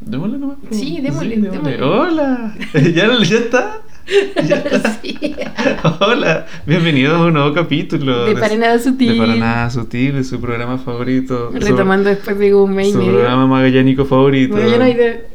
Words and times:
Démosle 0.00 0.38
nomás. 0.38 0.56
Sí, 0.70 1.00
démosle, 1.02 1.36
démosle. 1.36 1.82
Hola. 1.82 2.54
¿Ya, 2.74 3.22
ya 3.22 3.36
está? 3.38 3.78
¿Ya 4.46 4.56
está? 4.56 4.98
Sí. 5.02 5.18
Hola. 6.00 6.46
Bienvenidos 6.66 7.20
a 7.20 7.24
un 7.26 7.34
nuevo 7.34 7.52
capítulo. 7.54 8.24
De 8.24 8.34
Para 8.34 8.56
Nada 8.56 8.78
Sutil. 8.78 9.12
De 9.12 9.18
Para 9.18 9.34
Nada 9.36 9.70
Sutil, 9.70 10.14
de 10.14 10.24
su 10.24 10.40
programa 10.40 10.78
favorito. 10.78 11.52
su- 11.52 11.58
Retomando 11.58 12.08
después 12.08 12.38
de 12.38 12.54
un 12.54 12.74
mes 12.74 12.88
y 12.88 12.92
Su, 12.92 12.98
programa 13.04 13.46
magallánico 13.46 14.04
favorito. 14.06 14.54
Bueno, 14.54 14.70
ya 14.70 14.78
no 14.78 14.84
hay 14.84 14.94
de... 14.94 15.26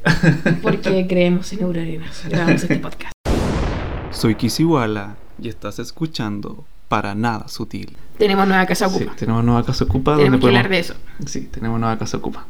Porque 0.64 1.06
creemos 1.08 1.52
en 1.54 1.62
Euroarenas. 1.62 2.24
Grabamos 2.28 2.64
este 2.64 2.76
podcast. 2.78 3.14
Soy 4.12 4.36
Kisiwala 4.36 5.16
y 5.42 5.48
estás 5.50 5.78
escuchando 5.80 6.66
Para 6.90 7.14
Nada 7.14 7.48
Sutil. 7.50 7.96
Tenemos 8.18 8.48
nueva 8.48 8.66
casa 8.66 8.90
Sí, 8.90 8.96
ocupa. 8.96 9.16
tenemos 9.16 9.44
nueva 9.44 9.64
casa 9.64 9.84
ocupa. 9.84 10.16
Tenemos 10.18 10.32
donde 10.32 10.38
que 10.40 10.42
podemos- 10.42 10.58
hablar 10.66 10.72
de 10.72 10.80
eso. 10.80 10.96
Sí, 11.28 11.42
tenemos 11.52 11.80
nueva 11.80 11.98
casa 12.00 12.18
ocupa. 12.18 12.48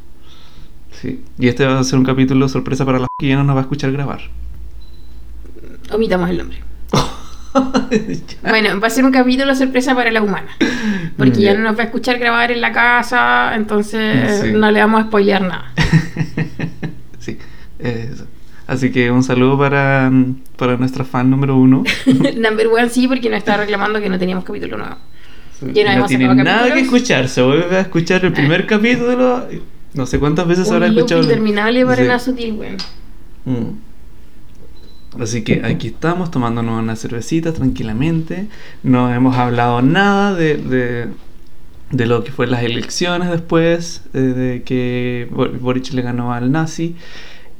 Sí. 1.02 1.22
Y 1.40 1.48
este 1.48 1.66
va 1.66 1.80
a 1.80 1.84
ser 1.84 2.00
un 2.00 2.06
capítulo 2.06 2.48
sorpresa 2.50 2.86
para 2.86 3.00
las 3.00 3.08
que 3.20 3.28
ya 3.30 3.36
no 3.36 3.44
nos 3.44 3.56
va 3.56 3.60
a 3.60 3.64
escuchar 3.64 3.92
grabar. 3.92 4.22
Omitamos 5.92 6.30
el 6.30 6.38
nombre. 6.38 6.58
Bueno, 8.42 8.80
va 8.82 8.88
a 8.88 8.90
ser 8.90 9.06
un 9.06 9.12
capítulo 9.14 9.56
sorpresa 9.56 9.96
para 9.96 10.12
la 10.12 10.22
humana. 10.22 10.50
Porque 11.18 11.40
ya 11.40 11.54
Ya. 11.54 11.58
no 11.58 11.64
nos 11.64 11.78
va 11.78 11.84
a 11.84 11.86
escuchar 11.86 12.20
grabar 12.20 12.52
en 12.52 12.60
la 12.60 12.74
casa, 12.74 13.56
entonces 13.56 14.42
Sí. 14.42 14.52
no 14.54 14.70
le 14.72 14.80
vamos 14.82 15.02
a 15.02 15.08
spoilear 15.08 15.42
nada. 15.42 15.72
sí, 17.20 17.38
eso. 17.80 18.28
Así 18.68 18.92
que 18.92 19.10
un 19.12 19.24
saludo 19.24 19.58
para, 19.58 20.12
para 20.58 20.76
nuestra 20.76 21.06
fan 21.06 21.30
número 21.30 21.56
uno. 21.56 21.84
Number 22.38 22.68
one 22.68 22.90
sí, 22.90 23.08
porque 23.08 23.30
nos 23.30 23.38
está 23.38 23.56
reclamando 23.58 24.02
que 24.02 24.10
no 24.10 24.20
teníamos 24.20 24.44
capítulo 24.44 24.78
nuevo. 24.78 24.96
Sí, 25.60 25.68
Ya 25.74 25.94
no 25.96 26.02
no 26.02 26.08
tiene 26.08 26.36
nada 26.36 26.74
que 26.74 26.82
escuchar. 26.82 27.30
Se 27.30 27.42
vuelve 27.42 27.78
a 27.78 27.82
escuchar 27.82 28.26
el 28.26 28.34
primer 28.34 28.66
capítulo. 28.68 29.48
No 29.96 30.06
sé 30.06 30.20
cuántas 30.20 30.48
veces 30.48 30.70
habrá 30.72 30.88
escuchado. 30.88 31.22
interminable 31.24 31.86
para 31.86 32.20
sutil, 32.20 32.54
weón. 32.54 32.78
Así 35.20 35.44
que 35.44 35.62
aquí 35.64 35.88
estamos 35.88 36.30
tomándonos 36.30 36.82
una 36.82 36.96
cervecita 36.98 37.54
tranquilamente. 37.54 38.48
No 38.84 39.14
hemos 39.14 39.38
hablado 39.38 39.82
nada 39.82 40.34
de, 40.36 40.58
de, 40.58 41.08
de 41.92 42.06
lo 42.06 42.24
que 42.26 42.32
fue 42.34 42.48
las 42.48 42.64
elecciones 42.64 43.30
después, 43.32 44.04
eh, 44.14 44.20
de 44.20 44.64
que 44.64 45.30
Bo- 45.32 45.48
Boric 45.50 45.94
le 45.94 46.02
ganó 46.02 46.34
al 46.34 46.52
nazi 46.52 46.96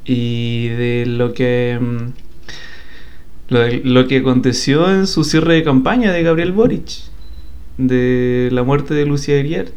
y 0.04 0.68
de 0.68 1.06
lo 1.08 1.34
que 1.34 1.80
mm, 1.82 2.08
lo, 3.54 3.60
lo 3.86 4.08
que 4.08 4.18
aconteció 4.18 4.92
en 4.92 5.08
su 5.08 5.24
cierre 5.24 5.54
de 5.54 5.64
campaña 5.64 6.12
de 6.12 6.24
Gabriel 6.24 6.52
Boric, 6.52 6.90
de 7.78 8.50
la 8.52 8.64
muerte 8.64 8.94
de 8.94 9.06
Lucia 9.06 9.36
Erier. 9.36 9.72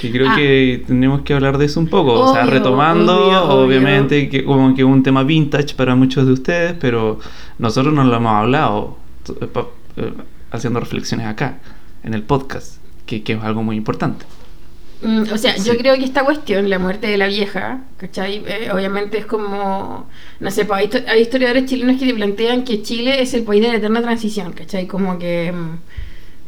Que 0.00 0.12
creo 0.12 0.28
Ah. 0.30 0.36
que 0.36 0.84
tenemos 0.86 1.22
que 1.22 1.34
hablar 1.34 1.58
de 1.58 1.64
eso 1.66 1.80
un 1.80 1.88
poco. 1.88 2.12
o 2.20 2.32
sea, 2.32 2.42
Obvio, 2.42 2.52
retomando, 2.52 3.26
obvio, 3.26 3.44
obvio. 3.44 3.66
obviamente, 3.66 4.28
que 4.28 4.44
como 4.44 4.74
que 4.74 4.84
un 4.84 5.02
tema 5.02 5.22
vintage 5.24 5.74
para 5.74 5.94
muchos 5.96 6.26
de 6.26 6.32
ustedes, 6.32 6.74
pero 6.78 7.18
nosotros 7.58 7.92
no 7.94 8.04
lo 8.04 8.14
hemos 8.16 8.32
hablado 8.32 8.98
eh, 9.40 9.48
eh, 9.96 10.12
haciendo 10.50 10.78
reflexiones 10.80 11.26
acá, 11.26 11.58
en 12.04 12.14
el 12.14 12.22
podcast, 12.22 12.76
que, 13.06 13.22
que 13.22 13.32
es 13.34 13.42
algo 13.42 13.62
muy 13.62 13.76
importante. 13.76 14.24
Mm, 15.02 15.22
o 15.32 15.38
sea, 15.38 15.56
yo 15.56 15.72
Sí. 15.72 15.78
creo 15.78 15.94
que 15.96 16.04
esta 16.04 16.24
cuestión, 16.24 16.68
la 16.70 16.78
muerte 16.78 17.06
de 17.06 17.16
la 17.18 17.26
vieja, 17.28 17.82
¿cachai? 17.98 18.42
Eh, 18.46 18.68
obviamente 18.72 19.18
es 19.18 19.26
como, 19.26 20.08
no 20.40 20.50
sé, 20.50 20.64
pues, 20.64 20.80
hay, 20.94 21.04
hay 21.08 21.20
historiadores 21.22 21.66
chilenos 21.66 21.98
que 22.00 22.06
te 22.06 22.14
plantean 22.14 22.64
que 22.64 22.82
Chile 22.82 23.20
es 23.22 23.32
el 23.34 23.42
país 23.44 23.62
de 23.62 23.68
la 23.68 23.74
eterna 23.76 24.02
transición, 24.02 24.52
¿cachai? 24.52 24.86
Como 24.86 25.18
que, 25.18 25.52
mm, 25.52 25.78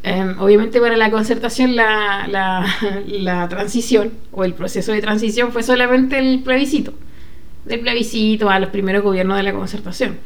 em, 0.02 0.38
obviamente 0.38 0.80
para 0.80 0.96
la 0.96 1.10
concertación 1.10 1.76
la, 1.76 2.26
la, 2.28 2.66
la 3.06 3.48
transición 3.48 4.12
o 4.32 4.44
el 4.44 4.54
proceso 4.54 4.92
de 4.92 5.00
transición 5.00 5.52
fue 5.52 5.62
solamente 5.62 6.18
el 6.18 6.40
plebiscito, 6.40 6.94
del 7.64 7.80
plebiscito 7.80 8.48
a 8.50 8.58
los 8.58 8.70
primeros 8.70 9.02
gobiernos 9.02 9.36
de 9.36 9.42
la 9.42 9.52
concertación. 9.52 10.18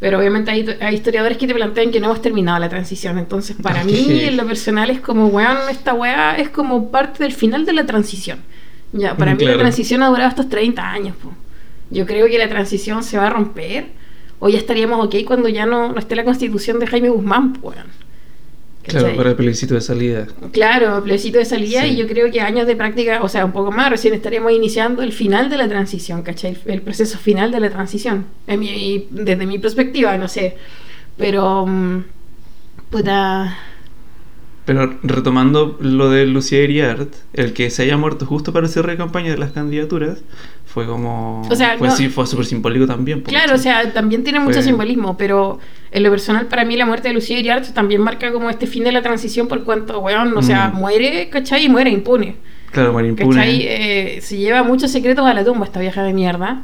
Pero 0.00 0.18
obviamente 0.18 0.50
hay, 0.50 0.66
hay 0.80 0.94
historiadores 0.96 1.38
que 1.38 1.46
te 1.46 1.54
plantean 1.54 1.90
que 1.90 2.00
no 2.00 2.06
hemos 2.06 2.20
terminado 2.20 2.58
la 2.58 2.68
transición. 2.68 3.18
Entonces, 3.18 3.56
para 3.62 3.84
mí, 3.84 4.20
en 4.22 4.36
lo 4.36 4.46
personal, 4.46 4.90
es 4.90 5.00
como, 5.00 5.28
weón, 5.28 5.56
esta 5.70 5.94
weá 5.94 6.36
es 6.36 6.50
como 6.50 6.90
parte 6.90 7.22
del 7.22 7.32
final 7.32 7.64
de 7.64 7.72
la 7.72 7.86
transición. 7.86 8.40
Ya, 8.92 9.16
para 9.16 9.34
mí 9.34 9.44
la 9.44 9.56
transición 9.56 10.02
ha 10.02 10.08
durado 10.08 10.28
estos 10.28 10.48
30 10.48 10.82
años. 10.82 11.16
po. 11.16 11.32
Yo 11.90 12.06
creo 12.06 12.26
que 12.26 12.38
la 12.38 12.48
transición 12.48 13.02
se 13.02 13.16
va 13.16 13.28
a 13.28 13.30
romper. 13.30 13.86
O 14.40 14.48
ya 14.48 14.58
estaríamos 14.58 15.04
ok 15.06 15.16
cuando 15.26 15.48
ya 15.48 15.64
no, 15.64 15.92
no 15.92 15.98
esté 15.98 16.16
la 16.16 16.24
constitución 16.24 16.78
de 16.78 16.86
Jaime 16.86 17.08
Guzmán, 17.08 17.54
po, 17.54 17.72
Claro, 18.86 19.16
para 19.16 19.30
el 19.30 19.36
plebiscito 19.36 19.74
de 19.74 19.80
salida. 19.80 20.26
Claro, 20.52 21.02
plebiscito 21.02 21.38
de 21.38 21.44
salida 21.44 21.82
Sí. 21.82 21.88
y 21.92 21.96
yo 21.96 22.06
creo 22.06 22.30
que 22.30 22.40
años 22.40 22.66
de 22.66 22.76
práctica, 22.76 23.20
o 23.22 23.28
sea, 23.28 23.44
un 23.44 23.52
poco 23.52 23.72
más, 23.72 23.90
recién 23.90 24.14
estaríamos 24.14 24.52
iniciando 24.52 25.02
el 25.02 25.12
final 25.12 25.48
de 25.50 25.56
la 25.56 25.68
transición, 25.68 26.22
¿cachai? 26.22 26.56
El, 26.66 26.72
el 26.74 26.82
proceso 26.82 27.18
final 27.18 27.50
de 27.50 27.60
la 27.60 27.70
transición, 27.70 28.26
en 28.46 28.60
mi- 28.60 29.06
desde 29.10 29.46
mi 29.46 29.58
perspectiva, 29.58 30.16
no 30.18 30.28
sé. 30.28 30.56
Pero, 31.16 31.66
mm, 31.66 32.04
puta, 32.90 33.56
Pero 34.66 34.98
retomando 35.02 35.76
lo 35.80 36.08
de 36.08 36.24
Lucía 36.26 36.62
Iriart, 36.62 37.12
el 37.34 37.52
que 37.52 37.68
se 37.70 37.82
haya 37.82 37.98
muerto 37.98 38.24
justo 38.24 38.52
para 38.52 38.64
el 38.66 38.72
cierre 38.72 38.92
de 38.92 38.98
campaña 38.98 39.30
de 39.30 39.36
las 39.38 39.52
candidaturas, 39.52 40.20
fue 40.74 40.86
como... 40.86 41.42
O 41.48 41.54
sea, 41.54 41.76
fue, 41.78 41.86
no- 41.86 41.94
sí, 41.96 42.08
fue 42.08 42.26
súper 42.26 42.46
simbólico 42.46 42.84
también. 42.84 43.20
claro, 43.20 43.54
o 43.54 43.58
sea, 43.58 43.92
también 43.92 44.24
tiene 44.24 44.40
mucho 44.40 44.54
Fue- 44.54 44.62
simbolismo, 44.64 45.16
pero 45.16 45.60
en 45.92 46.02
lo 46.02 46.10
personal 46.10 46.46
para 46.46 46.64
mí 46.64 46.76
la 46.76 46.84
muerte 46.84 47.06
de 47.08 47.14
Lucía 47.14 47.38
Iriart 47.38 47.72
también 47.72 48.00
marca 48.02 48.32
como 48.32 48.50
este 48.50 48.66
fin 48.66 48.82
de 48.82 48.90
la 48.90 49.00
transición 49.00 49.46
por 49.46 49.62
cuanto, 49.62 50.00
weón, 50.00 50.36
o 50.36 50.42
sea, 50.42 50.70
Mm. 50.70 50.76
muere, 50.78 51.28
¿cachai? 51.30 51.66
Y 51.66 51.68
muere 51.68 51.90
impune. 51.90 52.36
Claro, 52.72 52.92
bueno, 52.92 53.08
impune. 53.08 53.36
¿Cachai? 53.36 53.62
Eh, 53.62 54.18
se 54.20 54.36
lleva 54.36 54.64
muchos 54.64 54.90
secretos 54.90 55.24
a 55.24 55.32
la 55.32 55.44
tumba 55.44 55.64
esta 55.64 55.78
vieja 55.78 56.02
de 56.02 56.12
mierda. 56.12 56.62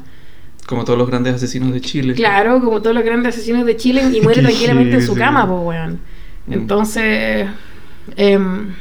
Como 0.67 0.85
todos 0.85 0.99
los 0.99 1.09
grandes 1.09 1.35
asesinos 1.37 1.73
de 1.73 1.81
Chile. 1.81 2.15
Claro, 2.15 2.61
como 2.61 2.83
todos 2.83 2.95
los 2.97 3.05
grandes 3.05 3.35
asesinos 3.37 3.65
de 3.65 3.77
Chile 3.77 4.03
y 4.13 4.21
muere 4.21 4.43
tranquilamente 4.43 4.97
en 4.97 5.03
su 5.07 5.15
cama, 5.15 5.47
pues, 5.47 5.61
weón. 5.63 6.01
Mm. 6.49 6.53
Entonces, 6.53 7.47
em, 8.17 8.75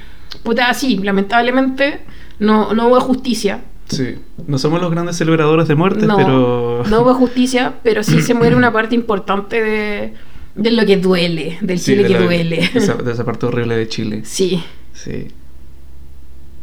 puta, 0.44 0.74
sí, 0.74 0.98
lamentablemente 0.98 2.00
no, 2.40 2.74
no 2.74 2.88
hubo 2.88 3.00
justicia. 3.02 3.62
Sí. 3.90 4.16
No 4.48 4.58
somos 4.58 4.80
los 4.82 4.92
grandes 4.92 5.18
celebradores 5.18 5.68
de 5.68 5.76
muertes, 5.76 6.04
No, 6.04 6.16
pero... 6.18 6.84
no 6.90 7.02
hubo 7.02 7.14
justicia, 7.16 7.76
pero 7.84 8.04
sí 8.04 8.22
se 8.22 8.34
muere 8.34 8.56
una 8.56 8.72
parte 8.72 8.96
importante 8.96 9.62
de, 9.62 10.14
de 10.56 10.72
lo 10.72 10.86
que 10.86 10.98
duele, 10.98 11.58
del 11.62 11.80
Sí, 11.80 11.92
Chile 11.92 12.04
de 12.04 12.08
que 12.10 12.14
la- 12.16 12.22
duele. 12.26 12.70
De 12.74 12.80
esa, 12.80 12.94
de 13.04 13.12
esa 13.12 13.26
parte 13.26 13.46
horrible 13.48 13.76
de 13.76 13.88
Chile. 13.88 14.22
Sí, 14.26 14.64
Sí. 14.94 15.28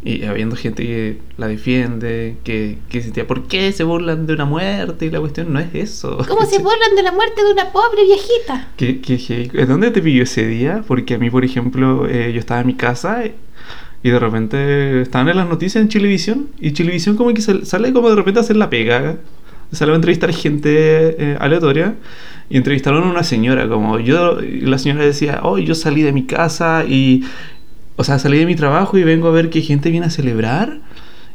Y 0.05 0.25
habiendo 0.25 0.55
gente 0.55 0.85
que 0.85 1.19
la 1.37 1.49
defiende, 1.49 2.37
que, 2.45 2.79
que 2.89 3.03
sentía, 3.03 3.27
¿por 3.27 3.49
qué 3.49 3.73
se 3.73 3.83
burlan 3.83 4.27
de 4.29 4.35
una 4.35 4.45
muerte? 4.45 5.07
Y 5.07 5.11
la 5.11 5.19
cuestión 5.19 5.53
no 5.53 5.59
es 5.59 5.75
eso. 5.75 6.19
¿Cómo 6.29 6.47
se 6.47 6.59
burlan 6.63 6.95
de 6.95 7.03
la 7.03 7.11
muerte 7.11 7.43
de 7.43 7.51
una 7.53 7.73
pobre 7.73 8.05
viejita? 8.05 8.69
¿Qué, 8.77 9.01
qué, 9.01 9.19
qué- 9.19 9.67
¿Dónde 9.67 9.91
te 9.91 10.01
pilló 10.03 10.23
ese 10.23 10.47
día? 10.47 10.85
Porque 10.87 11.15
a 11.15 11.19
mí, 11.19 11.29
por 11.29 11.45
ejemplo, 11.45 12.07
eh, 12.09 12.31
yo 12.33 12.39
estaba 12.39 12.61
en 12.61 12.69
mi 12.69 12.75
casa 12.75 13.25
y 14.07 14.11
de 14.11 14.19
repente 14.21 15.01
estaban 15.01 15.29
en 15.29 15.37
las 15.37 15.49
noticias 15.49 15.83
en 15.83 15.89
Chilevisión 15.89 16.49
y 16.61 16.73
Chilevisión 16.73 17.17
como 17.17 17.35
que 17.35 17.41
sal- 17.43 17.67
sale 17.67 17.93
como 17.93 18.09
de 18.09 18.17
repente 18.17 18.39
a 18.41 18.43
hacer 18.43 18.57
la 18.57 18.71
pega. 18.71 19.17
Sale 19.73 19.91
a 19.91 19.97
entrevistar 19.97 20.33
gente 20.33 20.71
eh, 21.19 21.37
aleatoria 21.41 21.95
y 22.49 22.57
entrevistaron 22.57 23.03
a 23.03 23.11
una 23.11 23.25
señora 23.25 23.69
como 23.69 23.99
yo, 23.99 24.41
y 24.41 24.61
la 24.61 24.79
señora 24.79 25.05
decía, 25.05 25.41
oh, 25.43 25.59
yo 25.59 25.75
salí 25.75 26.03
de 26.03 26.13
mi 26.13 26.25
casa 26.25 26.85
y, 26.87 27.25
o 27.97 28.05
sea, 28.05 28.21
salí 28.21 28.39
de 28.39 28.47
mi 28.47 28.55
trabajo 28.55 28.97
y 28.97 29.03
vengo 29.03 29.27
a 29.27 29.33
ver 29.33 29.51
que 29.51 29.63
gente 29.63 29.91
viene 29.91 30.07
a 30.07 30.11
celebrar. 30.11 30.79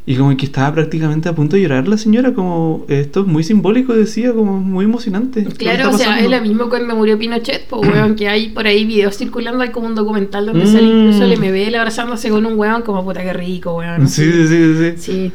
Y 0.04 0.16
como 0.16 0.36
que 0.36 0.46
estaba 0.46 0.74
prácticamente 0.74 1.28
a 1.28 1.32
punto 1.32 1.54
de 1.54 1.62
llorar 1.62 1.86
la 1.86 1.96
señora, 1.96 2.34
como 2.34 2.84
esto 2.88 3.20
es 3.20 3.26
muy 3.28 3.44
simbólico, 3.44 3.94
decía, 3.94 4.32
como 4.32 4.58
muy 4.58 4.84
emocionante. 4.84 5.44
Claro, 5.44 5.90
o 5.90 5.92
sea, 5.96 6.06
es 6.08 6.24
pasando". 6.24 6.30
lo 6.36 6.42
mismo 6.42 6.68
cuando 6.68 6.96
murió 6.96 7.16
Pinochet, 7.16 7.66
pues, 7.68 7.88
weón, 7.88 8.16
que 8.16 8.28
hay 8.28 8.48
por 8.48 8.66
ahí 8.66 8.84
videos 8.84 9.16
circulando, 9.16 9.62
hay 9.62 9.70
como 9.70 9.86
un 9.86 9.94
documental 9.94 10.46
donde 10.46 10.64
Mm. 10.64 10.72
sale 10.72 10.82
incluso 10.86 11.22
el 11.24 11.32
MBL 11.38 11.76
abrazándose 11.76 12.30
con 12.30 12.44
un 12.44 12.58
weón, 12.58 12.82
como 12.82 13.04
puta 13.04 13.22
que 13.22 13.32
rico, 13.32 13.76
weón. 13.76 14.08
Sí, 14.08 14.24
sí, 14.32 14.48
sí, 14.48 14.74
sí. 14.76 14.92
Sí. 14.98 15.32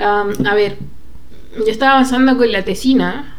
Am, 0.00 0.28
a 0.46 0.54
ver, 0.54 0.76
yo 1.58 1.66
estaba 1.66 1.92
avanzando 1.94 2.36
con 2.36 2.52
la 2.52 2.62
tesina 2.62 3.34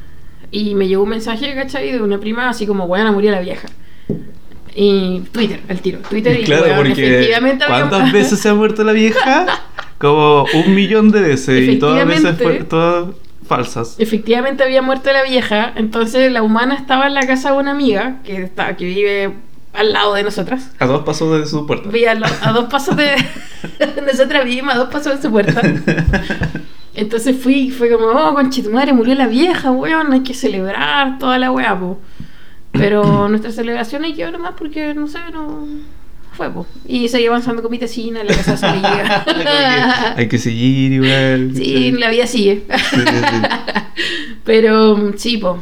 y 0.52 0.76
me 0.76 0.90
llegó 0.90 1.04
un 1.04 1.10
mensaje, 1.10 1.54
¿cachai? 1.56 1.94
De 1.94 2.02
una 2.02 2.18
prima 2.20 2.50
así 2.50 2.68
como, 2.68 2.84
weón, 2.86 3.14
murió 3.14 3.32
la 3.32 3.40
vieja. 3.40 3.70
Y 4.76 5.22
Twitter, 5.32 5.62
al 5.70 5.80
tiro. 5.80 6.00
Twitter 6.10 6.40
y, 6.42 6.44
Claro, 6.44 6.66
weón, 6.66 6.78
porque 6.88 6.92
efectivamente 7.08 7.64
había- 7.64 7.88
¿cuántas 7.90 8.12
veces 8.12 8.38
se 8.40 8.50
ha 8.50 8.54
muerto 8.54 8.84
la 8.84 8.92
vieja? 8.92 9.46
Como 9.98 10.46
un 10.54 10.76
millón 10.76 11.12
de 11.12 11.22
veces 11.22 11.68
y 11.70 11.80
todas 11.80 12.06
veces 12.08 12.38
fue, 12.38 12.64
todas 12.64 13.16
falsas. 13.48 13.96
Efectivamente 13.98 14.64
había 14.64 14.82
muerto 14.82 15.12
la 15.12 15.24
vieja, 15.24 15.74
entonces 15.76 16.32
la 16.32 16.44
humana 16.44 16.76
estaba 16.76 17.08
en 17.08 17.14
la 17.14 17.26
casa 17.26 17.52
de 17.52 17.58
una 17.58 17.72
amiga 17.72 18.18
que, 18.24 18.44
está, 18.44 18.76
que 18.76 18.86
vive 18.86 19.34
al 19.74 19.94
lado 19.94 20.14
de 20.14 20.24
nosotras. 20.24 20.72
A 20.80 20.86
dos 20.86 21.04
pasos 21.04 21.40
de 21.40 21.46
su 21.48 21.66
puerta. 21.66 21.90
Al- 22.10 22.24
a, 22.24 22.52
dos 22.52 22.66
pasos 22.66 22.96
de... 22.98 23.12
nosotras 24.06 24.44
vivimos 24.46 24.74
a 24.74 24.78
dos 24.78 24.90
pasos 24.90 25.16
de 25.16 25.22
su 25.22 25.32
puerta. 25.32 25.62
Entonces 26.96 27.36
fui 27.40 27.70
fue 27.70 27.92
como, 27.92 28.08
oh, 28.08 28.34
conche 28.34 28.64
tu 28.64 28.72
madre, 28.72 28.92
murió 28.94 29.14
la 29.16 29.28
vieja, 29.28 29.72
weón, 29.72 30.14
hay 30.14 30.22
que 30.22 30.34
celebrar 30.34 31.20
toda 31.20 31.38
la 31.38 31.52
weá, 31.52 31.80
po. 31.80 32.00
Pero 32.72 33.30
nuestra 33.30 33.52
celebración 33.52 34.04
hay 34.04 34.14
que 34.14 34.24
ver 34.24 34.34
nomás 34.34 34.54
porque, 34.58 34.94
no 34.94 35.08
sé, 35.08 35.20
no... 35.32 35.68
fue, 36.38 36.50
po. 36.52 36.66
Y 36.88 37.10
seguí 37.10 37.26
avanzando 37.26 37.62
con 37.62 37.72
mi 37.72 37.80
tesina, 37.80 38.24
la 38.24 38.34
casa 38.34 38.56
salía. 38.56 40.14
Hay 40.16 40.28
que 40.30 40.38
seguir 40.38 40.94
igual. 40.94 41.52
Sí, 41.56 41.92
la 41.92 42.10
vida 42.10 42.26
sigue. 42.28 42.64
Sí, 42.92 43.00
sí. 43.00 43.48
Pero 44.46 45.14
sí, 45.18 45.38
po. 45.38 45.58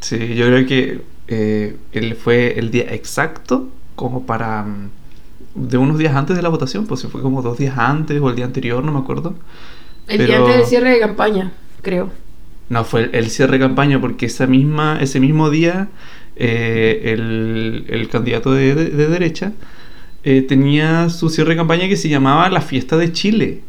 Sí, 0.00 0.34
yo 0.34 0.46
creo 0.46 0.66
que 0.66 1.00
eh, 1.28 1.76
él 1.92 2.14
fue 2.16 2.58
el 2.58 2.70
día 2.70 2.92
exacto 2.92 3.68
como 3.94 4.26
para... 4.26 4.64
mm, 4.64 4.90
De 5.54 5.78
unos 5.78 5.96
días 5.98 6.14
antes 6.14 6.36
de 6.36 6.42
la 6.42 6.48
votación, 6.50 6.86
pues 6.86 7.00
se 7.00 7.08
fue 7.08 7.22
como 7.22 7.40
dos 7.40 7.56
días 7.58 7.78
antes 7.78 8.20
o 8.20 8.28
el 8.28 8.36
día 8.36 8.44
anterior, 8.44 8.84
no 8.84 8.92
me 8.92 8.98
acuerdo. 8.98 9.34
El 10.08 10.18
día 10.18 10.26
Pero- 10.26 10.44
antes 10.46 10.56
del 10.58 10.66
cierre 10.66 10.90
de 10.90 11.00
campaña, 11.00 11.52
creo. 11.80 12.10
No, 12.68 12.84
fue 12.84 13.04
el, 13.04 13.14
el 13.14 13.30
cierre 13.30 13.52
de 13.58 13.64
campaña 13.64 14.00
porque 14.00 14.26
esa 14.26 14.46
misma, 14.46 14.98
ese 15.00 15.20
mismo 15.20 15.48
día 15.50 15.88
eh, 16.36 17.12
el, 17.14 17.84
el 17.88 18.08
candidato 18.08 18.52
de, 18.52 18.74
de- 18.74 18.90
de 18.90 19.06
derecha 19.08 19.52
eh, 20.24 20.42
tenía 20.42 21.08
su 21.10 21.28
cierre 21.28 21.50
de 21.50 21.56
campaña 21.56 21.88
que 21.88 21.96
se 21.96 22.08
llamaba 22.08 22.48
la 22.48 22.60
fiesta 22.60 22.96
de 22.96 23.12
Chile. 23.12 23.60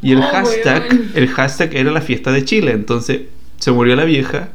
Y 0.00 0.12
el 0.12 0.18
Oh, 0.18 0.22
hashtag, 0.22 0.86
weón. 0.90 1.10
el 1.14 1.28
hashtag 1.28 1.74
era 1.74 1.90
la 1.90 2.00
fiesta 2.00 2.30
de 2.30 2.44
Chile. 2.44 2.70
Entonces 2.72 3.22
se 3.58 3.72
murió 3.72 3.96
la 3.96 4.04
vieja 4.04 4.50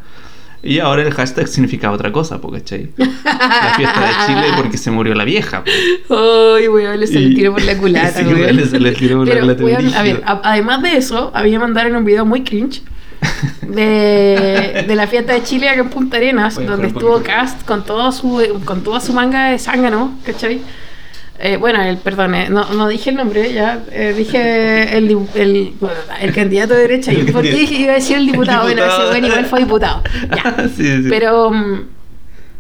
y 0.65 0.79
ahora 0.79 1.01
el 1.01 1.13
hashtag 1.13 1.45
significa 1.49 1.91
otra 1.91 2.13
cosa, 2.13 2.39
¿cachai? 2.39 2.87
La 2.97 3.73
fiesta 3.75 3.99
de 3.99 4.25
Chile 4.25 4.47
porque 4.55 4.77
se 4.77 4.89
murió 4.91 5.13
la 5.13 5.25
vieja. 5.25 5.61
Ay, 6.09 6.69
weón, 6.69 6.97
le 6.97 7.05
salió 7.07 7.35
tiro 7.35 7.51
por 7.51 7.63
la 7.63 7.77
culata, 7.77 8.13
Sí, 8.19 8.23
weón. 8.25 8.55
le 8.81 8.91
tiro 8.93 9.17
por 9.17 9.27
la 9.27 9.33
Pero, 9.33 9.41
culata 9.45 9.63
weón, 9.65 9.77
brígido. 9.81 9.99
a 9.99 10.03
ver, 10.03 10.21
a- 10.25 10.41
además 10.45 10.81
de 10.81 10.95
eso, 10.95 11.31
a 11.35 11.43
mí 11.43 11.51
me 11.51 11.59
mandaron 11.59 11.93
un 11.97 12.05
video 12.05 12.25
muy 12.25 12.43
cringe 12.45 12.81
de, 13.61 14.85
de 14.87 14.95
la 14.95 15.07
fiesta 15.07 15.33
de 15.33 15.43
Chile 15.43 15.69
acá 15.69 15.81
en 15.81 15.89
Punta 15.89 16.17
Arenas, 16.17 16.55
Voy 16.55 16.65
donde 16.65 16.87
estuvo. 16.87 17.21
Cast 17.23 17.65
con 17.65 17.85
todo 17.85 18.11
su 18.11 18.61
con 18.65 18.83
toda 18.83 18.99
su 18.99 19.13
manga 19.13 19.49
de 19.51 19.59
zángano, 19.59 20.17
¿cachai? 20.25 20.61
Eh, 21.39 21.57
bueno, 21.57 21.81
el, 21.83 21.97
perdón, 21.97 22.35
eh, 22.35 22.47
no, 22.49 22.71
no 22.73 22.87
dije 22.87 23.09
el 23.09 23.15
nombre, 23.17 23.51
ya 23.51 23.83
eh, 23.91 24.13
dije 24.15 24.95
el, 24.97 25.17
el, 25.35 25.73
el 26.21 26.33
candidato 26.33 26.73
de 26.73 26.81
derecha. 26.81 27.11
¿Y 27.11 27.23
por 27.31 27.41
qué 27.41 27.63
iba 27.63 27.91
a 27.93 27.95
decir 27.95 28.17
el 28.17 28.27
diputado? 28.27 28.67
El 28.69 28.75
Bueno, 28.75 28.83
diputado. 28.83 29.01
ese 29.03 29.09
bueno 29.11 29.27
igual 29.27 29.45
fue 29.45 29.59
diputado. 29.59 30.03
Ya. 30.35 30.55
Sí, 30.77 30.83
sí. 31.03 31.07
Pero 31.09 31.49
mm, 31.51 31.81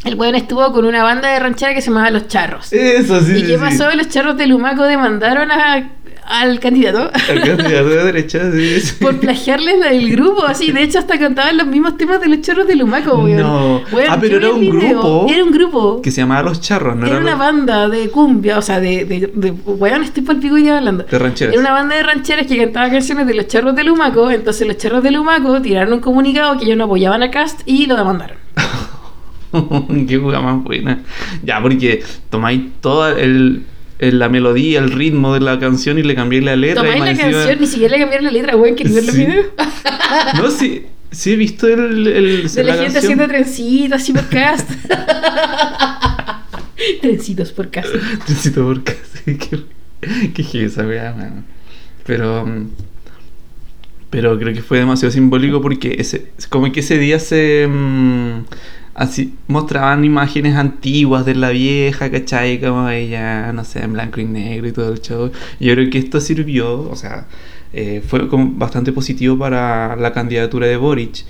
el 0.05 0.15
weón 0.15 0.35
estuvo 0.35 0.69
con 0.73 0.83
una 0.85 1.01
banda 1.03 1.29
de 1.29 1.39
ranchera 1.39 1.73
que 1.73 1.81
se 1.81 1.89
llamaba 1.91 2.09
Los 2.09 2.27
Charros. 2.27 2.73
Eso, 2.73 3.21
sí. 3.21 3.31
¿Y 3.33 3.41
sí, 3.41 3.47
qué 3.47 3.57
pasó? 3.57 3.89
Los 3.95 4.09
charros 4.09 4.35
de 4.37 4.47
Lumaco 4.47 4.83
demandaron 4.83 5.49
a- 5.51 5.89
al 6.25 6.59
candidato 6.59 7.11
El 7.29 7.41
candidato 7.41 7.89
de 7.89 8.03
derecha, 8.05 8.51
sí, 8.51 8.79
sí. 8.81 8.95
por 9.03 9.19
plagiarles 9.19 9.79
del 9.81 10.09
grupo, 10.11 10.45
así. 10.45 10.71
De 10.71 10.83
hecho, 10.83 10.99
hasta 10.99 11.19
cantaban 11.19 11.57
los 11.57 11.67
mismos 11.67 11.97
temas 11.97 12.21
de 12.21 12.27
los 12.29 12.41
charros 12.41 12.65
de 12.67 12.75
Lumaco, 12.75 13.15
weón. 13.19 13.41
No. 13.41 13.81
Weón, 13.91 14.07
Ah, 14.09 14.17
pero 14.19 14.37
era 14.37 14.51
un 14.51 14.63
el 14.63 14.71
video. 14.71 14.89
grupo 15.01 15.25
Era 15.29 15.43
un 15.43 15.51
grupo. 15.51 16.01
que 16.01 16.11
se 16.11 16.21
llamaba 16.21 16.43
Los 16.43 16.61
Charros, 16.61 16.95
¿no 16.95 17.05
Era 17.07 17.17
una 17.19 17.31
los- 17.31 17.39
banda 17.39 17.89
de 17.89 18.09
cumbia, 18.09 18.57
o 18.57 18.61
sea, 18.61 18.79
de, 18.79 19.05
de, 19.05 19.31
de 19.33 19.51
weón, 19.51 20.03
estoy 20.03 20.23
por 20.23 20.35
el 20.35 20.41
pico 20.41 20.55
día 20.55 20.77
hablando. 20.77 21.03
De 21.03 21.19
rancheras. 21.19 21.53
Era 21.53 21.61
una 21.61 21.71
banda 21.73 21.95
de 21.95 22.03
rancheras 22.03 22.47
que 22.47 22.57
cantaba 22.57 22.89
canciones 22.89 23.27
de 23.27 23.33
los 23.33 23.47
charros 23.47 23.75
de 23.75 23.83
Lumaco. 23.83 24.29
Entonces, 24.31 24.67
los 24.67 24.77
charros 24.77 25.03
de 25.03 25.11
Lumaco 25.11 25.61
tiraron 25.61 25.93
un 25.93 25.99
comunicado 25.99 26.57
que 26.57 26.65
ellos 26.65 26.77
no 26.77 26.85
apoyaban 26.85 27.21
a 27.23 27.31
Cast 27.31 27.61
y 27.65 27.85
lo 27.85 27.95
demandaron. 27.95 28.37
Qué 30.07 30.17
hueá 30.17 30.39
más 30.39 30.63
buena. 30.63 31.01
Ya, 31.43 31.61
porque 31.61 32.03
tomáis 32.29 32.61
toda 32.81 33.11
el, 33.11 33.19
el- 33.19 33.65
la 34.11 34.29
melodía, 34.29 34.79
el 34.79 34.91
ritmo 34.91 35.33
de 35.33 35.39
la 35.39 35.59
canción 35.59 35.97
y 35.97 36.03
le 36.03 36.15
cambiáis 36.15 36.43
la 36.43 36.55
letra. 36.55 36.83
y 36.83 36.85
Tomáis 36.85 37.03
la 37.03 37.11
encima- 37.11 37.31
canción, 37.31 37.59
ni 37.61 37.67
siquiera 37.67 37.93
le 37.95 37.99
cambiaron 38.01 38.25
la 38.25 38.31
letra, 38.31 38.55
weón, 38.57 38.75
¿quieres 38.75 38.95
ver 38.95 39.05
los 39.05 39.15
videos? 39.15 39.45
No, 40.35 40.51
sí, 40.51 40.85
sí 41.11 41.33
he 41.33 41.35
visto 41.35 41.67
el, 41.67 42.07
el- 42.07 42.51
De 42.51 42.63
la, 42.63 42.73
gente 42.73 42.93
canción. 42.93 43.03
haciendo 43.03 43.27
trencitos 43.27 44.01
así 44.01 44.13
por 44.13 44.27
cast. 44.29 44.69
Trencitos 47.01 47.51
por 47.51 47.69
cast. 47.69 47.89
Trencito 48.25 48.63
por 48.63 48.83
casa. 48.83 48.99
Qué, 50.33 50.43
qué 50.43 50.65
esa 50.65 50.85
weá, 50.85 51.13
mano. 51.13 51.43
Pero. 52.05 52.45
Pero 54.09 54.37
creo 54.37 54.53
que 54.53 54.61
fue 54.61 54.77
demasiado 54.79 55.11
simbólico 55.11 55.61
porque 55.61 55.95
ese, 55.97 56.31
como 56.49 56.71
que 56.71 56.81
ese 56.81 56.97
día 56.97 57.19
se. 57.19 57.67
mm, 57.69 58.43
así 58.95 59.33
mostraban 59.47 60.05
imágenes 60.05 60.55
antiguas 60.55 61.25
de 61.25 61.35
la 61.35 61.49
vieja, 61.49 62.11
¿cachai? 62.11 62.59
Como 62.59 62.89
ella, 62.89 63.51
no 63.53 63.63
sé, 63.63 63.83
en 63.83 63.93
blanco 63.93 64.21
y 64.21 64.25
negro 64.25 64.67
y 64.67 64.71
todo 64.71 64.91
el 64.93 65.01
show. 65.01 65.31
Yo 65.59 65.73
creo 65.73 65.89
que 65.89 65.97
esto 65.97 66.19
sirvió, 66.21 66.89
o 66.89 66.95
sea, 66.95 67.27
eh, 67.73 68.03
fue 68.07 68.27
como 68.29 68.51
bastante 68.55 68.91
positivo 68.93 69.37
para 69.37 69.95
la 69.95 70.13
candidatura 70.13 70.67
de 70.67 70.77
Boric. 70.77 71.25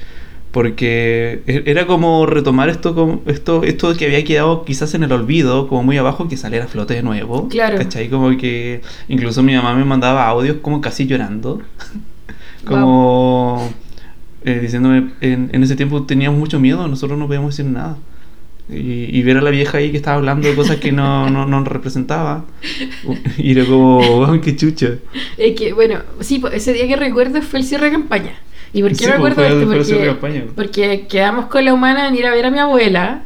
Porque 0.51 1.41
e- 1.47 1.63
era 1.65 1.87
como 1.87 2.27
retomar 2.27 2.69
esto, 2.69 3.23
esto, 3.25 3.63
esto 3.63 3.95
que 3.97 4.05
había 4.05 4.23
quedado 4.23 4.63
quizás 4.65 4.93
en 4.93 5.01
el 5.03 5.11
olvido, 5.11 5.67
como 5.67 5.81
muy 5.83 5.97
abajo, 5.97 6.27
que 6.27 6.37
saliera 6.37 6.65
a 6.65 6.67
flote 6.67 6.93
de 6.93 7.01
nuevo. 7.01 7.47
Claro. 7.49 7.77
¿Cachai? 7.79 8.07
Como 8.09 8.37
que 8.37 8.81
incluso 9.07 9.41
mi 9.41 9.55
mamá 9.55 9.73
me 9.75 9.83
mandaba 9.83 10.27
audios 10.27 10.57
como 10.61 10.79
casi 10.79 11.07
llorando. 11.07 11.61
como 12.65 13.73
eh, 14.45 14.59
diciéndome, 14.61 15.11
en, 15.21 15.49
en 15.53 15.63
ese 15.63 15.75
tiempo 15.75 16.03
teníamos 16.05 16.39
mucho 16.39 16.59
miedo, 16.59 16.87
nosotros 16.87 17.17
no 17.19 17.27
podíamos 17.27 17.55
decir 17.57 17.71
nada. 17.71 17.97
Y, 18.69 19.17
y 19.17 19.23
ver 19.23 19.37
a 19.37 19.41
la 19.41 19.49
vieja 19.49 19.77
ahí 19.79 19.91
que 19.91 19.97
estaba 19.97 20.17
hablando 20.17 20.47
de 20.47 20.55
cosas 20.55 20.77
que 20.77 20.91
no, 20.91 21.29
no, 21.29 21.45
no 21.45 21.63
representaba. 21.65 22.45
Y 23.37 23.51
era 23.51 23.65
como, 23.65 23.99
wow, 23.99 24.41
qué 24.41 24.55
chucha. 24.55 24.99
Es 25.37 25.55
que, 25.55 25.73
bueno, 25.73 25.99
sí, 26.21 26.41
ese 26.53 26.73
día 26.73 26.87
que 26.87 26.95
recuerdo 26.95 27.41
fue 27.41 27.59
el 27.59 27.65
cierre 27.65 27.87
de 27.87 27.91
campaña. 27.93 28.31
¿Y 28.73 28.81
por 28.81 28.95
qué 28.95 28.95
Sí, 28.95 29.05
me 29.07 29.13
acuerdo 29.13 29.35
fue 29.35 29.47
esto? 29.47 29.65
fue 29.67 29.75
Porque, 29.75 30.51
porque 30.55 31.07
quedamos 31.09 31.45
con 31.47 31.65
la 31.65 31.73
humana 31.73 32.07
en 32.07 32.15
ir 32.15 32.25
a 32.25 32.31
ver 32.31 32.45
a 32.45 32.51
mi 32.51 32.59
abuela. 32.59 33.23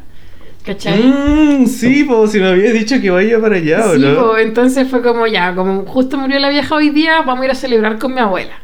¿Cachai? 0.64 1.02
Mm, 1.02 1.66
sí, 1.66 2.04
pues 2.04 2.32
si 2.32 2.40
me 2.40 2.48
habías 2.48 2.72
dicho 2.74 3.00
que 3.00 3.10
vaya 3.10 3.40
para 3.40 3.56
allá, 3.56 3.90
¿o 3.90 3.94
Sí, 3.94 3.98
no? 3.98 4.28
pues, 4.32 4.46
entonces 4.46 4.88
fue 4.88 5.02
como 5.02 5.26
ya, 5.26 5.54
como 5.54 5.84
justo 5.86 6.18
murió 6.18 6.38
la 6.38 6.50
vieja 6.50 6.74
hoy 6.74 6.90
día, 6.90 7.22
vamos 7.22 7.42
a 7.42 7.44
ir 7.46 7.50
a 7.52 7.54
celebrar 7.54 7.98
con 7.98 8.14
mi 8.14 8.20
abuela. 8.20 8.54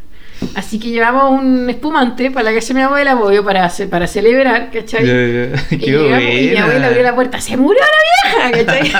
Así 0.54 0.78
que 0.78 0.88
llevamos 0.90 1.40
un 1.40 1.68
espumante 1.68 2.30
para 2.30 2.50
la 2.50 2.54
casa 2.54 2.68
de 2.68 2.74
mi 2.74 2.80
abuela, 2.82 3.16
obvio, 3.16 3.44
para, 3.44 3.70
para 3.90 4.06
celebrar, 4.06 4.70
¿cachai? 4.72 5.06
Ya, 5.06 5.12
ya. 5.12 5.64
Y, 5.70 5.78
Qué 5.78 5.86
llegamos, 5.90 6.22
y 6.22 6.48
mi 6.50 6.56
abuela 6.56 6.86
abrió 6.86 7.02
la 7.02 7.14
puerta, 7.14 7.40
¡se 7.40 7.56
murió 7.56 7.80
la 7.80 8.50
vieja! 8.52 8.64
¿cachai? 8.64 8.92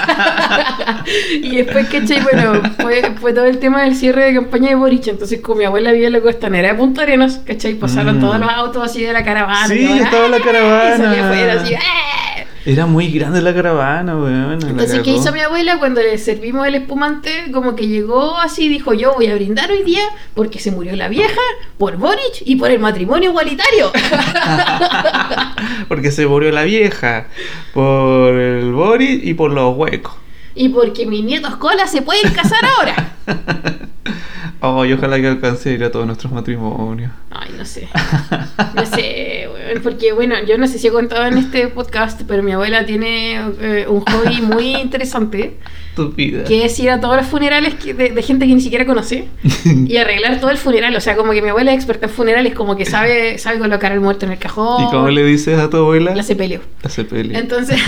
y 1.42 1.56
después, 1.56 1.86
¿cachai? 1.88 2.20
Bueno, 2.22 2.60
fue, 2.80 3.02
fue 3.20 3.32
todo 3.32 3.44
el 3.44 3.58
tema 3.58 3.82
del 3.82 3.94
cierre 3.94 4.24
de 4.26 4.34
campaña 4.34 4.70
de 4.70 4.74
Boric. 4.74 5.06
Entonces, 5.08 5.40
como 5.40 5.58
mi 5.58 5.64
abuela 5.64 5.92
vivía 5.92 6.08
en 6.08 6.12
la 6.14 6.20
costanera 6.20 6.68
de 6.68 6.74
Punta 6.74 7.02
Arenas, 7.02 7.40
¿cachai? 7.46 7.74
Pasaron 7.74 8.18
Mm. 8.18 8.20
todos 8.20 8.38
los 8.38 8.48
autos 8.50 8.82
así 8.84 9.02
de 9.02 9.12
la 9.12 9.24
caravana. 9.24 9.66
Sí, 9.68 9.86
yo, 9.88 9.94
estaba 10.04 10.28
la 10.28 10.36
¡ah! 10.36 10.40
caravana. 10.44 11.16
Y 11.16 11.18
afuera 11.20 11.52
así, 11.60 11.74
¡ah! 11.74 12.33
Era 12.66 12.87
muy 12.87 13.11
grande 13.11 13.43
la 13.43 13.52
caravana, 13.52 14.16
weón. 14.16 14.52
Entonces, 14.62 15.00
¿qué 15.02 15.11
hizo 15.11 15.32
mi 15.32 15.40
abuela 15.40 15.78
cuando 15.78 16.00
le 16.00 16.16
servimos 16.16 16.66
el 16.66 16.76
espumante? 16.76 17.50
Como 17.52 17.76
que 17.76 17.88
llegó 17.88 18.38
así, 18.38 18.69
dijo, 18.69 18.94
yo 18.94 19.12
voy 19.14 19.26
a 19.26 19.34
brindar 19.34 19.70
hoy 19.70 19.82
día 19.82 20.02
porque 20.34 20.58
se 20.58 20.70
murió 20.70 20.96
la 20.96 21.08
vieja, 21.08 21.40
por 21.76 21.99
Boric 21.99 22.40
y 22.44 22.56
por 22.56 22.70
el 22.70 22.78
matrimonio 22.78 23.31
igualitario. 23.31 23.92
Porque 25.88 26.11
se 26.11 26.26
murió 26.26 26.50
la 26.50 26.62
vieja, 26.64 27.28
por 27.73 28.35
el 28.35 28.73
Boris 28.73 29.21
y 29.23 29.35
por 29.35 29.50
los 29.50 29.76
huecos. 29.76 30.14
y 30.54 30.68
porque 30.71 31.06
mis 31.06 31.25
nietos 31.25 31.56
cola 31.56 31.87
se 31.87 32.02
pueden 32.02 32.33
casar 32.33 32.61
ahora. 32.64 33.12
Oh, 34.61 34.84
y 34.87 34.92
ojalá 34.94 35.20
que 35.20 35.26
alcance 35.26 35.68
a 35.68 35.73
ir 35.73 35.84
a 35.84 35.90
todos 35.90 36.06
nuestros 36.06 36.32
matrimonios. 36.32 37.12
Ay, 37.30 37.50
no 37.58 37.64
sé. 37.66 37.87
No 38.75 38.87
sé, 38.87 39.46
porque 39.82 40.12
bueno, 40.12 40.37
yo 40.46 40.56
no 40.56 40.66
sé 40.66 40.78
si 40.78 40.87
he 40.87 40.90
contado 40.90 41.26
en 41.26 41.37
este 41.37 41.68
podcast, 41.68 42.23
pero 42.26 42.42
mi 42.42 42.52
abuela 42.52 42.87
tiene 42.87 43.40
eh, 43.61 43.87
un 43.88 44.00
hobby 44.00 44.40
muy 44.40 44.75
interesante, 44.80 45.58
Estúpida. 45.90 46.44
que 46.44 46.64
es 46.64 46.78
ir 46.78 46.90
a 46.90 47.00
todos 47.00 47.16
los 47.16 47.26
funerales 47.26 47.75
que- 47.75 47.92
de, 47.92 48.11
de 48.11 48.23
gente 48.23 48.46
que 48.46 48.54
ni 48.54 48.61
siquiera 48.62 48.87
conoce 48.87 49.28
y 49.64 49.96
arreglar 49.99 50.40
todo 50.40 50.50
el 50.50 50.56
funeral. 50.56 50.94
O 50.96 51.00
sea, 51.00 51.14
como 51.16 51.32
que 51.32 51.42
mi 51.42 51.50
abuela 51.50 51.73
es 51.73 51.76
experta 51.76 52.06
en 52.06 52.12
funerales, 52.12 52.54
como 52.54 52.75
que 52.76 52.87
sabe, 52.87 53.37
sabe 53.38 53.58
colocar 53.58 53.92
el 53.92 54.00
muerto 54.00 54.25
en 54.25 54.32
el 54.32 54.38
cajón. 54.38 54.84
¿Y 54.84 54.87
cómo 54.90 55.08
le 55.11 55.25
dices 55.25 55.58
a 55.58 55.68
tu 55.68 55.76
abuela? 55.78 56.14
La 56.14 56.23
sepelio. 56.23 56.61
La 56.82 56.88
sepelio. 56.88 57.37
Entonces, 57.38 57.78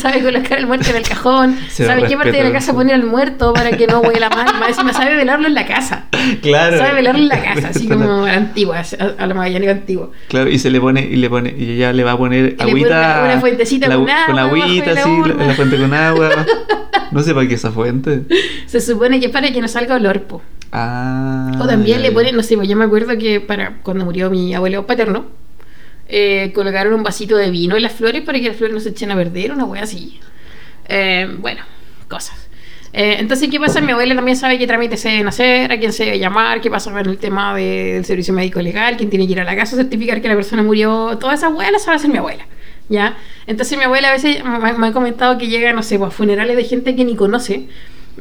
sabe 0.00 0.20
colocar 0.22 0.58
el 0.58 0.66
muerto 0.66 0.90
en 0.90 0.96
el 0.96 1.02
cajón, 1.06 1.56
Se 1.68 1.86
sabe 1.86 2.06
qué 2.08 2.16
parte 2.16 2.32
de 2.32 2.42
la 2.44 2.52
casa 2.52 2.72
poner 2.74 2.94
al 2.96 3.04
muerto 3.04 3.52
para 3.52 3.70
que 3.76 3.86
no 3.86 4.00
huela 4.00 4.30
mal. 4.30 4.46
Más 4.58 4.70
encima 4.70 4.92
sabe 4.92 5.14
velarlo 5.14 5.46
en 5.46 5.54
la 5.54 5.63
casa. 5.66 6.06
Claro. 6.42 6.78
Sabe 6.78 6.94
velarlo 6.94 7.20
en 7.22 7.28
la 7.28 7.42
casa, 7.54 7.68
así 7.68 7.86
como 7.88 8.24
antigua, 8.24 8.82
a, 9.18 9.26
la 9.26 9.34
magallánica 9.34 9.72
antigua. 9.72 10.10
Claro, 10.28 10.50
y 10.50 10.58
se 10.58 10.70
le 10.70 10.80
pone, 10.80 11.02
y 11.02 11.16
le 11.16 11.28
pone, 11.30 11.54
y 11.56 11.72
ella 11.72 11.92
le 11.92 12.02
va 12.04 12.12
a 12.12 12.18
poner 12.18 12.42
le 12.44 12.50
pone 12.52 12.70
agüita. 12.70 12.88
una- 12.88 13.24
una 13.32 13.40
fuentecita 13.40 13.88
la- 13.88 13.96
con 13.96 14.08
agua 14.10 14.26
Con 14.26 14.38
agüita, 14.38 14.92
la 14.92 15.02
sí, 15.04 15.10
la, 15.46 15.54
fuente 15.54 15.76
con 15.78 15.94
agua. 15.94 16.30
No 17.10 17.22
sé 17.22 17.32
para 17.34 17.46
qué 17.46 17.54
esa 17.54 17.70
fuente. 17.70 18.22
Se 18.66 18.80
supone 18.80 19.20
que 19.20 19.26
es 19.26 19.32
para 19.32 19.52
que 19.52 19.60
no 19.60 19.68
salga 19.68 19.94
olor, 19.96 20.22
po. 20.22 20.42
Ah. 20.72 21.52
O 21.60 21.66
también 21.66 22.02
le 22.02 22.08
ya. 22.08 22.14
ponen, 22.14 22.34
no 22.34 22.42
sé, 22.42 22.56
pues 22.56 22.68
yo 22.68 22.74
me 22.76 22.84
acuerdo 22.84 23.16
que 23.16 23.40
para 23.40 23.76
cuando 23.82 24.04
murió 24.04 24.30
mi 24.30 24.52
abuelo 24.52 24.84
paterno, 24.86 25.26
eh, 26.08 26.50
colocaron 26.54 26.92
un 26.94 27.02
vasito 27.04 27.36
de 27.36 27.50
vino 27.50 27.76
en 27.76 27.82
las 27.82 27.92
flores 27.92 28.22
para 28.22 28.40
que 28.40 28.48
las 28.48 28.56
flores 28.56 28.74
no 28.74 28.80
se 28.80 28.88
echen 28.88 29.12
a 29.12 29.16
perder, 29.16 29.52
una 29.52 29.64
wea 29.64 29.82
así. 29.84 30.18
Eh, 30.88 31.28
bueno, 31.38 31.62
cosas. 32.08 32.43
Eh, 32.96 33.16
entonces, 33.18 33.48
¿qué 33.50 33.58
pasa? 33.58 33.80
Mi 33.80 33.90
abuela 33.92 34.14
también 34.14 34.36
sabe 34.36 34.56
qué 34.56 34.66
trámites 34.68 35.00
se 35.00 35.08
deben 35.08 35.26
hacer, 35.26 35.72
a 35.72 35.78
quién 35.78 35.92
se 35.92 36.04
debe 36.04 36.18
llamar, 36.20 36.60
qué 36.60 36.70
pasa 36.70 36.92
con 36.92 37.04
el 37.06 37.18
tema 37.18 37.52
de- 37.54 37.94
del 37.94 38.04
servicio 38.04 38.32
médico 38.32 38.62
legal, 38.62 38.96
quién 38.96 39.10
tiene 39.10 39.26
que 39.26 39.32
ir 39.32 39.40
a 39.40 39.44
la 39.44 39.56
casa 39.56 39.74
a 39.74 39.78
certificar 39.80 40.22
que 40.22 40.28
la 40.28 40.36
persona 40.36 40.62
murió. 40.62 41.18
Todas 41.18 41.40
esas 41.40 41.52
weas 41.52 41.72
las 41.72 41.82
sabe 41.82 41.96
hacer 41.96 42.10
mi 42.10 42.18
abuela. 42.18 42.46
¿ya? 42.88 43.16
Entonces 43.46 43.76
mi 43.78 43.84
abuela 43.84 44.10
a 44.10 44.12
veces 44.12 44.44
me, 44.44 44.72
me 44.74 44.86
ha 44.86 44.92
comentado 44.92 45.38
que 45.38 45.48
llega, 45.48 45.72
no 45.72 45.82
sé, 45.82 45.98
pues, 45.98 46.08
a 46.08 46.10
funerales 46.12 46.54
de 46.56 46.64
gente 46.64 46.94
que 46.94 47.04
ni 47.04 47.16
conoce 47.16 47.66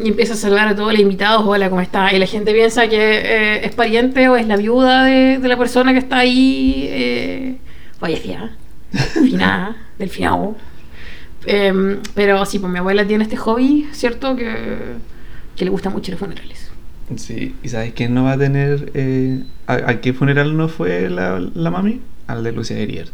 y 0.02 0.08
empieza 0.08 0.34
a 0.34 0.38
saludar 0.38 0.70
a 0.70 0.76
todos 0.76 0.92
los 0.94 1.02
invitados, 1.02 1.44
hola, 1.46 1.70
¿cómo 1.70 1.82
está? 1.82 2.12
Y 2.14 2.18
la 2.18 2.26
gente 2.26 2.52
piensa 2.54 2.88
que 2.88 2.98
eh, 2.98 3.66
es 3.66 3.76
pariente 3.76 4.28
o 4.30 4.38
es 4.38 4.48
la 4.48 4.56
viuda 4.58 5.04
de, 5.04 5.38
de 5.38 5.48
la 5.50 5.58
persona 5.58 5.92
que 5.92 6.00
está 6.00 6.18
ahí 6.20 6.88
eh, 6.90 7.56
fallecida, 8.00 8.56
finada, 9.14 9.76
del 10.00 10.10
finado. 10.10 10.56
Em, 11.46 11.98
pero 12.16 12.46
sí, 12.46 12.60
pues 12.60 12.72
mi 12.72 12.80
abuela 12.80 13.06
tiene 13.06 13.24
este 13.24 13.38
hobby, 13.38 13.88
¿cierto? 13.92 14.36
Que, 14.36 14.54
que 15.56 15.66
le 15.66 15.72
gusta 15.72 15.90
mucho 15.90 16.12
los 16.12 16.20
funerales. 16.20 16.72
Sí, 17.18 17.56
¿y 17.64 17.70
sabes 17.70 17.94
quién 17.94 18.14
no 18.14 18.24
va 18.24 18.34
a 18.34 18.38
tener... 18.38 18.92
eh, 18.94 19.44
a, 19.68 19.74
a 19.74 20.02
qué 20.02 20.14
funeral 20.14 20.56
no 20.58 20.68
fue 20.70 21.10
la, 21.10 21.40
la 21.54 21.70
mami? 21.70 22.00
Al 22.28 22.44
de 22.44 22.52
Lucia 22.54 22.78
Eriert. 22.78 23.12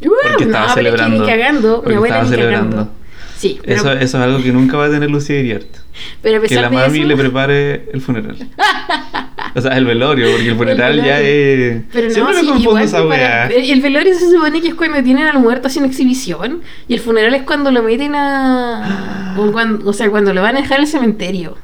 Porque 0.00 0.44
estaba 0.44 0.68
no, 0.68 0.74
pero 0.74 0.90
que 0.92 0.96
celebrando. 0.98 1.24
ni 1.24 1.30
cagando, 1.30 1.82
mi 1.86 1.94
abuela 1.94 2.14
estaba 2.16 2.30
celebrando. 2.30 2.70
cagando. 2.76 2.92
Sí, 3.36 3.58
pero, 3.64 3.74
Eso, 3.76 3.92
eso 3.92 4.02
es 4.02 4.14
algo 4.24 4.42
que 4.42 4.52
nunca 4.52 4.76
va 4.76 4.86
a 4.86 4.90
tener 4.90 5.10
Lucia 5.10 5.36
Eriert. 5.36 5.66
pero 6.22 6.38
a 6.38 6.40
Que 6.40 6.48
pesar 6.48 6.62
la 6.64 6.70
de 6.70 6.76
mami 6.76 6.98
eso- 7.00 7.08
le 7.08 7.16
prepare 7.16 7.88
el 7.92 8.00
funeral. 8.00 8.36
o 9.56 9.60
sea, 9.60 9.76
el 9.76 9.84
velorio, 9.84 10.30
porque 10.32 10.48
el 10.48 10.56
funeral 10.56 10.96
ya 11.04 11.20
es... 11.20 11.82
Pero 11.92 12.08
no, 12.08 12.14
Siempre 12.14 12.34
me 12.34 12.40
sí, 12.40 12.46
confundo 12.46 12.70
igual 12.70 12.84
esa 12.84 12.96
para- 12.98 13.08
weá. 13.08 13.46
el, 13.48 13.70
el 13.70 13.80
velorio 13.80 14.14
se 14.14 14.30
supone 14.30 14.60
que 14.60 14.68
es 14.68 14.74
cuando 14.74 15.02
tienen 15.02 15.26
al 15.26 15.38
muerto 15.40 15.68
sin 15.68 15.84
exhibición 15.84 16.60
y 16.88 16.94
el 16.94 17.00
funeral 17.00 17.34
es 17.34 17.42
cuando 17.42 17.70
lo 17.70 17.82
meten 17.82 18.14
a... 18.14 19.34
o, 19.38 19.52
cuando- 19.52 19.88
o 19.88 19.92
sea, 19.92 20.08
cuando 20.10 20.32
lo 20.34 20.42
van 20.42 20.56
a 20.56 20.60
dejar 20.62 20.80
al 20.80 20.86
cementerio. 20.86 21.56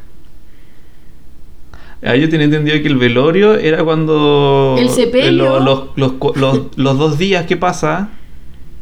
Ah, 2.04 2.14
yo 2.14 2.28
tenía 2.28 2.44
entendido 2.44 2.80
que 2.80 2.86
el 2.88 2.96
velorio 2.96 3.54
era 3.56 3.82
cuando... 3.82 4.76
El 4.78 4.88
sepelio. 4.88 5.58
lo- 5.58 5.88
los, 5.96 6.12
los, 6.20 6.36
los- 6.36 6.60
los 6.76 6.98
dos 6.98 7.18
días 7.18 7.44
que 7.46 7.56
pasa, 7.56 8.10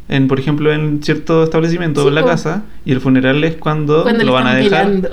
en, 0.09 0.29
por 0.29 0.39
ejemplo, 0.39 0.71
en 0.73 1.03
cierto 1.03 1.43
establecimiento 1.45 2.01
Sí, 2.03 2.07
o 2.07 2.09
en 2.11 2.15
la 2.15 2.25
casa, 2.25 2.65
y 2.85 2.93
el 2.93 3.01
funeral 3.01 3.43
es 3.45 3.57
cuando, 3.57 4.03
Cuando 4.03 4.23
lo 4.25 4.33
van 4.33 4.47
a 4.49 4.55
dejar. 4.55 5.09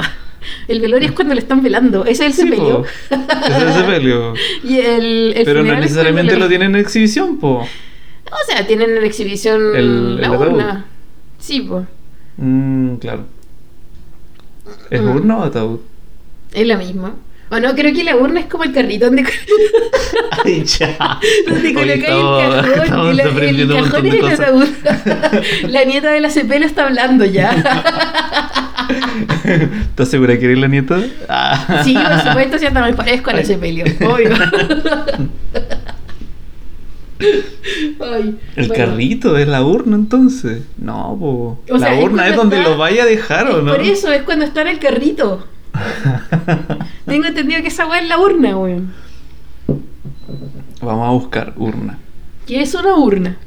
El 0.68 0.80
velorio 0.82 1.10
es 1.10 1.16
cuando 1.16 1.34
le 1.34 1.42
están 1.42 1.62
velando. 1.64 2.06
Ese 2.06 2.26
es 2.26 2.30
el 2.30 2.34
Sí, 2.34 2.42
sepelio. 2.50 2.82
po. 2.84 2.88
Ese 3.16 3.58
es 3.58 3.64
el 3.64 3.74
sepelio. 3.74 4.34
y 4.64 4.80
el, 4.80 5.34
el 5.36 5.46
Pero 5.46 5.64
no 5.64 5.76
necesariamente 5.76 6.36
lo 6.38 6.48
tienen 6.48 6.76
en 6.76 6.82
exhibición, 6.82 7.38
po. 7.38 7.60
O 8.32 8.52
sea, 8.52 8.66
tienen 8.66 8.98
en 8.98 9.04
exhibición 9.04 9.76
El- 9.76 10.16
la 10.22 10.28
el 10.28 10.34
ataúd. 10.34 10.48
urna. 10.54 10.86
Sí, 11.40 11.62
pues. 11.62 11.86
Mm, 12.38 12.96
claro. 12.96 13.26
¿Es 14.90 15.02
Mm. 15.02 15.10
urna 15.16 15.38
o 15.38 15.44
ataúd? 15.44 15.80
Es 16.54 16.66
lo 16.68 16.78
mismo. 16.78 17.12
O 17.50 17.60
no, 17.60 17.76
creo 17.76 17.94
que 17.94 18.04
la 18.04 18.16
urna 18.16 18.40
es 18.40 18.46
como 18.48 18.64
el 18.64 18.74
carrito 18.74 19.06
donde, 19.06 19.24
Ay, 20.46 20.64
ya. 20.64 21.20
donde 21.48 21.74
colocáis 21.74 22.04
el 22.04 22.06
cajón. 22.06 23.14
y 23.14 23.16
la- 23.16 23.24
el 23.24 23.68
cajón 23.70 24.08
es 24.08 24.14
el 24.14 24.32
ataúd. 24.34 24.68
la 25.70 25.84
nieta 25.86 26.12
de 26.12 26.22
la 26.22 26.30
cepelo 26.32 26.66
está 26.66 26.86
hablando 26.88 27.26
ya. 27.26 28.73
¿Estás 29.82 30.10
segura 30.10 30.38
que 30.38 30.46
eres 30.46 30.58
la 30.60 30.68
nieta? 30.68 31.00
Ah. 31.30 31.82
sí, 31.84 31.94
por 31.96 32.20
supuesto, 32.22 32.58
si 32.60 32.66
hasta 32.66 32.82
me 32.84 32.94
parezco 32.94 33.30
a 33.30 33.34
la 33.34 33.44
cepelio. 33.44 33.86
Obvio. 34.02 34.30
Ay, 38.00 38.38
El 38.56 38.68
bueno. 38.68 38.74
carrito 38.86 39.38
es 39.38 39.48
la 39.48 39.64
urna 39.64 39.96
entonces. 39.96 40.64
No, 40.78 41.16
po. 41.20 41.62
O 41.74 41.80
sea, 41.80 41.94
la 41.94 42.00
urna 42.04 42.28
es 42.28 42.36
donde 42.36 42.58
está- 42.58 42.70
lo 42.70 42.78
vaya 42.78 43.04
a 43.04 43.06
dejar 43.06 43.48
o 43.50 43.62
no. 43.62 43.72
Por 43.72 43.82
eso 43.82 44.12
es 44.12 44.24
cuando 44.24 44.46
está 44.46 44.62
en 44.62 44.68
el 44.70 44.80
carrito. 44.80 45.46
Tengo 47.06 47.26
entendido 47.26 47.62
que 47.62 47.68
esa 47.70 47.86
weá 47.88 48.00
es 48.02 48.08
la 48.10 48.18
urna, 48.20 48.58
weón. 48.58 48.94
Vamos 50.82 51.08
a 51.08 51.12
buscar 51.12 51.54
urna. 51.56 51.98
¿Qué 52.46 52.62
es 52.62 52.76
una 52.76 52.96
urna? 52.96 53.38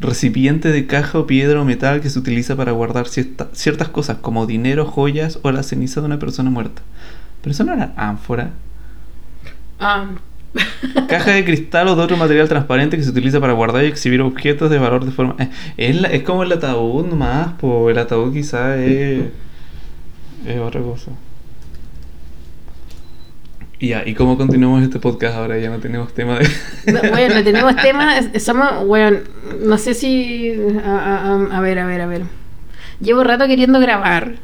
Recipiente 0.00 0.70
de 0.72 0.86
caja 0.86 1.18
o 1.18 1.26
piedra 1.26 1.60
o 1.60 1.64
metal 1.64 2.00
que 2.00 2.08
se 2.10 2.18
utiliza 2.18 2.56
para 2.56 2.72
guardar 2.72 3.06
cierta- 3.06 3.48
ciertas 3.52 3.88
cosas 3.88 4.16
como 4.20 4.46
dinero, 4.46 4.86
joyas 4.86 5.38
o 5.42 5.52
la 5.52 5.62
ceniza 5.62 6.00
de 6.00 6.06
una 6.06 6.18
persona 6.18 6.48
muerta. 6.50 6.80
Pero 7.42 7.52
eso 7.52 7.64
no 7.64 7.74
era 7.74 7.92
ánfora. 7.96 8.50
Ah, 9.78 10.06
Caja 11.08 11.30
de 11.30 11.44
cristal 11.44 11.86
o 11.88 11.94
de 11.96 12.02
otro 12.02 12.16
material 12.16 12.48
transparente 12.48 12.96
que 12.96 13.04
se 13.04 13.10
utiliza 13.10 13.38
para 13.40 13.52
guardar 13.52 13.84
y 13.84 13.86
exhibir 13.86 14.20
objetos 14.20 14.68
de 14.70 14.78
valor 14.78 15.04
de 15.04 15.12
forma. 15.12 15.36
eh, 15.38 15.48
Es, 15.76 16.00
la- 16.00 16.08
es 16.08 16.22
como 16.22 16.42
el 16.42 16.50
ataúd 16.52 17.06
nomás, 17.06 17.52
po. 17.60 17.88
El 17.90 17.98
ataúd 17.98 18.32
quizás 18.32 18.78
es. 18.80 19.24
Es 20.46 20.58
otra 20.60 20.80
cosa. 20.80 21.12
Y 23.82 23.94
¿y 23.94 24.14
cómo 24.14 24.36
continuamos 24.36 24.82
este 24.82 24.98
podcast 24.98 25.36
ahora? 25.36 25.58
Ya 25.58 25.70
no 25.70 25.78
tenemos 25.78 26.12
tema 26.12 26.38
de. 26.38 26.46
No, 26.92 27.00
bueno, 27.10 27.34
no 27.36 27.42
tenemos 27.44 27.74
tema. 27.76 28.18
es- 28.18 28.42
Somos, 28.44 28.84
bueno, 28.86 29.18
no 29.64 29.78
sé 29.78 29.94
si. 29.94 30.52
A, 30.84 31.60
ver, 31.62 31.78
a 31.78 31.86
ver, 31.86 32.00
a 32.02 32.06
ver. 32.06 32.22
Llevo 33.00 33.24
rato 33.24 33.46
queriendo 33.46 33.80
grabar. 33.80 34.34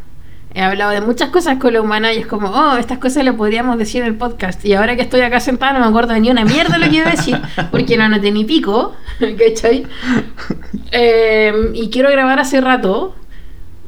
He 0.55 0.63
hablado 0.63 0.93
de 0.93 1.03
muchas 1.03 1.29
cosas 1.29 1.59
con 1.59 1.75
la 1.75 1.83
humana 1.83 2.15
y 2.15 2.19
es 2.19 2.27
como, 2.27 2.49
oh, 2.49 2.79
estas 2.79 2.97
cosas 2.97 3.25
las 3.27 3.35
podríamos 3.35 3.77
decir 3.77 4.01
en 4.01 4.07
el 4.09 4.15
podcast. 4.15 4.65
Y 4.65 4.73
ahora 4.73 4.97
que 4.97 5.03
estoy 5.03 5.21
acá 5.21 5.39
sentada 5.39 5.75
no 5.75 5.81
me 5.81 5.87
acuerdo 5.87 6.19
ni 6.19 6.31
una 6.31 6.47
mierda 6.47 6.79
lo 6.79 6.89
que 6.89 6.97
iba 6.97 7.09
a 7.09 7.11
decir, 7.11 7.39
porque 7.71 7.99
no 7.99 8.05
anoté 8.05 8.31
ni 8.33 8.47
pico, 8.47 8.95
¿cachai? 9.21 9.85
Eh, 10.93 11.53
y 11.75 11.91
quiero 11.91 12.11
grabar 12.11 12.39
hace 12.41 12.63
rato. 12.63 13.15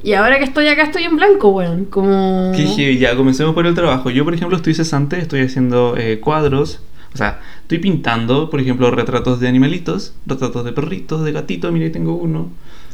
Y 0.02 0.12
ahora 0.12 0.38
que 0.38 0.44
estoy 0.44 0.68
acá 0.68 0.84
estoy 0.84 1.04
en 1.04 1.16
blanco, 1.16 1.48
weón. 1.50 1.84
Como. 1.86 2.52
Qué. 2.54 2.96
Ya, 2.98 3.16
comencemos 3.16 3.54
por 3.54 3.66
el 3.66 3.74
trabajo. 3.74 4.10
Yo, 4.10 4.24
por 4.24 4.34
ejemplo, 4.34 4.56
estoy 4.56 4.74
cesante, 4.74 5.18
estoy 5.18 5.40
haciendo 5.40 5.96
eh, 5.96 6.20
cuadros. 6.20 6.80
O 7.14 7.16
sea, 7.16 7.40
estoy 7.62 7.78
pintando, 7.78 8.50
por 8.50 8.60
ejemplo, 8.60 8.90
retratos 8.90 9.40
de 9.40 9.48
animalitos, 9.48 10.14
retratos 10.26 10.64
de 10.64 10.72
perritos, 10.72 11.24
de 11.24 11.32
gatitos. 11.32 11.72
Mira, 11.72 11.86
ahí 11.86 11.92
tengo 11.92 12.14
uno. 12.14 12.48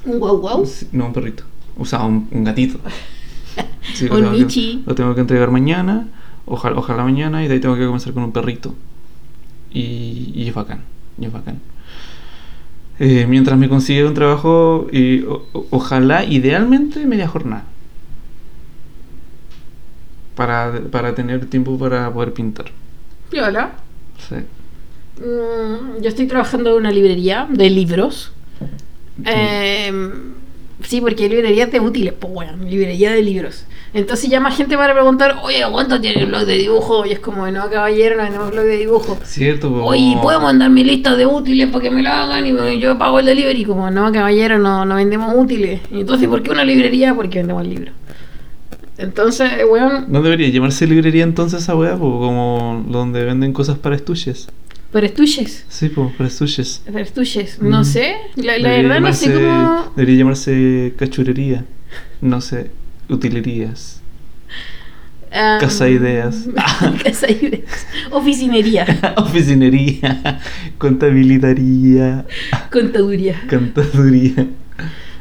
Un 0.07 0.19
guau. 0.19 0.65
Sí, 0.67 0.89
No, 0.93 1.07
un 1.07 1.13
perrito. 1.13 1.45
O 1.77 1.85
sea, 1.85 2.05
un, 2.05 2.29
un 2.31 2.45
gatito. 2.45 2.79
Sí, 3.95 4.09
lo 4.09 4.15
Un 4.17 4.21
tengo 4.23 4.33
que- 4.33 4.39
Michi. 4.45 4.83
lo 4.87 4.95
tengo 4.95 5.15
que 5.15 5.21
entregar 5.21 5.51
mañana. 5.51 6.09
Ojalá, 6.47 6.79
ojalá 6.79 7.05
mañana. 7.05 7.45
Y 7.45 7.49
de 7.49 7.55
ahí 7.55 7.61
tengo 7.61 7.77
que 7.77 7.85
comenzar 7.85 8.13
con 8.15 8.23
un 8.25 8.33
perrito. 8.33 8.75
Y, 9.73 10.33
y 10.35 10.49
es 10.49 10.55
bacán. 10.55 10.81
Y 11.21 11.27
es 11.27 11.33
bacán. 11.33 11.61
Eh, 12.99 13.27
mientras 13.29 13.59
me 13.59 13.69
consigue 13.69 14.05
un 14.07 14.15
trabajo, 14.15 14.87
y 14.93 15.23
o- 15.23 15.47
ojalá, 15.71 16.25
idealmente, 16.25 17.05
media 17.07 17.27
jornada. 17.29 17.65
Para, 20.35 20.81
para 20.91 21.15
tener 21.15 21.47
tiempo 21.47 21.79
para 21.79 22.13
poder 22.13 22.33
pintar. 22.33 22.67
Piola. 23.31 23.73
Sí. 24.29 24.37
Mm, 25.21 26.03
yo 26.03 26.09
estoy 26.09 26.27
trabajando 26.27 26.71
en 26.71 26.77
una 26.77 26.91
librería 26.91 27.47
de 27.49 27.71
libros. 27.71 28.33
Eh, 29.25 29.93
sí, 30.87 31.01
porque 31.01 31.25
hay 31.25 31.31
librerías 31.31 31.71
de 31.71 31.81
útiles, 31.81 32.15
pues 32.19 32.33
bueno, 32.33 32.65
librería 32.65 33.13
de 33.13 33.23
libros. 33.23 33.65
Entonces 33.93 34.29
llama 34.29 34.51
gente 34.51 34.77
para 34.77 34.93
preguntar, 34.93 35.37
oye, 35.45 35.63
¿cuánto 35.71 36.01
tiene 36.01 36.23
el 36.23 36.27
blog 36.27 36.45
de 36.47 36.55
dibujo? 36.55 37.07
Y 37.07 37.13
es 37.13 37.21
como, 37.21 37.49
no, 37.51 37.71
caballero, 37.71 38.17
no 38.17 38.25
tenemos 38.25 38.51
blog 38.51 38.65
de 38.65 38.77
dibujo. 38.77 39.19
Cierto, 39.23 39.71
po. 39.71 39.85
Oye, 39.85 40.17
¿puedo 40.21 40.41
mandar 40.41 40.71
mi 40.71 40.83
lista 40.83 41.15
de 41.15 41.27
útiles 41.27 41.69
para 41.69 41.83
que 41.85 41.91
me 41.91 42.03
la 42.03 42.25
hagan 42.25 42.45
y 42.45 42.81
yo 42.81 42.99
pago 42.99 43.21
el 43.21 43.27
delivery? 43.27 43.65
Como, 43.65 43.91
no, 43.91 44.11
caballero, 44.11 44.59
no, 44.59 44.85
no 44.85 44.97
vendemos 44.97 45.33
útiles. 45.37 45.81
Y 45.93 46.01
entonces, 46.01 46.29
¿por 46.29 46.43
qué 46.43 46.51
una 46.51 46.65
librería? 46.65 47.15
Porque 47.15 47.39
vendemos 47.39 47.65
libros. 47.67 47.95
Entonces, 48.97 49.51
weón, 49.69 50.07
No 50.09 50.23
debería 50.23 50.49
llamarse 50.49 50.87
librería 50.87 51.25
entonces 51.25 51.63
esa 51.63 51.75
weá, 51.75 51.97
como 51.99 52.85
donde 52.89 53.25
venden 53.25 53.53
cosas 53.53 53.79
para 53.79 53.97
estuches. 53.97 54.49
Pero 54.95 55.07
estuches. 55.07 55.65
Sí, 55.69 55.89
pues, 55.89 56.13
para 56.15 56.29
estuches. 56.29 56.81
Pero 56.87 57.01
estuches, 57.01 57.61
no 57.61 57.81
Mm. 57.81 57.85
sé. 57.85 58.15
La, 58.37 58.57
verdad 58.59 59.01
no 59.01 59.13
sé 59.13 59.35
cómo. 59.35 59.93
Debería 59.97 60.19
llamarse 60.19 60.95
cachurería. 60.97 61.65
No 62.21 62.41
sé, 62.41 62.71
utilerías. 63.09 64.01
Ah, 65.33 65.59
Casa 65.61 65.89
Ideas. 65.89 66.49
Casa 67.03 67.29
Ideas. 67.29 67.87
Oficinería. 68.13 68.87
Oficinería. 69.17 70.39
Contabilitaría. 70.79 72.25
Contaduría. 72.71 73.43
Cantaduría. 73.49 74.47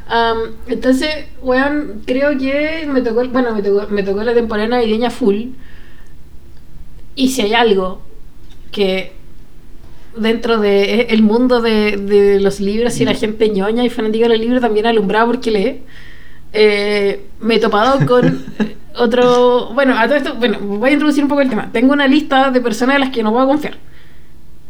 Am, 0.08 0.38
entonces, 0.68 1.10
weón, 1.42 2.04
creo 2.06 2.38
que 2.38 2.88
me 2.94 3.02
tocó, 3.02 3.28
bueno, 3.30 3.56
me 3.56 3.64
tocó, 3.64 3.88
me 3.90 4.04
tocó 4.04 4.22
la 4.24 4.36
temporada 4.36 4.68
navideña 4.68 5.10
full. 5.10 5.46
Y 7.16 7.30
si 7.30 7.42
hay 7.42 7.56
algo 7.56 8.04
que 8.72 9.14
dentro 10.18 10.60
de 10.60 10.84
e, 10.84 11.14
el 11.14 11.24
mundo 11.24 11.62
de, 11.62 11.98
de 11.98 12.40
los 12.40 12.60
libros 12.60 13.00
y 13.00 13.06
la 13.06 13.14
gente 13.14 13.50
ñoña 13.50 13.84
y 13.84 13.90
fanática 13.90 14.26
de 14.28 14.30
los 14.30 14.40
libros 14.40 14.62
también 14.62 14.86
alumbrada 14.86 15.26
porque 15.26 15.52
lee, 15.52 15.82
eh, 16.54 17.26
me 17.40 17.56
he 17.56 17.60
topado 17.60 18.06
con 18.06 18.46
otro... 18.96 19.72
Bueno, 19.74 19.98
a 19.98 20.06
todo 20.06 20.16
esto, 20.16 20.36
bueno, 20.36 20.60
voy 20.60 20.92
a 20.92 20.94
introducir 20.94 21.24
un 21.24 21.30
poco 21.30 21.42
el 21.42 21.50
tema. 21.50 21.72
Tengo 21.72 21.94
una 21.94 22.08
lista 22.08 22.52
de 22.52 22.62
personas 22.62 22.96
en 22.96 23.02
las 23.02 23.10
que 23.10 23.24
no 23.24 23.32
puedo 23.32 23.48
confiar. 23.48 23.78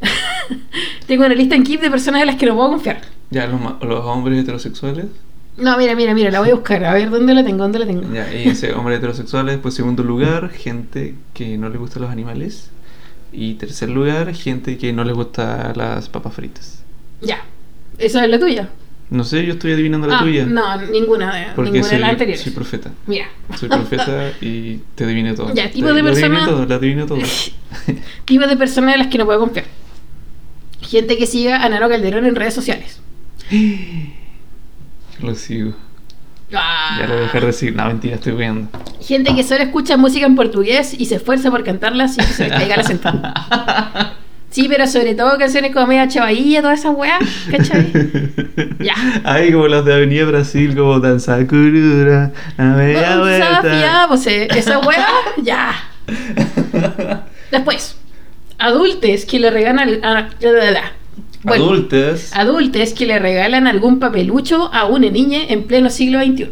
Tengo 1.08 1.26
una 1.26 1.36
lista 1.36 1.56
en 1.56 1.64
Keep 1.64 1.82
de 1.82 1.92
personas 1.92 2.22
en 2.22 2.28
las 2.28 2.36
que 2.38 2.46
no 2.46 2.56
puedo 2.56 2.70
confiar. 2.70 3.02
Ya, 3.30 3.48
los, 3.48 3.60
los 3.82 4.06
hombres 4.06 4.42
heterosexuales. 4.42 5.06
No, 5.58 5.78
mira, 5.78 5.96
mira, 5.96 6.14
mira, 6.14 6.32
la 6.32 6.40
voy 6.40 6.50
a 6.50 6.56
buscar. 6.56 6.84
A 6.84 6.94
ver, 6.94 7.10
¿dónde 7.10 7.34
la 7.34 7.44
tengo? 7.44 7.60
¿Dónde 7.60 7.80
la 7.80 7.86
tengo? 7.86 8.12
Ya, 8.12 8.34
y 8.34 8.50
ese 8.50 8.74
hombres 8.74 8.98
heterosexuales. 8.98 9.60
Pues, 9.60 9.76
segundo 9.76 10.04
lugar, 10.04 10.50
gente 10.50 11.16
que 11.34 11.58
no 11.58 11.70
le 11.70 11.78
gustan 11.78 12.02
los 12.02 12.12
animales. 12.12 12.72
Y 13.34 13.56
tercer 13.56 13.90
lugar, 13.90 14.34
gente 14.36 14.78
que 14.78 14.94
no 14.94 15.04
le 15.04 15.12
gustan 15.12 15.74
las 15.75 16.08
papas 16.08 16.34
fritas. 16.36 16.84
Ya. 17.22 17.42
Esa 17.98 18.24
es 18.24 18.30
la 18.30 18.40
tuya. 18.40 18.70
No 19.10 19.24
sé, 19.24 19.46
yo 19.46 19.54
estoy 19.54 19.74
adivinando 19.74 20.08
la 20.08 20.20
Ah, 20.20 20.24
tuya. 20.24 20.46
No, 20.46 20.78
ninguna 20.88 21.36
de, 21.36 21.46
Porque 21.56 21.72
ninguna 21.72 21.88
de 21.88 21.96
soy, 21.96 22.00
las 22.02 22.10
anteriores. 22.12 22.42
soy 22.42 22.52
profeta. 22.52 22.92
Mira. 23.06 23.25
Soy 23.60 23.70
profeta 23.70 24.32
y 24.42 24.80
te 24.96 25.04
adiviné 25.04 25.34
todo. 25.34 25.54
Ya, 25.54 25.70
tipo 25.70 25.88
Te- 25.88 25.94
de 25.94 26.02
lo 26.04 26.10
adiviné 26.10 26.30
persona- 26.38 26.46
todo, 26.46 26.66
lo 26.66 26.75
adiviné 26.75 27.06
todo. 27.06 27.20
Tipo 28.25 28.48
de 28.48 28.56
personas 28.58 28.94
de 28.94 28.98
las 29.00 29.08
que 29.08 29.18
no 29.18 29.25
puedo 29.25 29.40
confiar. 29.40 29.66
Gente 30.82 31.18
que 31.18 31.28
siga 31.28 31.63
a 31.63 31.70
Nano 31.70 31.90
Calderón 31.90 32.25
en 32.25 32.36
redes 32.36 32.54
sociales. 32.54 33.00
Lo 35.22 35.36
sigo. 35.36 35.74
Ah. 36.55 36.98
Ya 37.00 37.07
lo 37.07 37.13
voy 37.13 37.17
a 37.19 37.25
dejar 37.25 37.41
de 37.41 37.48
decir. 37.48 37.75
No, 37.75 37.86
mentira, 37.86 38.15
estoy 38.15 38.33
viendo. 38.33 38.67
Gente 39.01 39.36
que 39.36 39.43
solo 39.43 39.63
escucha 39.63 39.98
música 39.98 40.25
en 40.25 40.36
portugués 40.36 40.93
y 40.98 41.05
se 41.05 41.15
esfuerza 41.15 41.50
por 41.51 41.63
cantarla 41.63 42.07
sin 42.07 42.24
que 42.25 42.31
se 42.33 42.43
le 42.43 42.50
caiga 42.50 42.75
el 42.75 42.81
acento. 42.81 43.12
Sí, 44.50 44.67
pero 44.69 44.86
sobre 44.86 45.15
todo 45.15 45.36
canciones 45.39 45.74
como 45.74 45.88
media 45.88 46.07
chavadilla, 46.07 46.62
toda 46.62 46.75
esa 46.75 46.91
weá, 46.91 47.17
¿cachai? 47.50 47.91
Ya. 48.79 48.93
Ay, 49.24 49.51
como 49.51 49.67
las 49.67 49.83
de 49.86 49.93
Avenida 49.95 50.25
Brasil, 50.25 50.75
como 50.75 51.00
Danza 51.00 51.38
Curura, 51.48 52.31
la 52.57 52.63
media 52.65 53.17
vuelta. 53.17 54.05
pues, 54.07 54.27
esa 54.27 54.77
weá, 54.79 55.07
ya. 55.41 55.74
Después, 57.51 57.98
adultes 58.60 59.25
que 59.25 59.39
le 59.39 59.50
regalan. 59.50 60.03
a- 60.05 60.29
bueno, 61.44 61.66
Adultas. 61.66 62.32
adultes 62.34 62.94
que 62.94 63.06
le 63.06 63.20
regalan 63.20 63.68
algún 63.68 64.00
papelucho 64.00 64.74
a 64.74 64.86
una 64.86 65.10
niña 65.10 65.40
en 65.48 65.64
pleno 65.64 65.90
siglo 65.90 66.20
XXI. 66.24 66.50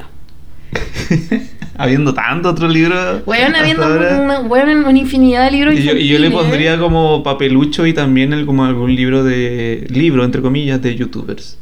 Habiendo 1.78 2.14
tanto 2.14 2.50
otro 2.50 2.68
libro. 2.68 3.24
Weón, 3.26 3.56
habiendo 3.56 3.88
una, 3.88 5.00
infinidad 5.00 5.46
de 5.46 5.52
libros 5.52 5.74
Y 5.74 5.84
yo, 5.84 5.94
y 5.94 6.08
yo 6.08 6.20
le 6.20 6.28
infantiles. 6.28 6.34
pondría 6.34 6.78
como 6.78 7.24
papelucho 7.24 7.88
y 7.88 7.94
también 7.94 8.34
el, 8.34 8.46
como 8.46 8.66
algún 8.66 8.96
libro 8.96 9.24
de. 9.24 9.88
libro, 9.90 10.24
entre 10.24 10.42
comillas, 10.42 10.82
de 10.82 10.96
youtubers. 10.96 11.58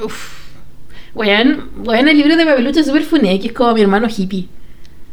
Uf. 0.00 0.42
Weón, 1.14 1.70
weón, 1.78 2.08
el 2.08 2.16
libro 2.16 2.36
de 2.36 2.46
papelucho 2.46 2.80
es 2.80 2.86
súper 2.86 3.02
funé, 3.02 3.40
que 3.40 3.48
es 3.48 3.52
como 3.52 3.74
mi 3.74 3.80
hermano 3.80 4.06
hippie. 4.08 4.46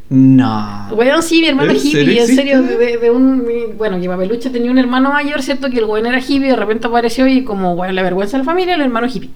No. 0.10 0.88
Weón, 0.92 1.22
sí, 1.22 1.40
mi 1.40 1.48
hermano 1.48 1.72
¿En 1.72 1.78
hippie, 1.78 1.92
serio 1.92 2.22
en 2.22 2.28
serio, 2.28 2.62
de, 2.64 2.98
de 2.98 3.12
un... 3.12 3.76
Bueno, 3.78 4.02
que 4.02 4.08
Papelucho 4.08 4.52
tenía 4.52 4.72
un 4.72 4.80
hermano 4.80 5.12
mayor, 5.12 5.44
¿cierto? 5.44 5.70
Que 5.70 5.78
el 5.78 5.86
weón 5.86 6.08
era 6.08 6.20
hippie, 6.20 6.50
de 6.50 6.56
repente 6.56 6.88
apareció 6.88 7.28
y 7.28 7.44
como, 7.44 7.74
weón, 7.74 7.94
la 7.94 8.02
vergüenza 8.02 8.38
de 8.38 8.44
la 8.44 8.52
familia, 8.52 8.74
el 8.74 8.82
hermano 8.82 9.08
hippie. 9.08 9.30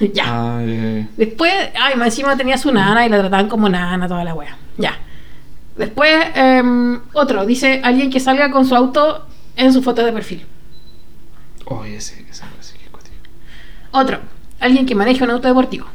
ya. 0.14 0.58
Ay, 0.58 0.70
ay. 0.70 1.08
Después, 1.18 1.52
ay, 1.78 1.94
más 1.96 2.08
encima 2.08 2.36
tenía 2.36 2.56
su 2.56 2.72
nana 2.72 3.04
y 3.04 3.10
la 3.10 3.18
trataban 3.18 3.48
como 3.48 3.68
nana, 3.68 4.08
toda 4.08 4.24
la 4.24 4.34
wea. 4.34 4.56
Ya. 4.78 4.98
Después, 5.76 6.10
em, 6.34 7.00
otro, 7.12 7.44
dice 7.44 7.82
alguien 7.84 8.10
que 8.10 8.18
salga 8.18 8.50
con 8.50 8.64
su 8.64 8.74
auto 8.74 9.26
en 9.56 9.72
su 9.74 9.82
foto 9.82 10.02
de 10.04 10.12
perfil. 10.12 10.46
Oye, 11.66 11.96
ese, 11.96 12.14
ese, 12.30 12.44
ese, 12.60 12.78
qué 12.78 12.90
cuático. 12.90 13.16
Otro, 13.90 14.20
alguien 14.58 14.86
que 14.86 14.94
maneja 14.94 15.24
un 15.24 15.32
auto 15.32 15.48
deportivo. 15.48 15.86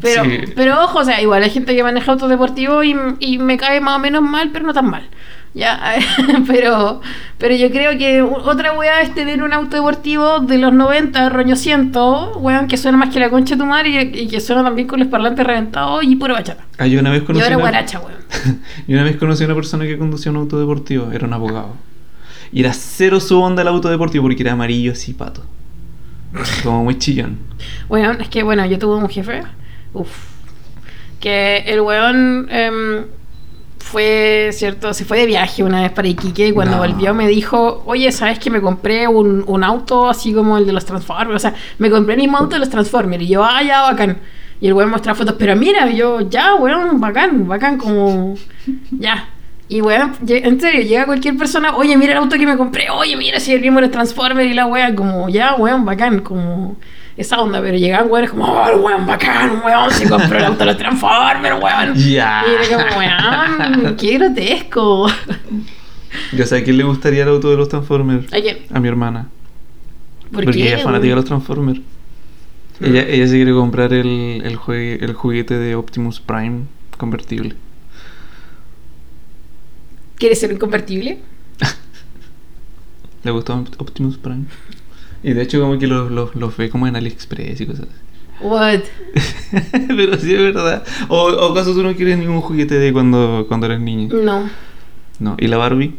Pero, 0.00 0.24
Sí. 0.24 0.38
pero 0.56 0.82
ojo, 0.84 1.00
o 1.00 1.04
sea, 1.04 1.20
igual 1.20 1.42
hay 1.42 1.50
gente 1.50 1.74
que 1.76 1.82
maneja 1.82 2.12
auto 2.12 2.26
deportivo 2.28 2.82
y, 2.82 2.96
y 3.20 3.38
me 3.38 3.56
cae 3.58 3.80
más 3.80 3.96
o 3.96 3.98
menos 3.98 4.22
mal, 4.22 4.50
pero 4.52 4.66
no 4.66 4.72
tan 4.72 4.88
mal. 4.90 5.02
Ya, 5.54 5.96
pero, 6.46 7.02
pero 7.36 7.54
yo 7.54 7.70
creo 7.70 7.98
que 7.98 8.22
otra 8.22 8.72
weá 8.72 9.02
es 9.02 9.12
tener 9.14 9.42
un 9.42 9.52
auto 9.52 9.76
deportivo 9.76 10.40
de 10.40 10.56
los 10.56 10.72
90, 10.72 11.28
roño 11.28 11.56
ciento, 11.56 12.38
weón, 12.38 12.68
que 12.68 12.78
suena 12.78 12.96
más 12.96 13.10
que 13.12 13.20
la 13.20 13.28
concha 13.28 13.54
de 13.54 13.60
tu 13.60 13.66
madre 13.66 13.90
y, 14.14 14.20
y 14.22 14.28
que 14.28 14.40
suena 14.40 14.64
también 14.64 14.88
con 14.88 14.98
los 14.98 15.08
parlantes 15.08 15.46
reventados 15.46 16.02
y 16.04 16.16
puro 16.16 16.32
bachata. 16.32 16.64
Ah, 16.78 16.86
yo 16.86 17.00
una 17.00 17.10
vez 17.10 17.22
Y 17.22 17.26
conocí. 17.26 17.42
ahora 17.44 17.56
una- 17.56 17.62
guaracha, 17.64 18.00
weón. 18.00 18.22
Yo 18.88 18.94
una 18.96 19.04
vez 19.04 19.16
conocí 19.18 19.42
a 19.42 19.46
una 19.46 19.54
persona 19.54 19.84
que 19.84 19.98
conducía 19.98 20.32
un 20.32 20.38
auto 20.38 20.58
deportivo, 20.58 21.12
era 21.12 21.26
un 21.26 21.34
abogado. 21.34 21.76
Y 22.50 22.60
era 22.60 22.72
cero 22.72 23.20
su 23.20 23.38
onda 23.38 23.60
el 23.60 23.68
auto 23.68 23.90
deportivo 23.90 24.22
porque 24.24 24.42
era 24.42 24.52
amarillo 24.52 24.92
así 24.92 25.12
pato. 25.12 25.44
Como 26.64 26.84
muy 26.84 26.98
chillón. 26.98 27.36
Weón, 27.90 28.22
es 28.22 28.28
que 28.30 28.42
bueno, 28.42 28.64
yo 28.64 28.78
tuve 28.78 28.96
un 28.96 29.08
jefe, 29.10 29.42
uff, 29.94 30.10
que 31.20 31.58
el 31.66 31.80
weón 31.80 32.48
em, 32.50 33.04
fue, 33.78 34.50
cierto, 34.52 34.94
se 34.94 35.04
fue 35.04 35.18
de 35.18 35.26
viaje 35.26 35.62
una 35.62 35.82
vez 35.82 35.92
para 35.92 36.08
Iquique 36.08 36.48
y 36.48 36.52
cuando 36.52 36.76
No. 36.76 36.82
volvió 36.82 37.14
me 37.14 37.28
dijo, 37.28 37.82
oye, 37.86 38.10
¿sabes 38.12 38.38
que 38.38 38.50
me 38.50 38.60
compré 38.60 39.06
un, 39.08 39.44
un 39.46 39.64
auto 39.64 40.08
así 40.08 40.32
como 40.32 40.56
el 40.56 40.66
de 40.66 40.72
los 40.72 40.84
Transformers? 40.84 41.36
O 41.36 41.38
sea, 41.38 41.54
me 41.78 41.90
compré 41.90 42.14
el 42.14 42.20
mismo 42.20 42.38
auto 42.38 42.54
de 42.54 42.60
los 42.60 42.70
Transformers 42.70 43.22
y 43.22 43.28
yo, 43.28 43.44
ah, 43.44 43.62
ya, 43.62 43.82
bacán. 43.82 44.18
Y 44.60 44.68
el 44.68 44.74
weón 44.74 44.90
muestra 44.90 45.14
fotos, 45.14 45.34
pero 45.38 45.56
mira, 45.56 45.90
y 45.90 45.96
yo, 45.96 46.20
ya, 46.20 46.54
weón, 46.54 47.00
bacán, 47.00 47.46
bacán, 47.48 47.76
como, 47.78 48.34
ya. 48.92 49.28
Y 49.68 49.80
weón, 49.80 50.12
en 50.28 50.60
serio, 50.60 50.82
llega 50.82 51.04
cualquier 51.06 51.36
persona, 51.36 51.74
oye, 51.76 51.96
mira 51.96 52.12
el 52.12 52.18
auto 52.18 52.36
que 52.36 52.46
me 52.46 52.56
compré, 52.56 52.88
oye, 52.90 53.16
mira 53.16 53.40
si 53.40 53.52
el 53.52 53.60
mismo 53.60 53.76
de 53.76 53.82
los 53.82 53.90
Transformers 53.90 54.48
y 54.50 54.54
la 54.54 54.66
weón, 54.66 54.94
como, 54.94 55.28
ya, 55.28 55.54
weón, 55.54 55.84
bacán, 55.84 56.20
como 56.20 56.76
esa 57.16 57.40
onda, 57.40 57.60
pero 57.60 57.76
llegaban 57.76 58.10
weones 58.10 58.30
como, 58.30 58.44
oh, 58.46 58.68
el 58.68 58.80
weón, 58.80 59.06
bacán, 59.06 59.62
weón, 59.64 59.90
se 59.90 60.08
compró 60.08 60.38
el 60.38 60.44
auto 60.44 60.58
de 60.60 60.66
los 60.66 60.76
Transformers, 60.78 61.62
weón. 61.62 61.94
Ya. 61.96 62.42
Y 62.46 62.72
era 62.72 62.86
como, 62.86 62.98
weón, 62.98 63.96
qué 63.96 64.18
grotesco. 64.18 65.06
Yo 66.32 66.44
sé 66.46 66.58
a 66.58 66.64
quién 66.64 66.76
le 66.76 66.84
gustaría 66.84 67.22
el 67.22 67.28
auto 67.30 67.50
de 67.50 67.56
los 67.56 67.68
Transformers. 67.68 68.32
¿A 68.32 68.40
quién? 68.40 68.58
A 68.72 68.80
mi 68.80 68.88
hermana. 68.88 69.28
¿Por 70.30 70.44
porque 70.44 70.58
qué, 70.60 70.68
ella 70.68 70.76
es 70.78 70.82
fanática 70.82 71.10
de 71.10 71.16
los 71.16 71.24
Transformers. 71.24 71.80
Ella, 72.80 73.02
ella 73.06 73.26
se 73.26 73.34
quiere 73.34 73.52
comprar 73.52 73.92
el, 73.92 74.42
el, 74.44 74.56
jue- 74.58 74.98
el 75.00 75.12
juguete 75.14 75.56
de 75.58 75.74
Optimus 75.74 76.20
Prime 76.20 76.62
convertible. 76.98 77.54
¿Quieres 80.16 80.40
ser 80.40 80.52
un 80.52 80.58
convertible? 80.58 81.18
Le 83.24 83.30
gustó 83.30 83.64
Optimus 83.78 84.18
Prime. 84.18 84.44
Y 85.22 85.32
de 85.32 85.42
hecho 85.42 85.60
como 85.60 85.78
que 85.78 85.86
los, 85.86 86.10
los, 86.10 86.34
los 86.34 86.56
ve 86.56 86.68
como 86.70 86.86
en 86.86 86.96
AliExpress 86.96 87.60
y 87.60 87.66
cosas 87.66 87.86
así. 87.88 88.00
What? 88.46 88.80
Pero 89.88 90.16
sí 90.18 90.34
es 90.34 90.40
verdad. 90.40 90.82
O, 91.08 91.16
o 91.26 91.52
acaso 91.52 91.72
tú 91.74 91.82
no 91.82 91.94
quieres 91.94 92.18
ningún 92.18 92.40
juguete 92.40 92.74
de 92.78 92.92
cuando, 92.92 93.44
cuando 93.46 93.66
eres 93.66 93.80
niña. 93.80 94.08
No. 94.12 94.48
No. 95.20 95.36
¿Y 95.38 95.46
la 95.46 95.58
Barbie? 95.58 95.94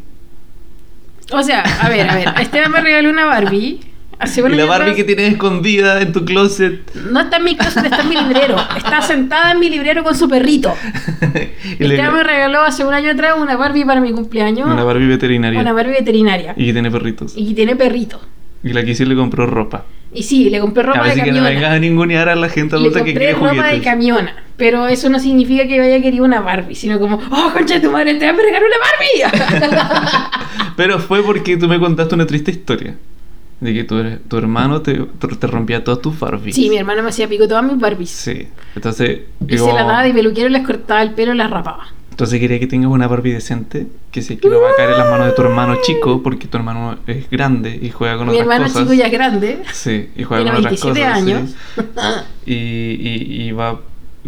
O 1.31 1.41
sea, 1.41 1.61
a 1.61 1.87
ver, 1.89 2.09
a 2.09 2.15
ver, 2.15 2.27
Esteban 2.41 2.71
me 2.71 2.81
regaló 2.81 3.09
una 3.09 3.25
Barbie. 3.25 3.79
Hace 4.19 4.41
¿Y 4.41 4.43
la 4.49 4.65
Barbie 4.65 4.91
atrás. 4.91 4.95
que 4.95 5.03
tienes 5.05 5.31
escondida 5.33 6.01
en 6.01 6.13
tu 6.13 6.23
closet? 6.23 6.79
No 7.11 7.21
está 7.21 7.37
en 7.37 7.43
mi 7.45 7.55
closet, 7.57 7.85
está 7.85 8.01
en 8.01 8.09
mi 8.09 8.15
librero. 8.15 8.55
Está 8.77 9.01
sentada 9.01 9.51
en 9.53 9.59
mi 9.59 9.69
librero 9.69 10.03
con 10.03 10.15
su 10.15 10.27
perrito. 10.29 10.73
Y 11.79 11.83
le- 11.83 11.95
Esteban 11.95 12.13
me 12.13 12.23
regaló 12.23 12.61
hace 12.61 12.85
un 12.85 12.93
año 12.93 13.11
atrás 13.11 13.35
una 13.39 13.55
Barbie 13.57 13.85
para 13.85 13.99
mi 14.01 14.11
cumpleaños. 14.11 14.67
Una 14.69 14.83
Barbie 14.83 15.07
veterinaria. 15.07 15.59
Una 15.59 15.73
Barbie 15.73 15.93
veterinaria. 15.93 16.53
Y 16.57 16.67
que 16.67 16.73
tiene 16.73 16.91
perritos. 16.91 17.33
Y 17.35 17.47
que 17.49 17.55
tiene 17.55 17.75
perrito. 17.75 18.21
Y 18.63 18.73
la 18.73 18.83
que 18.85 18.95
sí 18.95 19.05
le 19.05 19.15
compró 19.15 19.45
ropa. 19.45 19.85
Y 20.13 20.23
sí, 20.23 20.49
le 20.49 20.59
compré 20.59 20.83
a 20.83 20.85
ropa 20.87 21.01
ver 21.01 21.09
de 21.09 21.15
si 21.15 21.21
que 21.23 21.31
no 21.31 21.37
camiona. 21.37 21.49
vengas 21.49 21.71
a 21.71 21.79
ningunear 21.79 22.29
a 22.29 22.35
la 22.35 22.47
gente 22.49 22.75
le 22.75 22.81
adulta 22.81 22.99
que 23.03 23.11
compré 23.13 23.33
quiere 23.33 23.39
ropa 23.57 23.67
de 23.67 23.81
camiona. 23.81 24.35
Pero 24.57 24.87
eso 24.87 25.09
no 25.09 25.19
significa 25.19 25.67
que 25.67 25.81
haya 25.81 26.01
querido 26.01 26.23
una 26.23 26.39
Barbie, 26.39 26.75
sino 26.75 26.99
como, 26.99 27.15
oh, 27.31 27.51
concha 27.51 27.75
de 27.75 27.79
tu 27.81 27.91
madre, 27.91 28.13
te 28.15 28.31
me 28.31 28.41
regaló 28.43 28.65
una 28.67 29.37
Barbie. 29.41 30.27
Pero 30.77 30.99
fue 30.99 31.23
porque 31.23 31.57
tú 31.57 31.67
me 31.67 31.79
contaste 31.79 32.15
una 32.15 32.25
triste 32.27 32.51
historia. 32.51 32.95
De 33.59 33.73
que 33.73 33.83
tu, 33.85 33.95
tu 34.27 34.37
hermano 34.37 34.81
te, 34.81 34.93
te 35.39 35.47
rompía 35.47 35.83
todas 35.83 36.01
tus 36.01 36.19
Barbies. 36.19 36.53
sí, 36.55 36.69
mi 36.69 36.75
hermano 36.77 37.01
me 37.01 37.09
hacía 37.09 37.29
pico 37.29 37.47
todas 37.47 37.63
mis 37.63 37.79
Barbies. 37.79 38.09
Sí. 38.09 38.47
Entonces, 38.75 39.21
Y 39.47 39.55
yo- 39.55 39.65
se 39.65 39.73
las 39.73 39.87
daba 39.87 40.03
de 40.03 40.13
peluquero, 40.13 40.49
les 40.49 40.65
cortaba 40.65 41.01
el 41.01 41.11
pelo 41.11 41.33
y 41.33 41.37
las 41.37 41.49
rapaba. 41.49 41.87
Entonces 42.13 42.39
quería 42.39 42.59
que 42.59 42.67
tengas 42.67 42.91
una 42.91 43.07
Barbie 43.07 43.33
decente. 43.33 43.87
Que 44.11 44.21
sé 44.21 44.37
que 44.37 44.47
no 44.47 44.61
va 44.61 44.69
a 44.69 44.75
caer 44.75 44.91
en 44.91 44.97
las 44.99 45.09
manos 45.09 45.25
de 45.27 45.33
tu 45.33 45.41
hermano 45.41 45.77
chico. 45.81 46.21
Porque 46.21 46.47
tu 46.47 46.57
hermano 46.57 46.97
es 47.07 47.27
grande 47.29 47.79
y 47.81 47.89
juega 47.89 48.17
con 48.17 48.27
Mi 48.27 48.33
otras 48.33 48.41
hermano 48.43 48.63
cosas. 48.65 48.81
chico 48.83 48.93
ya 48.93 49.05
es 49.07 49.11
grande. 49.11 49.63
Sí, 49.71 50.09
y 50.15 50.23
juega 50.23 50.43
con 50.43 50.55
otras 50.65 50.81
27 50.83 50.99
cosas. 50.99 51.23
sí. 51.23 51.31
años. 51.31 51.55
Y, 52.45 52.53
y, 52.53 53.41
y 53.47 53.51
va 53.51 53.79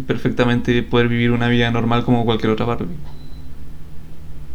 perfectamente 0.06 0.82
poder 0.82 1.08
vivir 1.08 1.30
una 1.30 1.48
vida 1.48 1.70
normal 1.70 2.04
como 2.04 2.24
cualquier 2.24 2.50
otra 2.52 2.66
Barbie. 2.66 2.96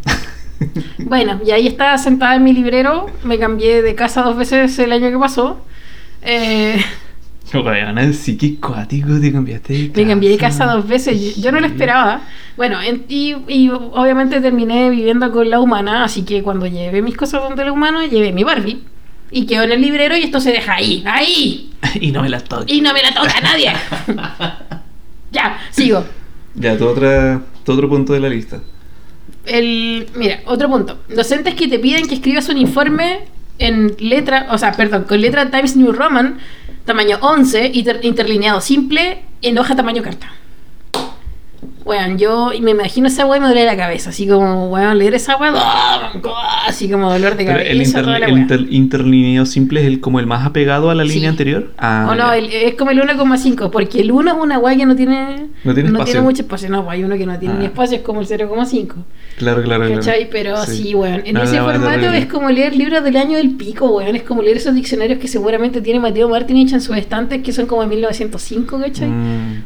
Bueno, 0.99 1.39
y 1.45 1.51
ahí 1.51 1.67
estaba 1.67 1.97
sentada 1.97 2.35
en 2.35 2.43
mi 2.43 2.53
librero. 2.53 3.07
Me 3.23 3.39
cambié 3.39 3.81
de 3.81 3.95
casa 3.95 4.21
dos 4.21 4.37
veces 4.37 4.77
el 4.79 4.91
año 4.91 5.09
que 5.09 5.17
pasó. 5.17 5.65
Eh, 6.21 6.79
Sí 8.13 8.37
que 8.37 8.55
cuático 8.59 9.19
te 9.19 9.31
cambiaste 9.31 9.73
de 9.73 9.91
me 10.03 10.09
cambié 10.09 10.29
de 10.29 10.37
casa 10.37 10.65
dos 10.65 10.87
veces. 10.87 11.35
Yo, 11.35 11.41
yo 11.43 11.51
no 11.51 11.59
lo 11.59 11.67
esperaba. 11.67 12.21
Bueno, 12.55 12.81
en- 12.81 13.03
y, 13.09 13.35
y 13.47 13.69
obviamente 13.69 14.39
terminé 14.39 14.89
viviendo 14.89 15.31
con 15.31 15.49
la 15.49 15.59
humana. 15.59 16.03
Así 16.05 16.23
que 16.23 16.43
cuando 16.43 16.65
llevé 16.67 17.01
mis 17.01 17.17
cosas 17.17 17.41
donde 17.41 17.65
la 17.65 17.71
humana, 17.73 18.07
llevé 18.07 18.31
mi 18.31 18.43
Barbie. 18.43 18.83
Y 19.31 19.45
quedó 19.45 19.63
en 19.63 19.71
el 19.73 19.81
librero 19.81 20.15
y 20.15 20.23
esto 20.23 20.39
se 20.39 20.51
deja 20.51 20.75
ahí, 20.75 21.03
ahí. 21.05 21.71
y 21.99 22.11
no 22.11 22.21
me 22.21 22.29
las 22.29 22.43
toques. 22.45 22.73
Y 22.73 22.81
no 22.81 22.93
me 22.93 23.01
la 23.01 23.13
toca 23.13 23.39
nadie. 23.41 23.71
ya, 25.31 25.57
sigo. 25.71 26.05
Ya, 26.55 26.77
tu, 26.77 26.87
otra, 26.87 27.41
tu 27.65 27.71
otro 27.73 27.89
punto 27.89 28.13
de 28.13 28.19
la 28.19 28.29
lista. 28.29 28.61
El, 29.45 30.07
mira, 30.15 30.39
otro 30.45 30.69
punto. 30.69 30.99
Docentes 31.09 31.55
que 31.55 31.67
te 31.67 31.79
piden 31.79 32.07
que 32.07 32.15
escribas 32.15 32.47
un 32.49 32.57
informe 32.57 33.19
en 33.57 33.95
letra, 33.99 34.47
o 34.51 34.57
sea, 34.57 34.71
perdón, 34.73 35.05
con 35.07 35.21
letra 35.21 35.49
Times 35.49 35.75
New 35.75 35.91
Roman, 35.91 36.39
tamaño 36.85 37.17
11, 37.21 37.71
inter- 37.73 37.99
interlineado 38.03 38.61
simple, 38.61 39.23
en 39.41 39.57
hoja 39.57 39.75
tamaño 39.75 40.01
carta. 40.03 40.31
Weón, 41.91 42.17
yo 42.17 42.51
me 42.61 42.71
imagino 42.71 43.07
esa 43.07 43.25
weá 43.25 43.37
y 43.37 43.41
me 43.41 43.47
duele 43.47 43.65
la 43.65 43.75
cabeza. 43.75 44.11
Así 44.11 44.25
como, 44.25 44.69
weón, 44.69 44.97
leer 44.97 45.13
esa 45.13 45.35
weá, 45.35 45.51
¡ah! 45.57 46.13
así 46.67 46.89
como 46.89 47.11
dolor 47.11 47.35
de 47.35 47.43
Pero 47.43 47.57
cabeza. 47.57 47.71
el, 47.71 47.81
inter- 47.81 48.29
inter- 48.29 48.67
interlineado 48.69 49.45
simple 49.45 49.81
es 49.81 49.87
el, 49.87 49.99
como 49.99 50.21
el 50.21 50.25
más 50.25 50.45
apegado 50.45 50.89
a 50.89 50.95
la 50.95 51.03
Sí. 51.03 51.15
línea 51.15 51.29
anterior. 51.31 51.73
Ah, 51.77 52.07
o 52.09 52.15
no, 52.15 52.31
el- 52.31 52.45
es 52.53 52.75
como 52.75 52.91
el 52.91 52.99
1,5, 53.01 53.69
porque 53.71 53.99
el 53.99 54.11
1 54.13 54.31
es 54.31 54.37
una 54.41 54.57
weá 54.57 54.77
que 54.77 54.85
no 54.85 54.95
tiene, 54.95 55.47
No 55.65 55.73
tiene 55.73 55.89
espacio. 55.89 56.23
mucho 56.23 56.43
espacio. 56.43 56.69
No, 56.69 56.85
pues 56.85 56.93
hay 56.97 57.03
uno 57.03 57.17
que 57.17 57.25
no 57.25 57.37
tiene 57.37 57.55
Ah. 57.55 57.57
ni 57.59 57.65
espacio, 57.65 57.97
es 57.97 58.03
como 58.03 58.21
el 58.21 58.27
0,5. 58.27 58.95
Claro, 59.37 59.61
claro, 59.61 59.83
claro. 59.85 59.95
¿Cachai? 59.99 60.29
Pero 60.29 60.63
sí, 60.65 60.95
weón. 60.95 61.23
En 61.25 61.33
No, 61.33 61.43
ese 61.43 61.59
formato 61.59 62.05
es 62.13 62.25
como 62.27 62.49
leer 62.49 62.73
libros 62.73 63.03
del 63.03 63.17
año 63.17 63.35
del 63.37 63.51
pico, 63.57 63.87
weón. 63.97 64.15
Es 64.15 64.23
como 64.23 64.41
leer 64.41 64.55
esos 64.57 64.73
diccionarios 64.75 65.19
que 65.19 65.27
seguramente 65.27 65.81
tiene 65.81 65.99
Mateo 65.99 66.29
Martinich 66.29 66.71
en 66.71 66.79
sus 66.79 66.95
estantes, 66.95 67.41
que 67.43 67.51
son 67.51 67.65
como 67.65 67.81
de 67.81 67.87
1905, 67.89 68.79
¿cachai? 68.79 69.09
Mm, 69.09 69.63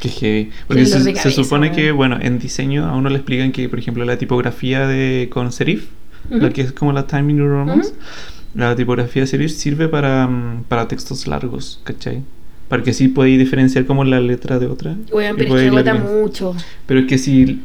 qué 0.00 0.08
heavy. 0.08 0.50
Porque 0.68 0.86
se, 0.86 1.00
se 1.00 1.12
cabeza, 1.12 1.30
supone 1.56 1.72
que, 1.72 1.92
bueno, 1.92 2.18
en 2.20 2.38
diseño 2.38 2.86
a 2.86 2.96
uno 2.96 3.08
le 3.08 3.16
explican 3.16 3.52
que, 3.52 3.68
por 3.68 3.78
ejemplo, 3.78 4.04
la 4.04 4.18
tipografía 4.18 4.86
de 4.86 5.28
con 5.30 5.52
serif, 5.52 5.88
Ujú. 6.30 6.40
la 6.40 6.50
que 6.50 6.62
es 6.62 6.72
como 6.72 6.92
la 6.92 7.06
Time 7.06 7.32
New 7.32 7.46
Romans, 7.46 7.94
la 8.54 8.74
tipografía 8.74 9.22
de 9.22 9.26
serif 9.26 9.52
sirve 9.52 9.88
para, 9.88 10.26
mm, 10.26 10.64
para 10.68 10.88
textos 10.88 11.26
largos, 11.26 11.80
¿cachai? 11.84 12.22
Para 12.68 12.82
que 12.82 12.92
sí 12.92 13.08
podéis 13.08 13.38
diferenciar 13.38 13.86
como 13.86 14.04
la 14.04 14.20
letra 14.20 14.58
de 14.58 14.66
otra. 14.66 14.92
Y 14.92 15.34
pero 15.36 15.58
es 15.58 15.84
que 15.84 15.92
mucho. 15.94 16.54
Pero 16.86 17.00
es 17.00 17.06
que 17.06 17.18
si. 17.18 17.62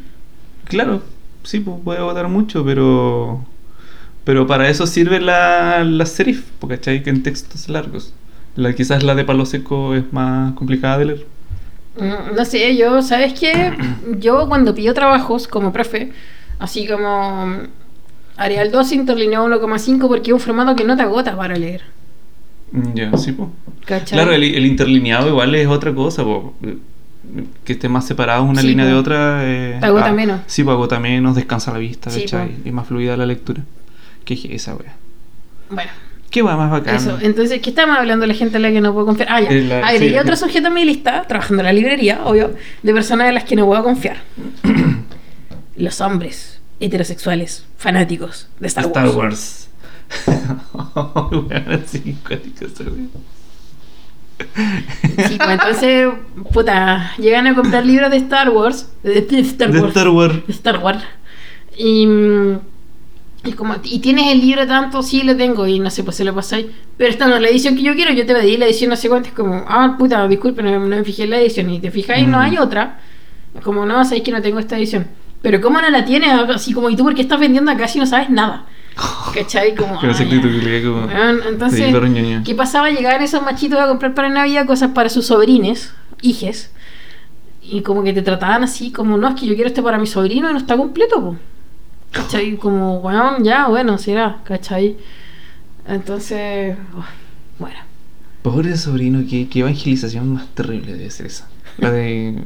Claro, 0.65 1.01
sí, 1.43 1.59
pues, 1.59 1.77
puede 1.83 1.99
agotar 1.99 2.27
mucho, 2.27 2.63
pero. 2.63 3.45
Pero 4.23 4.45
para 4.45 4.69
eso 4.69 4.85
sirve 4.85 5.19
la, 5.19 5.83
la 5.83 6.05
serif, 6.05 6.43
¿cachai? 6.67 7.01
Que 7.01 7.09
en 7.09 7.23
textos 7.23 7.67
largos. 7.67 8.13
La, 8.55 8.73
quizás 8.73 9.01
la 9.01 9.15
de 9.15 9.23
palo 9.23 9.45
seco 9.45 9.95
es 9.95 10.03
más 10.13 10.53
complicada 10.53 10.99
de 10.99 11.05
leer. 11.05 11.25
Mm, 11.97 12.35
No 12.35 12.45
sé, 12.45 12.75
yo, 12.77 13.01
¿sabes 13.01 13.33
qué? 13.39 13.73
Yo 14.19 14.47
cuando 14.47 14.73
pido 14.73 14.93
trabajos 14.93 15.47
como 15.47 15.73
profe, 15.73 16.11
así 16.59 16.87
como 16.87 17.45
mm, 17.47 17.57
Arial 18.37 18.71
2 18.71 18.91
interlineado 18.93 19.47
1,5 19.47 20.07
porque 20.07 20.31
es 20.31 20.33
un 20.33 20.39
formato 20.39 20.75
que 20.75 20.83
no 20.83 20.95
te 20.95 21.03
agota 21.03 21.35
para 21.35 21.55
leer. 21.55 21.81
Mm, 22.71 22.93
Ya, 22.93 23.17
sí, 23.17 23.33
pues. 23.33 23.49
Claro, 24.09 24.31
el, 24.31 24.43
el 24.43 24.65
interlineado 24.65 25.27
igual 25.27 25.53
es 25.55 25.67
otra 25.67 25.93
cosa, 25.93 26.23
po. 26.23 26.53
Que 27.63 27.73
esté 27.73 27.87
más 27.87 28.05
separado 28.07 28.43
una 28.43 28.61
Sí, 28.61 28.67
línea 28.67 28.85
de 28.85 28.93
otra. 28.93 29.41
eh, 29.43 29.77
Te 29.79 29.85
agota 29.85 30.11
menos. 30.11 30.41
Sí, 30.47 30.63
pues 30.63 30.73
agota 30.73 30.99
menos, 30.99 31.35
descansa 31.35 31.71
la 31.71 31.77
vista, 31.79 32.09
Sí, 32.09 32.25
es 32.65 32.73
más 32.73 32.87
fluida 32.87 33.15
la 33.17 33.25
lectura. 33.25 33.61
¿Qué 34.25 34.33
es 34.35 34.45
esa 34.45 34.75
wea? 34.75 34.95
Bueno, 35.69 35.91
¿Qué 36.31 36.41
wea 36.41 36.55
más 36.55 36.71
bacán? 36.71 36.95
eso. 36.95 37.17
Entonces, 37.21 37.61
¿qué 37.61 37.69
estamos 37.69 37.97
hablando 37.97 38.23
de 38.23 38.27
la 38.27 38.33
gente 38.33 38.57
a 38.57 38.59
la 38.59 38.71
que 38.71 38.81
no 38.81 38.93
puedo 38.93 39.05
confiar? 39.05 39.27
Ah, 39.31 39.41
ya. 39.41 39.49
Eh, 39.51 39.61
la- 39.63 39.85
A 39.87 39.91
ver, 39.91 39.99
sí. 39.99 40.07
y 40.07 40.17
otro 40.17 40.35
sujeto 40.35 40.69
en 40.69 40.73
mi 40.73 40.85
lista, 40.85 41.23
trabajando 41.27 41.61
en 41.61 41.65
la 41.67 41.73
librería, 41.73 42.21
obvio, 42.25 42.55
de 42.81 42.93
personas 42.93 43.27
de 43.27 43.33
las 43.33 43.43
que 43.43 43.55
no 43.55 43.65
puedo 43.67 43.83
confiar. 43.83 44.17
Los 45.75 46.01
hombres 46.01 46.61
heterosexuales, 46.79 47.65
fanáticos 47.77 48.47
de 48.59 48.67
Star, 48.67 48.85
Star 48.85 49.09
Wars. 49.09 49.15
Wars. 49.15 49.69
Weón, 51.31 51.83
sí, 51.85 52.17
pues 52.25 52.39
entonces, 55.49 56.09
puta, 56.51 57.11
llegan 57.17 57.47
a 57.47 57.55
comprar 57.55 57.85
libros 57.85 58.09
de 58.09 58.17
Star 58.17 58.49
Wars, 58.49 58.89
de, 59.03 59.21
de 59.21 59.39
Star 59.39 59.71
De 59.71 59.79
Wars. 59.79 59.89
Star 59.95 60.09
Wars. 60.09 60.35
de 60.47 60.53
Star 60.53 60.77
Wars. 60.79 61.03
Y, 61.77 62.05
mm, 62.07 62.59
y 63.43 63.53
como, 63.53 63.75
¿y 63.83 63.99
tienes 63.99 64.31
el 64.31 64.39
libro 64.41 64.67
tanto? 64.67 65.01
Sí, 65.01 65.23
lo 65.23 65.35
tengo. 65.35 65.65
Y 65.67 65.79
no 65.79 65.89
sé, 65.89 66.03
pues 66.03 66.15
se 66.17 66.23
lo 66.23 66.33
pasáis. 66.35 66.67
Pero 66.97 67.09
esta 67.09 67.27
no 67.27 67.35
es 67.37 67.41
la 67.41 67.49
edición 67.49 67.75
que 67.75 67.81
yo 67.81 67.95
quiero. 67.95 68.11
Yo 68.13 68.25
te 68.25 68.35
pedí 68.35 68.55
la 68.57 68.65
edición 68.65 68.89
no 68.91 68.95
sé 68.95 69.09
cuánto. 69.09 69.29
Es 69.29 69.33
como, 69.35 69.65
ah, 69.67 69.95
puta, 69.97 70.27
disculpe, 70.27 70.61
no, 70.61 70.71
no 70.79 70.85
me 70.87 71.03
fijé 71.03 71.23
en 71.23 71.31
la 71.31 71.39
edición. 71.39 71.69
Y 71.71 71.79
te 71.79 71.89
fijáis, 71.89 72.27
no 72.27 72.37
Mm. 72.37 72.41
hay 72.41 72.57
otra. 72.57 72.99
Como, 73.63 73.85
no, 73.85 74.03
sabéis 74.05 74.23
que 74.23 74.31
no 74.31 74.41
tengo 74.41 74.59
esta 74.59 74.77
edición. 74.77 75.07
Pero 75.41 75.59
¿cómo 75.59 75.81
no 75.81 75.89
la 75.89 76.05
tienes? 76.05 76.29
Así 76.31 76.71
como, 76.71 76.89
¿y 76.91 76.95
tú 76.95 77.03
por 77.03 77.15
qué 77.15 77.21
estás 77.21 77.39
vendiendo 77.39 77.71
acá 77.71 77.87
si 77.87 77.97
no 77.97 78.05
sabes 78.05 78.29
nada? 78.29 78.65
¿Cachai? 79.33 79.73
Como, 79.75 79.99
le 80.01 80.83
como. 80.83 81.07
Entonces, 81.49 81.89
pero. 81.91 82.07
¿qué 82.45 82.53
pasaba? 82.55 82.91
Llegaban 82.91 83.23
esos 83.23 83.41
machitos 83.41 83.79
a 83.79 83.87
comprar 83.87 84.13
para 84.13 84.29
Navidad 84.29 84.67
cosas 84.67 84.91
para 84.91 85.09
sus 85.09 85.25
sobrines, 85.25 85.93
hijes. 86.21 86.71
Y 87.63 87.81
como 87.81 88.03
que 88.03 88.13
te 88.13 88.21
trataban 88.21 88.63
así, 88.63 88.91
como, 88.91 89.17
no, 89.17 89.29
es 89.29 89.35
que 89.39 89.47
yo 89.47 89.55
quiero 89.55 89.67
este 89.69 89.81
para 89.81 89.97
mi 89.97 90.05
sobrino 90.07 90.49
y 90.49 90.53
no 90.53 90.59
está 90.59 90.77
completo, 90.77 91.21
po. 91.21 91.37
¿Cachai? 92.11 92.57
Como, 92.57 92.97
weón, 92.99 93.43
ya, 93.43 93.67
bueno, 93.67 93.97
será, 93.97 94.37
¿cachai? 94.43 94.97
Entonces, 95.87 96.75
bueno. 97.57 97.77
Pobre 98.41 98.75
sobrino, 98.75 99.21
qué, 99.29 99.47
qué 99.49 99.59
evangelización 99.59 100.33
más 100.33 100.47
terrible 100.55 100.93
debe 100.93 101.09
ser 101.11 101.27
esa. 101.27 101.47
La 101.77 101.91
de, 101.91 102.43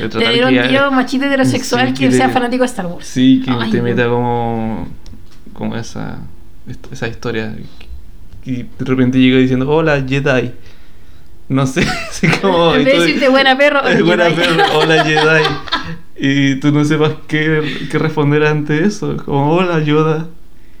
de 0.00 0.08
tratar 0.08 0.32
Tener 0.32 0.44
un 0.62 0.68
tío 0.68 0.90
machito 0.92 1.24
heterosexual 1.26 1.88
Sí, 1.88 1.94
que, 1.94 2.08
que 2.08 2.12
sea 2.16 2.28
te- 2.28 2.32
fanático 2.32 2.62
de 2.62 2.66
Star 2.66 2.86
Wars. 2.86 3.06
Sí, 3.06 3.42
que 3.44 3.50
Ay, 3.50 3.70
te 3.70 3.78
no. 3.78 3.82
meta 3.84 4.08
como. 4.08 4.88
como 5.52 5.76
esa. 5.76 6.18
esa 6.90 7.08
historia. 7.08 7.54
Y 8.44 8.62
de 8.62 8.68
repente 8.84 9.18
llega 9.18 9.38
diciendo, 9.38 9.68
hola 9.68 10.02
Jedi. 10.08 10.52
No 11.48 11.66
sé, 11.66 11.82
así 12.08 12.28
como. 12.40 12.74
en 12.74 12.84
vez 12.84 12.94
de 12.94 13.00
decirte 13.00 13.28
buena 13.28 13.56
perro, 13.58 13.80
buena 14.04 14.28
perro, 14.30 14.78
hola 14.78 15.04
Jedi. 15.04 15.42
Y 16.16 16.56
tú 16.56 16.70
no 16.72 16.84
sepas 16.84 17.12
qué, 17.26 17.86
qué 17.90 17.98
responder 17.98 18.44
ante 18.44 18.84
eso. 18.84 19.16
Como, 19.24 19.52
hola 19.54 19.80
Yoda. 19.80 20.28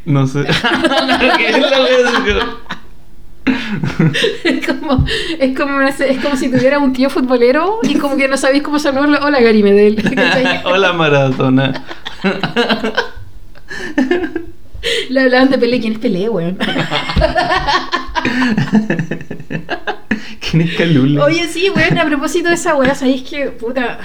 No 0.04 0.26
sé. 0.26 0.44
¿Qué 1.38 1.48
es 1.48 1.56
como- 1.56 2.62
es 4.44 4.66
como, 4.66 5.04
es 5.40 5.56
como, 5.58 5.76
una- 5.76 5.88
es 5.88 6.20
como 6.22 6.36
si 6.36 6.48
tuviera 6.50 6.78
un 6.78 6.92
tío 6.92 7.10
futbolero 7.10 7.80
y 7.82 7.94
como 7.94 8.16
que 8.16 8.28
no 8.28 8.36
sabéis 8.36 8.62
cómo 8.62 8.78
saludarlo. 8.78 9.18
Hola 9.24 9.40
Gary 9.40 9.62
Medel. 9.62 10.02
Hola 10.64 10.92
Maradona. 10.92 11.84
Le 15.08 15.20
hablaban 15.20 15.50
de 15.50 15.58
Pelé. 15.58 15.80
¿Quién 15.80 15.94
es 15.94 15.98
Pelé, 15.98 16.28
weón? 16.28 16.58
¿Quién 20.40 20.62
es 20.62 20.74
Calula? 20.76 21.24
Oye, 21.24 21.48
sí, 21.48 21.70
weón, 21.74 21.98
a 21.98 22.04
propósito 22.06 22.48
de 22.48 22.54
esa 22.56 22.74
weá, 22.76 22.94
¿sabéis 22.94 23.22
que, 23.22 23.46
puta? 23.46 23.98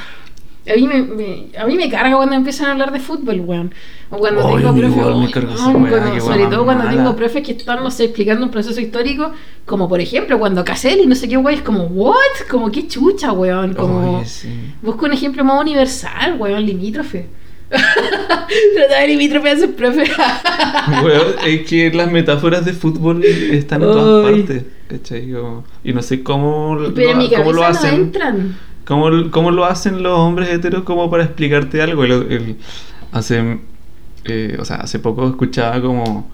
A 0.70 0.76
mí 0.76 0.88
me, 0.88 1.02
me- 1.02 1.48
a 1.58 1.66
mí 1.66 1.76
me 1.76 1.90
carga 1.90 2.16
cuando 2.16 2.36
empiezan 2.36 2.68
a 2.68 2.72
hablar 2.74 2.92
de 2.92 3.00
fútbol, 3.00 3.40
weón. 3.42 3.74
O 4.10 4.18
cuando 4.18 4.42
tengo 4.48 4.74
profes. 4.76 5.34
qué 5.34 6.22
sobre 6.22 6.48
todo 6.48 6.66
cuando 6.66 6.90
tengo 6.90 7.16
profes 7.16 7.44
que 7.44 7.52
están, 7.54 7.84
no 7.84 7.92
sé, 7.92 8.06
explicando 8.06 8.46
un 8.46 8.52
proceso 8.52 8.80
histórico, 8.82 9.32
como 9.66 9.88
por 9.90 10.00
ejemplo 10.02 10.38
cuando 10.40 10.64
Caselli, 10.66 11.06
no 11.06 11.16
sé 11.16 11.28
qué 11.28 11.38
weón, 11.38 11.58
es 11.58 11.64
como, 11.64 11.84
¿what? 11.86 12.16
Como 12.50 12.72
qué 12.72 12.88
chucha, 12.88 13.32
weón. 13.32 13.74
Como, 13.74 14.24
sí. 14.26 14.50
busco 14.82 15.06
un 15.06 15.14
ejemplo 15.14 15.44
más 15.44 15.62
universal, 15.62 16.36
weón, 16.40 16.66
limítrofe. 16.66 17.26
Trataba 17.70 19.02
de 19.02 19.08
limítrofe 19.08 19.50
a 19.50 19.58
sus 19.58 19.68
profes. 19.68 20.10
Weón, 21.04 21.36
es 21.46 21.68
que 21.68 21.92
las 21.92 22.10
metáforas 22.12 22.64
de 22.64 22.72
fútbol 22.74 23.24
están 23.24 23.82
en 23.82 23.88
todas 23.92 24.32
partes. 24.32 24.64
¿cachai? 24.88 25.32
Como- 25.32 25.66
Y 25.84 25.92
no 25.92 26.02
sé 26.02 26.24
cómo, 26.24 26.78
Pero 26.96 27.10
en 27.12 27.18
mi 27.18 27.28
lo, 27.30 27.38
cómo 27.38 27.52
lo 27.52 27.62
cabeza 27.62 27.82
no 27.82 27.88
hacen. 27.88 28.02
entran. 28.02 28.58
¿Cómo, 28.88 29.10
cómo 29.32 29.52
lo 29.52 29.66
hacen 29.66 30.02
los 30.04 30.18
hombres 30.18 30.50
heteros 30.50 30.84
como 30.84 31.10
para 31.10 31.24
explicarte 31.26 31.82
algo? 31.82 32.04
El- 32.06 32.12
el- 32.32 32.58
hace, 33.12 33.60
eh, 34.26 34.58
o 34.60 34.66
sea, 34.66 34.78
hace 34.78 35.00
poco 35.00 35.28
escuchaba 35.28 35.82
como, 35.82 36.30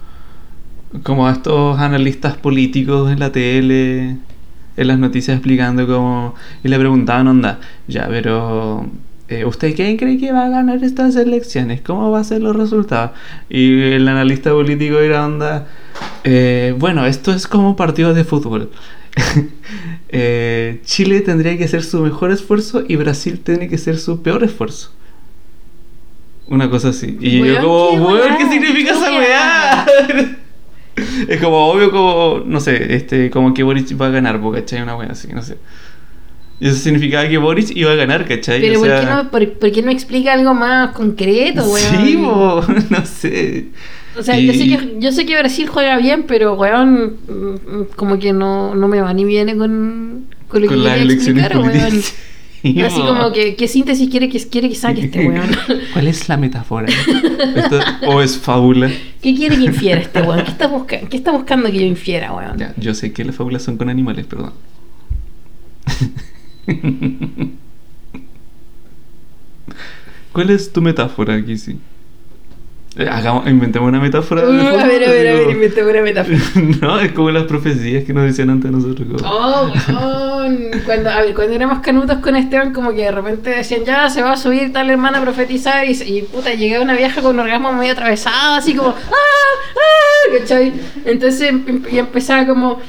como 1.03 1.27
a 1.27 1.31
estos 1.31 1.79
analistas 1.79 2.37
políticos 2.37 3.11
en 3.11 3.19
la 3.19 3.31
tele, 3.31 4.17
en 4.77 4.87
las 4.87 4.99
noticias 4.99 5.35
explicando 5.37 5.87
como... 5.87 6.35
Y 6.63 6.67
le 6.67 6.77
preguntaban, 6.79 7.27
onda, 7.27 7.59
ya, 7.87 8.07
pero... 8.07 8.85
eh, 9.29 9.45
¿Usted 9.45 9.75
quién 9.75 9.97
cree 9.97 10.17
que 10.19 10.31
va 10.31 10.45
a 10.45 10.49
ganar 10.49 10.83
estas 10.83 11.15
elecciones? 11.15 11.81
¿Cómo 11.81 12.11
va 12.11 12.19
a 12.19 12.23
ser 12.23 12.41
los 12.41 12.55
resultados? 12.55 13.11
Y 13.49 13.81
el 13.81 14.07
analista 14.07 14.51
político 14.51 14.99
era 14.99 15.25
onda... 15.25 15.67
eh, 16.23 16.75
bueno, 16.77 17.05
esto 17.05 17.31
es 17.33 17.47
como 17.47 17.75
partidos 17.75 18.15
de 18.15 18.23
fútbol. 18.23 18.69
Eh, 20.15 20.79
Chile 20.85 21.21
tendría 21.21 21.57
que 21.57 21.63
hacer 21.63 21.83
su 21.83 21.99
mejor 22.01 22.29
esfuerzo 22.29 22.83
y 22.87 22.97
Brasil 22.97 23.39
tiene 23.39 23.67
que 23.67 23.79
ser 23.79 23.97
su 23.97 24.21
peor 24.21 24.43
esfuerzo. 24.43 24.91
Una 26.45 26.69
cosa 26.69 26.89
así. 26.89 27.17
Y 27.19 27.41
Weón, 27.41 27.55
yo 27.55 27.61
como, 27.63 27.89
qué 27.89 27.99
weón, 27.99 28.37
¿qué 28.37 28.47
significa 28.47 28.91
qué 28.93 28.99
esa 28.99 29.11
weá. 29.11 29.85
es 31.27 31.41
como 31.41 31.67
obvio 31.67 31.89
como, 31.89 32.43
no 32.45 32.59
sé, 32.59 32.95
este, 32.95 33.31
como 33.31 33.55
que 33.55 33.63
Boric 33.63 33.99
va 33.99 34.05
a 34.05 34.09
ganar, 34.09 34.39
¿cachai? 34.53 34.83
Una 34.83 34.95
weá 34.95 35.13
así, 35.13 35.29
no 35.29 35.41
sé. 35.41 35.57
Y 36.59 36.67
eso 36.67 36.77
significaba 36.77 37.27
que 37.27 37.39
Boric 37.39 37.75
iba 37.75 37.91
a 37.91 37.95
ganar, 37.95 38.27
¿cachai? 38.27 38.61
Pero 38.61 38.79
O 38.79 38.81
¿por, 38.81 38.89
sea, 38.89 38.99
qué 38.99 39.05
no, 39.07 39.31
por, 39.31 39.53
por 39.53 39.71
qué 39.71 39.81
no 39.81 39.89
explica 39.89 40.33
algo 40.33 40.53
más 40.53 40.91
concreto, 40.91 41.63
weón? 41.71 42.05
Sí, 42.05 42.17
no 42.17 43.05
sé. 43.05 43.65
O 44.17 44.23
sea, 44.23 44.39
Y- 44.39 44.47
yo, 44.47 44.53
sé 44.53 44.65
que, 44.65 44.95
yo 44.99 45.11
sé 45.11 45.25
que 45.25 45.37
Brasil 45.37 45.67
juega 45.67 45.97
bien, 45.97 46.25
pero, 46.27 46.53
weón, 46.53 47.17
mm, 47.27 47.95
como 47.95 48.19
que 48.19 48.33
no, 48.33 48.75
no 48.75 48.87
me 48.87 49.01
va 49.01 49.13
ni 49.13 49.25
viene 49.25 49.55
con, 49.57 50.25
con 50.47 50.61
lo 50.61 50.67
que 50.67 50.75
Con 50.75 50.83
las 50.83 50.93
quiere 50.93 51.13
elecciones 51.13 51.45
explicar, 51.45 51.65
weón. 51.65 52.01
Así 52.85 53.01
como 53.01 53.33
que, 53.33 53.55
¿qué 53.55 53.67
síntesis 53.67 54.09
quiere 54.09 54.29
que, 54.29 54.39
quiere 54.47 54.69
que 54.69 54.75
saque 54.75 55.01
este 55.01 55.27
weón? 55.27 55.49
¿Cuál 55.93 56.07
es 56.07 56.29
la 56.29 56.37
metáfora? 56.37 56.87
¿O 58.07 58.21
es 58.21 58.37
fábula? 58.37 58.89
¿Qué 59.21 59.35
quiere 59.35 59.57
que 59.57 59.63
infiera 59.65 59.99
este 59.99 60.21
weón? 60.21 60.45
¿Qué 60.45 60.51
está, 60.51 60.67
busca 60.67 60.99
¿Qué 61.01 61.17
está 61.17 61.31
buscando 61.31 61.69
que 61.69 61.79
yo 61.79 61.85
infiera, 61.85 62.31
weón? 62.33 62.57
Ya, 62.57 62.73
yo 62.77 62.93
sé 62.93 63.11
que 63.11 63.25
las 63.25 63.35
fábulas 63.35 63.63
son 63.63 63.77
con 63.77 63.89
animales, 63.89 64.25
perdón. 64.27 64.53
¿Cuál 70.31 70.49
es 70.49 70.71
tu 70.71 70.81
metáfora 70.81 71.35
aquí, 71.35 71.57
sí? 71.57 71.71
Eh, 71.71 71.77
Hagamos, 72.95 73.47
inventemos 73.47 73.89
una 73.89 73.99
metáfora. 73.99 74.43
Uh, 74.47 74.51
de 74.51 74.67
a 74.67 74.85
ver, 74.85 75.03
a 75.03 75.09
ver, 75.11 75.27
a 75.27 75.33
ver, 75.33 75.49
inventemos 75.49 75.91
una 75.91 76.01
metáfora. 76.03 76.37
no, 76.81 76.99
es 76.99 77.11
como 77.13 77.31
las 77.31 77.45
profecías 77.45 78.03
que 78.03 78.13
nos 78.13 78.25
decían 78.25 78.51
antes 78.51 78.69
nosotros. 78.71 79.07
como- 79.21 79.27
Oh, 79.27 79.71
weón. 79.87 80.69
Cuando, 80.85 81.09
a 81.09 81.21
ver, 81.21 81.33
cuando 81.33 81.53
éramos 81.55 81.79
canutos 81.79 82.17
con 82.19 82.35
Esteban, 82.35 82.71
como 82.71 82.91
que 82.91 83.01
de 83.03 83.11
repente 83.11 83.49
decían, 83.49 83.83
ya 83.83 84.09
se 84.09 84.21
va 84.21 84.33
a 84.33 84.37
subir 84.37 84.71
tal 84.71 84.89
hermana 84.91 85.17
a 85.17 85.21
profetizar. 85.21 85.87
Y, 85.89 85.93
y 86.03 86.21
puta, 86.21 86.53
llegaba 86.53 86.83
una 86.83 86.93
vieja 86.95 87.21
con 87.23 87.31
un 87.33 87.39
orgasmo 87.39 87.73
medio 87.73 87.93
atravesado, 87.93 88.55
así 88.55 88.75
como, 88.75 88.89
¡ah! 88.89 88.95
¡ah! 89.11 90.37
¿cachai? 90.37 90.71
Entonces 91.05 91.41
em- 91.49 91.83
y 91.91 91.97
empezaba 91.97 92.45
como, 92.45 92.79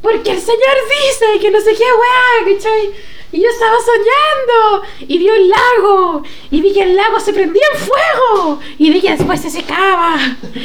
porque 0.00 0.30
el 0.32 0.38
Señor 0.40 0.76
dice 0.88 1.26
que 1.40 1.50
no 1.50 1.60
sé 1.60 1.70
qué, 1.72 1.84
weá, 1.84 2.54
¿cachai? 2.56 2.90
Y 3.32 3.40
yo 3.40 3.48
estaba 3.48 3.76
soñando 3.80 4.86
y 5.08 5.18
vi 5.18 5.26
un 5.26 5.48
lago 5.48 6.22
y 6.50 6.60
vi 6.60 6.74
que 6.74 6.82
el 6.82 6.94
lago 6.94 7.18
se 7.18 7.32
prendía 7.32 7.62
en 7.72 7.80
fuego 7.80 8.60
y 8.76 8.90
vi 8.90 9.00
que 9.00 9.10
después 9.10 9.40
se 9.40 9.48
secaba 9.48 10.18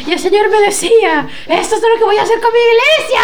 y 0.06 0.12
el 0.12 0.20
Señor 0.20 0.50
me 0.50 0.60
decía, 0.60 1.30
esto 1.48 1.76
es 1.76 1.82
lo 1.82 1.98
que 1.98 2.04
voy 2.04 2.18
a 2.18 2.24
hacer 2.24 2.42
con 2.42 2.52
mi 2.52 2.60
iglesia 2.60 3.22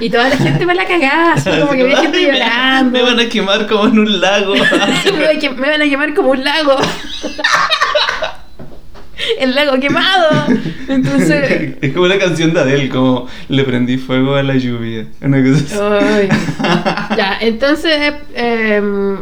y 0.00 0.08
toda 0.08 0.30
la 0.30 0.36
gente 0.38 0.64
me 0.64 0.74
la 0.74 0.86
cagaba, 0.86 1.34
así 1.34 1.50
como 1.50 1.72
que 1.72 1.82
había 1.82 1.98
gente 1.98 2.22
llorando. 2.22 2.90
Me 2.96 3.02
van 3.02 3.20
a 3.20 3.28
quemar 3.28 3.66
como 3.66 3.86
en 3.86 3.98
un 3.98 4.20
lago. 4.20 4.54
me 4.54 5.70
van 5.70 5.82
a 5.82 5.84
quemar 5.84 6.14
como 6.14 6.30
un 6.30 6.42
lago. 6.42 6.76
El 9.38 9.54
lago 9.54 9.78
quemado. 9.80 10.46
Entonces, 10.88 11.74
es 11.80 11.92
como 11.92 12.06
la 12.06 12.18
canción 12.18 12.52
de 12.54 12.60
Adele, 12.60 12.88
como 12.88 13.26
le 13.48 13.64
prendí 13.64 13.96
fuego 13.98 14.34
a 14.34 14.42
la 14.42 14.56
lluvia. 14.56 15.06
Una 15.22 15.42
cosa 15.42 15.64
así. 15.64 15.78
Ay. 15.80 16.28
Ya, 17.16 17.38
entonces, 17.40 17.92
em, 18.34 19.16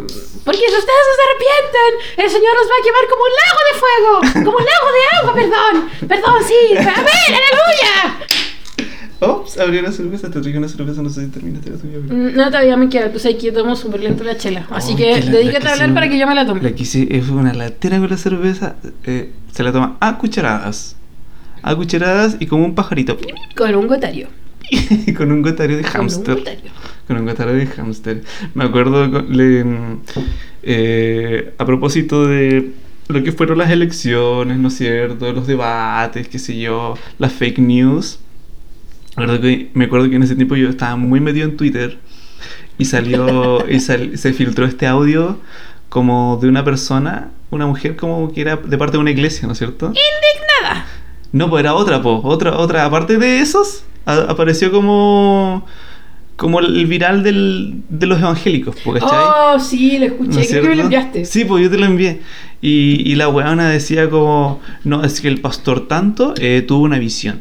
porque 0.44 0.58
si 0.58 0.76
ustedes 0.76 1.04
se 1.14 1.22
arrepienten, 1.26 2.24
el 2.24 2.30
Señor 2.30 2.54
los 2.56 2.66
va 2.68 2.76
a 2.80 2.84
quemar 2.84 3.04
como 3.08 3.22
un 3.22 3.34
lago 3.40 3.60
de 3.70 3.78
fuego, 3.78 4.44
como 4.44 4.58
un 4.58 4.64
lago 4.64 4.88
de 4.92 5.16
agua, 5.16 5.34
perdón, 5.34 6.08
perdón, 6.08 6.42
sí, 6.46 6.76
amén, 6.76 7.30
aleluya. 7.30 8.26
Ops, 9.20 9.58
abrí 9.58 9.78
una 9.78 9.92
cerveza, 9.92 10.28
te 10.30 10.40
traje 10.40 10.58
una 10.58 10.68
cerveza, 10.68 11.00
no 11.02 11.08
sé 11.08 11.24
si 11.26 11.30
terminaste 11.30 11.70
la 11.70 11.76
tuya. 11.76 11.98
Mm, 11.98 12.34
No, 12.36 12.46
todavía 12.46 12.76
me 12.76 12.88
queda, 12.88 13.10
que 13.12 13.34
yo 13.40 13.52
tomo 13.54 13.76
súper 13.76 14.00
lento 14.00 14.24
la 14.24 14.36
chela, 14.36 14.66
así 14.70 14.92
Oh, 14.94 14.96
que 14.96 15.20
la- 15.22 15.30
dedícate 15.30 15.64
la 15.64 15.70
a 15.70 15.72
hablar 15.74 15.94
para 15.94 16.08
que 16.08 16.18
yo 16.18 16.26
me 16.26 16.34
la 16.34 16.44
tome. 16.46 16.60
La 16.62 16.72
que 16.74 16.84
sí 16.84 17.06
es 17.10 17.28
una 17.28 17.54
latera 17.54 17.98
con 17.98 18.10
la 18.10 18.16
cerveza, 18.16 18.76
eh, 19.04 19.30
se 19.54 19.62
la 19.62 19.72
toma 19.72 19.96
a 20.00 20.18
cucharadas. 20.18 20.96
A 21.62 21.74
cucharadas 21.74 22.36
y 22.40 22.46
como 22.46 22.64
un 22.66 22.74
pajarito. 22.74 23.16
Con 23.56 23.74
un 23.74 23.86
gotario. 23.86 24.28
con 25.16 25.30
un 25.32 25.42
gotario 25.42 25.76
de 25.76 25.84
hámster. 25.84 26.42
Con 27.06 27.16
un 27.18 27.24
gotario 27.26 27.54
de 27.54 27.66
hámster. 27.66 28.22
Me 28.54 28.64
acuerdo 28.64 29.10
con- 29.10 29.34
le, 29.36 29.64
mm, 29.64 30.00
eh, 30.64 31.54
a 31.58 31.64
propósito 31.64 32.26
de 32.26 32.72
lo 33.08 33.22
que 33.22 33.32
fueron 33.32 33.58
las 33.58 33.70
elecciones, 33.70 34.58
¿no 34.58 34.68
es 34.68 34.74
cierto? 34.76 35.32
Los 35.32 35.46
debates, 35.46 36.28
qué 36.28 36.38
sé 36.38 36.58
yo, 36.58 36.94
las 37.18 37.32
fake 37.32 37.58
news. 37.58 38.18
Me 39.16 39.24
acuerdo 39.24 39.42
que, 39.42 39.70
me 39.74 39.84
acuerdo 39.84 40.10
que 40.10 40.16
en 40.16 40.22
ese 40.22 40.34
tiempo 40.36 40.56
yo 40.56 40.68
estaba 40.68 40.96
muy 40.96 41.20
metido 41.20 41.46
en 41.48 41.56
Twitter 41.56 41.98
y 42.78 42.86
salió 42.86 43.68
y 43.70 43.78
sal- 43.80 44.18
se 44.18 44.32
filtró 44.32 44.66
este 44.66 44.86
audio 44.86 45.38
como 45.94 46.38
de 46.42 46.48
una 46.48 46.64
persona, 46.64 47.30
una 47.52 47.66
mujer 47.68 47.94
como 47.94 48.32
que 48.32 48.40
era 48.40 48.56
de 48.56 48.76
parte 48.76 48.96
de 48.96 49.00
una 49.00 49.12
iglesia, 49.12 49.46
¿no 49.46 49.52
es 49.52 49.58
cierto? 49.58 49.86
Indignada. 49.86 50.86
No, 51.30 51.48
pues 51.48 51.60
era 51.60 51.74
otra, 51.74 52.02
pues, 52.02 52.18
otra, 52.24 52.58
otra. 52.58 52.84
Aparte 52.84 53.16
de 53.16 53.38
esos, 53.38 53.84
a- 54.04 54.26
apareció 54.28 54.72
como 54.72 55.64
como 56.36 56.58
el 56.58 56.86
viral 56.86 57.22
del, 57.22 57.74
de 57.88 58.06
los 58.08 58.18
evangélicos, 58.18 58.74
po, 58.80 58.92
¿cachai? 58.94 59.08
Oh, 59.24 59.60
sí, 59.60 59.92
lo 59.98 60.06
¿No 60.08 60.12
escuché, 60.14 60.40
es 60.40 60.48
creo 60.48 60.62
que 60.62 60.68
me 60.70 60.74
lo 60.74 60.82
cierto? 60.82 60.96
enviaste. 60.96 61.24
Sí, 61.26 61.44
pues 61.44 61.62
yo 61.62 61.70
te 61.70 61.78
lo 61.78 61.86
envié. 61.86 62.22
Y, 62.60 63.08
y 63.08 63.14
la 63.14 63.28
weona 63.28 63.68
decía 63.70 64.10
como, 64.10 64.60
no, 64.82 65.04
es 65.04 65.20
que 65.20 65.28
el 65.28 65.40
pastor 65.40 65.86
tanto 65.86 66.34
eh, 66.38 66.64
tuvo 66.66 66.82
una 66.82 66.98
visión. 66.98 67.38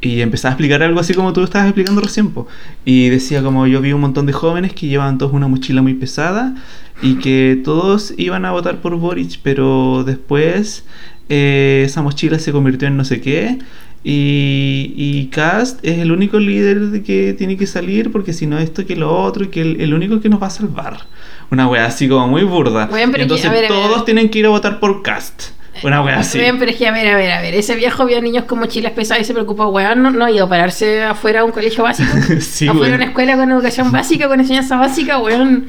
Y 0.00 0.20
empezaba 0.20 0.50
a 0.50 0.54
explicar 0.54 0.82
algo 0.82 1.00
así 1.00 1.14
como 1.14 1.32
tú 1.32 1.42
estabas 1.42 1.68
explicando 1.68 2.00
recién. 2.02 2.30
po. 2.30 2.46
Y 2.84 3.08
decía 3.08 3.42
como 3.42 3.66
yo 3.66 3.80
vi 3.80 3.92
un 3.92 4.00
montón 4.02 4.26
de 4.26 4.32
jóvenes 4.32 4.72
que 4.74 4.86
llevaban 4.88 5.18
todos 5.18 5.32
una 5.32 5.48
mochila 5.48 5.82
muy 5.82 5.94
pesada 5.94 6.54
y 7.02 7.14
que 7.16 7.60
todos 7.64 8.12
iban 8.16 8.44
a 8.44 8.52
votar 8.52 8.80
por 8.82 8.94
Boric, 8.96 9.40
pero 9.42 10.04
después 10.04 10.84
eh, 11.28 11.82
esa 11.86 12.02
mochila 12.02 12.38
se 12.38 12.52
convirtió 12.52 12.86
en 12.88 12.96
no 12.96 13.04
sé 13.04 13.20
qué. 13.20 13.58
Y, 14.08 14.92
y 14.96 15.26
Cast 15.32 15.84
es 15.84 15.98
el 15.98 16.12
único 16.12 16.38
líder 16.38 16.78
de 16.90 17.02
que 17.02 17.32
tiene 17.32 17.56
que 17.56 17.66
salir 17.66 18.12
porque 18.12 18.32
si 18.32 18.46
no 18.46 18.56
esto 18.58 18.86
que 18.86 18.94
lo 18.94 19.12
otro 19.20 19.44
y 19.44 19.48
que 19.48 19.62
el, 19.62 19.80
el 19.80 19.94
único 19.94 20.20
que 20.20 20.28
nos 20.28 20.40
va 20.40 20.46
a 20.46 20.50
salvar. 20.50 20.98
Una 21.50 21.66
wea 21.68 21.86
así 21.86 22.06
como 22.08 22.28
muy 22.28 22.44
burda. 22.44 22.88
Entonces 23.22 23.50
que- 23.50 23.56
ver, 23.62 23.68
todos 23.68 24.04
tienen 24.04 24.28
que 24.28 24.38
ir 24.38 24.46
a 24.46 24.50
votar 24.50 24.78
por 24.78 25.02
Cast. 25.02 25.55
Una 25.82 26.02
wea 26.02 26.18
así. 26.20 26.38
Bien, 26.38 26.58
pero 26.58 26.70
es 26.70 26.76
que, 26.76 26.86
a 26.88 26.92
ver, 26.92 27.08
a 27.08 27.16
ver, 27.16 27.30
a 27.30 27.40
ver. 27.40 27.54
Ese 27.54 27.74
viejo 27.76 28.04
vio 28.06 28.20
niños 28.22 28.44
con 28.44 28.58
mochilas 28.58 28.92
pesadas 28.92 29.22
y 29.22 29.24
se 29.24 29.32
preocupó, 29.34 29.66
weón. 29.68 30.02
No, 30.02 30.10
no 30.10 30.24
ha 30.24 30.30
ido 30.30 30.46
a 30.46 30.48
pararse 30.48 31.02
afuera 31.04 31.40
a 31.40 31.44
un 31.44 31.52
colegio 31.52 31.84
básico. 31.84 32.08
Sí, 32.40 32.68
afuera 32.68 32.94
a 32.94 32.96
una 32.96 33.04
escuela 33.06 33.36
con 33.36 33.50
educación 33.50 33.90
básica, 33.92 34.28
con 34.28 34.40
enseñanza 34.40 34.76
básica, 34.76 35.18
weón. 35.18 35.68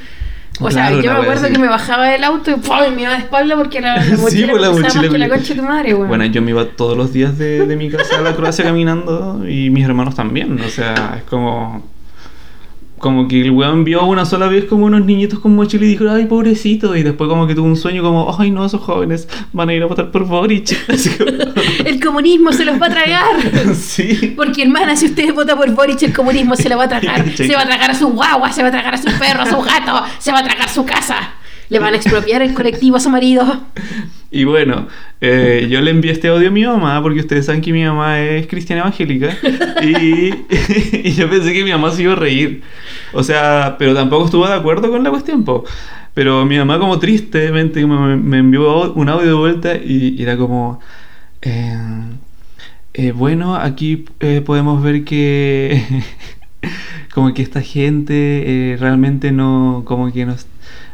O 0.59 0.71
sea, 0.71 0.87
Claro, 0.87 1.01
yo 1.03 1.11
una 1.11 1.19
me 1.19 1.25
acuerdo 1.25 1.43
así. 1.45 1.53
que 1.53 1.59
me 1.59 1.67
bajaba 1.67 2.07
del 2.07 2.23
auto 2.23 2.49
y 2.49 2.55
¡pum! 2.55 2.77
me 2.95 3.03
iba 3.03 3.11
de 3.11 3.17
espalda 3.19 3.55
porque 3.55 3.79
la, 3.79 3.97
la 3.97 4.03
Sí, 4.05 4.11
mochila 4.15 4.47
pues, 4.53 4.61
la 4.63 4.69
mochila 4.71 5.01
más 5.03 5.11
que 5.11 5.17
la 5.19 5.29
concha 5.29 5.53
de 5.53 5.59
tu 5.59 5.65
madre, 5.67 5.93
weón. 5.93 6.07
Bueno, 6.07 6.25
yo 6.25 6.41
me 6.41 6.49
iba 6.49 6.65
todos 6.65 6.97
los 6.97 7.13
días 7.13 7.37
de, 7.37 7.67
de 7.67 7.75
mi 7.75 7.91
casa 7.91 8.17
a 8.17 8.21
la 8.21 8.33
Croacia 8.35 8.65
caminando 8.65 9.47
y 9.47 9.69
mis 9.69 9.85
hermanos 9.85 10.15
también. 10.15 10.59
O 10.59 10.69
sea, 10.69 11.13
es 11.17 11.23
como. 11.25 11.85
Como 12.99 13.27
que 13.27 13.41
el 13.41 13.51
weón 13.51 13.83
vio 13.83 14.03
una 14.05 14.25
sola 14.25 14.47
vez 14.47 14.65
como 14.65 14.85
unos 14.85 15.05
niñitos 15.05 15.39
con 15.39 15.55
mochila 15.55 15.85
y 15.85 15.89
dijo, 15.89 16.09
ay, 16.09 16.25
pobrecito. 16.25 16.95
Y 16.95 17.03
después, 17.03 17.29
como 17.29 17.45
que 17.45 17.53
tuvo 17.53 17.67
un 17.67 17.75
sueño 17.75 18.01
como, 18.01 18.35
ay, 18.39 18.49
no, 18.49 18.65
esos 18.65 18.81
jóvenes 18.81 19.27
van 19.53 19.69
a 19.69 19.73
ir 19.73 19.83
a 19.83 19.85
votar 19.85 20.09
por 20.09 20.25
Boric. 20.25 20.75
El 21.85 22.03
comunismo 22.03 22.51
se 22.51 22.65
los 22.65 22.81
va 22.81 22.87
a 22.87 22.89
tragar. 22.89 23.25
sí. 23.75 24.33
Porque 24.35 24.63
hermana, 24.63 24.95
si 24.95 25.05
usted 25.05 25.33
vota 25.33 25.55
por 25.55 25.69
Boric, 25.71 26.01
el 26.03 26.13
comunismo 26.13 26.55
se 26.55 26.69
lo 26.69 26.77
va 26.77 26.85
a 26.85 26.89
tragar. 26.89 27.27
Se 27.37 27.55
va 27.55 27.61
a 27.61 27.65
tragar 27.65 27.91
a 27.91 27.93
su 27.93 28.07
guagua, 28.09 28.51
se 28.51 28.61
va 28.61 28.69
a 28.69 28.71
tragar 28.71 28.95
a 28.95 28.97
su 28.97 29.05
perro, 29.17 29.43
a 29.43 29.45
su 29.45 29.61
gato, 29.61 30.03
se 30.19 30.31
va 30.31 30.39
a 30.39 30.43
tragar 30.43 30.69
su 30.69 30.85
casa. 30.85 31.33
Le 31.69 31.79
van 31.79 31.93
a 31.93 31.97
expropiar 31.97 32.41
el 32.41 32.53
colectivo 32.53 32.97
a 32.97 32.99
su 32.99 33.09
marido. 33.09 33.61
Y 34.29 34.43
bueno, 34.43 34.87
eh, 35.21 35.67
yo 35.69 35.79
le 35.81 35.91
envié 35.91 36.11
este 36.11 36.27
audio 36.27 36.49
a 36.49 36.51
mi 36.51 36.65
mamá 36.65 37.01
porque 37.01 37.21
ustedes 37.21 37.45
saben 37.45 37.61
que 37.61 37.71
mi 37.71 37.83
mamá 37.83 38.19
es 38.19 38.47
cristiana 38.47 38.81
evangélica 38.81 39.37
y, 39.81 40.33
y 41.07 41.11
yo 41.13 41.29
pensé 41.29 41.53
que 41.53 41.63
mi 41.63 41.71
mamá 41.71 41.91
se 41.91 42.03
iba 42.03 42.13
a 42.13 42.15
reír. 42.17 42.61
O 43.13 43.23
sea, 43.23 43.75
pero 43.79 43.93
tampoco 43.93 44.25
estuvo 44.25 44.47
de 44.47 44.53
acuerdo 44.53 44.91
con 44.91 45.03
la 45.03 45.09
cuestión, 45.09 45.43
po. 45.45 45.63
Pero 46.13 46.45
mi 46.45 46.57
mamá 46.57 46.79
como 46.79 46.99
tristemente 46.99 47.85
me, 47.85 48.37
envió 48.39 48.91
un 48.93 49.09
audio 49.09 49.27
de 49.27 49.33
vuelta 49.33 49.75
y, 49.75 50.21
era 50.21 50.35
como... 50.37 50.79
eh, 51.41 51.77
eh, 52.93 53.11
bueno, 53.11 53.55
aquí 53.55 54.05
eh, 54.21 54.41
podemos 54.43 54.81
ver 54.81 55.03
que 55.03 55.83
como 57.13 57.33
que 57.33 57.43
esta 57.43 57.61
gente 57.61 58.75
realmente 58.79 59.31
no 59.31 59.83
como 59.85 60.11
que 60.11 60.25
nos, 60.25 60.47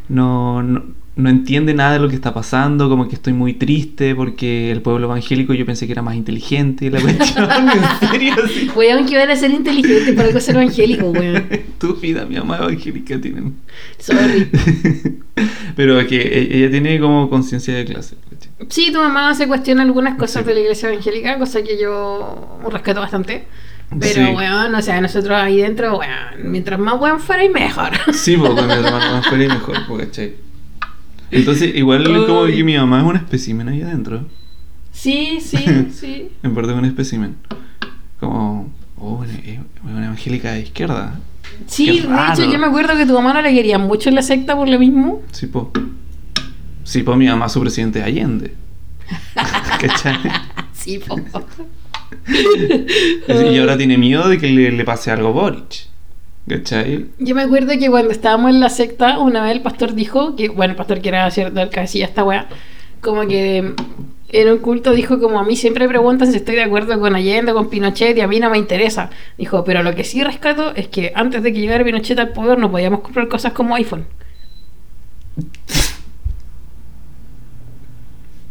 no, 0.10 0.62
no, 0.62 0.84
no 1.16 1.30
entiende 1.30 1.74
nada 1.76 1.94
de 1.94 2.00
lo 2.00 2.10
que 2.10 2.16
está 2.16 2.34
pasando, 2.34 2.90
como 2.90 3.08
que 3.08 3.14
estoy 3.16 3.34
muy 3.34 3.54
triste 3.54 4.16
porque 4.16 4.72
el 4.72 4.82
pueblo 4.82 5.06
evangélico 5.06 5.54
yo 5.54 5.64
pensé 5.66 5.86
que 5.86 5.92
era 5.92 6.02
más 6.02 6.16
inteligente 6.16 6.86
y 6.86 6.90
la 6.90 7.00
cuestión, 7.00 7.48
en 8.02 8.10
serio. 8.10 8.36
Weón, 8.76 9.06
que 9.06 9.18
van 9.18 9.30
a 9.30 9.36
ser 9.36 9.52
inteligentes 9.52 10.16
para 10.16 10.28
algo 10.30 10.40
ser 10.40 10.56
evangélico, 10.56 11.06
weón. 11.12 11.46
Estúpida, 11.52 12.26
mi 12.26 12.36
mamá 12.38 12.58
evangélica 12.58 13.22
tienen. 13.22 13.56
Sorry. 14.00 14.50
Pero 15.76 16.06
que 16.08 16.22
e- 16.22 16.58
ella 16.58 16.72
tiene 16.72 17.00
como 17.00 17.30
conciencia 17.30 17.74
de 17.76 17.86
clase. 17.86 18.16
¿cachai? 18.30 18.52
Sí, 18.70 18.92
tu 18.92 19.00
mamá 19.00 19.34
se 19.36 19.48
cuestiona 19.48 19.84
algunas 19.84 20.18
cosas 20.18 20.44
Sí. 20.44 20.48
de 20.48 20.54
la 20.56 20.60
iglesia 20.62 20.90
evangélica, 20.90 21.38
cosa 21.38 21.62
que 21.64 21.80
yo 21.80 22.60
respeto 22.72 23.00
bastante. 23.02 23.44
Pero, 24.00 24.26
Sí. 24.28 24.34
weón, 24.36 24.74
o 24.74 24.82
sea, 24.82 25.00
nosotros 25.02 25.38
ahí 25.38 25.58
dentro, 25.62 25.98
weón, 26.00 26.52
mientras 26.52 26.80
más 26.80 27.00
weón 27.00 27.20
fuera 27.20 27.44
y 27.44 27.50
mejor. 27.50 27.92
Sí, 28.14 28.36
pues 28.38 28.52
con 28.52 28.66
mi 28.66 28.74
hermano 28.74 28.98
más 28.98 29.28
fuera 29.28 29.44
y 29.44 29.48
mejor, 29.48 29.86
po, 29.88 29.98
¿cachai? 29.98 30.34
Entonces, 31.34 31.76
igual 31.76 32.04
como 32.26 32.44
Ay. 32.44 32.56
que 32.56 32.64
mi 32.64 32.78
mamá 32.78 33.00
es 33.00 33.06
un 33.06 33.16
espécimen 33.16 33.68
ahí 33.70 33.82
adentro. 33.82 34.26
Sí, 34.92 35.40
sí, 35.42 35.58
sí. 35.92 36.30
En 36.44 36.54
parte 36.54 36.72
es 36.72 36.78
un 36.78 36.86
espécimen. 36.86 37.36
Como, 38.20 38.72
oh, 38.98 39.16
una, 39.16 39.34
es 39.34 39.60
una 39.84 40.06
evangélica 40.06 40.54
de 40.54 40.62
izquierda. 40.62 41.20
Sí, 41.68 41.86
de 41.86 41.98
hecho, 42.00 42.52
yo 42.52 42.58
me 42.60 42.68
acuerdo 42.68 42.96
que 42.96 43.06
tu 43.06 43.14
mamá 43.14 43.34
no 43.34 43.42
le 43.42 43.54
quería 43.54 43.78
mucho 43.78 44.10
en 44.10 44.16
la 44.16 44.22
secta 44.22 44.56
por 44.56 44.70
lo 44.70 44.80
mismo. 44.80 45.22
Sí, 45.32 45.48
po. 45.48 45.72
Sí, 46.84 47.04
po, 47.04 47.16
mi 47.16 47.28
mamá 47.28 47.50
su 47.50 47.60
presidente 47.62 48.00
de 48.00 48.06
Allende. 48.06 48.54
¿Cachai? 49.80 50.18
Sí, 50.74 51.00
po. 51.00 51.20
Y 53.28 53.58
ahora 53.58 53.78
tiene 53.78 53.98
miedo 53.98 54.30
de 54.30 54.38
que 54.38 54.48
le, 54.48 54.72
le 54.72 54.86
pase 54.86 55.12
algo 55.12 55.30
a 55.30 55.32
Boric. 55.32 55.88
¿Cachai? 56.48 57.06
Yo 57.20 57.36
me 57.36 57.42
acuerdo 57.44 57.72
que 57.80 57.90
cuando 57.90 58.12
estábamos 58.12 58.52
en 58.52 58.60
la 58.60 58.70
secta, 58.70 59.20
una 59.20 59.44
vez 59.44 59.54
el 59.54 59.62
pastor 59.62 59.94
dijo 59.94 60.36
que, 60.36 60.50
bueno, 60.50 60.72
el 60.72 60.78
pastor 60.78 61.02
que 61.02 61.10
era 61.10 61.28
el 61.28 61.70
que 61.70 61.80
hacía 61.80 62.06
esta 62.06 62.24
weá, 62.24 62.48
como 63.02 63.26
que 63.28 63.74
en 64.30 64.50
un 64.50 64.58
culto 64.58 64.92
dijo 64.94 65.20
como 65.20 65.40
a 65.40 65.46
mí 65.46 65.56
siempre 65.56 65.88
preguntan 65.88 66.30
si 66.32 66.38
estoy 66.38 66.56
de 66.56 66.64
acuerdo 66.64 67.00
con 67.00 67.16
Allende 67.16 67.54
con 67.54 67.70
Pinochet 67.70 68.18
y 68.18 68.22
a 68.22 68.28
mí 68.28 68.40
no 68.40 68.50
me 68.50 68.58
interesa. 68.58 69.10
Dijo, 69.38 69.64
pero 69.64 69.84
lo 69.84 69.96
que 69.96 70.04
sí 70.04 70.22
rescato 70.24 70.74
es 70.76 70.88
que 70.90 71.14
antes 71.16 71.44
de 71.44 71.54
que 71.54 71.60
llegara 71.62 71.84
Pinochet 71.86 72.20
al 72.20 72.30
poder 72.34 72.58
no 72.58 72.70
podíamos 72.72 73.02
comprar 73.02 73.28
cosas 73.30 73.54
como 73.54 73.76
iPhone. 73.76 74.06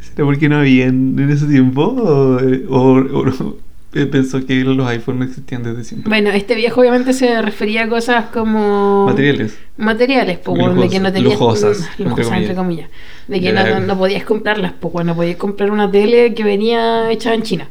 ¿Será 0.00 0.24
porque 0.24 0.48
no 0.48 0.56
había 0.58 0.86
en, 0.86 1.18
ese 1.30 1.46
tiempo? 1.46 1.82
¿O, 1.82 2.38
o- 2.70 3.20
o- 3.20 3.56
pensó 3.92 4.44
que 4.46 4.64
los 4.64 4.86
iPhones 4.88 5.28
existían 5.28 5.62
desde 5.62 5.84
siempre? 5.84 6.08
Bueno, 6.08 6.30
este 6.30 6.54
viejo 6.54 6.80
obviamente 6.80 7.12
se 7.12 7.40
refería 7.42 7.84
a 7.84 7.88
cosas 7.88 8.26
como... 8.26 9.06
Materiales. 9.06 9.58
Materiales, 9.76 10.38
pues, 10.38 10.58
de 10.76 10.88
que 10.88 11.00
no 11.00 11.12
tenías... 11.12 11.32
lujosas, 11.32 11.90
mm, 11.98 12.02
lujosas, 12.02 12.38
entre 12.38 12.54
comillas. 12.54 12.88
De 13.28 13.40
que 13.40 13.52
no, 13.52 13.80
no 13.80 13.98
podías 13.98 14.24
comprarlas, 14.24 14.72
pues, 14.80 15.04
no 15.04 15.14
podías 15.14 15.36
comprar 15.36 15.70
una 15.70 15.90
tele 15.90 16.34
que 16.34 16.42
venía 16.42 17.10
hecha 17.10 17.34
en 17.34 17.42
China. 17.42 17.68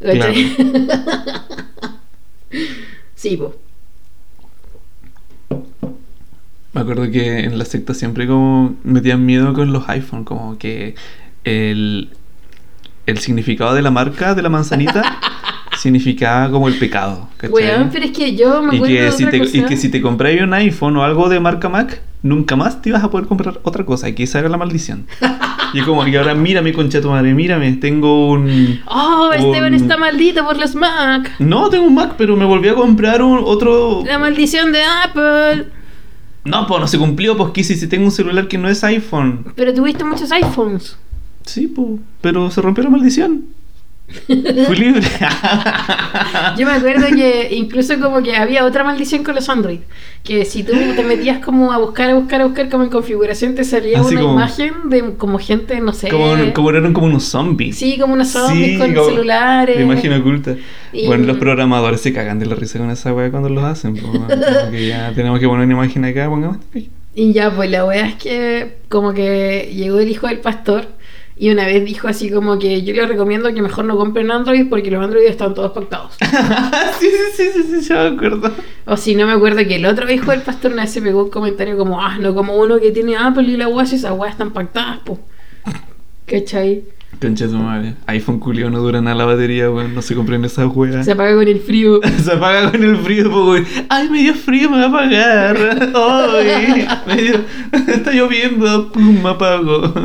¿Cachai? 0.00 0.56
sí, 3.14 3.36
pues. 3.36 3.52
Me 6.72 6.80
acuerdo 6.80 7.10
que 7.10 7.40
en 7.40 7.58
la 7.58 7.66
secta 7.66 7.92
siempre 7.92 8.26
como 8.26 8.76
metían 8.82 9.26
miedo 9.26 9.52
con 9.52 9.72
los 9.72 9.86
iPhones, 9.90 10.26
como 10.26 10.56
que 10.56 10.94
el, 11.44 12.10
el 13.06 13.18
significado 13.18 13.74
de 13.74 13.82
la 13.82 13.90
marca 13.90 14.34
de 14.34 14.42
la 14.42 14.48
manzanita 14.48 15.18
significaba 15.78 16.50
como 16.50 16.68
el 16.68 16.78
pecado. 16.78 17.28
Weón, 17.50 17.90
pero 17.92 18.04
es 18.04 18.12
que 18.12 18.36
yo 18.36 18.62
me 18.62 18.74
y, 18.74 18.76
acuerdo 18.76 18.94
que 18.94 19.02
de 19.02 19.12
si 19.12 19.26
te, 19.26 19.36
y 19.58 19.62
que 19.64 19.76
si 19.76 19.88
te 19.90 20.00
compras 20.00 20.34
un 20.40 20.54
iPhone 20.54 20.96
o 20.96 21.02
algo 21.02 21.28
de 21.28 21.40
marca 21.40 21.68
Mac, 21.68 22.00
nunca 22.22 22.56
más 22.56 22.80
te 22.82 22.90
ibas 22.90 23.02
a 23.02 23.10
poder 23.10 23.26
comprar 23.26 23.60
otra 23.64 23.84
cosa. 23.84 24.08
Y 24.08 24.14
que 24.14 24.22
esa 24.24 24.38
era 24.38 24.48
la 24.48 24.56
maldición. 24.56 25.06
y 25.72 25.80
como, 25.82 26.06
y 26.06 26.14
ahora 26.16 26.34
mírame, 26.34 26.72
concha 26.72 27.00
tu 27.00 27.10
madre, 27.10 27.34
mírame, 27.34 27.72
tengo 27.72 28.30
un... 28.30 28.80
Oh, 28.86 29.30
Esteban 29.32 29.74
un- 29.74 29.80
está 29.80 29.96
maldito 29.96 30.44
por 30.44 30.56
los 30.56 30.74
Mac. 30.74 31.32
No, 31.38 31.68
tengo 31.70 31.86
un 31.86 31.94
Mac, 31.94 32.14
pero 32.16 32.36
me 32.36 32.44
volví 32.44 32.68
a 32.68 32.74
comprar 32.74 33.22
un 33.22 33.40
otro... 33.42 34.02
La 34.06 34.18
maldición 34.18 34.72
de 34.72 34.82
Apple. 34.84 35.66
No, 36.44 36.66
pues 36.66 36.80
no 36.80 36.88
se 36.88 36.98
cumplió, 36.98 37.36
pues 37.36 37.52
quise 37.52 37.74
si 37.76 37.86
tengo 37.86 38.04
un 38.04 38.10
celular 38.10 38.48
que 38.48 38.58
no 38.58 38.68
es 38.68 38.82
iPhone. 38.84 39.52
Pero 39.54 39.72
tuviste 39.72 40.04
muchos 40.04 40.30
iPhones. 40.32 40.96
Sí, 41.46 41.66
pues, 41.66 42.00
pero 42.20 42.50
se 42.50 42.60
rompió 42.60 42.84
la 42.84 42.90
maldición. 42.90 43.44
Fui 44.26 44.76
libre. 44.76 45.00
Yo 46.58 46.66
me 46.66 46.72
acuerdo 46.72 47.06
que 47.14 47.48
incluso 47.54 47.98
como 47.98 48.22
que 48.22 48.36
había 48.36 48.64
otra 48.66 48.84
maldición 48.84 49.24
con 49.24 49.34
los 49.34 49.48
Android. 49.48 49.78
Que 50.22 50.44
si 50.44 50.62
tú 50.64 50.72
te 50.94 51.02
metías 51.04 51.38
como 51.42 51.72
a 51.72 51.78
buscar, 51.78 52.10
a 52.10 52.14
buscar, 52.14 52.42
a 52.42 52.44
buscar 52.46 52.68
como 52.68 52.84
en 52.84 52.90
configuración, 52.90 53.54
te 53.54 53.64
salía 53.64 54.00
Así 54.00 54.14
una 54.14 54.20
como- 54.22 54.34
imagen 54.34 54.72
de 54.90 55.14
como 55.16 55.38
gente, 55.38 55.80
no 55.80 55.92
sé. 55.92 56.08
como, 56.10 56.34
como 56.52 56.70
eran 56.70 56.92
como 56.92 57.06
unos 57.06 57.24
zombies. 57.24 57.76
Sí, 57.78 57.96
como 57.98 58.14
unos 58.14 58.28
zombies 58.28 58.72
Sí, 58.72 58.78
con 58.78 58.92
como- 58.94 59.08
celulares. 59.08 59.80
Imagen 59.80 60.12
oculta. 60.12 60.56
Y- 60.92 61.06
Bueno, 61.06 61.24
los 61.26 61.38
programadores 61.38 62.00
se 62.02 62.12
cagan 62.12 62.38
de 62.38 62.46
la 62.46 62.54
risa 62.54 62.78
con 62.78 62.90
esa 62.90 63.14
weá 63.14 63.30
cuando 63.30 63.48
los 63.48 63.64
hacen. 63.64 63.94
bueno, 63.94 64.26
como 64.28 64.70
que 64.70 64.88
ya 64.88 65.12
tenemos 65.14 65.40
que 65.40 65.46
poner 65.48 65.64
una 65.64 65.74
imagen 65.74 66.04
acá, 66.04 66.28
pongamos. 66.28 66.58
esta 66.58 66.78
imagen. 66.78 66.92
Y 67.14 67.32
ya, 67.34 67.50
pues 67.54 67.70
la 67.70 67.84
wea 67.84 68.06
es 68.08 68.14
que 68.16 68.78
como 68.88 69.12
que 69.12 69.70
llegó 69.74 69.98
el 69.98 70.08
hijo 70.08 70.28
del 70.28 70.38
pastor 70.38 70.86
y 71.36 71.50
una 71.50 71.64
vez 71.64 71.84
dijo 71.84 72.08
así 72.08 72.30
como 72.30 72.58
que 72.58 72.82
yo 72.82 72.94
le 72.94 73.06
recomiendo 73.06 73.52
que 73.52 73.62
mejor 73.62 73.84
no 73.84 73.96
compren 73.96 74.30
Android 74.30 74.68
porque 74.68 74.90
los 74.90 75.02
Android 75.02 75.24
están 75.24 75.54
todos 75.54 75.72
pactados. 75.72 76.16
sí, 77.00 77.08
sí, 77.08 77.16
sí, 77.34 77.50
sí, 77.52 77.80
sí, 77.80 77.88
ya 77.88 78.10
me 78.10 78.16
acuerdo. 78.16 78.52
O 78.86 78.96
si 78.96 79.14
no 79.14 79.26
me 79.26 79.32
acuerdo 79.32 79.58
que 79.66 79.76
el 79.76 79.86
otro 79.86 80.10
hijo 80.10 80.30
del 80.30 80.42
pastor 80.42 80.72
una 80.72 80.82
vez 80.82 80.92
se 80.92 81.00
pegó 81.00 81.24
un 81.24 81.30
comentario 81.30 81.76
como, 81.76 82.00
ah, 82.02 82.18
no 82.18 82.34
como 82.34 82.56
uno 82.56 82.78
que 82.78 82.90
tiene 82.90 83.16
Apple 83.16 83.44
y 83.44 83.56
la 83.56 83.86
si 83.86 83.96
esas 83.96 84.12
weas 84.12 84.32
están 84.32 84.52
pactadas, 84.52 85.00
pues. 85.04 85.18
¿Cachai? 86.26 86.84
Concha 87.20 87.46
tu 87.46 87.56
madre. 87.56 87.94
iPhone 88.06 88.40
culio 88.40 88.68
no 88.68 88.80
dura 88.80 89.00
nada 89.00 89.14
la 89.16 89.24
batería, 89.24 89.70
weón. 89.70 89.94
No 89.94 90.02
se 90.02 90.14
compren 90.16 90.44
esas 90.44 90.66
weas. 90.74 91.04
Se 91.04 91.12
apaga 91.12 91.34
con 91.36 91.46
el 91.46 91.60
frío. 91.60 92.00
Se 92.24 92.32
apaga 92.32 92.70
con 92.72 92.82
el 92.82 92.96
frío, 92.96 93.30
pues, 93.30 93.44
güey. 93.44 93.64
Ay, 93.88 94.08
me 94.10 94.18
dio 94.22 94.34
frío, 94.34 94.68
me 94.70 94.78
va 94.78 94.84
a 94.84 94.88
apagar. 94.88 95.92
Ay, 95.94 96.86
me 97.06 97.16
dio- 97.22 97.44
está 97.94 98.10
lloviendo, 98.12 98.90
pum, 98.90 99.22
me 99.22 99.28
apago. 99.30 99.92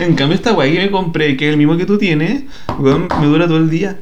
En 0.00 0.14
cambio, 0.16 0.34
esta 0.34 0.50
guay 0.52 0.72
que 0.72 0.80
me 0.80 0.90
compré, 0.90 1.36
que 1.36 1.46
es 1.46 1.52
el 1.52 1.56
mismo 1.58 1.76
que 1.76 1.86
tú 1.86 1.96
tienes, 1.96 2.42
weón, 2.78 3.06
me 3.20 3.26
dura 3.26 3.46
todo 3.46 3.58
el 3.58 3.70
día. 3.70 3.98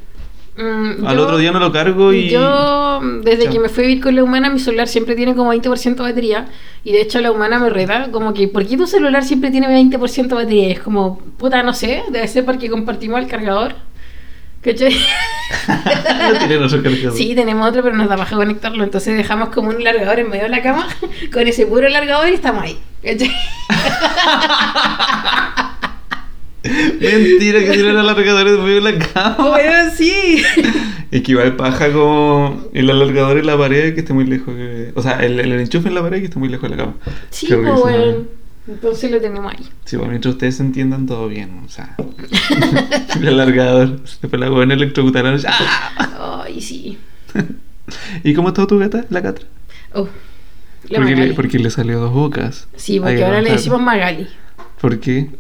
Mm, 0.61 1.07
Al 1.07 1.17
yo- 1.17 1.23
otro 1.23 1.39
día 1.39 1.53
no 1.53 1.61
lo 1.61 1.71
cargo 1.71 2.13
y. 2.13 2.31
Yo, 2.31 3.01
desde 3.23 3.45
Chao. 3.45 3.53
que 3.53 3.61
me 3.61 3.69
fui 3.69 3.85
a 3.85 3.87
vivir 3.87 4.03
con 4.03 4.17
la 4.17 4.25
humana, 4.25 4.51
mi 4.51 4.59
celular 4.59 4.89
siempre 4.89 5.15
tiene 5.15 5.37
como 5.37 5.55
20% 5.55 6.03
de 6.03 6.09
batería. 6.11 6.47
Y 6.83 6.91
de 6.93 7.01
hecho, 7.01 7.21
la 7.21 7.31
humana 7.31 7.61
me 7.61 7.71
reta, 7.71 8.09
como 8.11 8.35
que, 8.35 8.49
¿por 8.49 8.67
qué 8.67 8.77
tu 8.77 8.89
celular 8.89 9.23
siempre 9.25 9.53
tiene 9.53 9.69
20% 9.69 10.37
de 10.37 10.43
batería? 10.43 10.69
Y 10.69 10.73
es 10.73 10.81
como, 10.81 11.21
puta, 11.39 11.63
no 11.63 11.73
sé, 11.75 12.03
debe 12.11 12.27
ser 12.27 12.45
porque 12.45 12.69
compartimos 12.69 13.21
el 13.21 13.29
cargador. 13.29 13.77
¿Cachai? 14.61 14.93
no 15.69 16.39
tiene 16.49 16.57
otro 16.57 16.83
cargador. 16.83 17.13
Sí, 17.17 17.33
tenemos 17.37 17.69
otro, 17.69 17.85
pero 17.85 17.95
nos 17.97 18.09
da 18.09 18.17
baja 18.17 18.35
conectarlo. 18.35 18.83
Entonces 18.83 19.17
dejamos 19.17 19.51
como 19.51 19.69
un 19.69 19.85
largador 19.85 20.19
en 20.19 20.29
medio 20.29 20.43
de 20.45 20.49
la 20.49 20.63
cama, 20.63 20.89
con 21.33 21.47
ese 21.47 21.67
puro 21.67 21.89
largador 21.89 22.29
y 22.29 22.33
estamos 22.35 22.65
ahí. 22.65 22.77
¿Cachai? 23.05 23.31
Mentira, 27.01 27.61
que 27.61 27.71
tiene 27.73 27.91
alargadores 27.91 28.55
en 28.55 28.65
medio 28.65 28.83
de 28.83 28.93
la 28.93 28.99
cama. 28.99 29.37
Bueno, 29.49 29.91
sí. 29.97 30.43
Es 31.11 31.23
que 31.23 31.33
igual 31.33 31.57
paja 31.57 31.91
como 31.91 32.69
el 32.75 32.91
alargador 32.91 33.39
en 33.39 33.47
la 33.47 33.57
pared 33.57 33.95
que 33.95 34.01
esté 34.01 34.13
muy 34.13 34.27
lejos. 34.27 34.55
que- 34.55 34.93
O 34.95 35.01
sea, 35.03 35.25
el, 35.25 35.41
el 35.41 35.53
enchufe 35.53 35.89
en 35.89 35.95
la 35.95 36.03
pared 36.03 36.19
que 36.19 36.27
esté 36.27 36.39
muy 36.39 36.51
lejos 36.51 36.69
de 36.71 36.77
la 36.77 36.83
cama. 36.83 36.97
Sí, 37.31 37.47
pues 37.47 37.81
bueno. 37.81 38.07
¿no? 38.13 38.39
Entonces 38.75 39.11
lo 39.11 39.19
tenemos 39.19 39.51
ahí. 39.51 39.65
Sí, 39.87 39.97
bueno, 39.97 40.11
mientras 40.11 40.35
ustedes 40.35 40.57
se 40.57 40.63
entiendan 40.63 41.07
todo 41.07 41.27
bien, 41.29 41.63
o 41.65 41.69
sea. 41.71 41.97
el 43.21 43.29
alargador. 43.29 44.01
Después 44.03 44.39
la 44.39 44.51
buena 44.51 44.75
electrocutaron. 44.75 45.41
¡Ah! 45.47 46.43
Ay, 46.45 46.61
sí. 46.61 46.99
¿Y 48.23 48.35
cómo 48.35 48.49
está 48.49 48.67
tu 48.67 48.79
gata, 48.79 49.07
la 49.09 49.23
catra? 49.23 49.47
Oh, 49.95 50.07
la 50.91 50.99
Porque 50.99 51.17
le, 51.17 51.33
porque 51.33 51.59
le 51.59 51.71
salió 51.71 52.01
dos 52.01 52.13
bocas. 52.13 52.69
Sí, 52.77 53.01
porque 53.01 53.25
ahora 53.25 53.41
le 53.41 53.53
decimos 53.53 53.81
Magali. 53.81 54.29
¿Por 54.79 55.01
qué? 55.01 55.31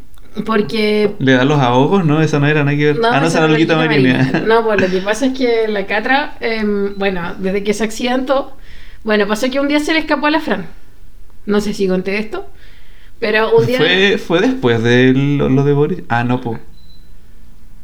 Porque. 0.44 1.14
¿Le 1.18 1.32
da 1.32 1.44
los 1.44 1.58
ahogos? 1.58 2.04
No, 2.04 2.20
esa 2.22 2.38
no 2.38 2.46
era 2.46 2.62
nada 2.64 2.76
que 2.76 2.92
ver. 2.92 3.00
ah, 3.04 3.20
no, 3.20 3.26
esa 3.26 3.38
era 3.44 3.48
Marina. 3.48 3.76
Marina. 3.76 4.42
No, 4.46 4.64
pues 4.64 4.80
lo 4.80 4.88
que 4.88 4.98
pasa 5.00 5.26
es 5.26 5.36
que 5.38 5.66
la 5.68 5.86
Catra, 5.86 6.36
em, 6.40 6.94
bueno, 6.96 7.34
desde 7.38 7.64
que 7.64 7.74
se 7.74 7.84
accidentó, 7.84 8.56
bueno, 9.04 9.26
pasó 9.26 9.50
que 9.50 9.58
un 9.60 9.68
día 9.68 9.80
se 9.80 9.92
le 9.92 9.98
escapó 10.00 10.26
a 10.26 10.30
la 10.30 10.40
Fran. 10.40 10.66
No 11.46 11.60
sé 11.60 11.72
si 11.74 11.88
conté 11.88 12.18
esto, 12.18 12.46
pero 13.18 13.56
un 13.56 13.66
día. 13.66 13.78
¿Fue, 13.78 14.18
¿Fue 14.18 14.40
después 14.40 14.82
de 14.82 15.12
lo, 15.14 15.48
lo 15.48 15.64
de 15.64 15.72
Boris? 15.72 16.02
Ah, 16.08 16.22
no, 16.24 16.40
po. 16.40 16.58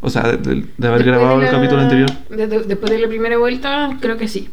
O 0.01 0.11
sea, 0.11 0.23
de, 0.23 0.37
de- 0.37 0.87
haber 0.87 1.03
después 1.03 1.05
grabado 1.07 1.39
de 1.41 1.47
el 1.47 1.53
la- 1.53 1.59
capítulo 1.59 1.81
anterior. 1.81 2.11
de- 2.29 2.47
de- 2.47 2.63
después 2.65 2.93
de 2.93 2.99
la 2.99 3.09
primera 3.09 3.39
vuelta, 3.39 3.97
creo 4.01 4.17
que 4.19 4.29
sí. 4.29 4.51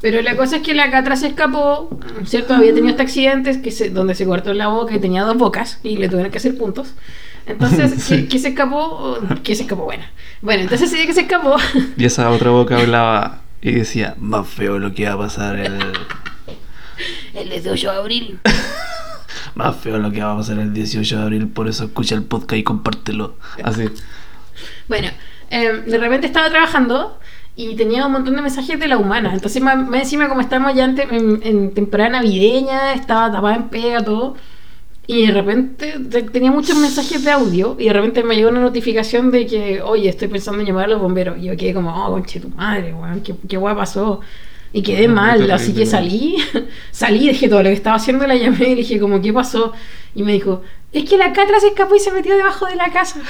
Pero 0.00 0.22
la 0.22 0.36
cosa 0.36 0.56
es 0.56 0.62
que 0.62 0.74
la 0.74 0.90
Catra 0.90 1.16
se 1.16 1.26
escapó, 1.28 1.90
¿cierto? 2.24 2.54
Había 2.54 2.70
tenido 2.72 2.90
este 2.90 3.02
accidente 3.02 3.60
que 3.62 3.70
se, 3.72 3.90
donde 3.90 4.14
se 4.14 4.26
cortó 4.26 4.52
la 4.54 4.68
boca 4.68 4.94
y 4.94 4.98
tenía 5.00 5.22
dos 5.24 5.36
bocas 5.36 5.80
y 5.82 5.96
le 5.96 6.08
tuvieron 6.08 6.30
que 6.30 6.38
hacer 6.38 6.56
puntos. 6.56 6.94
Entonces, 7.48 7.94
Sí. 8.02 8.22
¿qué, 8.22 8.28
qué 8.28 8.38
se 8.38 8.48
escapó? 8.48 9.18
¿Qué 9.42 9.54
se 9.54 9.62
escapó? 9.62 9.84
Bueno, 9.84 10.04
bueno 10.42 10.62
entonces 10.62 10.90
día 10.92 11.06
que 11.06 11.14
se 11.14 11.22
escapó, 11.22 11.56
Y 11.96 12.04
esa 12.04 12.30
otra 12.30 12.50
boca 12.50 12.76
hablaba 12.80 13.42
y 13.60 13.72
decía, 13.72 14.14
más 14.18 14.46
feo 14.46 14.78
lo 14.78 14.94
que 14.94 15.06
va 15.06 15.14
a 15.14 15.18
pasar 15.18 15.56
el... 15.58 15.78
el 17.34 17.48
18 17.50 17.90
de 17.92 17.96
abril. 17.98 18.38
Más 19.54 19.76
feo 19.76 19.98
lo 19.98 20.10
que 20.12 20.22
va 20.22 20.32
a 20.34 20.36
pasar 20.36 20.58
el 20.58 20.72
18 20.72 21.16
de 21.16 21.22
abril, 21.22 21.48
por 21.48 21.68
eso 21.68 21.84
escucha 21.84 22.14
el 22.14 22.22
podcast 22.22 22.58
y 22.58 22.62
compártelo. 22.62 23.36
Así. 23.64 23.88
Bueno, 24.88 25.08
eh, 25.50 25.82
de 25.86 25.98
repente 25.98 26.26
estaba 26.26 26.48
trabajando 26.50 27.18
y 27.56 27.74
tenía 27.74 28.06
un 28.06 28.12
montón 28.12 28.36
de 28.36 28.42
mensajes 28.42 28.78
de 28.78 28.86
la 28.86 28.98
humana. 28.98 29.32
Entonces, 29.34 29.60
más, 29.62 29.76
más 29.88 30.02
encima, 30.02 30.28
como 30.28 30.40
estamos 30.40 30.74
ya 30.74 30.84
en- 30.84 31.40
en 31.42 31.74
temporada 31.74 32.10
navideña, 32.10 32.92
estaba 32.92 33.32
tapada 33.32 33.56
en 33.56 33.68
pega, 33.68 34.04
todo. 34.04 34.36
Y 35.08 35.26
de 35.26 35.32
repente 35.32 35.94
te- 36.10 36.22
tenía 36.22 36.50
muchos 36.52 36.76
mensajes 36.76 37.24
de 37.24 37.30
audio 37.32 37.74
y 37.78 37.86
de 37.86 37.92
repente 37.94 38.22
me 38.22 38.36
llegó 38.36 38.50
una 38.50 38.60
notificación 38.60 39.30
de 39.30 39.46
que, 39.46 39.80
oye, 39.82 40.08
estoy 40.10 40.28
pensando 40.28 40.60
en 40.60 40.66
llamar 40.66 40.84
a 40.84 40.88
los 40.88 41.00
bomberos. 41.00 41.38
Y 41.38 41.44
yo 41.46 41.56
quedé 41.56 41.72
como, 41.74 41.90
oh, 42.06 42.10
conche 42.12 42.38
tu 42.40 42.50
madre, 42.50 42.92
weón, 42.94 43.22
qué, 43.22 43.34
qué 43.48 43.56
guay 43.56 43.74
pasó. 43.74 44.20
Y 44.70 44.82
quedé 44.82 45.08
mal, 45.08 45.50
así 45.50 45.72
que 45.72 45.86
salí, 45.86 46.36
salí, 46.92 47.26
dejé 47.26 47.48
todo 47.48 47.62
lo 47.62 47.70
que 47.70 47.74
estaba 47.74 47.96
haciendo, 47.96 48.26
la 48.26 48.36
llamé 48.36 48.66
y 48.66 48.70
le 48.70 48.74
dije 48.82 49.00
como, 49.00 49.20
¿qué 49.22 49.32
pasó? 49.32 49.72
Y 50.14 50.22
me 50.24 50.32
dijo, 50.34 50.60
es 50.92 51.08
que 51.08 51.16
la 51.16 51.32
Catra 51.32 51.58
se 51.58 51.68
escapó 51.68 51.96
y 51.96 52.00
se 52.00 52.12
metió 52.12 52.36
debajo 52.36 52.66
de 52.66 52.76
la 52.76 52.90
casa. 52.92 53.20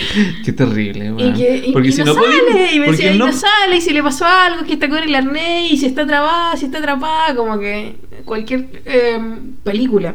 Qué 0.44 0.52
terrible, 0.52 1.12
Y 1.18 1.32
que 1.34 1.56
y- 1.68 1.72
Porque 1.72 1.88
y 1.88 1.92
si 1.92 2.02
no, 2.04 2.14
sale, 2.14 2.26
podía- 2.26 2.72
y 2.72 2.78
me 2.80 2.90
decía, 2.90 3.12
y 3.14 3.18
no- 3.18 3.26
no 3.26 3.32
sale, 3.32 3.76
y 3.76 3.80
si 3.80 3.92
le 3.92 4.02
pasó 4.02 4.24
algo, 4.26 4.64
que 4.64 4.74
está 4.74 4.88
con 4.88 4.98
el 4.98 5.14
arnés, 5.14 5.70
y 5.72 5.76
si 5.78 5.86
está 5.86 6.06
trabada, 6.06 6.56
si 6.56 6.66
está 6.66 6.78
atrapada, 6.78 7.34
como 7.34 7.58
que 7.58 7.96
cualquier 8.24 8.66
eh, 8.84 9.18
película. 9.64 10.14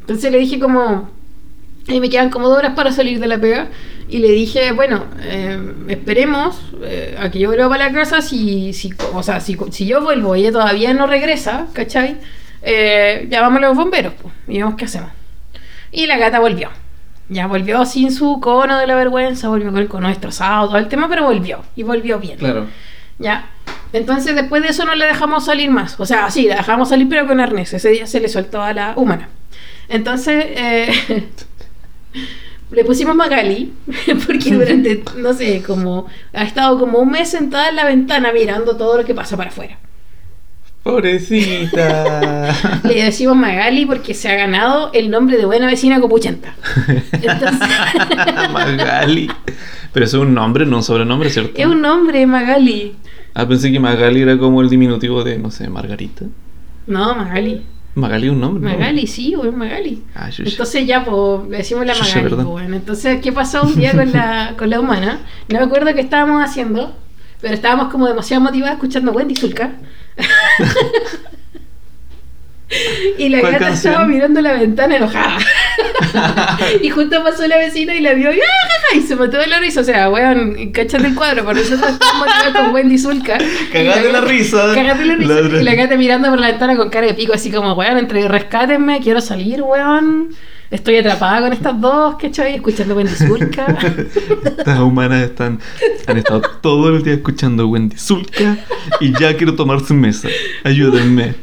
Entonces 0.00 0.30
le 0.32 0.38
dije 0.38 0.58
como, 0.58 1.10
y 1.88 2.00
me 2.00 2.08
quedan 2.10 2.30
como 2.30 2.48
dos 2.48 2.58
horas 2.58 2.74
para 2.74 2.92
salir 2.92 3.18
de 3.20 3.26
la 3.26 3.38
pega, 3.38 3.68
y 4.08 4.18
le 4.18 4.30
dije, 4.30 4.72
bueno, 4.72 5.04
eh, 5.22 5.58
esperemos 5.88 6.60
eh, 6.82 7.16
a 7.18 7.30
que 7.30 7.38
yo 7.38 7.48
vuelva 7.48 7.68
para 7.68 7.88
la 7.88 7.92
casa, 7.94 8.20
si, 8.20 8.72
si, 8.74 8.90
o 9.14 9.22
sea, 9.22 9.40
si, 9.40 9.56
si 9.70 9.86
yo 9.86 10.02
vuelvo 10.02 10.36
y 10.36 10.40
ella 10.40 10.52
todavía 10.52 10.92
no 10.92 11.06
regresa, 11.06 11.68
¿cachai? 11.72 12.18
Eh, 12.62 13.26
llamamos 13.30 13.58
a 13.58 13.68
los 13.68 13.76
bomberos, 13.76 14.12
pues, 14.20 14.34
y 14.48 14.58
vemos 14.58 14.74
qué 14.76 14.84
hacemos. 14.84 15.10
Y 15.90 16.06
la 16.06 16.18
gata 16.18 16.40
volvió. 16.40 16.68
Ya 17.32 17.46
volvió 17.46 17.84
sin 17.86 18.12
su 18.12 18.40
cono 18.40 18.78
de 18.78 18.86
la 18.86 18.94
vergüenza, 18.94 19.48
volvió 19.48 19.70
con 19.70 19.80
el 19.80 19.88
cono 19.88 20.08
destrozado, 20.08 20.68
todo 20.68 20.78
el 20.78 20.88
tema, 20.88 21.08
pero 21.08 21.24
volvió. 21.24 21.62
Y 21.76 21.82
volvió 21.82 22.18
bien. 22.18 22.38
Claro. 22.38 22.66
Ya. 23.18 23.50
Entonces 23.92 24.34
después 24.34 24.62
de 24.62 24.68
eso 24.68 24.84
no 24.84 24.94
le 24.94 25.06
dejamos 25.06 25.44
salir 25.44 25.70
más. 25.70 25.98
O 25.98 26.06
sea, 26.06 26.30
sí, 26.30 26.46
la 26.46 26.56
dejamos 26.56 26.88
salir 26.88 27.08
pero 27.08 27.26
con 27.26 27.40
arnés. 27.40 27.72
Ese 27.72 27.90
día 27.90 28.06
se 28.06 28.20
le 28.20 28.28
soltó 28.28 28.62
a 28.62 28.72
la 28.72 28.94
humana. 28.96 29.28
Entonces, 29.88 30.44
eh, 30.48 31.28
Le 32.72 32.84
pusimos 32.84 33.14
Magali, 33.14 33.72
porque 34.26 34.50
durante, 34.54 35.04
no 35.16 35.32
sé, 35.34 35.62
como 35.62 36.06
ha 36.32 36.42
estado 36.42 36.78
como 36.78 36.98
un 36.98 37.10
mes 37.10 37.30
sentada 37.30 37.68
en 37.68 37.76
la 37.76 37.84
ventana 37.84 38.32
mirando 38.32 38.76
todo 38.76 38.96
lo 38.96 39.04
que 39.04 39.14
pasa 39.14 39.36
para 39.36 39.50
afuera. 39.50 39.78
Pobrecita. 40.82 42.54
Le 42.84 43.04
decimos 43.04 43.36
Magali 43.36 43.86
porque 43.86 44.14
se 44.14 44.28
ha 44.28 44.34
ganado 44.34 44.90
el 44.92 45.10
nombre 45.10 45.36
de 45.36 45.44
buena 45.44 45.66
vecina 45.66 46.00
copuchenta. 46.00 46.54
Entonces, 47.12 47.68
Magali. 48.52 49.30
Pero 49.92 50.06
eso 50.06 50.18
es 50.18 50.22
un 50.26 50.34
nombre, 50.34 50.66
no 50.66 50.78
un 50.78 50.82
sobrenombre, 50.82 51.30
¿cierto? 51.30 51.52
es 51.54 51.66
un 51.66 51.80
nombre, 51.80 52.26
Magali. 52.26 52.96
Ah, 53.34 53.46
pensé 53.46 53.70
que 53.70 53.78
Magali 53.78 54.22
era 54.22 54.36
como 54.38 54.60
el 54.60 54.68
diminutivo 54.68 55.22
de, 55.22 55.38
no 55.38 55.50
sé, 55.50 55.68
Margarita. 55.68 56.24
No, 56.86 57.14
Magali. 57.14 57.62
Magali 57.94 58.26
es 58.26 58.32
un 58.32 58.40
nombre, 58.40 58.62
¿no? 58.72 58.78
Magali, 58.78 59.06
sí, 59.06 59.34
güey, 59.34 59.52
Magali. 59.52 60.02
Ah, 60.14 60.30
chucha. 60.30 60.50
Entonces 60.50 60.86
ya, 60.86 61.04
pues, 61.04 61.48
le 61.48 61.58
decimos 61.58 61.86
la 61.86 61.94
Magali, 61.94 62.22
perdón. 62.22 62.38
pues, 62.38 62.48
bueno. 62.48 62.76
Entonces, 62.76 63.20
¿qué 63.20 63.32
pasó 63.32 63.62
un 63.62 63.76
día 63.76 63.92
con 63.92 64.10
la, 64.12 64.54
con 64.58 64.70
la 64.70 64.80
humana? 64.80 65.20
No 65.48 65.58
me 65.58 65.64
acuerdo 65.64 65.94
qué 65.94 66.00
estábamos 66.00 66.42
haciendo, 66.42 66.94
pero 67.40 67.54
estábamos 67.54 67.92
como 67.92 68.08
demasiado 68.08 68.42
motivadas 68.42 68.74
escuchando 68.74 69.12
Wendy 69.12 69.36
Zulka. 69.36 69.72
y 73.18 73.28
la 73.28 73.40
¿Cuál 73.40 73.52
gata 73.52 73.66
canción? 73.66 73.92
estaba 73.92 74.06
mirando 74.06 74.40
la 74.40 74.54
ventana 74.54 74.96
enojada. 74.96 75.38
y 76.82 76.90
justo 76.90 77.22
pasó 77.22 77.46
la 77.46 77.58
vecina 77.58 77.94
y 77.94 78.00
la 78.00 78.14
vio 78.14 78.32
y, 78.32 78.40
¡ah! 78.40 78.96
y 78.96 79.00
se 79.02 79.16
mató 79.16 79.38
de 79.38 79.46
la 79.46 79.58
risa. 79.58 79.80
O 79.80 79.84
sea, 79.84 80.10
weón, 80.10 80.72
cachate 80.72 81.06
el 81.06 81.14
cuadro, 81.14 81.44
por 81.44 81.54
nosotros 81.54 81.92
estamos 81.92 82.26
con 82.52 82.70
Wendy 82.74 82.98
Zulka. 82.98 83.38
Cagate 83.72 84.08
Y 84.08 84.12
la 84.12 84.20
risa. 84.22 84.72
Cagate 84.74 85.04
la 85.04 85.16
risa. 85.16 85.34
La 85.34 85.60
Y 85.60 85.64
la 85.64 85.74
gata 85.74 85.96
mirando 85.96 86.30
por 86.30 86.38
la 86.38 86.48
ventana 86.48 86.76
con 86.76 86.90
cara 86.90 87.06
de 87.06 87.14
pico, 87.14 87.32
así 87.34 87.50
como, 87.50 87.74
weón, 87.74 87.98
entre 87.98 88.26
rescátenme, 88.28 89.00
quiero 89.00 89.20
salir, 89.20 89.62
weón. 89.62 90.34
Estoy 90.72 90.96
atrapada 90.96 91.42
con 91.42 91.52
estas 91.52 91.78
dos, 91.78 92.16
¿cachai? 92.16 92.54
Escuchando 92.54 92.94
Wendy 92.94 93.12
Zulka. 93.12 93.66
Estas 94.58 94.80
humanas 94.80 95.22
están, 95.22 95.60
han 96.06 96.16
estado 96.16 96.40
todo 96.62 96.88
el 96.88 97.02
día 97.02 97.12
escuchando 97.12 97.68
Wendy 97.68 97.98
Zulka 97.98 98.56
y 98.98 99.12
ya 99.20 99.36
quiero 99.36 99.54
tomar 99.54 99.80
su 99.80 99.92
mesa. 99.92 100.28
Ayúdenme. 100.64 101.34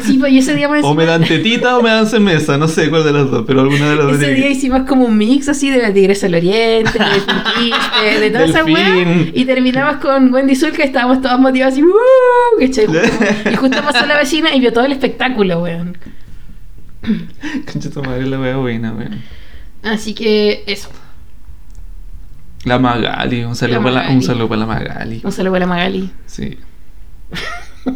Sí, 0.00 0.18
pues 0.18 0.34
ese 0.34 0.56
día 0.56 0.68
me 0.68 0.80
O 0.80 0.94
me 0.94 1.06
dan 1.06 1.22
tetita 1.22 1.78
o 1.78 1.82
me 1.82 1.90
dan 1.90 2.24
mesa, 2.24 2.58
no 2.58 2.66
sé 2.66 2.90
cuál 2.90 3.04
de 3.04 3.12
las 3.12 3.30
dos, 3.30 3.44
pero 3.46 3.60
alguna 3.60 3.90
de 3.90 3.96
las 3.96 4.06
dos. 4.06 4.16
Ese 4.20 4.34
día 4.34 4.50
hicimos 4.50 4.82
como 4.82 5.04
un 5.04 5.16
mix 5.16 5.48
así 5.48 5.70
de 5.70 5.78
la 5.78 5.94
Tigresa 5.94 6.26
del 6.26 6.34
Oriente, 6.34 6.98
de 6.98 8.20
de 8.20 8.30
toda 8.30 8.46
esa 8.46 8.64
weá. 8.64 9.28
Y 9.32 9.44
terminamos 9.44 9.98
con 9.98 10.34
Wendy 10.34 10.56
Zulka 10.56 10.82
y 10.82 10.86
estábamos 10.86 11.22
todos 11.22 11.38
motivados 11.38 11.74
así, 11.74 11.84
¡uh! 11.84 12.58
¿cachai? 12.58 12.86
Y 13.52 13.54
justo 13.54 13.80
pasó 13.80 14.04
la 14.06 14.18
vecina 14.18 14.52
y 14.56 14.58
vio 14.58 14.72
todo 14.72 14.86
el 14.86 14.92
espectáculo, 14.92 15.62
weón. 15.62 15.96
Concha 17.72 17.90
tu 17.90 18.02
madre, 18.02 18.26
la 18.26 18.38
wea 18.40 18.56
buena, 18.56 18.92
weón. 18.92 19.22
Así 19.82 20.14
que 20.14 20.64
eso. 20.66 20.88
La 22.64 22.78
Magali, 22.78 23.44
un 23.44 23.54
saludo, 23.54 23.78
para 23.82 23.90
la, 23.92 24.00
un 24.00 24.06
Magali. 24.06 24.22
saludo 24.26 24.48
para 24.48 24.58
la 24.60 24.66
Magali. 24.66 25.20
Un 25.22 25.32
saludo 25.32 25.52
para 25.52 25.66
la 25.66 25.68
Magali. 25.68 26.10
Sí. 26.26 26.58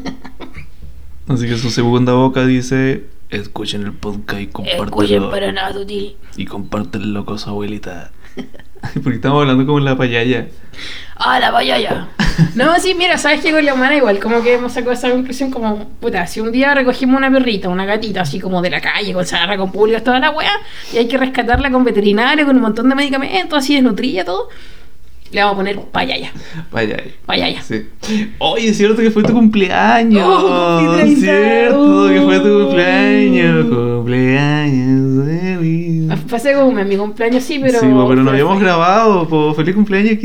Así 1.28 1.46
que 1.46 1.56
su 1.56 1.70
segunda 1.70 2.12
boca 2.12 2.44
dice: 2.46 3.06
Escuchen 3.30 3.82
el 3.82 3.92
podcast 3.92 4.40
y 4.40 4.44
Escuchen 4.44 4.76
compártanlo. 4.78 5.30
para 5.30 5.52
nada, 5.52 5.72
Tuti. 5.72 6.16
Y 6.36 6.44
compártenlo 6.46 7.24
con 7.24 7.38
su 7.38 7.48
abuelita. 7.50 8.11
Porque 9.03 9.16
estamos 9.16 9.41
hablando 9.43 9.66
como 9.66 9.78
en 9.78 9.85
la 9.85 9.97
payaya. 9.97 10.47
¡Ah, 11.16 11.39
la 11.39 11.51
vaya 11.51 11.78
ya! 11.78 12.09
No, 12.55 12.74
sí, 12.78 12.95
mira, 12.95 13.18
¿sabes 13.18 13.43
qué? 13.43 13.53
Con 13.53 13.62
la 13.64 13.74
humana 13.74 13.95
igual, 13.95 14.18
como 14.18 14.43
que 14.43 14.55
hemos 14.55 14.72
sacado 14.72 14.93
esa 14.93 15.11
conclusión 15.11 15.51
como, 15.51 15.87
puta, 16.01 16.26
si 16.26 16.41
un 16.41 16.51
día 16.51 16.74
recogimos 16.74 17.18
una 17.18 17.31
perrita, 17.31 17.68
una 17.68 17.85
gatita, 17.85 18.22
así 18.22 18.41
como 18.41 18.62
de 18.62 18.70
la 18.70 18.81
calle, 18.81 19.12
con 19.12 19.26
sarra, 19.26 19.59
con 19.59 19.70
pulgas, 19.70 20.03
toda 20.03 20.18
la 20.18 20.31
wea, 20.31 20.53
y 20.95 20.97
hay 20.97 21.07
que 21.09 21.18
rescatarla 21.18 21.70
con 21.70 21.85
veterinario, 21.85 22.47
con 22.47 22.57
un 22.57 22.62
montón 22.62 22.89
de 22.89 22.95
medicamentos, 22.95 23.59
así 23.59 23.74
desnutrida, 23.74 24.24
todo, 24.24 24.49
le 25.31 25.41
vamos 25.43 25.53
a 25.53 25.57
poner 25.59 25.81
payaya, 25.93 26.33
Payaya. 26.70 27.05
payaya. 27.26 27.62
Sí. 27.62 27.87
Oye, 28.39 28.68
es 28.70 28.78
cierto 28.78 29.03
que 29.03 29.11
fue 29.11 29.22
tu 29.22 29.35
cumpleaños. 29.35 30.24
Oh, 30.26 30.78
cumplí 30.81 31.16
30. 31.16 31.20
cierto 31.20 32.09
que 32.09 32.20
fue 32.22 32.41
tu 32.41 32.64
cumpleaños. 32.64 33.66
Cumpleaños 33.66 35.28
feliz. 36.31 36.43
Pasé 36.43 36.55
como 36.55 36.85
mi 36.85 36.97
cumpleaños, 36.97 37.43
sí, 37.45 37.59
pero... 37.61 37.81
sí, 37.81 37.87
pero 37.87 38.14
no 38.16 38.22
fue- 38.22 38.31
habíamos 38.33 38.61
grabado. 38.61 39.28
po. 39.28 39.55
Feliz 39.55 39.74
cumpleaños. 39.74 40.18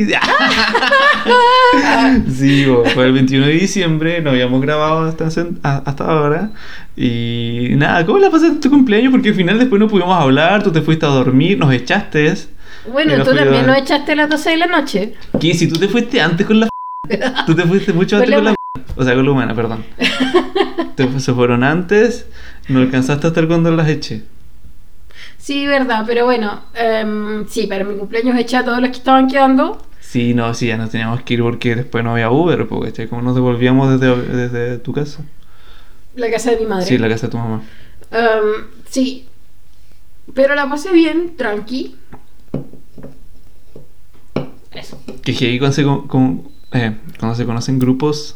sí, 2.37 2.65
po, 2.67 2.83
fue 2.93 3.05
el 3.07 3.13
21 3.13 3.45
de 3.47 3.53
diciembre. 3.53 4.21
No 4.21 4.29
habíamos 4.31 4.61
grabado 4.61 5.03
hasta, 5.03 5.25
hasta 5.63 6.03
ahora. 6.05 6.51
Y 6.95 7.69
nada, 7.75 8.05
¿cómo 8.05 8.19
la 8.19 8.29
pasaste 8.29 8.59
tu 8.59 8.69
cumpleaños? 8.69 9.11
Porque 9.11 9.29
al 9.29 9.35
final 9.35 9.59
después 9.59 9.79
no 9.79 9.87
pudimos 9.87 10.19
hablar. 10.19 10.63
Tú 10.63 10.71
te 10.71 10.81
fuiste 10.81 11.05
a 11.05 11.09
dormir, 11.09 11.57
nos 11.57 11.73
echaste. 11.73 12.33
Bueno, 12.91 13.17
tú 13.23 13.31
fui 13.31 13.39
a- 13.39 13.43
también 13.43 13.65
nos 13.65 13.77
echaste 13.77 14.11
a 14.13 14.15
las 14.15 14.29
12 14.29 14.49
de 14.51 14.57
la 14.57 14.67
noche. 14.67 15.13
¿Qué? 15.39 15.53
Si 15.53 15.67
tú 15.67 15.79
te 15.79 15.87
fuiste 15.87 16.21
antes 16.21 16.45
con 16.45 16.59
la 16.59 16.67
Tú 17.45 17.53
te 17.55 17.63
fuiste 17.63 17.93
mucho 17.93 18.17
antes 18.17 18.33
con 18.33 18.43
la 18.45 18.55
O 18.95 19.03
sea, 19.03 19.13
con 19.15 19.25
la 19.25 19.31
humana, 19.31 19.53
perdón. 19.53 19.83
te, 20.95 21.19
se 21.19 21.33
fueron 21.33 21.63
antes, 21.63 22.27
no 22.67 22.79
alcanzaste 22.79 23.27
a 23.27 23.29
estar 23.29 23.47
cuando 23.47 23.69
las 23.71 23.87
eché. 23.89 24.23
Sí, 25.45 25.67
verdad, 25.67 26.05
pero 26.07 26.25
bueno, 26.25 26.59
em, 26.73 27.47
sí, 27.47 27.67
para 27.67 27.83
mi 27.83 27.95
cumpleaños 27.97 28.35
eché 28.35 28.57
a 28.57 28.65
todos 28.65 28.79
los 28.81 28.89
que 28.89 28.97
estaban 28.97 29.27
quedando. 29.27 29.79
Sí, 29.99 30.33
no, 30.33 30.51
sí, 30.55 30.65
ya 30.65 30.75
nos 30.77 30.89
teníamos 30.89 31.21
que 31.21 31.35
ir 31.35 31.43
porque 31.43 31.75
después 31.75 32.03
no 32.03 32.13
había 32.13 32.31
Uber, 32.31 32.67
porque. 32.67 33.07
¿Cómo 33.07 33.21
nos 33.21 33.35
devolvíamos 33.35 33.99
desde, 33.99 34.15
desde 34.49 34.77
tu 34.79 34.91
casa? 34.91 35.23
La 36.15 36.31
casa 36.31 36.49
de 36.49 36.57
mi 36.61 36.65
madre. 36.65 36.87
Sí, 36.87 36.97
la 36.97 37.07
casa 37.07 37.27
de 37.27 37.31
tu 37.31 37.37
mamá. 37.37 37.61
Em, 38.09 38.65
sí. 38.89 39.27
Pero 40.33 40.55
la 40.55 40.67
pasé 40.67 40.91
bien, 40.91 41.35
tranqui. 41.37 41.95
Eso. 44.71 44.99
Que 45.21 45.33
con- 46.07 46.41
eh, 46.71 46.97
cuando 47.19 47.35
se 47.35 47.45
conocen 47.45 47.77
grupos 47.77 48.35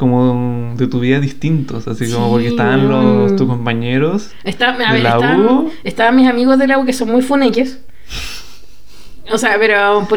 como 0.00 0.72
de 0.76 0.86
tu 0.86 0.98
vida 0.98 1.20
distintos, 1.20 1.86
así 1.86 2.10
como 2.10 2.30
porque 2.30 2.48
estaban 2.48 2.88
los, 2.88 3.36
tus 3.36 3.46
compañeros. 3.46 4.30
Está, 4.44 4.70
a 4.70 4.94
¿De 4.94 5.02
la 5.02 5.10
estaban, 5.10 5.40
U? 5.42 5.70
estaban 5.84 6.16
mis 6.16 6.26
amigos 6.26 6.58
de 6.58 6.66
la 6.66 6.78
U 6.78 6.86
que 6.86 6.94
son 6.94 7.10
muy 7.10 7.20
funeques. 7.20 7.80
O 9.30 9.36
sea, 9.36 9.56
pero 9.60 10.08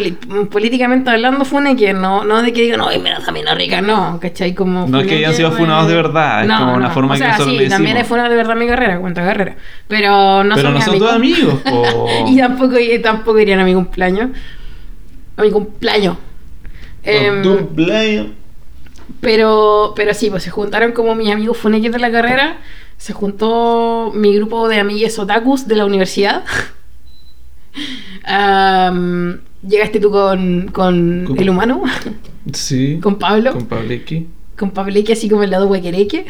políticamente 0.50 1.10
hablando, 1.10 1.44
funeques, 1.44 1.94
no, 1.94 2.24
no 2.24 2.42
de 2.42 2.54
que 2.54 2.62
digan, 2.62 2.80
no, 2.80 2.88
mira, 2.98 3.18
esa 3.18 3.34
mina 3.34 3.54
rica, 3.56 3.82
no, 3.82 4.20
¿cachai? 4.22 4.56
Como 4.56 4.88
No 4.88 5.02
es 5.02 5.08
que 5.08 5.18
hayan 5.18 5.34
sido 5.34 5.52
funados 5.52 5.90
de 5.90 5.96
verdad, 5.96 6.46
es 6.46 6.52
como 6.58 6.76
una 6.76 6.90
forma 6.90 7.10
o 7.10 7.14
que 7.16 7.20
sea, 7.20 7.34
nosotros 7.34 7.58
sí, 7.58 7.64
le 7.64 7.70
también 7.70 7.98
es 7.98 8.08
funado 8.08 8.30
de 8.30 8.38
verdad 8.38 8.56
mi 8.56 8.66
carrera, 8.66 9.00
cuenta 9.02 9.22
carrera. 9.22 9.58
Pero 9.90 10.46
no 10.46 10.56
Pero 10.56 10.70
son 10.70 10.74
no 10.76 10.82
son 10.82 10.98
tus 10.98 11.12
amigos, 11.12 11.56
po. 11.60 12.08
y 12.30 12.38
tampoco, 12.38 12.80
y 12.80 13.00
tampoco 13.00 13.38
irían 13.38 13.60
a 13.60 13.66
mi 13.66 13.74
cumpleaños. 13.74 14.30
A 15.36 15.42
mi 15.42 15.52
cumpleaños. 15.52 16.16
Tu 17.44 17.58
cumpleaños. 17.58 18.28
Pero, 19.22 19.94
pero 19.96 20.14
sí, 20.14 20.30
pues 20.30 20.44
se 20.44 20.50
juntaron 20.52 20.92
como 20.92 21.16
mis 21.16 21.32
amigos 21.32 21.58
funeques 21.58 21.92
de 21.92 22.00
la 22.00 22.12
carrera. 22.12 22.58
Se 22.98 23.14
juntó 23.14 24.12
mi 24.16 24.36
grupo 24.36 24.68
de 24.70 24.80
amigues 24.80 25.18
otakus 25.20 25.68
de 25.68 25.76
la 25.76 25.86
universidad. 25.86 26.44
Llegaste 29.68 30.00
tú 30.00 30.12
con, 30.12 30.68
con 30.74 31.26
Con- 31.26 31.40
el 31.40 31.50
humano, 31.50 31.84
Sí. 32.52 33.00
con 33.02 33.18
Pablo, 33.18 33.52
Con 33.54 33.62
con, 34.58 34.72
Pablequi. 34.72 35.12
Así 35.14 35.30
como 35.30 35.44
el 35.44 35.52
lado 35.52 35.68
huequereque. 35.68 36.26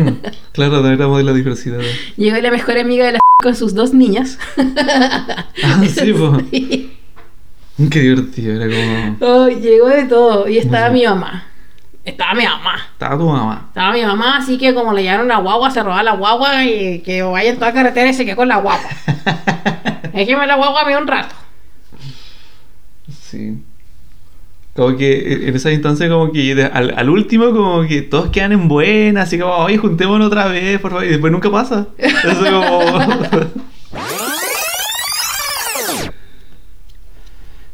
claro, 0.52 0.86
éramos 0.86 1.18
de 1.18 1.24
la 1.24 1.32
diversidad. 1.32 1.78
Llegó 2.16 2.36
la 2.38 2.50
mejor 2.50 2.78
amiga 2.78 3.06
de 3.06 3.12
la 3.12 3.20
con 3.42 3.54
sus 3.56 3.74
dos 3.74 3.94
niñas. 3.94 4.38
Ah, 5.62 5.82
sí. 5.86 6.12
Sí. 6.50 6.92
Qué 7.90 8.00
divertido, 8.00 8.54
era 8.60 8.66
como. 8.66 9.16
Oh, 9.20 9.48
llegó 9.48 9.88
de 9.88 10.04
todo. 10.04 10.48
Y 10.48 10.58
estaba 10.58 10.90
mi 10.90 11.04
mamá. 11.04 11.46
Estaba 12.04 12.34
mi 12.34 12.44
mamá. 12.44 12.74
Estaba 12.92 13.16
tu 13.16 13.28
mamá. 13.28 13.64
Estaba 13.68 13.92
mi 13.92 14.02
mamá, 14.02 14.36
así 14.38 14.58
que 14.58 14.74
como 14.74 14.92
le 14.92 15.02
llevaron 15.02 15.28
la 15.28 15.38
guagua, 15.38 15.70
se 15.70 15.82
robaba 15.82 16.02
la 16.02 16.16
guagua 16.16 16.64
y 16.64 17.00
que 17.00 17.22
vaya 17.22 17.50
en 17.50 17.58
toda 17.58 17.72
carretera 17.72 18.10
y 18.10 18.14
se 18.14 18.24
quedó 18.24 18.36
con 18.36 18.48
la 18.48 18.58
guagua. 18.58 18.90
Es 20.12 20.26
que 20.26 20.36
me 20.36 20.46
la 20.46 20.56
guagua 20.56 20.84
me 20.84 20.94
un 20.94 21.06
rato. 21.06 21.34
Sí. 23.08 23.62
Como 24.76 24.96
que 24.98 25.48
en 25.48 25.56
esa 25.56 25.70
instancia, 25.70 26.08
como 26.08 26.32
que 26.32 26.70
al, 26.70 26.94
al 26.96 27.08
último, 27.08 27.50
como 27.52 27.86
que 27.86 28.02
todos 28.02 28.28
quedan 28.28 28.52
en 28.52 28.68
buena, 28.68 29.22
así 29.22 29.38
como, 29.38 29.52
oye, 29.54 29.78
juntémonos 29.78 30.26
otra 30.26 30.48
vez, 30.48 30.80
por 30.80 30.90
favor, 30.90 31.06
y 31.06 31.10
después 31.10 31.32
nunca 31.32 31.50
pasa. 31.50 31.86
Eso 31.96 32.44
como. 32.44 33.61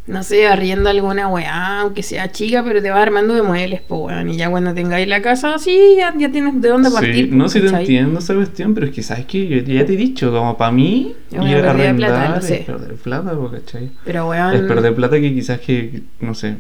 No 0.09 0.23
sé, 0.23 0.47
arriendo 0.47 0.89
alguna 0.89 1.29
weá, 1.29 1.81
aunque 1.81 2.03
sea 2.03 2.33
chica, 2.33 2.65
pero 2.65 2.81
te 2.81 2.89
va 2.91 3.03
armando 3.03 3.35
de 3.35 3.43
muebles, 3.43 3.83
pues 3.87 4.01
weón. 4.01 4.31
Y 4.31 4.39
ya 4.39 4.49
cuando 4.49 4.73
tengáis 4.73 5.07
la 5.07 5.21
casa, 5.21 5.59
sí, 5.59 5.97
ya, 5.99 6.15
ya 6.17 6.33
tienes 6.33 6.59
de 6.63 6.69
dónde 6.71 6.91
partir. 6.91 7.29
Sí, 7.29 7.31
no, 7.31 7.47
sí 7.51 7.61
te 7.61 7.67
¿cachai? 7.67 7.83
entiendo 7.83 8.19
esa 8.19 8.35
cuestión, 8.35 8.73
pero 8.73 8.87
es 8.87 8.93
que, 8.93 9.03
¿sabes 9.03 9.27
qué? 9.27 9.47
Yo 9.47 9.59
ya 9.59 9.85
te 9.85 9.93
he 9.93 9.97
dicho, 9.97 10.33
como 10.33 10.57
para 10.57 10.73
mí, 10.73 11.15
ir 11.31 11.39
a 11.39 11.45
de 11.45 11.53
plata, 11.53 11.71
arrendar 11.71 12.37
lo 12.37 12.41
sé. 12.41 12.61
es 12.61 12.65
perder 12.65 12.95
plata, 12.95 13.37
¿cachai? 13.53 13.91
Pero 14.05 14.29
weón. 14.29 14.55
Es 14.55 14.63
perder 14.63 14.95
plata 14.95 15.21
que 15.21 15.35
quizás 15.35 15.61
que, 15.61 16.03
no 16.21 16.35
sé, 16.35 16.57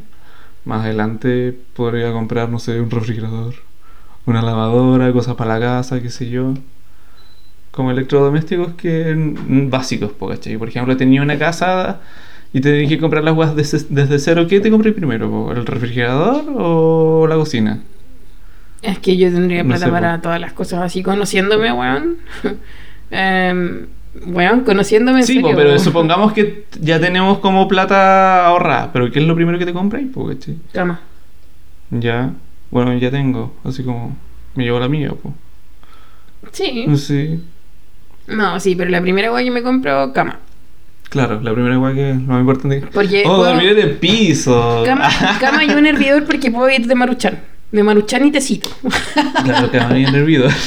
más 0.66 0.84
adelante 0.84 1.56
podría 1.74 2.12
comprar, 2.12 2.50
no 2.50 2.58
sé, 2.58 2.78
un 2.78 2.90
refrigerador, 2.90 3.54
una 4.26 4.42
lavadora, 4.42 5.10
cosas 5.12 5.36
para 5.36 5.58
la 5.58 5.60
casa, 5.60 6.02
qué 6.02 6.10
sé 6.10 6.28
yo. 6.28 6.52
como 7.70 7.92
electrodomésticos 7.92 8.74
que 8.74 9.14
básicos, 9.70 10.12
¿cachai? 10.20 10.58
Por 10.58 10.68
ejemplo, 10.68 10.96
tenía 10.98 11.22
una 11.22 11.38
casa 11.38 12.00
y 12.52 12.60
tenías 12.60 12.88
que 12.88 12.98
comprar 12.98 13.24
las 13.24 13.36
weas 13.36 13.54
desde, 13.54 13.78
desde 13.90 14.18
cero. 14.18 14.46
¿Qué 14.48 14.60
te 14.60 14.70
compré 14.70 14.92
primero? 14.92 15.30
po? 15.30 15.52
¿El 15.52 15.66
refrigerador 15.66 16.44
o 16.56 17.26
la 17.28 17.36
cocina? 17.36 17.80
Es 18.82 18.98
que 19.00 19.16
yo 19.16 19.30
tendría 19.30 19.62
No 19.62 19.70
plata 19.70 19.86
sé, 19.86 19.90
para 19.90 20.16
po. 20.16 20.22
todas 20.22 20.40
las 20.40 20.52
cosas 20.52 20.80
así, 20.82 21.02
conociéndome, 21.02 21.72
weón. 21.72 22.18
Em, 23.10 23.86
weón, 24.26 24.60
conociéndome 24.64 25.20
en 25.20 25.26
Sí, 25.26 25.34
serio, 25.34 25.50
po, 25.50 25.56
pero 25.56 25.68
weón. 25.70 25.80
supongamos 25.80 26.32
que 26.32 26.66
ya 26.80 27.00
tenemos 27.00 27.38
como 27.38 27.66
plata 27.68 28.46
ahorrada. 28.46 28.92
¿Pero 28.92 29.10
qué 29.10 29.18
es 29.20 29.26
lo 29.26 29.34
primero 29.34 29.58
que 29.58 29.66
te 29.66 29.72
¿cachai? 30.28 30.56
Cama. 30.72 31.00
Ya, 31.90 32.32
bueno, 32.70 32.96
ya 32.98 33.10
tengo. 33.10 33.54
Así 33.64 33.82
como 33.82 34.16
me 34.54 34.64
llevo 34.64 34.78
la 34.78 34.88
mía, 34.88 35.12
pues. 35.20 35.34
Sí. 36.52 36.86
Sí. 36.96 37.42
No, 38.26 38.60
sí, 38.60 38.74
pero 38.76 38.90
la 38.90 39.00
primera 39.00 39.32
weón 39.32 39.44
que 39.44 39.50
me 39.50 39.62
compro, 39.62 40.12
cama. 40.12 40.38
Claro, 41.08 41.40
la 41.40 41.52
primera 41.52 41.74
igual 41.74 41.94
que 41.94 42.10
es 42.10 42.16
lo 42.16 42.22
más 42.22 42.40
importante. 42.40 42.82
Porque 42.92 43.22
oh, 43.24 43.36
puedo- 43.36 43.44
dormir 43.44 43.70
en 43.70 43.78
el 43.78 43.90
piso. 43.96 44.82
Cama, 44.84 45.08
cama 45.40 45.64
y 45.64 45.70
un 45.70 45.86
hervidor 45.86 46.24
porque 46.24 46.50
puedo 46.50 46.68
ir 46.70 46.86
de 46.86 46.94
maruchan. 46.94 47.40
De 47.72 47.82
maruchan 47.82 48.26
y 48.26 48.30
tecito. 48.30 48.68
claro, 49.44 49.70
que 49.70 49.78
en 49.78 49.92
el 49.92 50.14
hervidor. 50.14 50.52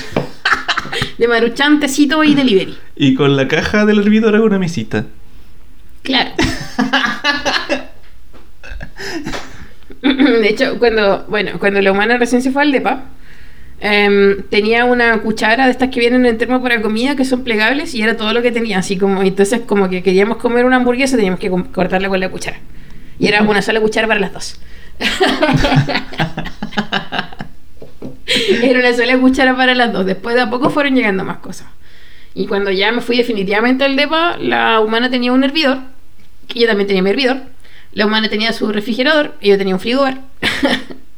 De 1.17 1.27
maruchan, 1.27 1.79
tecito 1.79 2.23
y 2.23 2.33
delivery. 2.33 2.75
Y 2.95 3.13
con 3.13 3.37
la 3.37 3.47
caja 3.47 3.85
del 3.85 3.99
hervidor 3.99 4.35
hago 4.35 4.45
una 4.45 4.57
mesita. 4.59 5.05
Claro. 6.01 6.31
De 10.01 10.49
hecho, 10.49 10.79
cuando, 10.79 11.25
bueno, 11.27 11.51
cuando 11.59 11.81
la 11.81 11.91
humana 11.91 12.17
recién 12.17 12.41
se 12.41 12.51
fue 12.51 12.63
al 12.63 12.71
DEPA, 12.71 13.03
em, 13.81 14.43
tenía 14.43 14.85
una 14.85 15.21
cuchara 15.21 15.65
de 15.65 15.71
estas 15.71 15.89
que 15.89 15.99
vienen 15.99 16.25
en 16.25 16.37
termo 16.37 16.61
para 16.61 16.81
comida 16.81 17.15
que 17.15 17.25
son 17.25 17.43
plegables 17.43 17.93
y 17.93 18.01
era 18.01 18.15
todo 18.15 18.33
lo 18.33 18.41
que 18.41 18.51
tenía. 18.51 18.79
Así 18.79 18.97
como, 18.97 19.21
entonces, 19.21 19.61
como 19.61 19.89
que 19.89 20.01
queríamos 20.01 20.37
comer 20.37 20.65
una 20.65 20.77
hamburguesa, 20.77 21.17
teníamos 21.17 21.39
que 21.39 21.49
cortarla 21.49 22.07
con 22.07 22.19
la 22.19 22.29
cuchara. 22.29 22.59
Y 23.19 23.27
era 23.27 23.43
una 23.43 23.61
sola 23.61 23.81
cuchara 23.81 24.07
para 24.07 24.19
las 24.19 24.33
dos. 24.33 24.59
Era 28.63 28.79
una 28.79 28.93
sola 28.93 29.17
cuchara 29.19 29.55
para 29.55 29.75
las 29.75 29.91
dos. 29.91 30.05
Después 30.05 30.35
de 30.35 30.41
a 30.41 30.49
poco 30.49 30.69
fueron 30.69 30.95
llegando 30.95 31.23
más 31.23 31.37
cosas. 31.37 31.67
Y 32.33 32.47
cuando 32.47 32.71
ya 32.71 32.91
me 32.91 33.01
fui 33.01 33.17
definitivamente 33.17 33.83
al 33.83 33.95
DEPA, 33.95 34.37
la 34.37 34.79
humana 34.79 35.09
tenía 35.09 35.33
un 35.33 35.43
hervidor, 35.43 35.79
que 36.47 36.61
yo 36.61 36.67
también 36.67 36.87
tenía 36.87 37.03
mi 37.03 37.09
hervidor. 37.09 37.37
La 37.93 38.05
humana 38.05 38.29
tenía 38.29 38.53
su 38.53 38.71
refrigerador 38.71 39.35
y 39.41 39.49
yo 39.49 39.57
tenía 39.57 39.73
un 39.73 39.81
frigobar. 39.81 40.19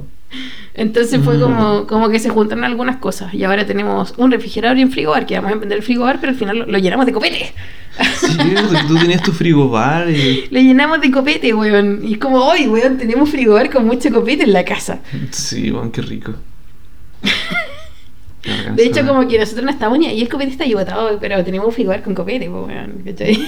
Entonces 0.76 1.21
fue 1.24 1.38
Mm. 1.38 1.41
como, 1.41 1.88
como 1.88 2.09
que 2.09 2.17
se 2.19 2.30
juntaron 2.30 2.63
algunas 2.63 2.97
cosas. 2.97 3.32
Y 3.34 3.43
ahora 3.43 3.65
tenemos 3.65 4.13
un 4.17 4.32
refrigerador 4.32 4.78
y 4.80 4.84
un 4.84 4.91
frigobar, 4.91 5.26
que 5.28 5.36
vamos 5.36 5.51
a 5.51 5.55
vender 5.55 5.78
el 5.78 5.84
frigobar, 5.84 6.19
pero 6.19 6.32
al 6.32 6.38
final 6.38 6.57
lo, 6.57 6.65
lo 6.65 6.78
llenamos 6.80 7.05
de 7.05 7.13
copete. 7.13 7.53
Que 7.95 8.88
tú 8.88 8.97
tenías 8.97 9.21
tu 9.21 9.32
frigobar 9.32 10.09
y... 10.09 10.47
Lo 10.49 10.59
llenamos 10.59 10.99
de 10.99 11.11
copete, 11.11 11.53
weón. 11.53 11.99
Y 12.03 12.13
es 12.13 12.17
como, 12.17 12.39
hoy, 12.39 12.67
weón, 12.67 12.97
tenemos 12.97 13.30
frigobar 13.30 13.69
con 13.69 13.86
mucho 13.86 14.09
copete 14.11 14.43
en 14.45 14.53
la 14.53 14.65
casa. 14.65 14.99
Sí, 15.30 15.69
bueno, 15.69 15.91
qué 15.91 16.01
rico. 16.01 16.34
De 18.76 18.84
hecho, 18.84 19.05
como 19.07 19.26
que 19.28 19.38
nosotros 19.39 19.63
no 19.63 19.71
estamos 19.71 19.97
ni 19.99 20.07
ahí, 20.07 20.21
el 20.21 20.28
copete 20.28 20.51
está 20.51 20.63
ahí 20.65 20.74
botado, 20.74 21.17
pero 21.19 21.41
tenemos 21.43 21.67
un 21.67 21.74
frigobar 21.74 22.01
con 22.01 22.15
copete, 22.15 22.49
pues, 22.49 22.65
weón. 22.67 23.03
¿cachai? 23.05 23.38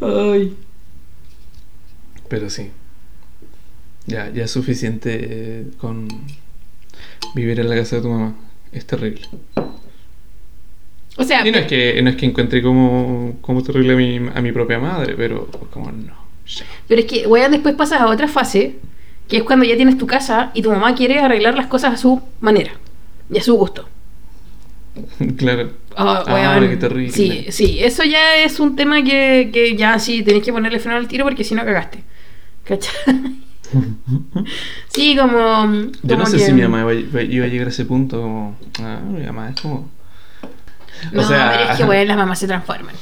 Ay. 0.00 0.56
Pero 2.28 2.48
sí. 2.48 2.70
Ya, 4.06 4.30
ya 4.30 4.44
es 4.44 4.50
suficiente 4.50 5.18
eh, 5.22 5.64
con 5.78 6.08
vivir 7.34 7.58
en 7.60 7.68
la 7.68 7.76
casa 7.76 7.96
de 7.96 8.02
tu 8.02 8.08
mamá. 8.08 8.34
Es 8.72 8.86
terrible. 8.86 9.22
O 11.16 11.22
sea, 11.24 11.46
Y 11.46 11.50
no 11.52 11.58
es 11.58 11.66
que, 11.66 12.02
no 12.02 12.10
es 12.10 12.16
que 12.16 12.26
encuentre 12.26 12.60
como, 12.62 13.36
como 13.40 13.62
terrible 13.62 13.92
a 13.92 13.96
mi, 13.96 14.16
a 14.34 14.40
mi 14.42 14.52
propia 14.52 14.78
madre, 14.78 15.14
pero 15.16 15.46
como 15.70 15.92
no. 15.92 16.12
pero 16.88 17.00
es 17.00 17.06
que, 17.06 17.26
weón, 17.26 17.52
después 17.52 17.74
pasas 17.76 18.00
a 18.00 18.08
otra 18.08 18.26
fase, 18.26 18.76
que 19.28 19.36
es 19.38 19.42
cuando 19.44 19.64
ya 19.64 19.76
tienes 19.76 19.96
tu 19.96 20.06
casa 20.06 20.50
y 20.54 20.62
tu 20.62 20.70
mamá 20.70 20.94
quiere 20.94 21.20
arreglar 21.20 21.54
las 21.54 21.66
cosas 21.68 21.94
a 21.94 21.96
su 21.96 22.20
manera 22.40 22.72
y 23.30 23.38
a 23.38 23.42
su 23.42 23.54
gusto. 23.54 23.88
claro. 25.36 25.70
Ah, 25.96 26.24
Ah, 26.26 26.60
qué 26.60 26.76
terrible. 26.76 27.12
Sí, 27.12 27.46
sí, 27.50 27.78
eso 27.80 28.02
ya 28.02 28.36
es 28.38 28.58
un 28.58 28.74
tema 28.74 29.02
que, 29.04 29.50
que 29.52 29.76
ya 29.76 29.98
sí 30.00 30.22
tenés 30.24 30.42
que 30.42 30.52
ponerle 30.52 30.80
freno 30.80 30.98
al 30.98 31.06
tiro 31.06 31.24
porque 31.24 31.44
si 31.44 31.54
no 31.54 31.64
cagaste. 31.64 32.02
¿Cachai? 32.64 32.92
sí, 34.88 35.16
como. 35.16 35.36
Yo 36.02 36.16
no 36.16 36.24
como 36.24 36.26
sé 36.26 36.36
que- 36.38 36.44
si 36.46 36.52
mi 36.52 36.62
mamá 36.62 36.80
iba, 36.92 37.22
iba- 37.22 37.44
a 37.44 37.48
llegar 37.48 37.66
a 37.68 37.70
ese 37.70 37.84
punto 37.84 38.20
como... 38.22 38.56
Ah, 38.80 39.00
mi 39.06 39.24
mamá 39.24 39.50
es 39.50 39.60
como... 39.60 39.88
No, 41.12 41.20
o 41.20 41.24
sea- 41.24 41.50
pero 41.58 41.70
es 41.72 41.76
que, 41.78 41.84
weón, 41.84 42.08
las 42.08 42.16
mamás 42.16 42.38
se 42.38 42.46
transforman. 42.46 42.94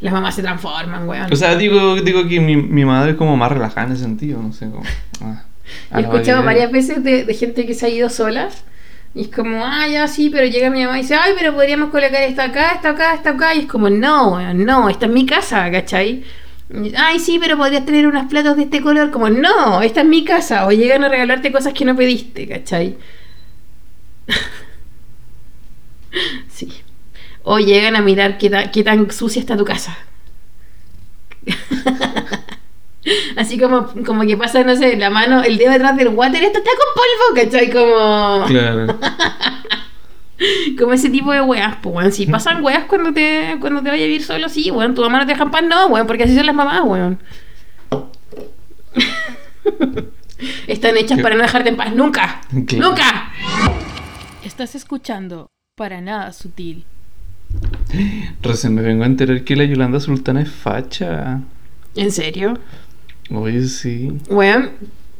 Las 0.00 0.12
mamás 0.12 0.34
se 0.34 0.42
transforman, 0.42 1.08
weón. 1.08 1.32
O 1.32 1.36
sea, 1.36 1.56
digo, 1.56 1.96
digo 1.96 2.28
que 2.28 2.40
mi, 2.40 2.56
mi 2.56 2.84
madre 2.84 3.12
es 3.12 3.16
como 3.16 3.36
más 3.36 3.50
relajada 3.52 3.86
en 3.86 3.92
ese 3.94 4.02
sentido, 4.02 4.42
no 4.42 4.52
sé, 4.52 4.70
como... 4.70 4.82
ah, 5.22 5.42
He 5.90 5.94
a 5.94 6.00
la 6.00 6.06
escuchado 6.08 6.42
varias 6.44 6.70
veces 6.70 7.02
de, 7.02 7.24
de 7.24 7.34
gente 7.34 7.66
que 7.66 7.74
se 7.74 7.86
ha 7.86 7.88
ido 7.88 8.08
sola. 8.08 8.48
Y 9.14 9.22
es 9.22 9.28
como, 9.28 9.64
ah, 9.64 9.88
ya 9.88 10.06
sí, 10.08 10.28
pero 10.28 10.46
llega 10.46 10.68
mi 10.68 10.84
mamá 10.84 10.98
y 10.98 11.02
dice, 11.02 11.14
ay, 11.14 11.32
pero 11.38 11.54
podríamos 11.54 11.88
colocar 11.88 12.20
esto 12.22 12.42
acá, 12.42 12.72
esto 12.72 12.88
acá, 12.88 13.14
esto 13.14 13.30
acá. 13.30 13.54
Y 13.54 13.60
es 13.60 13.66
como, 13.66 13.88
no, 13.88 14.34
weón, 14.34 14.64
no, 14.66 14.90
esta 14.90 15.06
es 15.06 15.12
mi 15.12 15.24
casa, 15.24 15.70
¿cachai? 15.70 16.22
Ay, 16.96 17.18
sí, 17.20 17.38
pero 17.38 17.56
podrías 17.56 17.86
tener 17.86 18.06
unos 18.06 18.26
platos 18.26 18.56
de 18.56 18.64
este 18.64 18.80
color. 18.80 19.10
Como, 19.10 19.28
no, 19.30 19.82
esta 19.82 20.00
es 20.00 20.06
mi 20.06 20.24
casa. 20.24 20.66
O 20.66 20.72
llegan 20.72 21.04
a 21.04 21.08
regalarte 21.08 21.52
cosas 21.52 21.72
que 21.72 21.84
no 21.84 21.94
pediste, 21.96 22.48
¿cachai? 22.48 22.96
sí. 26.48 26.72
O 27.44 27.58
llegan 27.58 27.94
a 27.96 28.02
mirar 28.02 28.38
qué, 28.38 28.50
ta- 28.50 28.70
qué 28.70 28.82
tan 28.82 29.10
sucia 29.10 29.40
está 29.40 29.56
tu 29.56 29.64
casa. 29.64 29.96
Así 33.36 33.56
como, 33.58 33.86
como 34.04 34.22
que 34.26 34.36
pasa, 34.36 34.64
no 34.64 34.74
sé, 34.74 34.96
la 34.96 35.10
mano, 35.10 35.42
el 35.44 35.58
dedo 35.58 35.70
detrás 35.70 35.96
del 35.96 36.08
water, 36.08 36.42
esto 36.42 36.58
está 36.58 36.70
con 36.70 36.94
polvo, 36.94 37.44
¿cachai? 37.44 37.70
Como, 37.70 38.44
Claro. 38.48 38.86
como 40.78 40.92
ese 40.92 41.10
tipo 41.10 41.32
de 41.32 41.40
weas, 41.40 41.76
pues, 41.82 41.94
weón. 41.94 42.12
Si 42.12 42.26
pasan 42.26 42.62
weas 42.64 42.84
cuando 42.84 43.12
te, 43.12 43.56
cuando 43.60 43.82
te 43.82 43.90
vayas 43.90 44.04
a 44.04 44.06
vivir 44.06 44.22
solo, 44.22 44.48
sí, 44.48 44.70
weón. 44.70 44.94
Tu 44.94 45.02
mamá 45.02 45.18
no 45.20 45.26
te 45.26 45.32
deja 45.32 45.44
en 45.44 45.50
paz, 45.50 45.62
no, 45.64 45.86
weón, 45.88 46.06
porque 46.06 46.24
así 46.24 46.36
son 46.36 46.46
las 46.46 46.54
mamás, 46.54 46.82
weón. 46.84 47.18
Están 50.66 50.96
hechas 50.96 51.16
Qué- 51.16 51.22
para 51.22 51.34
no 51.36 51.42
dejarte 51.42 51.68
en 51.70 51.76
paz, 51.76 51.94
nunca. 51.94 52.40
¡Nunca! 52.50 53.32
Estás 54.44 54.74
escuchando 54.74 55.48
Para 55.76 56.00
Nada 56.00 56.32
Sutil. 56.32 56.84
Recién 58.42 58.74
me 58.74 58.82
vengo 58.82 59.04
a 59.04 59.06
enterar 59.06 59.42
que 59.44 59.56
la 59.56 59.64
Yolanda 59.64 60.00
Sultana 60.00 60.42
es 60.42 60.50
facha. 60.50 61.40
¿En 61.94 62.10
serio? 62.12 62.58
Oye, 63.30 63.62
sí. 63.66 64.12
Weón, 64.28 64.72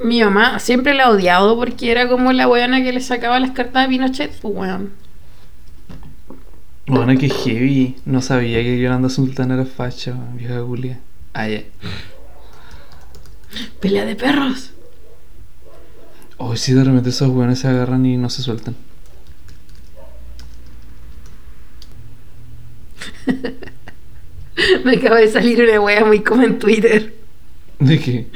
mi 0.03 0.23
mamá 0.23 0.59
siempre 0.59 0.95
la 0.95 1.05
ha 1.05 1.11
odiado 1.11 1.57
porque 1.57 1.91
era 1.91 2.09
como 2.09 2.33
la 2.33 2.49
weona 2.49 2.83
que 2.83 2.93
le 2.93 3.01
sacaba 3.01 3.41
las 3.41 3.53
cartas 3.53 3.85
de 3.85 3.89
Pinochet, 3.89 4.39
pues, 4.41 4.55
weón. 4.55 4.93
Bueno, 6.87 7.18
que 7.18 7.28
heavy. 7.28 7.97
No 8.05 8.22
sabía 8.22 8.62
que 8.62 8.78
Yolanda 8.78 9.09
Sultana 9.09 9.55
era 9.55 9.64
facha, 9.64 10.14
vieja 10.34 10.61
Julia. 10.62 11.01
Ah, 11.34 11.49
ya. 11.49 11.62
Pelea 13.80 14.05
de 14.05 14.14
perros. 14.14 14.70
Hoy 16.39 16.57
sí, 16.57 16.74
de 16.74 16.84
repente 16.84 17.11
esos 17.11 17.28
weones 17.30 17.59
se 17.59 17.68
agarran 17.68 18.07
y 18.07 18.16
no 18.16 18.30
se 18.30 18.43
sueltan. 18.43 18.76
Me 24.84 24.97
acaba 24.97 25.16
de 25.16 25.28
salir 25.28 25.61
una 25.62 25.80
wea 25.80 26.05
muy 26.05 26.20
como 26.20 26.43
en 26.43 26.59
Twitter. 26.59 27.14
¿De 27.78 27.99
qué? 27.99 28.26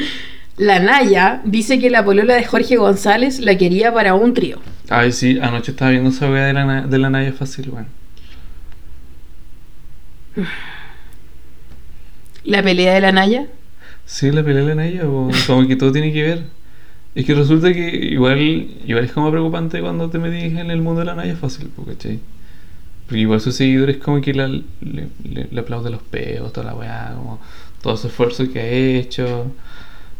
La 0.56 0.80
Naya 0.80 1.40
dice 1.44 1.78
que 1.78 1.88
la 1.88 2.04
polola 2.04 2.34
de 2.34 2.44
Jorge 2.44 2.76
González 2.76 3.38
la 3.40 3.56
quería 3.56 3.94
para 3.94 4.14
un 4.14 4.34
trío. 4.34 4.58
Ay, 4.88 5.12
sí, 5.12 5.38
anoche 5.40 5.70
estaba 5.70 5.92
viendo 5.92 6.10
esa 6.10 6.30
wea 6.30 6.46
de 6.46 6.52
la, 6.52 6.82
de 6.82 6.98
la 6.98 7.10
Naya 7.10 7.32
Fácil, 7.32 7.70
weón. 7.70 7.99
La 12.44 12.62
pelea 12.62 12.94
de 12.94 13.00
la 13.00 13.12
Naya. 13.12 13.46
Sí, 14.06 14.30
la 14.30 14.42
pelea 14.42 14.62
de 14.62 14.68
la 14.68 14.74
Naya, 14.76 15.02
como 15.46 15.66
que 15.68 15.76
todo 15.76 15.92
tiene 15.92 16.12
que 16.12 16.22
ver. 16.22 16.42
Es 17.14 17.24
que 17.26 17.34
resulta 17.34 17.72
que 17.72 17.88
igual, 18.12 18.38
igual 18.86 19.04
es 19.04 19.12
como 19.12 19.30
preocupante 19.30 19.80
cuando 19.80 20.08
te 20.10 20.18
metes 20.18 20.52
en 20.58 20.70
el 20.70 20.80
mundo 20.80 21.00
de 21.00 21.06
la 21.06 21.14
Naya 21.14 21.36
Fácil, 21.36 21.68
¿cachai? 21.86 22.20
Porque 23.06 23.20
igual 23.20 23.40
sus 23.40 23.56
seguidores 23.56 23.96
como 23.98 24.20
que 24.20 24.32
la- 24.32 24.46
le, 24.48 24.62
le, 25.24 25.48
le 25.50 25.60
aplauden 25.60 25.92
los 25.92 26.02
peos, 26.02 26.52
toda 26.52 26.66
la 26.68 26.74
weá, 26.74 27.12
como 27.16 27.40
todo 27.82 27.94
ese 27.94 28.06
esfuerzo 28.08 28.50
que 28.52 28.60
ha 28.60 28.68
hecho. 28.68 29.46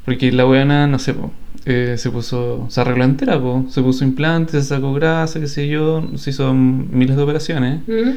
Porque 0.04 0.32
la 0.32 0.46
weana, 0.46 0.86
no 0.88 0.98
sé, 0.98 1.14
po, 1.14 1.32
eh, 1.66 1.94
se 1.96 2.10
puso, 2.10 2.66
se 2.68 2.80
arregló 2.80 3.04
entera, 3.04 3.40
po, 3.40 3.64
se 3.70 3.80
puso 3.82 4.04
implantes, 4.04 4.64
se 4.64 4.74
sacó 4.74 4.92
grasa, 4.92 5.38
qué 5.40 5.46
sé 5.46 5.68
yo, 5.68 6.02
se 6.16 6.30
hizo 6.30 6.52
miles 6.52 7.16
de 7.16 7.22
operaciones. 7.22 7.80
¿Mm? 7.86 8.10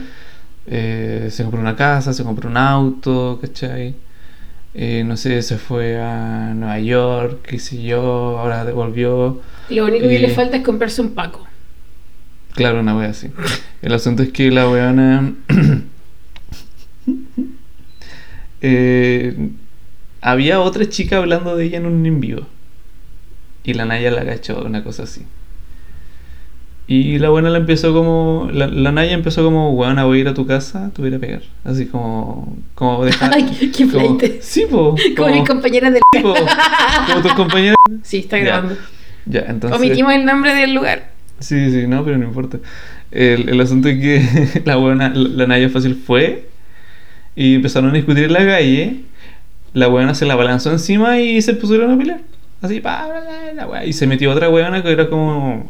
Eh, 0.65 1.27
se 1.31 1.43
compró 1.43 1.59
una 1.59 1.75
casa, 1.75 2.13
se 2.13 2.23
compró 2.23 2.49
un 2.49 2.57
auto, 2.57 3.39
¿cachai? 3.41 3.95
Eh, 4.73 5.03
no 5.05 5.17
sé, 5.17 5.41
se 5.41 5.57
fue 5.57 6.01
a 6.01 6.53
Nueva 6.55 6.79
York, 6.79 7.41
qué 7.43 7.59
sé 7.59 7.81
yo, 7.83 8.39
ahora 8.39 8.63
volvió. 8.71 9.41
Lo 9.69 9.85
único 9.85 10.07
que 10.07 10.15
Eh. 10.15 10.19
le 10.19 10.29
falta 10.29 10.57
es 10.57 10.63
comprarse 10.63 11.01
un 11.01 11.13
Paco. 11.13 11.45
Claro, 12.55 12.79
una 12.79 12.95
wea 12.95 13.09
así. 13.09 13.29
El 13.81 13.93
asunto 13.93 14.23
es 14.23 14.31
que 14.31 14.51
la 14.51 14.69
weona. 14.69 15.33
eh, 18.61 19.49
había 20.21 20.59
otra 20.61 20.87
chica 20.87 21.17
hablando 21.17 21.55
de 21.55 21.65
ella 21.65 21.77
en 21.77 21.85
un 21.85 22.05
en 22.05 22.19
vivo. 22.19 22.47
Y 23.63 23.73
la 23.73 23.85
Naya 23.85 24.11
la 24.11 24.21
agachó, 24.21 24.63
una 24.63 24.83
cosa 24.83 25.03
así. 25.03 25.25
Y 26.85 27.17
la 27.19 27.29
buena 27.29 27.49
la 27.49 27.59
empezó 27.59 27.93
como. 27.93 28.49
La, 28.51 28.67
la 28.67 28.91
Naya 28.91 29.13
empezó 29.13 29.43
como, 29.43 29.71
weona, 29.71 30.03
voy 30.03 30.17
a 30.17 30.21
ir 30.21 30.27
a 30.27 30.33
tu 30.33 30.45
casa, 30.45 30.91
te 30.93 31.01
voy 31.01 31.07
a 31.07 31.11
ir 31.11 31.15
a 31.15 31.19
pegar. 31.19 31.41
Así 31.63 31.85
como. 31.85 32.57
Como 32.75 33.05
dejar. 33.05 33.31
Ay, 33.35 33.71
qué 33.75 33.87
como-. 33.87 34.17
Sí, 34.41 34.65
po. 34.69 34.95
Como 35.15 35.29
mis 35.33 35.47
compañeras 35.47 35.93
del... 35.93 36.01
sí, 36.13 36.21
como 37.07 37.21
tus 37.21 37.33
compañeros. 37.33 37.77
Sí, 38.01 38.17
está 38.19 38.37
Ya. 38.37 38.43
grabando. 38.43 38.75
Ya, 39.25 39.45
entonces. 39.47 39.79
Omitimos 39.79 40.13
el 40.13 40.25
nombre 40.25 40.53
del 40.53 40.73
lugar. 40.73 41.11
Sí, 41.39 41.71
sí, 41.71 41.87
no, 41.87 42.03
pero 42.03 42.17
no 42.17 42.25
importa. 42.25 42.59
El, 43.11 43.47
el 43.49 43.61
asunto 43.61 43.87
es 43.87 43.99
que 43.99 44.61
la 44.65 44.75
buena, 44.75 45.09
la 45.15 45.47
Naya 45.47 45.69
fácil 45.69 45.95
fue 45.95 46.49
y 47.35 47.55
empezaron 47.55 47.91
a 47.91 47.93
discutir 47.93 48.25
en 48.25 48.33
la 48.33 48.45
calle. 48.45 48.97
La 49.73 49.87
buena 49.87 50.13
se 50.15 50.25
la 50.25 50.35
balanzó 50.35 50.71
encima 50.71 51.19
y 51.19 51.41
se 51.41 51.53
pusieron 51.53 51.91
a 51.91 51.97
pelear. 51.97 52.19
Así, 52.61 52.79
pa, 52.81 53.07
bla, 53.07 53.53
la 53.55 53.67
wea. 53.67 53.85
Y 53.85 53.93
se 53.93 54.05
metió 54.05 54.31
otra 54.31 54.49
buena 54.49 54.83
que 54.83 54.91
era 54.91 55.09
como. 55.09 55.69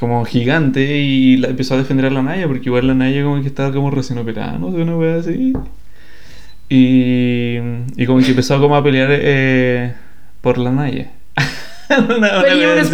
Como 0.00 0.24
gigante 0.24 0.96
y 0.98 1.36
la 1.36 1.48
empezó 1.48 1.74
a 1.74 1.78
defender 1.78 2.06
a 2.06 2.10
la 2.10 2.22
Naya 2.22 2.46
porque 2.48 2.64
igual 2.70 2.86
la 2.88 2.94
Naya 2.94 3.22
como 3.22 3.40
que 3.40 3.46
estaba 3.46 3.72
como 3.72 3.90
recién 3.90 4.18
operada, 4.18 4.58
no 4.58 4.72
sé, 4.72 4.78
una 4.78 4.96
wea 4.96 5.16
así. 5.16 5.52
Y, 6.68 7.56
y 7.96 8.06
como 8.06 8.20
que 8.20 8.30
empezó 8.30 8.60
como 8.60 8.76
a 8.76 8.82
pelear 8.82 9.08
eh, 9.12 9.92
por 10.40 10.56
la 10.58 10.70
Naya. 10.70 11.10
Una- 11.90 12.28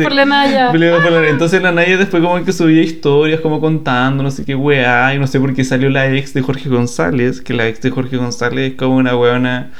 por 0.02 0.12
la 0.12 0.24
Naya. 0.24 0.70
Por 0.70 0.80
la- 0.80 1.28
Entonces 1.28 1.62
la 1.62 1.72
Naya 1.72 1.96
después 1.98 2.22
como 2.22 2.42
que 2.44 2.52
subía 2.52 2.82
historias 2.82 3.40
como 3.40 3.60
contando, 3.60 4.22
no 4.22 4.30
sé 4.30 4.44
qué 4.44 4.54
weá, 4.54 5.14
y 5.14 5.18
no 5.18 5.26
sé 5.26 5.38
por 5.40 5.54
qué 5.54 5.62
salió 5.64 5.90
la 5.90 6.10
ex 6.12 6.32
de 6.34 6.40
Jorge 6.42 6.68
González, 6.70 7.40
que 7.42 7.52
la 7.54 7.68
ex 7.68 7.80
de 7.82 7.90
Jorge 7.90 8.16
González 8.16 8.72
es 8.72 8.78
como 8.78 8.96
una 8.96 9.14
weona 9.16 9.70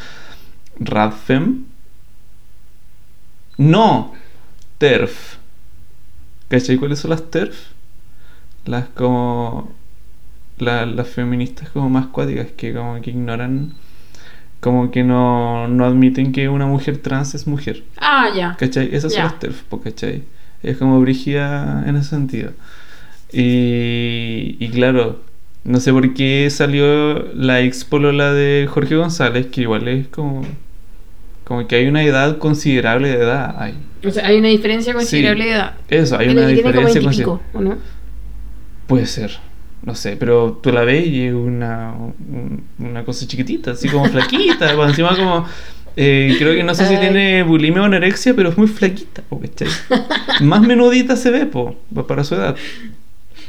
Radfem. 0.79 1.65
No, 3.59 4.13
TERF. 4.79 5.37
¿Cachai 6.49 6.77
cuáles 6.77 6.99
son 7.01 7.11
las 7.11 7.31
TERF? 7.31 7.57
Las 8.65 8.87
como... 8.89 9.73
la- 10.59 10.87
las 10.87 11.09
feministas 11.09 11.69
como 11.71 11.89
más 11.91 12.07
cuáticas 12.07 12.49
que 12.57 12.73
como 12.75 13.01
que 13.01 13.11
ignoran... 13.11 13.73
Como 14.61 14.91
que 14.91 15.05
no, 15.05 15.69
no 15.69 15.85
admiten 15.85 16.33
que 16.33 16.49
una 16.49 16.67
mujer 16.67 16.97
trans 16.99 17.35
es 17.35 17.47
mujer. 17.47 17.85
Ah, 17.99 18.29
ya. 18.35 18.57
¿Cachai? 18.59 18.89
Esas 18.95 19.13
Ya. 19.13 19.23
son 19.23 19.31
las 19.31 19.39
TERF, 19.39 19.63
po, 19.65 19.81
¿cachai? 19.81 20.23
Es 20.63 20.79
como 20.79 20.99
brígida 21.01 21.85
en 21.87 21.95
ese 21.97 22.09
sentido. 22.11 22.53
Y, 23.33 24.57
y 24.59 24.69
claro, 24.71 25.21
no 25.65 25.79
sé 25.79 25.93
por 25.93 26.15
qué 26.15 26.49
salió 26.51 27.33
la 27.35 27.61
ex 27.61 27.85
polola 27.85 28.33
de 28.33 28.67
Jorge 28.69 28.97
González, 28.97 29.47
que 29.49 29.63
igual 29.63 29.87
es 29.89 30.09
como. 30.09 30.43
Como 31.45 31.69
que 31.69 31.77
hay 31.77 31.87
una 31.87 32.03
edad 32.03 32.39
considerable 32.39 33.09
de 33.09 33.17
edad. 33.23 33.55
Hay. 33.61 33.75
O 34.07 34.11
sea, 34.11 34.27
hay 34.27 34.39
una 34.39 34.49
diferencia 34.49 34.93
considerable 34.95 35.45
de 35.45 35.51
edad. 35.53 35.75
Eso, 35.89 36.17
hay 36.19 36.29
una 36.29 36.47
diferencia 36.47 36.85
20 37.01 37.15
y 37.15 37.17
pico, 37.19 37.41
considerable. 37.53 37.71
¿o 37.73 37.75
no? 37.75 37.81
Puede 38.87 39.07
ser. 39.07 39.39
No 39.83 39.95
sé, 39.95 40.17
pero 40.17 40.59
tú 40.63 40.73
la 40.73 40.83
ves 40.85 41.07
y 41.07 41.27
es 41.27 41.35
una, 41.35 41.93
un- 41.95 42.65
una 42.79 43.05
cosa 43.05 43.27
chiquitita, 43.27 43.73
así 43.73 43.89
como 43.89 44.07
flaquita. 44.07 44.75
por 44.75 44.89
encima 44.89 45.17
como... 45.17 45.47
eh, 45.97 46.35
creo 46.39 46.55
que 46.55 46.63
no 46.65 46.75
sé 46.75 46.87
si 46.89 46.97
tiene 46.97 47.43
bulimia 47.43 47.83
o 47.83 47.85
anorexia, 47.85 48.35
pero 48.35 48.49
es 48.51 48.59
muy 48.59 48.67
flaquita, 48.69 49.23
po, 49.29 49.41
¿cachai? 49.41 49.69
Más 50.41 50.61
menudita 50.63 51.15
se 51.17 51.31
ve, 51.31 51.47
po, 51.47 51.77
pa- 51.95 52.07
para 52.07 52.25
su 52.25 52.35
edad. 52.35 52.57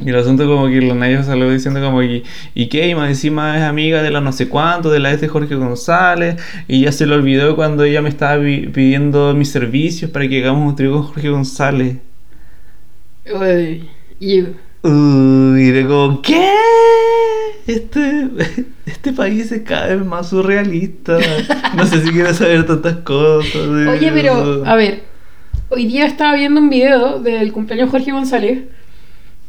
Y 0.03 0.09
el 0.09 0.15
asunto 0.15 0.45
como 0.45 0.67
que 0.67 0.79
la 0.81 0.93
Naya 0.93 1.23
salió 1.23 1.49
diciendo 1.49 1.81
como 1.81 2.03
y, 2.03 2.23
y 2.53 2.67
qué, 2.67 2.87
y 2.87 2.93
más 2.95 3.09
encima 3.09 3.57
es 3.57 3.63
amiga 3.63 4.03
de 4.03 4.11
la 4.11 4.21
no 4.21 4.31
sé 4.31 4.47
cuánto, 4.47 4.91
de 4.91 4.99
la 4.99 5.11
ex 5.11 5.21
de 5.21 5.27
Jorge 5.27 5.55
González, 5.55 6.35
y 6.67 6.81
ya 6.81 6.91
se 6.91 7.07
le 7.07 7.15
olvidó 7.15 7.55
cuando 7.55 7.83
ella 7.83 8.01
me 8.03 8.09
estaba 8.09 8.41
pi- 8.43 8.67
pidiendo 8.67 9.33
mis 9.33 9.49
servicios 9.49 10.11
para 10.11 10.27
que 10.27 10.39
hagamos 10.43 10.69
un 10.69 10.75
trío 10.75 10.91
con 10.93 11.03
Jorge 11.03 11.29
González. 11.29 11.97
Uy, 13.33 13.89
you. 14.19 14.55
Uy, 14.83 15.71
de 15.71 15.85
como, 15.87 16.21
¿qué? 16.21 16.49
Este, 17.65 18.27
este 18.85 19.11
país 19.13 19.51
es 19.51 19.63
cada 19.63 19.87
vez 19.87 20.05
más 20.05 20.29
surrealista. 20.29 21.17
No 21.75 21.85
sé 21.85 22.03
si 22.03 22.11
quiero 22.11 22.33
saber 22.33 22.65
tantas 22.65 22.97
cosas. 22.97 23.51
de 23.53 23.87
Oye, 23.87 24.11
pero, 24.13 24.33
eso. 24.33 24.63
a 24.65 24.75
ver, 24.75 25.03
hoy 25.69 25.85
día 25.87 26.05
estaba 26.05 26.35
viendo 26.35 26.61
un 26.61 26.69
video 26.69 27.19
del 27.19 27.51
cumpleaños 27.51 27.89
Jorge 27.89 28.11
González 28.11 28.59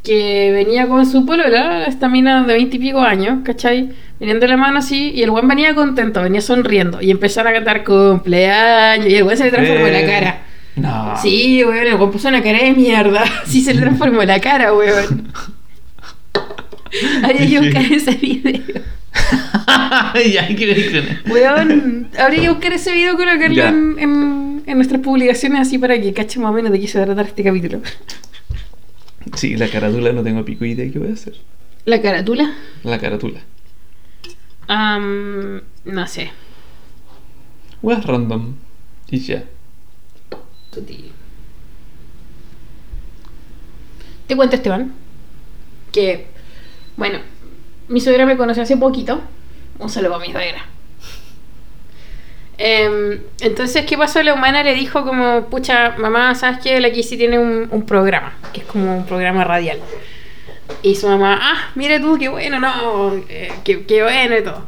que 0.03 0.51
venía 0.51 0.87
con 0.87 1.05
su 1.05 1.25
polola, 1.25 1.85
esta 1.85 2.07
mina 2.09 2.43
de 2.43 2.53
20 2.53 2.75
y 2.75 2.79
pico 2.79 2.99
años, 2.99 3.39
¿cachai? 3.43 3.89
Venían 4.19 4.39
de 4.39 4.47
la 4.47 4.57
mano 4.57 4.79
así 4.79 5.11
y 5.13 5.23
el 5.23 5.31
buen 5.31 5.47
venía 5.47 5.75
contento, 5.75 6.21
venía 6.21 6.41
sonriendo 6.41 7.01
y 7.01 7.11
empezaron 7.11 7.51
a 7.51 7.55
cantar 7.55 7.83
cumpleaños 7.83 9.07
y 9.07 9.15
el 9.15 9.23
buen 9.23 9.37
se 9.37 9.45
le 9.45 9.51
transformó 9.51 9.87
la 9.87 10.05
cara. 10.05 10.41
No. 10.75 11.13
Sí, 11.21 11.63
weón, 11.63 11.87
el 11.87 11.95
buen 11.95 12.11
puso 12.11 12.29
una 12.29 12.41
cara 12.41 12.59
de 12.59 12.71
mierda. 12.71 13.23
Sí, 13.45 13.61
se 13.61 13.73
le 13.73 13.81
transformó 13.81 14.23
la 14.23 14.39
cara, 14.39 14.73
weón. 14.73 15.31
Habría 17.23 17.47
que 17.47 17.59
buscar 17.59 17.85
ese 17.91 18.11
video. 18.11 18.61
ya. 20.31 20.47
Weón, 21.29 22.09
habría 22.17 22.41
que 22.41 22.49
buscar 22.49 22.73
ese 22.73 22.93
video 22.93 23.13
y 23.13 23.17
colocarlo 23.17 23.63
en, 23.65 23.95
en, 23.99 24.63
en 24.65 24.75
nuestras 24.75 25.01
publicaciones 25.01 25.61
así 25.61 25.77
para 25.77 25.99
que 25.99 26.13
cachen 26.13 26.41
más 26.41 26.51
o 26.51 26.53
menos 26.53 26.71
de 26.71 26.79
qué 26.79 26.87
se 26.87 26.97
va 26.97 27.03
a 27.03 27.07
tratar 27.07 27.25
este 27.27 27.43
capítulo. 27.43 27.81
Sí, 29.35 29.55
la 29.57 29.69
carátula 29.69 30.11
no 30.11 30.23
tengo 30.23 30.45
pico 30.45 30.65
idea 30.65 30.85
de 30.85 30.91
qué 30.91 30.99
voy 30.99 31.09
a 31.09 31.13
hacer. 31.13 31.35
La 31.85 32.01
carátula. 32.01 32.55
La 32.83 32.99
carátula. 32.99 33.41
Am, 34.67 35.61
no 35.85 36.07
sé. 36.07 36.31
Weas 37.81 38.05
random. 38.05 38.55
Y 39.09 39.19
ya. 39.19 39.43
Te 44.27 44.35
cuento, 44.35 44.55
Esteban, 44.55 44.93
que, 45.91 46.27
bueno, 46.97 47.19
mi 47.87 47.99
suegra 47.99 48.27
me 48.27 48.37
conoció 48.37 48.61
hace 48.61 48.77
poquito. 48.77 49.21
Un 49.79 49.89
saludo 49.89 50.15
a 50.15 50.19
mi 50.19 50.31
suegra. 50.31 50.65
Em, 52.61 53.21
entonces, 53.39 53.85
¿qué 53.85 53.97
pasó? 53.97 54.21
La 54.21 54.33
humana 54.33 54.63
le 54.63 54.75
dijo 54.75 55.05
como, 55.05 55.45
pucha, 55.45 55.95
mamá, 55.97 56.35
¿sabes 56.35 56.59
qué? 56.61 56.77
La 56.81 56.91
Kissy 56.91 57.15
tiene 57.15 57.39
un, 57.39 57.69
un 57.71 57.85
programa, 57.85 58.33
que 58.51 58.59
es 58.59 58.65
como 58.65 58.97
un 58.97 59.05
programa 59.05 59.45
radial. 59.45 59.79
Y 60.83 60.95
su 60.95 61.07
mamá, 61.07 61.39
ah, 61.41 61.71
mira 61.75 62.01
tú, 62.01 62.17
qué 62.19 62.27
bueno, 62.27 62.59
no, 62.59 63.13
eh, 63.29 63.49
qué, 63.63 63.85
qué 63.85 64.03
bueno 64.03 64.37
y 64.37 64.43
todo. 64.43 64.65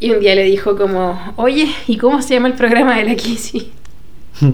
Y 0.00 0.10
un 0.10 0.20
día 0.20 0.34
le 0.34 0.44
dijo 0.44 0.76
como, 0.76 1.32
oye, 1.36 1.74
¿y 1.86 1.96
cómo 1.96 2.20
se 2.20 2.34
llama 2.34 2.48
el 2.48 2.54
programa 2.54 2.98
de 2.98 3.04
la 3.04 3.14
Kissy? 3.16 3.72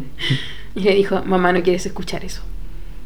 Y 0.74 0.82
le 0.82 0.95
dijo, 0.95 1.22
mamá, 1.24 1.53
no 1.53 1.61
quieres 1.61 1.84
escuchar 1.86 2.24
eso. 2.24 2.41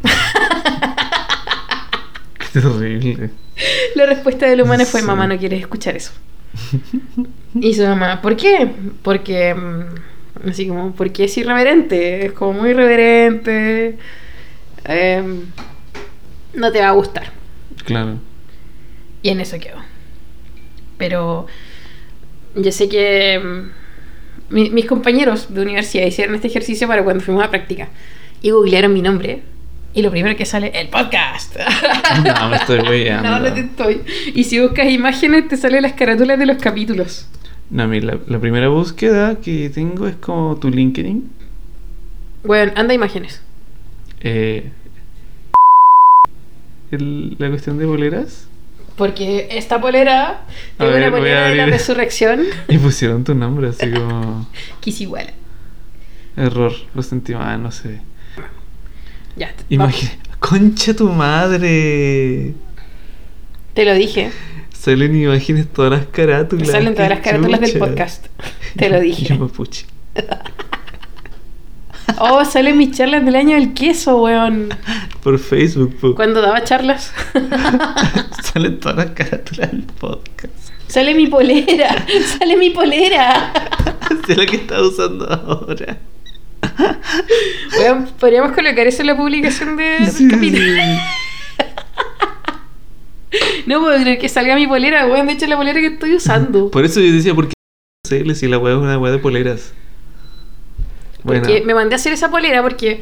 Qué 2.53 2.61
terrible. 2.61 3.31
La 3.95 4.05
respuesta 4.05 4.47
de 4.47 4.57
la 4.57 4.65
humana 4.65 4.85
fue, 4.85 5.01
mamá, 5.01 5.27
no 5.27 5.39
quieres 5.39 5.61
escuchar 5.61 5.97
eso. 5.97 6.13
Y 7.55 7.75
su 7.75 7.83
mamá, 7.83 8.21
¿por 8.23 8.37
qué? 8.37 8.69
Porque, 9.03 9.55
mm, 9.55 10.49
así 10.49 10.67
como, 10.69 10.93
porque 10.95 11.25
es 11.25 11.37
irreverente, 11.37 12.27
es 12.27 12.33
como 12.33 12.55
muy 12.61 12.71
irreverente, 12.71 13.99
em, 14.85 15.47
no 16.55 16.73
te 16.73 16.81
va 16.81 16.89
a 16.89 16.93
gustar. 16.93 17.31
Claro. 17.85 18.19
Y 19.23 19.29
en 19.29 19.41
eso 19.41 19.59
quedó. 19.59 19.77
Pero 20.99 21.47
yo 22.55 22.73
sé 22.73 22.89
que 22.89 23.39
mm, 23.39 24.55
mi- 24.55 24.71
mis 24.71 24.87
compañeros 24.87 25.53
de 25.55 25.63
universidad 25.63 26.07
hicieron 26.07 26.35
este 26.35 26.49
ejercicio 26.49 26.87
para 26.89 27.03
cuando 27.05 27.23
fuimos 27.23 27.45
a 27.45 27.51
práctica 27.51 27.89
y 28.41 28.51
googlearon 28.51 28.93
mi 28.93 29.03
nombre. 29.03 29.43
Y 29.95 30.01
lo 30.01 30.11
primero 30.11 30.35
que 30.37 30.47
sale, 30.47 30.73
el 30.75 30.89
podcast. 30.89 31.55
No, 32.25 32.49
me 32.49 32.57
estoy 32.57 32.79
weyando. 32.89 33.29
No, 33.29 33.39
no 33.41 33.53
te 33.53 33.61
estoy. 33.61 34.01
Y 34.35 34.45
si 34.45 34.59
buscas 34.59 34.89
imágenes, 34.91 35.49
te 35.49 35.57
salen 35.59 35.83
las 35.83 35.93
carátulas 35.93 36.39
de 36.39 36.47
los 36.47 36.57
capítulos. 36.57 37.27
No, 37.73 37.89
mira, 37.89 38.07
la, 38.15 38.19
la 38.29 38.39
primera 38.39 38.69
búsqueda 38.69 39.41
que 39.41 39.69
tengo 39.71 40.07
es 40.07 40.15
como 40.17 40.57
tu 40.57 40.69
LinkedIn. 40.71 41.29
Bueno, 42.45 42.71
anda 42.77 42.93
imágenes. 42.95 43.41
Eh, 44.21 44.71
el- 46.91 47.37
la 47.39 47.49
cuestión 47.49 47.79
de 47.79 47.87
boleras. 47.87 48.47
Porque 48.97 49.49
esta 49.53 49.81
polera 49.81 50.43
es 50.79 50.85
una 50.87 51.11
polera 51.11 51.49
de 51.49 51.55
la 51.57 51.67
resurrección. 51.67 52.43
Y 52.69 52.77
pusieron 52.79 53.25
tu 53.25 53.35
nombre 53.35 53.69
así 53.71 53.91
como... 53.95 54.47
Igual. 54.85 55.31
Error, 56.37 56.73
lo 56.95 57.03
sentí 57.03 57.35
mal, 57.35 57.63
no 57.63 57.71
sé. 57.73 58.01
Ya. 59.37 59.51
Imagina, 59.71 60.13
concha 60.39 60.95
tu 60.95 61.09
madre. 61.09 62.53
Te 63.73 63.85
lo 63.87 63.95
dije. 63.95 64.31
Salen 64.83 65.15
imágenes 65.15 65.73
todas 65.73 65.93
las 65.93 66.07
carátulas. 66.07 66.67
Salen 66.69 66.95
todas 66.95 67.11
las 67.11 67.21
carátulas 67.21 67.61
del 67.61 67.79
podcast. 67.79 68.27
Te 68.77 68.89
lo 68.89 68.99
dije. 69.01 69.39
Oh, 72.19 72.45
salen 72.45 72.77
mis 72.77 72.97
charlas 72.97 73.25
del 73.25 73.37
año 73.37 73.55
del 73.57 73.75
queso, 73.75 74.21
weón. 74.21 74.69
Por 75.23 75.39
Facebook, 75.39 75.97
po. 76.01 76.15
Cuando 76.17 76.43
daba 76.43 76.63
charlas. 76.65 77.13
Salen 78.43 78.81
todas 78.81 78.97
las 78.97 79.11
carátulas 79.11 79.71
del 79.71 79.83
podcast. 79.85 80.53
Sale 80.89 81.15
mi 81.15 81.29
polera. 81.29 82.05
Sale 82.39 82.57
mi 82.57 82.71
polera. 82.71 83.53
Es 84.29 84.37
la 84.37 84.47
que 84.47 84.57
está 84.57 84.83
usando 84.83 85.33
ahora. 85.33 85.99
Weón, 87.79 88.09
podríamos 88.19 88.53
colocar 88.53 88.87
eso 88.87 89.03
en 89.03 89.07
la 89.07 89.17
publicación 89.17 89.77
de, 89.77 89.85
del 89.85 90.11
Sí, 90.11 90.29
capítulo. 90.29 90.65
sí. 90.65 90.99
No 93.67 93.81
puedo 93.81 94.01
creer 94.01 94.19
que 94.19 94.29
salga 94.29 94.55
mi 94.55 94.67
polera, 94.67 95.07
weón. 95.07 95.27
De 95.27 95.33
hecho, 95.35 95.47
la 95.47 95.57
polera 95.57 95.81
que 95.81 95.87
estoy 95.87 96.15
usando. 96.15 96.71
Por 96.73 96.85
eso 96.85 97.01
yo 97.01 97.13
decía, 97.13 97.35
¿por 97.35 97.49
qué 97.49 97.55
si 98.35 98.49
la 98.49 98.59
weá 98.59 98.75
es 98.75 98.81
una 98.81 98.99
weá 98.99 99.13
de 99.13 99.19
poleras? 99.19 99.73
Bueno, 101.23 101.43
Porque 101.43 101.63
me 101.65 101.73
mandé 101.75 101.95
a 101.95 101.97
hacer 101.97 102.13
esa 102.13 102.31
polera 102.31 102.63
porque 102.63 103.01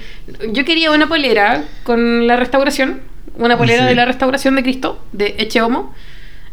yo 0.52 0.64
quería 0.66 0.90
una 0.90 1.08
polera 1.08 1.64
con 1.84 2.26
la 2.26 2.36
restauración, 2.36 3.00
una 3.36 3.56
polera 3.56 3.84
Sí. 3.84 3.88
de 3.88 3.94
la 3.94 4.04
restauración 4.04 4.56
de 4.56 4.62
Cristo, 4.62 5.02
de 5.12 5.36
Eche 5.38 5.62
Homo, 5.62 5.94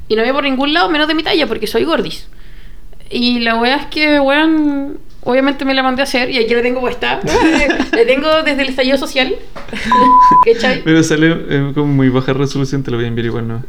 y 0.08 0.16
no 0.16 0.22
había 0.22 0.34
por 0.34 0.44
ningún 0.46 0.74
lado 0.74 0.90
menos 0.90 1.10
de 1.10 1.14
mi 1.14 1.24
talla 1.24 1.46
porque 1.46 1.68
soy 1.68 1.84
gordis. 1.84 2.30
Y 3.10 3.40
la 3.40 3.56
wea 3.58 3.76
es 3.76 3.86
que, 3.88 4.20
weón, 4.22 4.98
obviamente 5.24 5.66
me 5.66 5.74
la 5.74 5.84
mandé 5.84 6.02
a 6.02 6.04
hacer 6.04 6.30
y 6.30 6.38
aquí 6.38 6.54
la 6.54 6.62
tengo 6.62 6.80
puesta. 6.82 7.20
la 7.92 8.06
tengo 8.06 8.44
desde 8.44 8.62
el 8.62 8.70
estallido 8.70 8.98
social. 8.98 9.36
¿Cachai? 10.46 10.84
pero 10.84 11.04
sale 11.04 11.36
eh, 11.50 11.72
con 11.74 11.90
muy 11.96 12.10
baja 12.10 12.34
resolución, 12.34 12.84
te 12.84 12.92
lo 12.92 12.98
voy 12.98 13.06
a 13.06 13.08
enviar 13.10 13.26
igual, 13.26 13.48
¿no? 13.48 13.64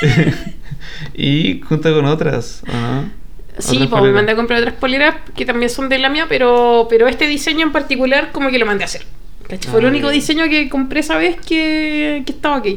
y 1.14 1.60
junta 1.62 1.92
con 1.92 2.04
otras, 2.06 2.62
¿o 2.68 2.72
no? 2.72 3.20
Sí, 3.58 3.76
Otras 3.76 3.90
pues 3.90 4.02
me 4.04 4.12
mandé 4.12 4.32
a 4.32 4.36
comprar 4.36 4.60
otras 4.60 4.74
poleras 4.74 5.16
que 5.36 5.44
también 5.44 5.68
son 5.70 5.88
de 5.88 5.98
la 5.98 6.08
mía, 6.08 6.26
pero, 6.28 6.86
pero 6.88 7.08
este 7.08 7.26
diseño 7.26 7.66
en 7.66 7.72
particular 7.72 8.30
como 8.32 8.48
que 8.50 8.58
lo 8.58 8.64
mandé 8.64 8.84
a 8.84 8.86
hacer. 8.86 9.02
¿Cachai? 9.48 9.70
Fue 9.70 9.80
el 9.80 9.86
Ah, 9.86 9.88
único 9.90 10.08
diseño 10.08 10.48
que 10.48 10.68
compré 10.70 11.00
esa 11.00 11.18
vez 11.18 11.36
que, 11.36 12.22
que 12.24 12.32
estaba 12.32 12.56
aquí. 12.56 12.74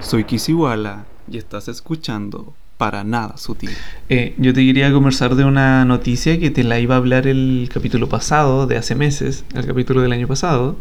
Soy 0.00 0.24
Kisiwala 0.24 1.06
y 1.30 1.38
estás 1.38 1.66
escuchando 1.68 2.54
Para 2.78 3.02
Nada 3.04 3.36
Sutil. 3.36 3.70
Eh, 4.08 4.34
yo 4.38 4.54
te 4.54 4.64
quería 4.64 4.92
conversar 4.92 5.34
de 5.34 5.44
una 5.44 5.84
noticia 5.84 6.38
que 6.38 6.50
te 6.50 6.62
la 6.64 6.78
iba 6.78 6.94
a 6.94 6.98
hablar 6.98 7.26
el 7.26 7.68
capítulo 7.74 8.08
pasado, 8.08 8.66
de 8.66 8.76
hace 8.76 8.94
meses, 8.94 9.44
el 9.54 9.66
capítulo 9.66 10.00
del 10.00 10.12
año 10.12 10.26
pasado. 10.28 10.76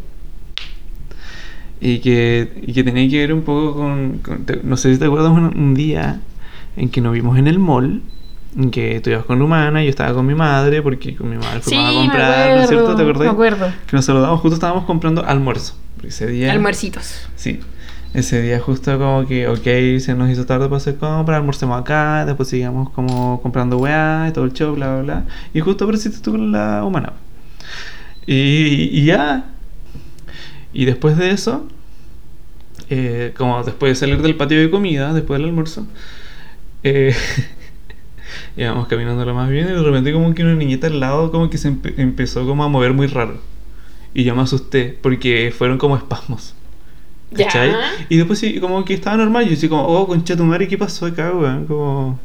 Y 1.82 2.00
que, 2.00 2.64
y 2.66 2.74
que 2.74 2.84
tenía 2.84 3.08
que 3.10 3.18
ver 3.18 3.34
un 3.34 3.42
poco 3.42 3.76
con... 3.76 4.20
con- 4.20 4.46
te- 4.46 4.62
no 4.64 4.78
sé 4.78 4.94
si 4.94 5.00
te 5.00 5.06
acuerdas 5.06 5.32
un, 5.32 5.46
un 5.58 5.74
día 5.74 6.22
en 6.76 6.90
que 6.90 7.02
nos 7.02 7.14
vimos 7.14 7.38
en 7.38 7.48
el 7.48 7.60
mall, 7.60 8.02
en 8.56 8.72
que 8.72 9.00
tú 9.02 9.10
ibas 9.12 9.26
con 9.26 9.42
Humana 9.42 9.82
y 9.82 9.86
yo 9.86 9.90
estaba 9.90 10.14
con 10.14 10.26
mi 10.26 10.34
madre, 10.36 10.82
porque 10.84 11.16
con 11.16 11.30
mi 11.30 11.38
madre 11.38 11.62
Sí, 11.64 11.70
fuimos 11.72 11.86
a 11.88 11.92
me 11.92 11.98
comprar, 12.00 12.32
acuerdo, 12.32 12.56
¿no 12.58 12.62
es 12.64 12.70
cierto? 12.70 12.96
¿Te 12.96 13.02
acordás? 13.04 13.24
me 13.26 13.30
acuerdo. 13.30 13.66
Que 13.88 13.96
nos 13.96 14.06
saludamos, 14.06 14.40
justo 14.40 14.54
estábamos 14.56 14.86
comprando 14.86 15.26
almuerzo. 15.26 15.76
Ese 16.04 16.28
día... 16.28 16.52
Almuercitos. 16.52 17.28
Sí. 17.36 17.60
Ese 18.18 18.42
día 18.42 18.60
justo 18.60 18.98
como 18.98 19.28
que, 19.28 19.48
ok, 19.48 20.00
se 20.00 20.16
nos 20.16 20.30
hizo 20.32 20.46
tarde 20.46 20.66
para 20.66 20.78
hacer 20.78 20.98
compras, 20.98 21.38
almorcemos 21.38 21.80
acá, 21.80 22.26
después 22.26 22.50
seguíamos 22.50 22.90
como 22.90 23.40
comprando 23.42 23.78
weá 23.78 24.28
y 24.30 24.34
todo 24.34 24.46
el 24.46 24.54
show, 24.54 24.74
bla, 24.76 24.88
bla, 24.96 25.02
bla. 25.04 25.26
Y 25.54 25.60
justo 25.60 25.84
apareciste 25.86 26.20
tú 26.22 26.32
con 26.32 26.52
la 26.52 26.84
humana. 26.84 27.14
Y, 28.26 28.90
y 29.00 29.06
ya. 29.06 29.46
Y 30.74 30.86
después 30.86 31.18
de 31.18 31.32
eso, 31.32 31.68
eh, 32.90 33.34
como 33.38 33.64
después 33.64 33.92
de 33.92 33.96
salir 33.96 34.22
del 34.22 34.36
patio 34.36 34.60
de 34.60 34.70
comida, 34.70 35.14
después 35.14 35.40
del 35.40 35.50
almuerzo, 35.50 35.86
eh, 36.84 37.16
íbamos 38.58 38.88
caminando 38.88 39.26
lo 39.26 39.34
más 39.34 39.50
bien 39.50 39.68
y 39.68 39.72
de 39.72 39.82
repente 39.84 40.14
como 40.14 40.34
que 40.34 40.44
una 40.44 40.56
niñita 40.56 40.88
al 40.88 41.00
lado 41.00 41.32
como 41.32 41.50
que 41.50 41.58
se 41.58 41.72
empe- 41.72 41.94
empezó 41.98 42.46
como 42.46 42.64
a 42.64 42.70
mover 42.70 42.94
muy 42.94 43.08
raro. 43.08 43.40
Y 44.14 44.26
yo 44.26 44.36
me 44.36 44.44
asusté 44.44 44.98
porque 45.02 45.54
fueron 45.58 45.80
como 45.80 45.98
espasmos. 45.98 46.56
Y 48.10 48.18
después 48.18 48.40
sí, 48.40 48.60
como 48.60 48.84
que 48.86 48.94
estaba 48.94 49.18
normal. 49.18 49.48
Yo 49.48 49.54
así 49.54 49.68
como, 49.68 49.84
oh, 49.84 50.08
concha 50.08 50.36
tu 50.36 50.44
madre, 50.44 50.68
¿qué 50.68 50.78
pasó 50.78 51.06
acá, 51.06 51.32
weón? 51.34 51.66
Como... 51.66 52.20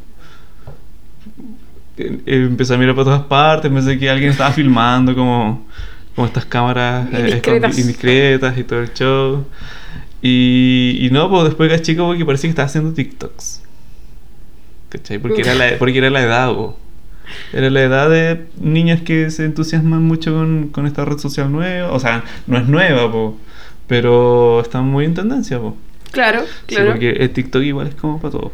Eh, 1.98 2.20
eh, 2.26 2.46
Empecé 2.48 2.74
a 2.74 2.78
mirar 2.78 2.94
para 2.94 3.04
todas 3.04 3.22
partes, 3.22 3.70
pensé 3.70 3.98
que 3.98 4.08
alguien 4.08 4.30
estaba 4.30 4.50
filmando 4.52 5.14
como, 5.14 5.66
como 6.14 6.26
estas 6.26 6.46
cámaras 6.46 7.08
eh, 7.12 7.40
Indiscretas. 7.76 8.56
y 8.56 8.64
todo 8.64 8.80
el 8.80 8.92
show. 8.94 9.44
Y, 10.22 10.98
y 11.00 11.10
no, 11.10 11.28
pues 11.28 11.44
después 11.44 11.70
caché 11.70 11.96
como 11.96 12.14
que 12.16 12.24
parecía 12.24 12.48
que 12.48 12.50
estaba 12.50 12.66
haciendo 12.66 12.92
TikToks. 12.92 13.62
¿Cachai? 14.88 15.18
Porque 15.18 15.42
era 15.42 15.54
la, 15.54 15.78
porque 15.78 15.98
era 15.98 16.10
la 16.10 16.22
edad, 16.22 16.54
po. 16.54 16.78
Era 17.52 17.70
la 17.70 17.82
edad 17.82 18.10
de 18.10 18.46
niñas 18.60 19.00
que 19.00 19.30
se 19.30 19.44
entusiasman 19.44 20.02
mucho 20.02 20.32
con, 20.34 20.68
con 20.68 20.86
esta 20.86 21.04
red 21.04 21.18
social 21.18 21.50
nueva. 21.50 21.92
O 21.92 21.98
sea, 21.98 22.24
no 22.46 22.58
es 22.58 22.68
nueva, 22.68 23.10
po, 23.10 23.38
pero 23.86 24.60
está 24.60 24.80
muy 24.82 25.04
en 25.04 25.14
tendencia, 25.14 25.58
po. 25.58 25.76
Claro, 26.12 26.42
Sí, 26.68 26.74
claro. 26.76 26.90
porque 26.92 27.10
el 27.10 27.30
TikTok 27.30 27.62
igual 27.62 27.86
es 27.88 27.94
como 27.94 28.20
para 28.20 28.32
todo. 28.32 28.52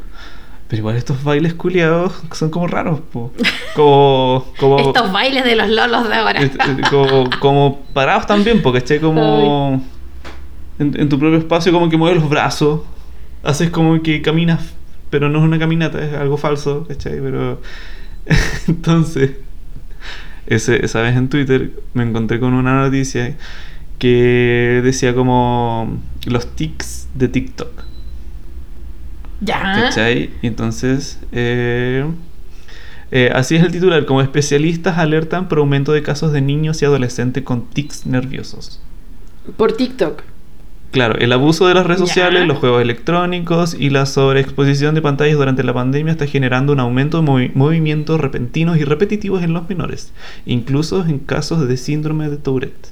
Pero 0.69 0.81
igual 0.81 0.97
estos 0.97 1.25
bailes 1.25 1.55
culiados 1.55 2.13
son 2.33 2.51
como 2.51 2.67
raros, 2.67 3.01
po. 3.13 3.33
Como. 3.75 4.45
como 4.59 4.79
Estos 4.79 5.11
bailes 5.13 5.45
de 5.45 5.57
los 5.57 5.69
lolos 5.69 6.09
de 6.09 6.15
ahora. 6.15 6.41
este, 6.43 6.59
como, 6.91 7.31
como 7.41 7.81
parados 7.95 8.27
también, 8.27 8.61
porque 8.63 8.79
esté 8.79 9.01
como. 9.01 9.83
En, 10.79 10.99
en 11.01 11.09
tu 11.09 11.19
propio 11.19 11.39
espacio, 11.39 11.73
como 11.73 11.89
que 11.89 11.97
mueves 11.97 12.21
los 12.21 12.29
brazos. 12.31 12.83
Haces 13.43 13.71
como 13.71 14.03
que 14.03 14.21
caminas, 14.21 14.75
pero 15.11 15.29
no 15.31 15.39
es 15.39 15.45
una 15.45 15.59
caminata, 15.59 16.05
es 16.05 16.13
algo 16.15 16.37
falso, 16.37 16.85
¿cachai? 16.87 17.19
Pero. 17.21 17.61
Entonces. 18.69 19.33
Ese, 20.47 20.83
esa 20.85 21.03
vez 21.03 21.15
en 21.17 21.29
Twitter 21.29 21.73
me 21.93 22.05
encontré 22.05 22.41
con 22.41 22.55
una 22.55 22.83
noticia 22.83 23.37
que 23.99 24.81
decía 24.85 25.15
como 25.15 25.99
los 26.27 26.47
tics 26.55 27.09
de 27.15 27.29
TikTok. 27.29 27.85
ya. 29.41 29.61
¿Cachai? 29.61 30.31
Y 30.43 30.47
entonces, 30.47 31.19
eh, 31.33 32.05
eh, 33.11 33.31
así 33.35 33.57
es 33.57 33.63
el 33.63 33.73
titular, 33.73 34.05
como 34.07 34.21
especialistas 34.21 34.99
alertan 34.99 35.49
por 35.49 35.59
aumento 35.59 35.93
de 35.93 36.03
casos 36.03 36.33
de 36.33 36.41
niños 36.41 36.83
y 36.83 36.85
adolescentes 36.85 37.43
con 37.45 37.67
tics 37.71 38.07
nerviosos. 38.07 38.81
Por 39.57 39.73
TikTok. 39.73 40.23
Claro, 40.91 41.17
el 41.19 41.33
abuso 41.33 41.67
de 41.69 41.75
las 41.75 41.87
redes 41.87 42.01
Ya. 42.01 42.07
sociales, 42.07 42.47
los 42.47 42.59
juegos 42.59 42.81
electrónicos 42.81 43.75
y 43.79 43.91
la 43.91 44.07
sobreexposición 44.07 44.95
de 44.95 45.03
pantallas 45.03 45.37
durante 45.37 45.63
la 45.63 45.75
pandemia 45.75 46.13
está 46.13 46.27
generando 46.27 46.73
un 46.73 46.81
aumento 46.81 47.21
de 47.21 47.27
movi- 47.29 47.53
movimientos 47.55 48.19
repentinos 48.21 48.79
y 48.79 48.85
repetitivos 48.85 49.43
en 49.43 49.53
los 49.53 49.69
menores, 49.69 50.13
incluso 50.47 51.05
en 51.05 51.19
casos 51.19 51.69
de 51.69 51.77
síndrome 51.77 52.31
de 52.31 52.39
Tourette. 52.39 52.89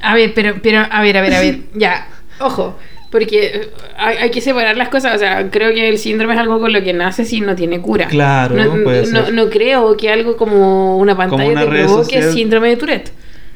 A 0.00 0.14
ver, 0.14 0.32
pero, 0.34 0.56
pero, 0.62 0.80
a 0.90 1.02
ver, 1.02 1.16
a 1.16 1.22
ver, 1.22 1.34
a 1.34 1.40
ver. 1.40 1.58
Ya, 1.74 2.08
ojo. 2.40 2.78
Porque 3.10 3.46
eh, 3.46 3.70
hay, 3.96 4.16
hay 4.18 4.30
que 4.30 4.40
separar 4.40 4.76
las 4.76 4.88
cosas. 4.88 5.16
O 5.16 5.18
sea, 5.18 5.50
creo 5.50 5.74
que 5.74 5.88
el 5.88 5.98
síndrome 5.98 6.34
es 6.34 6.40
algo 6.40 6.60
con 6.60 6.72
lo 6.72 6.82
que 6.82 6.92
naces 6.92 7.32
y 7.32 7.40
no 7.40 7.56
tiene 7.56 7.80
cura. 7.80 8.06
Claro, 8.06 8.54
no, 8.54 8.84
puede 8.84 9.06
no, 9.10 9.24
ser. 9.24 9.34
no 9.34 9.50
creo 9.50 9.96
que 9.96 10.10
algo 10.10 10.36
como 10.36 10.96
una 10.96 11.16
pantalla 11.16 11.50
una 11.50 11.60
te 11.62 11.66
provoque 11.66 12.22
síndrome 12.32 12.68
de 12.68 12.76
Tourette. 12.76 13.12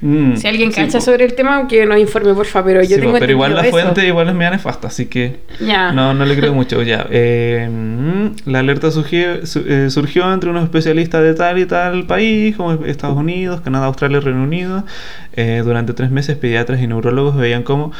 Mm, 0.06 0.36
Si 0.36 0.46
alguien 0.46 0.70
sí, 0.70 0.84
po. 0.84 1.00
sobre 1.00 1.24
el 1.24 1.34
tema, 1.34 1.66
que 1.66 1.86
nos 1.86 1.98
informe, 1.98 2.34
porfa. 2.34 2.62
Pero 2.62 2.82
yo 2.82 2.96
Sí, 2.96 3.00
tengo 3.00 3.18
pero 3.18 3.32
igual 3.32 3.54
la 3.54 3.62
eso. 3.62 3.70
fuente 3.70 4.06
igual 4.06 4.28
es 4.28 4.34
media 4.34 4.50
nefasta, 4.50 4.88
así 4.88 5.06
que 5.06 5.36
no, 5.94 6.12
no 6.12 6.24
le 6.26 6.36
creo 6.36 6.52
mucho. 6.52 6.82
Ya, 6.82 7.06
eh, 7.10 7.68
mm, 7.72 8.50
la 8.50 8.58
alerta 8.58 8.90
surgió, 8.90 9.46
su- 9.46 9.64
eh, 9.66 9.88
surgió 9.88 10.30
entre 10.30 10.50
unos 10.50 10.64
especialistas 10.64 11.22
de 11.22 11.32
tal 11.32 11.58
y 11.58 11.64
tal 11.64 12.06
país, 12.06 12.54
como 12.54 12.72
Estados 12.84 13.16
Unidos, 13.16 13.62
Canadá, 13.62 13.86
Australia 13.86 14.18
y 14.18 14.20
Reino 14.20 14.42
Unido. 14.42 14.84
Eh, 15.36 15.62
durante 15.64 15.94
tres 15.94 16.10
meses, 16.10 16.36
pediatras 16.36 16.82
y 16.82 16.86
neurólogos 16.86 17.34
veían 17.36 17.62
cómo 17.62 17.90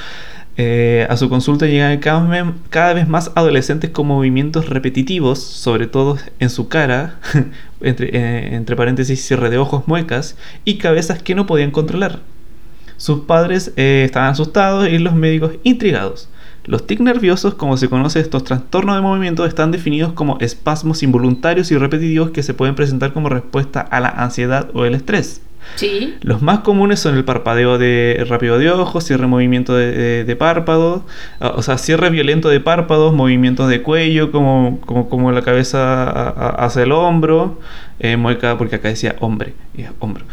eh, 0.57 1.07
a 1.11 1.17
su 1.17 1.29
consulta 1.29 1.67
llegan 1.67 1.99
cada, 1.99 2.95
vez 2.95 3.09
más 3.09 3.33
adolescentes 3.35 3.91
con 3.91 4.07
movimientos 4.07 4.69
repetitivos, 4.69 5.41
sobre 5.41 5.89
todo 5.89 6.17
en 6.39 6.49
su 6.49 6.69
cara, 6.69 7.19
entre, 7.81 8.17
eh, 8.17 8.55
entre 8.55 8.77
paréntesis, 8.77 9.25
cierre 9.25 9.51
de 9.51 9.59
ojos, 9.59 9.85
muecas, 9.87 10.37
y 10.65 10.79
cabezas 10.79 11.23
que 11.23 11.35
no 11.35 11.47
podían 11.47 11.73
controlar. 11.73 12.21
Sus 12.97 13.21
padres 13.21 13.73
eh, 13.77 14.03
estaban 14.05 14.31
asustados 14.31 14.89
y 14.89 14.99
los 14.99 15.15
médicos 15.15 15.55
intrigados. 15.65 16.29
Los 16.67 16.87
tics 16.87 17.03
nerviosos, 17.03 17.55
como 17.55 17.77
se 17.77 17.89
conoce 17.89 18.21
estos 18.21 18.45
trastornos 18.45 18.97
de 18.97 19.03
movimiento, 19.03 19.45
están 19.45 19.73
definidos 19.73 20.13
como 20.13 20.39
espasmos 20.41 21.03
involuntarios 21.03 21.71
y 21.71 21.77
repetitivos 21.77 22.31
que 22.31 22.43
se 22.43 22.55
pueden 22.55 22.75
presentar 22.75 23.13
como 23.13 23.29
respuesta 23.29 23.81
a 23.81 24.01
la 24.01 24.09
ansiedad 24.09 24.71
o 24.73 24.85
el 24.85 24.95
estrés. 24.95 25.43
Sí. 25.77 26.15
Los 26.23 26.41
más 26.43 26.61
comunes 26.61 27.01
son 27.01 27.17
el 27.17 27.25
parpadeo 27.25 27.79
de 27.79 28.25
rápido 28.29 28.59
de 28.59 28.71
ojos, 28.71 29.05
cierre 29.05 29.27
movimiento 29.27 29.75
de, 29.75 29.91
de, 29.93 30.25
de 30.25 30.37
párpados, 30.37 31.03
ah, 31.41 31.53
o 31.57 31.63
sea, 31.63 31.79
cierre 31.79 32.11
violento 32.11 32.49
de 32.49 32.61
párpados, 32.61 33.13
movimientos 33.13 33.69
de 33.69 33.83
cuello, 33.83 34.31
como, 34.31 34.81
como, 34.87 35.09
como 35.09 35.33
la 35.33 35.43
cabeza 35.43 36.05
a- 36.05 36.29
a- 36.29 36.65
hacia 36.67 36.83
el 36.83 36.93
hombro, 36.93 37.61
eh, 37.99 38.17
mueca, 38.17 38.57
porque 38.59 38.77
acá 38.77 38.89
decía 38.89 39.17
hombre, 39.21 39.55
y 39.77 39.85
hombro, 39.99 40.25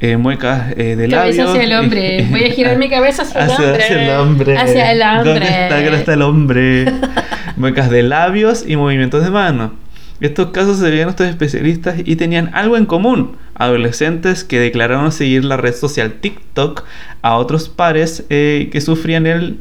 eh, 0.00 0.16
muecas 0.18 0.72
eh, 0.76 0.94
de 0.96 1.08
Cabeza 1.08 1.44
labios. 1.44 1.50
hacia 1.50 1.62
el 1.64 1.72
hombre. 1.72 2.26
Voy 2.30 2.44
a 2.44 2.50
girar 2.50 2.76
mi 2.78 2.88
cabeza 2.88 3.22
hacia 3.22 3.44
el 3.44 3.50
hombre. 3.50 3.76
Hacia 3.82 4.02
el 4.02 4.20
hombre. 4.20 4.56
Hacia 4.58 4.92
el 4.92 5.02
hombre. 5.02 5.30
¿Dónde 5.32 5.46
está, 5.46 5.80
no 5.90 5.96
está 5.96 6.12
el 6.14 6.22
hombre? 6.22 6.84
Muecas 7.56 7.90
de 7.90 8.02
labios 8.02 8.64
y 8.66 8.76
movimientos 8.76 9.24
de 9.24 9.30
mano. 9.30 9.72
Estos 10.20 10.50
casos 10.50 10.78
se 10.78 10.90
veían 10.90 11.08
estos 11.08 11.26
especialistas 11.28 11.96
y 12.04 12.16
tenían 12.16 12.50
algo 12.54 12.76
en 12.76 12.84
común. 12.86 13.36
Adolescentes 13.58 14.44
que 14.44 14.60
declararon 14.60 15.12
seguir 15.12 15.44
la 15.44 15.56
red 15.56 15.74
social 15.74 16.14
TikTok 16.20 16.84
a 17.22 17.36
otros 17.36 17.68
pares 17.68 18.24
eh, 18.30 18.68
que 18.70 18.80
sufrían 18.80 19.26
el... 19.26 19.58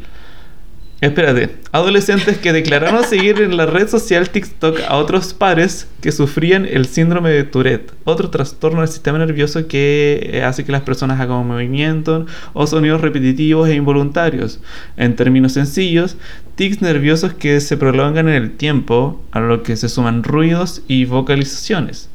Espérate, 1.02 1.58
adolescentes 1.72 2.38
que 2.38 2.54
declararon 2.54 3.04
seguir 3.10 3.42
en 3.42 3.58
la 3.58 3.66
red 3.66 3.88
social 3.88 4.30
TikTok 4.30 4.80
a 4.88 4.96
otros 4.96 5.34
pares 5.34 5.88
que 6.02 6.12
sufrían 6.12 6.66
el 6.66 6.86
síndrome 6.86 7.30
de 7.30 7.44
Tourette, 7.44 7.92
otro 8.06 8.30
trastorno 8.30 8.80
del 8.80 8.90
sistema 8.90 9.18
nervioso 9.18 9.68
que 9.68 10.30
eh, 10.32 10.44
hace 10.44 10.64
que 10.64 10.72
las 10.72 10.82
personas 10.82 11.20
hagan 11.20 11.46
movimientos 11.46 12.30
o 12.54 12.66
sonidos 12.66 13.02
repetitivos 13.02 13.70
e 13.70 13.76
involuntarios. 13.76 14.62
En 14.96 15.16
términos 15.16 15.52
sencillos, 15.52 16.18
tics 16.56 16.82
nerviosos 16.82 17.34
que 17.34 17.60
se 17.60 17.78
prolongan 17.78 18.30
en 18.30 18.36
el 18.36 18.52
tiempo, 18.56 19.22
a 19.32 19.42
lo 19.42 19.64
que 19.64 19.76
se 19.76 19.90
suman 19.90 20.24
ruidos 20.24 20.82
y 20.88 21.06
vocalizaciones. 21.06 22.10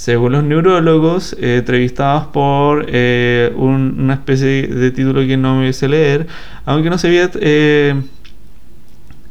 Según 0.00 0.32
los 0.32 0.42
neurólogos 0.44 1.34
eh, 1.38 1.56
entrevistados 1.58 2.28
por 2.28 2.86
eh, 2.88 3.52
un- 3.54 3.96
una 4.00 4.14
especie 4.14 4.66
de 4.66 4.90
título 4.92 5.20
que 5.26 5.36
no 5.36 5.56
me 5.56 5.74
sé 5.74 5.88
leer, 5.88 6.26
aunque 6.64 6.88
no 6.88 6.96
se 6.96 7.08
había 7.08 7.30
eh, 7.34 8.00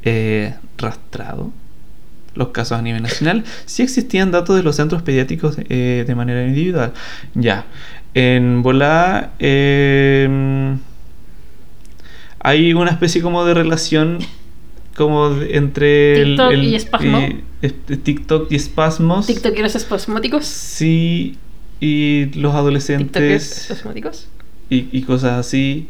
eh, 0.03 0.53
rastrado 0.77 1.51
los 2.35 2.49
casos 2.49 2.77
a 2.77 2.83
nivel 2.83 3.01
nacional, 3.01 3.45
sí 3.65 3.81
existían 3.81 4.29
datos 4.29 4.55
de 4.57 4.61
los 4.61 4.75
centros 4.75 5.01
pediátricos 5.01 5.57
de 5.57 6.13
manera 6.15 6.45
individual. 6.45 6.93
Ya, 7.33 7.65
en 8.13 8.61
eh, 9.39 10.77
hay 12.41 12.73
una 12.75 12.91
especie 12.91 13.23
como 13.23 13.43
de 13.43 13.55
relación 13.55 14.19
como 14.99 15.33
entre 15.41 16.21
el- 16.21 16.27
TikTok 16.35 16.51
el- 16.51 16.63
y 16.65 16.75
espasmo. 16.75 17.17
eh, 17.19 17.41
este, 17.61 17.95
TikTok 17.97 18.51
y 18.51 18.55
espasmos. 18.55 19.27
TikTokeros 19.27 19.73
espasmóticos. 19.75 20.45
Sí, 20.45 21.37
y 21.79 22.25
los 22.37 22.53
adolescentes 22.53 23.61
espasmóticos. 23.71 24.27
y, 24.69 24.89
y 24.91 25.01
cosas 25.03 25.39
así. 25.39 25.87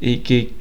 Y 0.00 0.18
que 0.18 0.52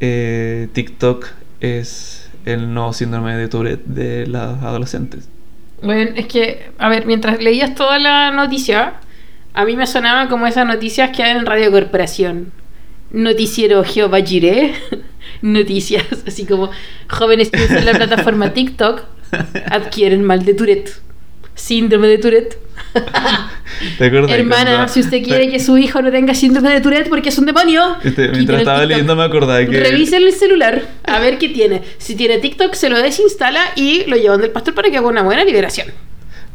eh, 0.00 0.68
TikTok 0.72 1.26
es 1.60 2.28
el 2.44 2.74
nuevo 2.74 2.92
síndrome 2.92 3.36
de 3.36 3.46
Tourette 3.48 3.84
de 3.86 4.26
los 4.26 4.42
adolescentes. 4.62 5.28
Bueno, 5.82 6.10
es 6.16 6.26
que, 6.26 6.70
a 6.78 6.88
ver, 6.88 7.06
mientras 7.06 7.40
leías 7.40 7.74
toda 7.76 7.98
la 8.00 8.32
noticia, 8.32 8.94
a 9.54 9.64
mí 9.64 9.76
me 9.76 9.86
sonaba 9.86 10.28
como 10.28 10.46
esas 10.48 10.66
noticias 10.66 11.16
que 11.16 11.22
hay 11.22 11.36
en 11.38 11.46
Radio 11.46 11.70
Corporación. 11.70 12.52
Noticiero 13.12 13.82
Jehová. 13.84 14.18
Noticias 15.42 16.04
así 16.26 16.44
como 16.46 16.70
jóvenes 17.08 17.50
que 17.50 17.62
usan 17.64 17.84
la 17.84 17.92
plataforma 17.92 18.50
TikTok 18.54 19.02
adquieren 19.70 20.22
mal 20.24 20.44
de 20.44 20.54
Tourette. 20.54 20.90
Síndrome 21.54 22.08
de 22.08 22.18
Tourette. 22.18 22.58
¿Te 23.98 24.06
acuerdas? 24.06 24.30
Hermana, 24.30 24.70
cuando- 24.76 24.92
si 24.92 25.00
usted 25.00 25.22
quiere 25.22 25.50
que 25.50 25.60
su 25.60 25.76
hijo 25.78 26.00
no 26.02 26.10
tenga 26.10 26.34
síndrome 26.34 26.70
de 26.72 26.80
Tourette 26.80 27.08
porque 27.08 27.28
es 27.28 27.38
un 27.38 27.46
demonio, 27.46 27.96
Este, 28.02 28.28
mientras 28.28 28.60
estaba 28.60 28.84
leyendo 28.86 29.14
me 29.16 29.24
acordaba 29.24 29.58
que... 29.64 29.78
Revise 29.80 30.16
el 30.16 30.32
celular 30.32 30.82
a 31.04 31.18
ver 31.20 31.38
qué 31.38 31.48
tiene. 31.50 31.82
Si 31.98 32.14
tiene 32.16 32.38
TikTok, 32.38 32.74
se 32.74 32.88
lo 32.88 32.98
desinstala 32.98 33.60
y 33.76 34.04
lo 34.06 34.16
llevan 34.16 34.40
del 34.40 34.50
pastor 34.50 34.74
para 34.74 34.90
que 34.90 34.96
haga 34.96 35.06
una 35.08 35.22
buena 35.22 35.44
liberación. 35.44 35.88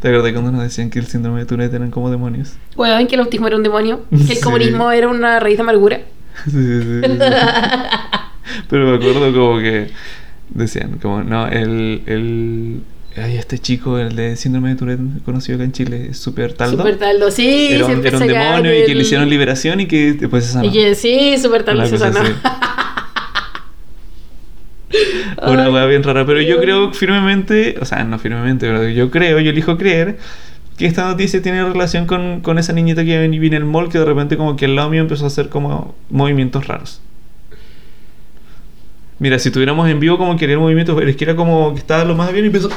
¿Te 0.02 0.10
acuerdas 0.10 0.34
cuando 0.34 0.52
nos 0.52 0.62
decían 0.64 0.90
que 0.90 1.00
el 1.00 1.08
síndrome 1.08 1.40
de 1.42 1.46
Tourette 1.46 1.74
eran 1.74 1.92
como 1.92 2.10
demonios? 2.12 2.54
Weón, 2.76 3.08
que 3.08 3.16
el 3.16 3.22
autismo 3.22 3.48
era 3.48 3.56
un 3.58 3.64
demonio, 3.64 4.06
que 4.10 4.16
el 4.34 4.38
Sí. 4.38 4.42
comunismo 4.42 4.92
era 4.92 5.08
una 5.08 5.40
raíz 5.40 5.58
de 5.58 5.62
amargura. 5.64 6.02
Sí, 6.46 6.52
sí, 6.52 6.82
sí, 6.82 7.02
sí. 7.02 7.08
Pero 8.70 8.88
me 8.90 8.96
acuerdo 8.96 9.34
como 9.34 9.60
que 9.60 9.88
decían, 10.50 11.00
como, 11.02 11.24
no, 11.24 11.48
el, 11.48 12.02
el, 12.06 12.82
ay, 13.22 13.38
este 13.38 13.58
chico, 13.60 13.98
el 13.98 14.16
de 14.16 14.36
síndrome 14.36 14.70
de 14.70 14.76
Tourette 14.76 15.00
conocido 15.24 15.56
acá 15.56 15.66
en 15.66 15.72
Chile, 15.72 16.08
es 16.12 16.18
súper 16.20 16.54
taldo. 16.54 16.78
Super 16.78 16.98
taldo, 16.98 17.32
sí. 17.32 17.70
era 17.72 17.86
un, 17.86 18.06
era 18.06 18.18
un 18.18 18.28
demonio 18.28 18.74
y 18.74 18.86
que 18.86 18.92
el- 18.92 18.98
le 18.98 19.04
hicieron 19.04 19.30
liberación 19.30 19.80
y 19.82 19.88
que 19.88 20.14
después 20.14 20.46
se 20.46 20.54
sanó. 20.54 20.66
Y 20.66 20.72
que 20.72 20.96
sí, 20.96 21.38
super 21.38 21.64
taldo 21.64 21.86
se 21.86 21.98
sanó. 21.98 22.20
Una 25.48 25.70
hueá 25.70 25.86
bien 25.88 26.04
rara, 26.04 26.26
pero 26.26 26.42
yo 26.42 26.60
creo 26.60 26.94
firmemente, 26.94 27.76
o 27.82 27.86
sea, 27.86 28.04
no 28.04 28.18
firmemente, 28.20 28.68
pero 28.68 28.88
yo 28.88 29.12
creo, 29.12 29.40
yo 29.40 29.50
elijo 29.52 29.78
creer 29.78 30.18
que 30.78 30.86
esta 30.86 31.06
noticia 31.06 31.42
tiene 31.42 31.64
relación 31.64 32.06
con, 32.06 32.42
con 32.42 32.58
esa 32.60 32.72
niñita 32.74 33.04
que 33.04 33.28
vive 33.28 33.48
en 33.48 33.54
el 33.54 33.66
mall 33.66 33.90
que 33.90 33.98
de 34.00 34.06
repente 34.06 34.38
como 34.38 34.56
que 34.56 34.66
al 34.66 34.76
lado 34.76 34.90
mío 34.90 35.02
empezó 35.02 35.26
a 35.26 35.28
hacer 35.28 35.50
como 35.50 35.96
movimientos 36.10 36.68
raros. 36.68 37.02
Mira, 39.20 39.40
si 39.40 39.50
tuviéramos 39.50 39.88
en 39.90 40.00
vivo 40.00 40.18
como 40.18 40.36
que 40.36 40.46
haría 40.46 40.58
movimientos, 40.58 40.96
pero 40.96 41.10
es 41.10 41.16
que 41.16 41.24
era 41.24 41.36
como 41.36 41.74
que 41.74 41.80
estaba 41.80 42.04
lo 42.04 42.16
más 42.16 42.32
bien 42.32 42.46
y 42.46 42.48
empezó... 42.48 42.70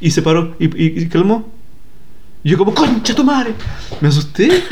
Y 0.00 0.10
se 0.10 0.22
paró 0.22 0.56
y, 0.58 0.66
y, 0.66 1.02
y 1.02 1.08
calmó. 1.08 1.48
Y 2.44 2.50
yo 2.50 2.58
como, 2.58 2.74
concha 2.74 3.14
tu 3.14 3.24
madre. 3.24 3.54
Me 4.00 4.08
asusté. 4.08 4.48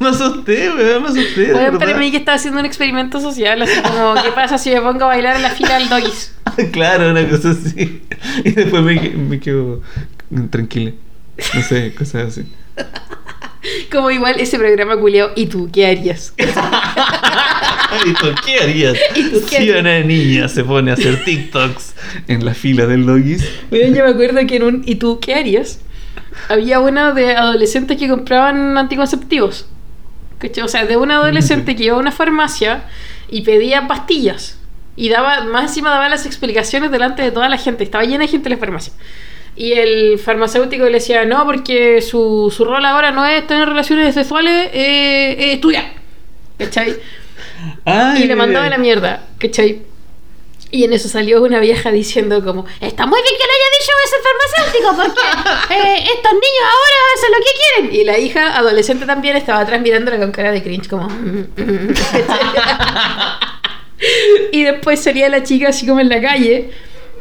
me 0.00 0.08
asusté, 0.08 0.70
weón, 0.70 1.02
me 1.02 1.08
asusté. 1.08 1.52
verdad. 1.52 1.78
para 1.78 1.96
mí 1.96 2.10
que 2.10 2.18
estaba 2.18 2.36
haciendo 2.36 2.60
un 2.60 2.66
experimento 2.66 3.20
social, 3.20 3.60
así 3.62 3.80
como, 3.82 4.14
¿qué 4.22 4.30
pasa 4.32 4.58
si 4.58 4.70
me 4.70 4.80
pongo 4.80 5.04
a 5.04 5.08
bailar 5.08 5.36
en 5.36 5.42
la 5.42 5.50
fila 5.50 5.78
del 5.78 5.88
doggies? 5.88 6.34
claro, 6.72 7.10
una 7.10 7.28
cosa 7.28 7.50
así. 7.50 8.02
Y 8.44 8.50
después 8.50 8.82
me, 8.82 9.10
me 9.10 9.38
quedo 9.38 9.80
tranquila. 10.50 10.92
No 11.54 11.62
sé, 11.62 11.94
cosas 11.94 12.28
así. 12.28 12.52
Como 13.90 14.10
igual 14.10 14.36
ese 14.38 14.58
programa 14.58 14.96
culiao, 14.96 15.30
¿y 15.34 15.46
tú 15.46 15.70
qué 15.72 15.86
harías? 15.86 16.34
¿Y 18.04 18.12
tú 18.14 18.26
qué 18.44 18.60
harías 18.60 18.96
¿Y 19.14 19.30
tú 19.30 19.40
qué 19.42 19.48
si 19.48 19.56
harías? 19.56 19.80
una 19.80 20.00
niña 20.00 20.48
se 20.48 20.64
pone 20.64 20.90
a 20.90 20.94
hacer 20.94 21.24
TikToks 21.24 21.94
en 22.28 22.44
la 22.44 22.54
fila 22.54 22.86
del 22.86 23.06
doggies? 23.06 23.48
Weón, 23.70 23.94
yo 23.94 24.04
me 24.04 24.10
acuerdo 24.10 24.46
que 24.46 24.56
en 24.56 24.62
un 24.62 24.82
¿y 24.84 24.96
tú 24.96 25.18
qué 25.20 25.34
harías? 25.34 25.80
Había 26.48 26.80
una 26.80 27.12
de 27.12 27.36
adolescentes 27.36 27.98
que 27.98 28.08
compraban 28.08 28.76
anticonceptivos. 28.76 29.66
¿Cachai? 30.38 30.64
O 30.64 30.68
sea, 30.68 30.84
de 30.84 30.96
una 30.96 31.16
adolescente 31.16 31.74
que 31.74 31.84
iba 31.84 31.96
a 31.96 31.98
una 31.98 32.12
farmacia 32.12 32.84
y 33.30 33.42
pedía 33.42 33.86
pastillas. 33.88 34.58
Y 34.96 35.08
daba, 35.08 35.44
más 35.44 35.64
encima 35.64 35.90
daba 35.90 36.08
las 36.08 36.26
explicaciones 36.26 36.90
delante 36.90 37.22
de 37.22 37.30
toda 37.30 37.48
la 37.48 37.56
gente. 37.58 37.84
Estaba 37.84 38.04
llena 38.04 38.24
de 38.24 38.28
gente 38.28 38.48
en 38.48 38.54
la 38.54 38.58
farmacia. 38.58 38.92
Y 39.56 39.72
el 39.72 40.18
farmacéutico 40.18 40.84
le 40.84 40.92
decía, 40.92 41.24
no, 41.24 41.44
porque 41.46 42.02
su, 42.02 42.52
su 42.54 42.64
rol 42.64 42.84
ahora 42.84 43.10
no 43.10 43.24
es 43.24 43.46
tener 43.46 43.66
relaciones 43.66 44.14
sexuales, 44.14 44.68
eh, 44.74 45.36
es 45.38 45.54
estudiar. 45.54 45.84
¿Cachai? 46.58 46.96
Ay, 47.84 48.22
Y 48.22 48.26
le 48.26 48.36
mandaba 48.36 48.68
la 48.68 48.78
mierda, 48.78 49.26
¿cachai? 49.38 49.82
Y 50.70 50.84
en 50.84 50.92
eso 50.92 51.08
salió 51.08 51.42
una 51.42 51.58
vieja 51.60 51.90
diciendo 51.92 52.42
como, 52.44 52.66
está 52.80 53.06
muy 53.06 53.20
bien 53.22 53.34
que 53.38 53.46
le 53.46 53.52
haya 53.56 53.70
dicho 53.78 53.92
ese 54.04 54.16
farmacéutico 54.26 54.90
porque 54.96 55.24
eh, 55.90 56.04
estos 56.16 56.32
niños 56.32 56.64
ahora 56.64 56.98
hacen 57.14 57.30
lo 57.30 57.38
que 57.38 57.52
quieren. 57.60 57.84
Y 58.00 58.02
la 58.04 58.18
hija 58.18 58.56
adolescente 58.58 59.06
también 59.06 59.36
estaba 59.36 59.60
atrás 59.60 59.80
mirándola 59.80 60.18
con 60.18 60.32
cara 60.32 60.50
de 60.50 60.60
cringe 60.62 60.88
como... 60.88 61.08
"Mm, 61.08 61.46
mm", 61.56 61.94
y 64.52 64.64
después 64.64 65.02
salía 65.02 65.28
la 65.28 65.42
chica 65.42 65.68
así 65.68 65.86
como 65.86 66.00
en 66.00 66.08
la 66.08 66.20
calle 66.20 66.70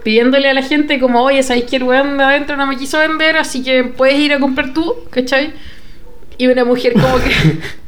pidiéndole 0.03 0.49
a 0.49 0.53
la 0.53 0.61
gente 0.61 0.99
como, 0.99 1.23
oye, 1.23 1.41
¿sabéis 1.41 1.65
que 1.65 1.77
el 1.77 1.83
weón 1.83 2.17
de 2.17 2.23
adentro 2.23 2.55
no 2.57 2.67
me 2.67 2.77
quiso 2.77 2.99
vender? 2.99 3.37
Así 3.37 3.63
que 3.63 3.83
puedes 3.83 4.19
ir 4.19 4.33
a 4.33 4.39
comprar 4.39 4.73
tú, 4.73 4.93
¿cachai? 5.09 5.53
Y 6.37 6.47
una 6.47 6.63
mujer 6.65 6.93
como 6.93 7.17
que... 7.17 7.31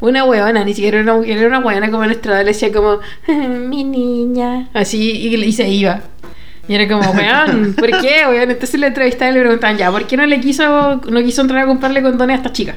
Una 0.00 0.24
huevona, 0.24 0.64
ni 0.64 0.74
siquiera 0.74 0.98
era 1.00 1.12
una 1.12 1.20
mujer, 1.20 1.38
era 1.38 1.48
una 1.48 1.58
huevona 1.60 1.90
como 1.90 2.04
nuestra 2.04 2.38
le 2.38 2.44
decía 2.44 2.72
como, 2.72 3.00
mi 3.28 3.84
niña, 3.84 4.68
así, 4.74 5.10
y, 5.10 5.34
y 5.34 5.52
se 5.52 5.68
iba. 5.68 6.00
Y 6.68 6.74
era 6.74 6.86
como, 6.86 7.10
weón, 7.10 7.74
¿por 7.74 7.90
qué, 8.00 8.24
weón? 8.28 8.50
Entonces 8.50 8.78
le 8.78 8.86
entrevistaban 8.86 9.34
y 9.34 9.38
le 9.38 9.42
preguntaban, 9.42 9.76
ya, 9.78 9.90
¿por 9.90 10.06
qué 10.06 10.16
no 10.16 10.26
le 10.26 10.40
quiso, 10.40 11.00
no 11.08 11.20
quiso 11.22 11.42
entrar 11.42 11.64
a 11.64 11.66
comprarle 11.66 12.02
condones 12.02 12.34
a 12.34 12.36
esta 12.38 12.52
chica? 12.52 12.76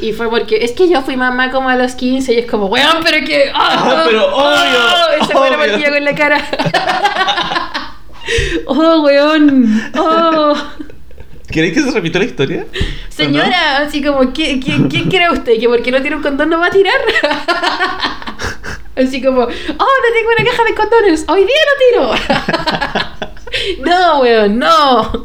Y 0.00 0.12
fue 0.12 0.28
porque, 0.28 0.62
es 0.62 0.72
que 0.72 0.88
yo 0.88 1.00
fui 1.02 1.16
mamá 1.16 1.50
como 1.50 1.70
a 1.70 1.76
los 1.76 1.94
15 1.94 2.34
y 2.34 2.38
es 2.38 2.46
como, 2.46 2.66
weón, 2.66 2.98
pero 3.02 3.24
que, 3.26 3.50
Ah, 3.54 4.02
pero 4.06 4.26
obvio, 4.26 5.22
Esa 5.22 5.38
buena 5.38 5.56
obvio. 5.56 5.68
martilla 5.68 5.90
con 5.90 6.04
la 6.04 6.14
cara. 6.14 6.38
oh, 8.66 9.00
weón, 9.02 9.90
oh. 9.98 10.54
¿Queréis 11.50 11.74
que 11.74 11.82
se 11.82 11.90
repita 11.90 12.18
la 12.18 12.26
historia? 12.26 12.66
Señora, 13.08 13.78
así 13.78 14.02
como, 14.02 14.32
¿qué, 14.32 14.60
qué, 14.60 14.76
¿quién 14.88 15.08
cree 15.08 15.30
usted? 15.30 15.58
¿Que 15.58 15.68
porque 15.68 15.90
no 15.90 16.00
tiene 16.02 16.16
un 16.16 16.22
condón 16.22 16.50
no 16.50 16.60
va 16.60 16.66
a 16.66 16.70
tirar? 16.70 17.00
así 18.96 19.22
como, 19.22 19.40
oh, 19.42 19.46
no 19.46 20.08
tengo 20.14 20.30
una 20.38 20.50
caja 20.50 20.64
de 20.64 20.74
condones, 20.74 21.24
hoy 21.28 21.44
día 21.44 21.56
no 21.68 21.74
tiro. 21.88 23.84
no, 23.86 24.20
weón, 24.20 24.58
no. 24.58 25.24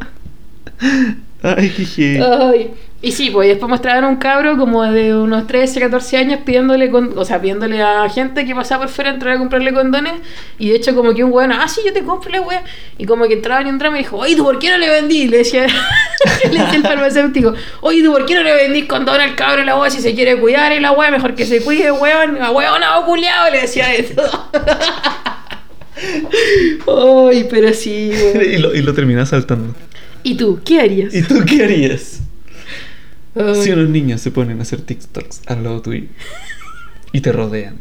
Ay, 1.42 1.70
jeje. 1.70 2.22
Ay. 2.24 2.72
Y 3.06 3.12
sí, 3.12 3.32
pues 3.32 3.48
y 3.48 3.50
después 3.50 3.70
mostraban 3.70 4.06
un 4.06 4.16
cabro 4.16 4.58
como 4.58 4.82
de 4.82 5.14
unos 5.14 5.46
13, 5.46 5.82
14 5.82 6.16
años 6.16 6.40
pidiéndole, 6.46 6.90
con, 6.90 7.18
o 7.18 7.26
sea, 7.26 7.42
pidiéndole 7.42 7.82
a 7.82 8.08
gente 8.08 8.46
que 8.46 8.56
pasaba 8.56 8.86
por 8.86 8.94
fuera 8.94 9.12
a 9.12 9.16
entrar 9.16 9.36
a 9.36 9.40
comprarle 9.40 9.74
condones. 9.74 10.14
Y 10.58 10.70
de 10.70 10.78
hecho 10.78 10.96
como 10.96 11.14
que 11.14 11.22
un 11.22 11.34
weón, 11.34 11.52
ah, 11.52 11.68
sí, 11.68 11.82
yo 11.86 11.92
te 11.92 12.02
compro 12.02 12.32
la 12.32 12.40
wea. 12.40 12.64
Y 12.98 13.06
como 13.06 13.28
que 13.28 13.34
entraba 13.34 13.62
y 13.62 13.68
entraba 13.68 13.94
y 13.94 14.00
me 14.00 14.04
dijo, 14.06 14.16
oye, 14.16 14.38
¿tú 14.38 14.46
por 14.46 14.58
qué 14.58 14.70
no 14.70 14.78
le 14.78 14.90
vendí? 14.90 15.28
Le 15.28 15.40
decía, 15.40 15.68
le 16.44 16.50
decía 16.50 16.76
el 16.76 16.82
farmacéutico, 16.82 17.54
oye, 17.82 18.02
¿tú 18.02 18.14
por 18.14 18.26
qué 18.26 18.36
no 18.36 18.44
le 18.44 18.56
vendí 18.56 18.88
condón 18.88 19.20
al 19.20 19.36
cabro 19.36 19.66
la 19.66 19.78
wea 19.78 19.90
si 19.90 20.00
se 20.00 20.16
quiere 20.16 20.40
cuidar 20.40 20.72
y 20.72 20.80
la 20.80 20.94
wea? 20.94 21.12
Mejor 21.12 21.36
que 21.36 21.46
se 21.46 21.62
cuide, 21.62 21.92
weón, 21.92 22.42
a 22.42 22.52
weón, 22.52 22.84
a 22.84 23.02
culiado, 23.06 23.52
le 23.52 23.64
decía 23.64 23.94
eso. 23.94 24.50
Ay, 27.28 27.48
pero 27.50 27.74
sí, 27.74 28.14
weón. 28.14 28.46
y, 28.50 28.58
lo, 28.60 28.74
y 28.74 28.82
lo 28.82 28.94
terminas 28.94 29.28
saltando. 29.28 29.76
¿Y 30.24 30.36
tú? 30.36 30.62
¿Qué 30.64 30.80
harías? 30.80 31.14
¿Y 31.14 31.22
tú 31.24 31.44
qué 31.46 31.66
harías? 31.66 32.23
Ay. 33.36 33.56
Si 33.64 33.72
unos 33.72 33.90
niños 33.90 34.22
se 34.22 34.32
ponen 34.32 34.60
a 34.60 34.62
hacer 34.64 34.82
TikToks 34.82 35.42
al 35.48 35.64
lado 35.64 35.82
tuyo 35.82 36.04
y 37.12 37.22
te 37.22 37.32
rodean. 37.32 37.78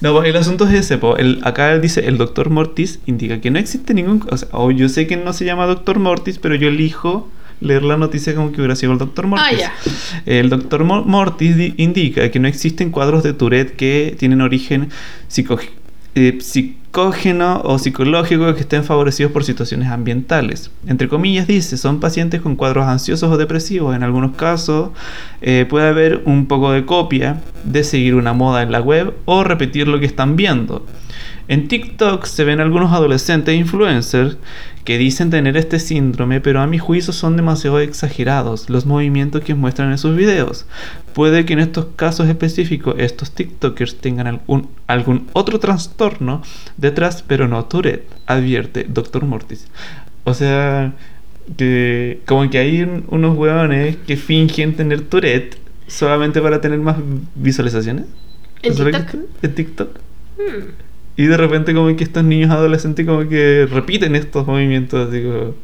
No, 0.00 0.12
pues 0.14 0.28
el 0.28 0.36
asunto 0.36 0.66
es 0.68 0.74
ese, 0.74 0.98
po. 0.98 1.16
El, 1.16 1.40
acá 1.42 1.72
él 1.72 1.80
dice, 1.80 2.06
el 2.06 2.18
doctor 2.18 2.50
Mortis 2.50 2.98
indica 3.06 3.40
que 3.40 3.50
no 3.50 3.58
existe 3.58 3.94
ningún... 3.94 4.22
O 4.30 4.36
sea, 4.36 4.48
yo 4.74 4.88
sé 4.90 5.06
que 5.06 5.16
no 5.16 5.32
se 5.32 5.46
llama 5.46 5.64
doctor 5.66 5.98
Mortis, 5.98 6.38
pero 6.38 6.54
yo 6.54 6.68
elijo 6.68 7.30
leer 7.62 7.82
la 7.82 7.96
noticia 7.96 8.34
como 8.34 8.52
que 8.52 8.58
hubiera 8.60 8.76
sido 8.76 8.92
el 8.92 8.98
doctor 8.98 9.26
Mortis. 9.26 9.46
Ah, 9.50 9.56
ya. 9.56 9.72
El 10.26 10.50
doctor 10.50 10.84
Mo- 10.84 11.02
Mortis 11.04 11.56
di- 11.56 11.72
indica 11.78 12.30
que 12.30 12.38
no 12.38 12.46
existen 12.46 12.90
cuadros 12.90 13.22
de 13.22 13.32
Tourette 13.32 13.74
que 13.76 14.14
tienen 14.18 14.42
origen 14.42 14.90
psico- 15.28 15.58
eh, 16.14 16.36
o 16.98 17.78
psicológico 17.78 18.54
que 18.54 18.60
estén 18.60 18.82
favorecidos 18.82 19.30
por 19.30 19.44
situaciones 19.44 19.88
ambientales. 19.88 20.70
Entre 20.86 21.08
comillas 21.08 21.46
dice, 21.46 21.76
son 21.76 22.00
pacientes 22.00 22.40
con 22.40 22.56
cuadros 22.56 22.86
ansiosos 22.86 23.30
o 23.30 23.36
depresivos. 23.36 23.94
En 23.94 24.02
algunos 24.02 24.34
casos 24.34 24.90
eh, 25.42 25.66
puede 25.68 25.88
haber 25.88 26.22
un 26.24 26.46
poco 26.46 26.72
de 26.72 26.86
copia 26.86 27.42
de 27.64 27.84
seguir 27.84 28.14
una 28.14 28.32
moda 28.32 28.62
en 28.62 28.72
la 28.72 28.80
web 28.80 29.12
o 29.26 29.44
repetir 29.44 29.88
lo 29.88 30.00
que 30.00 30.06
están 30.06 30.36
viendo. 30.36 30.86
En 31.48 31.68
TikTok 31.68 32.24
se 32.24 32.44
ven 32.44 32.60
algunos 32.60 32.92
adolescentes 32.92 33.54
influencers 33.56 34.36
que 34.84 34.98
dicen 34.98 35.30
tener 35.30 35.56
este 35.56 35.78
síndrome, 35.78 36.40
pero 36.40 36.60
a 36.60 36.66
mi 36.66 36.78
juicio 36.78 37.12
son 37.12 37.36
demasiado 37.36 37.80
exagerados 37.80 38.68
los 38.70 38.84
movimientos 38.86 39.42
que 39.42 39.54
muestran 39.54 39.90
en 39.90 39.98
sus 39.98 40.16
videos. 40.16 40.66
Puede 41.12 41.44
que 41.44 41.52
en 41.54 41.60
estos 41.60 41.86
casos 41.96 42.28
específicos 42.28 42.94
estos 42.98 43.32
TikTokers 43.32 43.96
tengan 43.98 44.26
algún, 44.26 44.68
algún 44.86 45.28
otro 45.32 45.58
trastorno 45.60 46.42
detrás, 46.76 47.22
pero 47.26 47.48
no 47.48 47.64
Tourette, 47.64 48.08
advierte 48.26 48.84
Dr. 48.88 49.24
Mortis. 49.24 49.66
O 50.24 50.34
sea, 50.34 50.94
que 51.56 52.20
como 52.26 52.48
que 52.50 52.58
hay 52.58 52.82
un- 52.82 53.04
unos 53.08 53.36
hueones 53.36 53.96
que 54.06 54.16
fingen 54.16 54.74
tener 54.74 55.02
Tourette 55.02 55.56
solamente 55.86 56.40
para 56.40 56.60
tener 56.60 56.78
más 56.80 56.96
visualizaciones. 57.36 58.06
¿En 58.62 58.72
¿Eso 58.72 58.86
es 58.88 58.92
lo 58.94 58.98
que 58.98 59.04
TikTok? 59.04 59.20
En 59.42 59.54
TikTok. 59.54 59.88
Hmm. 60.38 60.85
Y 61.16 61.26
de 61.26 61.36
repente 61.36 61.72
como 61.74 61.94
que 61.96 62.04
estos 62.04 62.24
niños 62.24 62.50
adolescentes 62.50 63.06
como 63.06 63.28
que 63.28 63.66
repiten 63.70 64.14
estos 64.16 64.46
movimientos 64.46 65.08
así 65.08 65.22
como... 65.22 65.54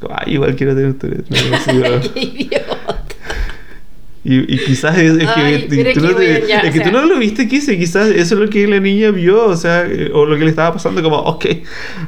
como, 0.00 0.14
Ay, 0.18 0.34
igual 0.34 0.56
quiero 0.56 0.74
tener 0.74 0.94
como- 0.96 2.00
Qué 2.14 2.20
idiota. 2.20 3.04
y, 4.24 4.54
y 4.54 4.58
quizás 4.64 4.96
es, 4.98 5.18
es 5.18 5.28
Ay, 5.34 5.66
que, 5.68 5.92
tú, 5.94 6.00
no, 6.00 6.14
te- 6.14 6.44
ya, 6.48 6.60
es 6.60 6.72
que 6.72 6.80
tú 6.80 6.92
no 6.92 7.04
lo 7.04 7.18
viste, 7.18 7.48
quise, 7.48 7.76
quizás 7.76 8.08
eso 8.08 8.34
es 8.34 8.40
lo 8.40 8.48
que 8.48 8.66
la 8.68 8.78
niña 8.80 9.10
vio, 9.10 9.46
o 9.46 9.56
sea, 9.56 9.84
eh, 9.86 10.10
o 10.14 10.24
lo 10.24 10.38
que 10.38 10.44
le 10.44 10.50
estaba 10.50 10.72
pasando, 10.72 11.02
como, 11.02 11.16
ok, 11.18 11.44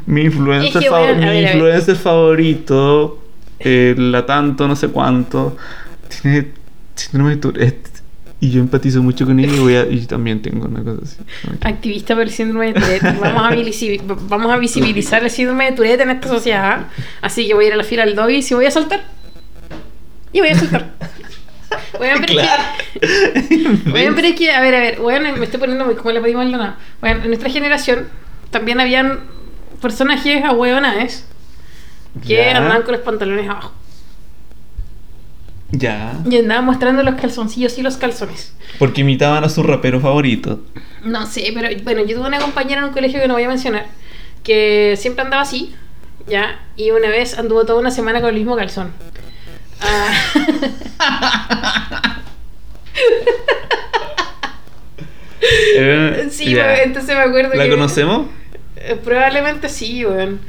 mi 0.06 0.22
influencer, 0.22 0.76
Es 0.82 0.88
que, 0.88 0.90
bueno, 0.90 1.14
mi 1.20 1.26
ver. 1.26 1.42
influencer 1.54 1.96
favorito, 1.96 3.20
eh, 3.58 3.94
la 3.98 4.24
tanto, 4.26 4.68
no 4.68 4.76
sé 4.76 4.88
cuánto, 4.88 5.56
tiene 6.22 6.48
síndrome 6.94 7.30
de 7.32 7.36
Tourette. 7.38 7.88
Y 8.40 8.50
yo 8.50 8.60
empatizo 8.60 9.02
mucho 9.02 9.24
con 9.24 9.38
ella 9.40 9.54
y, 9.54 9.58
voy 9.58 9.74
a- 9.76 9.86
y 9.88 10.00
también 10.06 10.42
tengo 10.42 10.66
una 10.66 10.82
cosa 10.82 11.00
así. 11.02 11.16
que- 11.60 11.68
Activista 11.68 12.14
por 12.14 12.24
el 12.24 12.30
síndrome 12.30 12.72
de 12.72 12.80
Tourette. 12.80 13.02
Vamos 13.20 13.42
a, 13.52 13.54
vamos 14.28 14.52
a 14.52 14.56
visibilizar 14.58 15.22
el 15.24 15.30
síndrome 15.30 15.66
de 15.70 15.72
Tourette 15.72 16.00
en 16.02 16.10
esta 16.10 16.28
sociedad. 16.28 16.86
Así 17.22 17.46
que 17.46 17.54
voy 17.54 17.64
a 17.64 17.68
ir 17.68 17.74
a 17.74 17.76
la 17.76 17.84
fila 17.84 18.04
del 18.04 18.14
doggy 18.14 18.36
y 18.36 18.42
si 18.42 18.54
voy 18.54 18.66
a 18.66 18.70
saltar. 18.70 19.02
Y 20.32 20.40
voy 20.40 20.48
a 20.50 20.54
saltar. 20.58 20.92
Bueno, 21.98 22.20
pero 22.26 22.40
es 22.40 23.48
que, 23.48 23.90
bueno, 23.90 24.12
pero 24.14 24.28
es 24.28 24.34
que, 24.34 24.50
a 24.52 24.60
ver, 24.60 24.74
a 24.74 24.80
ver, 24.80 25.00
bueno, 25.00 25.32
me 25.36 25.44
estoy 25.44 25.58
poniendo 25.60 25.84
muy 25.84 25.94
como 25.94 26.10
le 26.10 26.20
pedimos 26.20 26.46
nada. 26.50 26.76
Bueno, 27.00 27.20
en 27.22 27.28
nuestra 27.28 27.48
generación 27.50 28.08
también 28.50 28.80
habían 28.80 29.20
personajes 29.80 30.44
ahueonadas 30.44 31.24
que 32.26 32.34
Ya. 32.34 32.56
andaban 32.58 32.82
con 32.82 32.92
los 32.92 33.00
pantalones 33.02 33.48
abajo. 33.48 33.72
Ya. 35.76 36.12
Y 36.28 36.38
andaban 36.38 36.64
mostrando 36.64 37.02
los 37.02 37.14
calzoncillos 37.16 37.78
y 37.78 37.82
los 37.82 37.96
calzones. 37.96 38.54
Porque 38.78 39.00
imitaban 39.00 39.44
a 39.44 39.48
su 39.48 39.62
rapero 39.62 40.00
favorito. 40.00 40.60
No 41.04 41.26
sé, 41.26 41.50
pero 41.54 41.68
bueno, 41.82 42.04
yo 42.04 42.16
tuve 42.16 42.28
una 42.28 42.38
compañera 42.38 42.80
en 42.80 42.88
un 42.88 42.92
colegio 42.92 43.20
que 43.20 43.28
no 43.28 43.34
voy 43.34 43.42
a 43.44 43.48
mencionar, 43.48 43.86
que 44.42 44.94
siempre 44.98 45.24
andaba 45.24 45.42
así, 45.42 45.74
¿ya? 46.26 46.60
Y 46.76 46.90
una 46.90 47.08
vez 47.08 47.38
anduvo 47.38 47.64
toda 47.64 47.80
una 47.80 47.90
semana 47.90 48.20
con 48.20 48.30
el 48.30 48.36
mismo 48.36 48.56
calzón. 48.56 48.92
Ah, 49.80 50.12
Eh, 55.76 56.28
sí, 56.30 56.54
weón, 56.54 56.68
entonces 56.84 57.14
me 57.14 57.20
acuerdo 57.22 57.54
¿La 57.54 57.64
que... 57.64 57.70
conocemos? 57.70 58.28
Eh, 58.76 58.98
Probablemente 59.02 59.68
sí, 59.68 60.04
weón. 60.06 60.40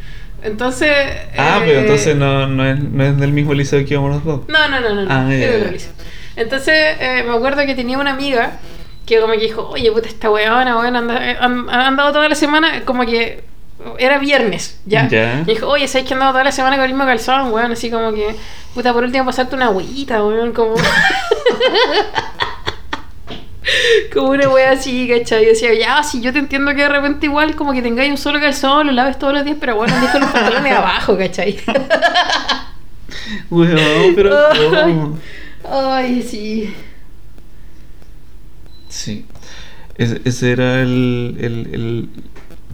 Entonces... 0.46 0.92
Ah, 1.38 1.58
eh, 1.58 1.64
pero 1.66 1.80
entonces 1.82 2.16
no, 2.16 2.48
no, 2.48 2.66
es, 2.66 2.80
no 2.80 3.04
es 3.04 3.18
del 3.18 3.32
mismo 3.32 3.54
liceo 3.54 3.86
que 3.86 3.94
íbamos 3.94 4.12
los 4.12 4.24
dos. 4.24 4.42
No, 4.48 4.68
no, 4.68 4.80
no, 4.80 4.94
no. 4.94 5.04
no, 5.04 5.12
Ah, 5.12 5.26
otro 5.26 5.72
liceo. 5.72 5.92
Entonces 6.36 6.98
me 7.26 7.34
acuerdo 7.34 7.66
que 7.66 7.76
tenía 7.76 7.98
una 7.98 8.12
amiga 8.12 8.60
que 9.06 9.20
como 9.20 9.34
que 9.34 9.40
dijo, 9.40 9.70
oye, 9.70 9.92
puta, 9.92 10.08
esta 10.08 10.30
weona, 10.30 10.78
weón, 10.78 11.12
eh, 11.12 11.38
han, 11.40 11.70
andado 11.70 12.12
toda 12.12 12.28
la 12.28 12.36
semana, 12.36 12.84
como 12.86 13.06
que 13.06 13.44
era 14.00 14.18
viernes, 14.18 14.80
¿ya? 14.86 15.08
Y 15.44 15.52
dijo, 15.52 15.68
oye, 15.68 15.88
¿sabes 15.88 16.08
que 16.08 16.14
andado 16.14 16.32
toda 16.32 16.44
la 16.44 16.52
semana 16.52 16.76
con 16.76 16.86
el 16.86 16.92
mismo 16.92 17.06
calzón, 17.06 17.52
weón? 17.54 17.72
Así 17.72 17.92
como 17.92 18.14
que, 18.14 18.36
puta, 18.74 18.94
por 18.94 19.04
último 19.04 19.26
pasarte 19.26 19.56
una 19.56 19.66
agüita, 19.66 20.24
weón, 20.24 20.54
como... 20.54 20.76
como 24.14 24.30
una 24.30 24.50
wea 24.50 24.72
así, 24.72 25.08
¿cachai? 25.08 25.44
Y 25.44 25.48
decía, 25.48 25.70
ya, 25.74 26.04
si 26.04 26.22
yo 26.22 26.32
te 26.34 26.40
entiendo 26.40 26.72
que 26.76 26.82
de 26.84 26.90
repente 26.90 27.26
igual 27.26 27.56
como 27.56 27.74
que 27.74 27.82
tengáis 27.82 28.12
un 28.12 28.18
solo 28.18 28.40
calzón, 28.40 28.88
lo 28.88 28.94
laves 28.94 29.18
todos 29.20 29.34
los 29.34 29.44
días, 29.46 29.58
pero 29.60 29.76
bueno, 29.76 29.94
con 30.12 30.22
los 30.22 30.32
pantalones 30.32 30.74
abajo, 30.78 31.18
¿cachai? 31.18 31.58
Weón, 33.50 34.16
pero. 34.16 34.36
¿cómo? 34.72 35.18
Ay, 35.70 36.22
sí. 36.22 36.74
Sí. 38.90 39.26
Ese, 39.98 40.22
ese 40.26 40.52
era 40.52 40.82
el, 40.82 41.38
el- 41.40 41.70
el- 41.74 42.10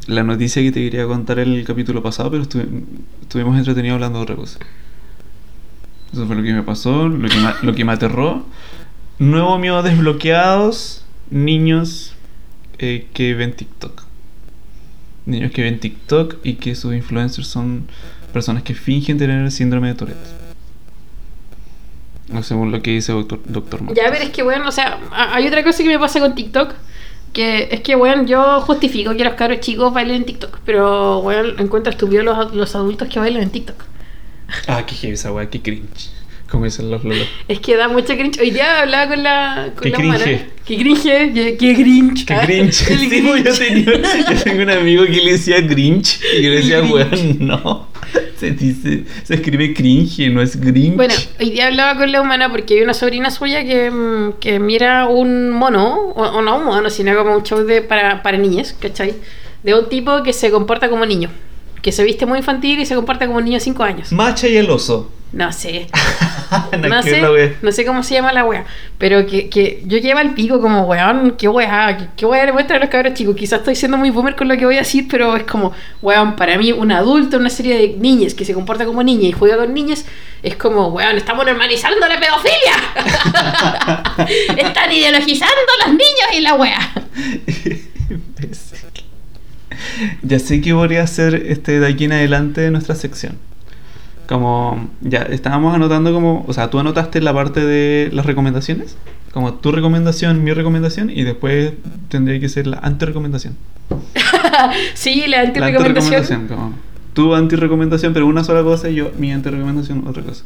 la 0.07 0.23
noticia 0.23 0.61
que 0.63 0.71
te 0.71 0.81
quería 0.83 1.05
contar 1.05 1.39
en 1.39 1.49
el 1.53 1.63
capítulo 1.63 2.01
pasado, 2.01 2.31
pero 2.31 2.43
estuvi- 2.43 2.83
estuvimos 3.21 3.57
entretenidos 3.57 3.95
hablando 3.95 4.17
de 4.19 4.23
otra 4.23 4.35
cosa. 4.35 4.59
Eso 6.11 6.25
fue 6.25 6.35
lo 6.35 6.43
que 6.43 6.53
me 6.53 6.63
pasó, 6.63 7.07
lo 7.07 7.29
que 7.29 7.35
lo 7.65 7.73
que 7.73 7.85
me 7.85 7.93
aterró. 7.93 8.43
Nuevo 9.22 9.59
miedo 9.59 9.84
desbloqueados, 9.84 11.05
niños 11.30 12.15
eh, 12.80 13.05
que 13.13 13.36
ven 13.36 13.53
TikTok. 13.53 14.01
Niños 15.28 15.51
que 15.51 15.61
ven 15.61 15.80
TikTok 15.80 16.38
y 16.43 16.55
que 16.55 16.74
sus 16.74 16.95
influencers 16.95 17.47
son 17.47 17.88
personas 18.34 18.63
que 18.63 18.74
fingen 18.74 19.19
tener 19.19 19.39
el 19.39 19.51
síndrome 19.51 19.89
de 19.89 19.93
Tourette. 19.93 20.28
No 22.30 22.41
según 22.41 22.72
lo 22.72 22.82
que 22.82 22.89
dice 22.89 23.11
Doctor, 23.11 23.39
doctor 23.45 23.93
Ya, 23.93 24.05
pero 24.09 24.24
es 24.24 24.32
que, 24.32 24.41
bueno, 24.41 24.67
o 24.67 24.72
sea, 24.72 24.99
hay 25.11 25.45
otra 25.45 25.63
cosa 25.63 25.84
que 25.84 25.89
me 25.89 25.99
pasa 25.99 26.19
con 26.19 26.34
TikTok. 26.34 26.74
Que 27.32 27.69
es 27.69 27.82
que, 27.82 27.93
bueno, 27.93 28.26
yo 28.26 28.61
justifico 28.61 29.15
que 29.15 29.24
los 29.24 29.36
cabros 29.36 29.59
chicos 29.59 29.93
bailen 29.93 30.15
en 30.15 30.26
TikTok. 30.26 30.61
Pero, 30.65 31.22
bueno, 31.22 31.59
encuentro 31.59 31.91
estúpido 31.91 32.24
los, 32.24 32.55
los 32.55 32.76
adultos 32.76 33.07
que 33.07 33.19
bailan 33.19 33.43
en 33.43 33.51
TikTok. 33.51 33.84
Ah, 34.67 34.84
qué 34.84 34.95
heavy 34.95 35.13
esa 35.13 35.32
weá, 35.32 35.47
qué 35.47 35.61
cringe. 35.61 36.11
Como 36.51 36.65
dicen 36.65 36.91
los 36.91 37.03
lolos. 37.05 37.27
Es 37.47 37.59
que 37.61 37.77
da 37.77 37.87
mucha 37.87 38.15
cringe. 38.17 38.37
Hoy 38.41 38.51
día 38.51 38.81
hablaba 38.81 39.07
con 39.13 39.23
la. 39.23 39.69
Con 39.73 39.83
Qué 39.83 39.89
la 39.91 39.97
cringe. 39.97 40.15
humana. 40.17 40.41
Qué 40.65 40.77
cringe. 40.77 41.03
Qué, 41.33 41.55
qué 41.57 41.75
cringe. 41.75 42.25
Qué 42.25 42.33
Ah, 42.33 42.41
cringe. 42.45 42.81
el 42.91 42.99
Sí, 43.09 43.21
pues, 43.25 43.43
yo, 43.45 43.53
tenía- 43.57 43.85
yo 44.29 44.43
tengo 44.43 44.63
un 44.63 44.69
amigo 44.69 45.05
que 45.05 45.11
le 45.21 45.31
decía 45.31 45.65
cringe 45.65 46.19
y 46.37 46.41
yo 46.43 46.49
le 46.49 46.55
decía, 46.57 46.81
weón, 46.83 47.37
no. 47.39 47.87
Se 48.37 48.51
dice, 48.51 49.05
se 49.23 49.35
escribe 49.35 49.73
cringe, 49.73 50.29
no 50.29 50.41
es 50.41 50.59
grinch. 50.59 50.95
Bueno, 50.97 51.13
hoy 51.39 51.51
día 51.51 51.67
hablaba 51.67 51.97
con 51.97 52.11
la 52.11 52.19
humana 52.21 52.49
porque 52.51 52.73
hay 52.75 52.81
una 52.81 52.93
sobrina 52.93 53.31
suya 53.31 53.63
que, 53.63 53.89
mm, 53.89 54.33
que 54.41 54.59
mira 54.59 55.05
un 55.07 55.51
mono, 55.51 55.93
o, 55.95 56.21
o 56.21 56.41
no 56.41 56.57
un 56.57 56.65
mono, 56.65 56.89
sino 56.89 57.15
como 57.15 57.33
un 57.37 57.43
show 57.43 57.59
de, 57.63 57.81
para, 57.81 58.21
para 58.23 58.37
niñas, 58.37 58.75
¿cachai? 58.77 59.13
De 59.63 59.73
un 59.75 59.87
tipo 59.87 60.21
que 60.23 60.33
se 60.33 60.51
comporta 60.51 60.89
como 60.89 61.05
niño, 61.05 61.29
que 61.81 61.91
se 61.93 62.03
viste 62.03 62.25
muy 62.25 62.39
infantil 62.39 62.79
y 62.79 62.85
se 62.85 62.95
comporta 62.95 63.25
como 63.25 63.37
un 63.37 63.45
niño 63.45 63.57
de 63.57 63.61
5 63.63 63.83
años. 63.83 64.11
Macha 64.11 64.47
y 64.49 64.57
el 64.57 64.69
oso. 64.69 65.09
No 65.34 65.51
sé, 65.53 65.88
No, 66.73 66.89
no 66.89 67.01
¿qué 67.01 67.09
sé, 67.09 67.57
no 67.61 67.71
sé 67.71 67.86
cómo 67.86 68.03
se 68.03 68.15
llama 68.15 68.34
la 68.34 68.43
wea, 68.43 68.65
pero 68.97 69.25
que, 69.25 69.49
que 69.49 69.82
yo 69.86 69.97
llevo 69.99 70.19
el 70.19 70.34
pico 70.34 70.59
como 70.59 70.84
weón, 70.84 71.36
qué 71.38 71.47
wea, 71.47 71.95
qué, 71.97 72.07
qué 72.17 72.25
wea 72.25 72.45
le 72.45 72.51
muestra 72.51 72.75
a 72.75 72.79
los 72.79 72.89
cabros 72.89 73.13
chicos. 73.13 73.36
Quizás 73.38 73.59
estoy 73.59 73.75
siendo 73.75 73.97
muy 73.97 74.09
boomer 74.09 74.36
con 74.36 74.49
lo 74.49 74.57
que 74.57 74.65
voy 74.65 74.75
a 74.75 74.79
decir, 74.79 75.07
pero 75.09 75.38
es 75.38 75.43
como, 75.43 75.71
weón, 76.01 76.36
para 76.36 76.57
mí 76.57 76.73
un 76.73 76.91
adulto, 76.91 77.38
una 77.38 77.49
serie 77.49 77.77
de 77.77 77.95
niñas 77.97 78.34
que 78.34 78.43
se 78.43 78.53
comporta 78.53 78.86
como 78.86 79.01
niña 79.01 79.29
y 79.29 79.32
juega 79.32 79.55
con 79.55 79.73
niñas, 79.73 80.05
es 80.43 80.57
como, 80.57 80.89
weón, 80.89 81.15
estamos 81.15 81.45
normalizando 81.45 82.05
la 82.07 82.19
pedofilia. 82.19 82.75
Están 84.67 84.91
ideologizando 84.91 85.55
a 85.55 85.88
los 85.88 85.95
niños 85.95 86.27
y 86.34 86.41
la 86.41 86.55
wea. 86.55 86.91
Ya 90.21 90.38
sé 90.38 90.61
que 90.61 90.73
voy 90.73 90.95
a 90.97 91.03
hacer 91.03 91.34
este 91.47 91.79
de 91.79 91.88
aquí 91.88 92.05
en 92.05 92.11
adelante 92.11 92.61
de 92.61 92.71
nuestra 92.71 92.93
sección. 92.93 93.38
Como 94.32 94.89
ya 95.01 95.23
estábamos 95.23 95.75
anotando 95.75 96.13
como, 96.13 96.45
o 96.47 96.53
sea, 96.53 96.69
tú 96.69 96.79
anotaste 96.79 97.19
la 97.19 97.34
parte 97.34 97.59
de 97.65 98.09
las 98.13 98.25
recomendaciones, 98.25 98.95
como 99.34 99.55
tu 99.55 99.73
recomendación, 99.73 100.41
mi 100.41 100.53
recomendación 100.53 101.09
y 101.09 101.23
después 101.23 101.73
tendría 102.07 102.39
que 102.39 102.47
ser 102.47 102.65
la 102.65 102.77
anti-recomendación. 102.77 103.57
sí, 104.93 105.25
la 105.27 105.38
La 105.43 105.47
anti-recomendación. 105.49 106.13
anti-recomendación, 106.15 106.47
como 106.47 106.73
tu 107.13 107.36
anti-recomendación, 107.36 108.13
pero 108.13 108.25
una 108.25 108.45
sola 108.45 108.63
cosa 108.63 108.89
y 108.89 108.95
yo, 108.95 109.11
mi 109.17 109.34
anti-recomendación, 109.34 110.07
otra 110.07 110.23
cosa. 110.23 110.45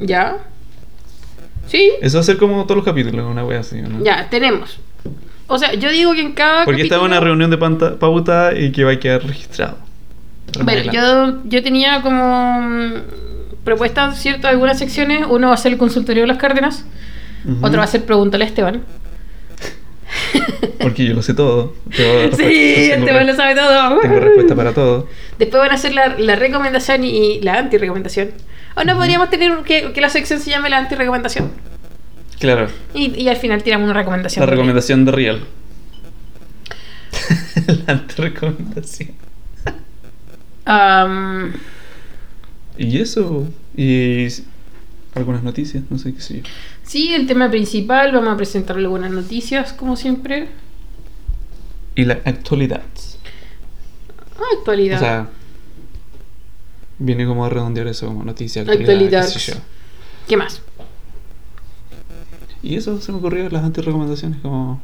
¿Ya? 0.00 0.38
Sí, 1.68 1.90
Eso 2.02 2.18
va 2.18 2.20
a 2.22 2.24
ser 2.24 2.36
como 2.38 2.62
todos 2.64 2.76
los 2.76 2.84
capítulos, 2.84 3.24
una 3.30 3.44
wea 3.44 3.60
así, 3.60 3.80
¿no? 3.82 4.04
ya, 4.04 4.28
tenemos. 4.30 4.78
O 5.48 5.58
sea, 5.58 5.74
yo 5.74 5.90
digo 5.90 6.12
que 6.12 6.22
en 6.22 6.32
cada 6.32 6.64
Porque 6.64 6.82
esta 6.82 6.96
es 6.96 7.00
capítulo- 7.00 7.06
una 7.16 7.20
reunión 7.20 7.50
de 7.50 7.58
pauta 7.58 8.52
y 8.58 8.72
que 8.72 8.82
va 8.84 8.92
a 8.92 8.98
quedar 8.98 9.22
registrado. 9.24 9.78
Bueno, 10.62 10.92
yo, 10.92 11.42
yo 11.44 11.62
tenía 11.62 12.02
como 12.02 12.60
mm, 12.60 12.92
propuestas, 13.64 14.18
¿cierto? 14.20 14.48
Algunas 14.48 14.78
secciones. 14.78 15.26
Uno 15.28 15.48
va 15.48 15.54
a 15.54 15.58
ser 15.58 15.72
el 15.72 15.78
consultorio 15.78 16.22
de 16.22 16.28
las 16.28 16.38
Cárdenas. 16.38 16.84
Ujú. 17.44 17.64
Otro 17.66 17.78
va 17.78 17.84
a 17.84 17.88
ser 17.88 18.04
Pregúntale 18.04 18.44
a 18.44 18.46
Esteban. 18.48 18.82
Porque 20.80 21.04
yo 21.04 21.14
lo 21.14 21.22
sé 21.22 21.34
todo. 21.34 21.74
Sí, 21.90 22.90
Esteban 22.92 23.26
lo 23.26 23.34
sabe 23.34 23.54
todo. 23.54 24.00
Tengo 24.00 24.20
respuesta 24.20 24.54
para 24.54 24.72
todo. 24.72 25.08
Después 25.38 25.60
van 25.60 25.70
a 25.72 25.74
hacer 25.74 25.94
la, 25.94 26.16
la 26.18 26.36
recomendación 26.36 27.04
y 27.04 27.40
la 27.40 27.54
anti-recomendación. 27.58 28.30
O 28.76 28.84
no 28.84 28.96
podríamos 28.96 29.30
tener 29.30 29.52
que, 29.64 29.92
que 29.92 30.00
la 30.00 30.10
sección 30.10 30.38
se 30.40 30.50
llame 30.50 30.68
la 30.70 30.78
anti-recomendación. 30.78 31.50
Claro, 32.38 32.68
Y, 32.94 33.20
y 33.20 33.28
al 33.30 33.36
final 33.36 33.62
tiramos 33.62 33.86
una 33.86 33.94
recomendación. 33.98 34.44
la 34.44 34.50
recomendación 34.50 35.04
de 35.06 35.12
Real. 35.12 35.40
la 37.86 37.92
anti-recomendación. 37.94 39.10
Am, 40.66 41.52
Y 42.76 42.98
eso. 42.98 43.48
Y 43.76 44.26
algunas 45.14 45.42
noticias, 45.42 45.84
no 45.90 45.98
sé 45.98 46.12
qué 46.14 46.20
sé 46.20 46.36
yo. 46.38 46.42
sí, 46.82 47.14
el 47.14 47.26
tema 47.26 47.50
principal. 47.50 48.12
Vamos 48.12 48.34
a 48.34 48.36
presentar 48.36 48.76
algunas 48.76 49.10
noticias, 49.10 49.72
como 49.72 49.96
siempre. 49.96 50.48
Y 51.94 52.04
la 52.04 52.14
actualidad. 52.24 52.82
Ah, 54.38 54.42
actualidad. 54.58 54.96
O 54.96 55.00
sea, 55.00 55.28
viene 56.98 57.26
como 57.26 57.44
a 57.46 57.48
redondear 57.48 57.86
eso 57.86 58.06
como 58.06 58.22
noticia, 58.24 58.62
actualidad, 58.62 58.90
Actualidad. 58.90 59.32
qué 59.32 59.38
sé 59.38 59.52
yo. 59.52 59.58
¿Qué 60.28 60.36
más? 60.36 60.60
Y 62.62 62.74
eso 62.76 63.00
se 63.00 63.12
me 63.12 63.18
ocurrió 63.18 63.48
las 63.48 63.62
anti-recomendaciones, 63.64 64.40
como, 64.40 64.80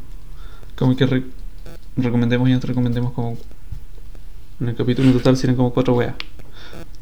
como 0.76 0.94
que 0.96 1.04
re- 1.06 1.24
recomendemos 1.96 2.48
y 2.48 2.52
anti-recomendemos 2.52 3.12
como... 3.12 3.36
En 4.62 4.68
el 4.68 4.76
capítulo 4.76 5.08
en 5.08 5.14
total 5.14 5.36
serían 5.36 5.56
como 5.56 5.72
cuatro 5.74 5.94
weas. 5.94 6.14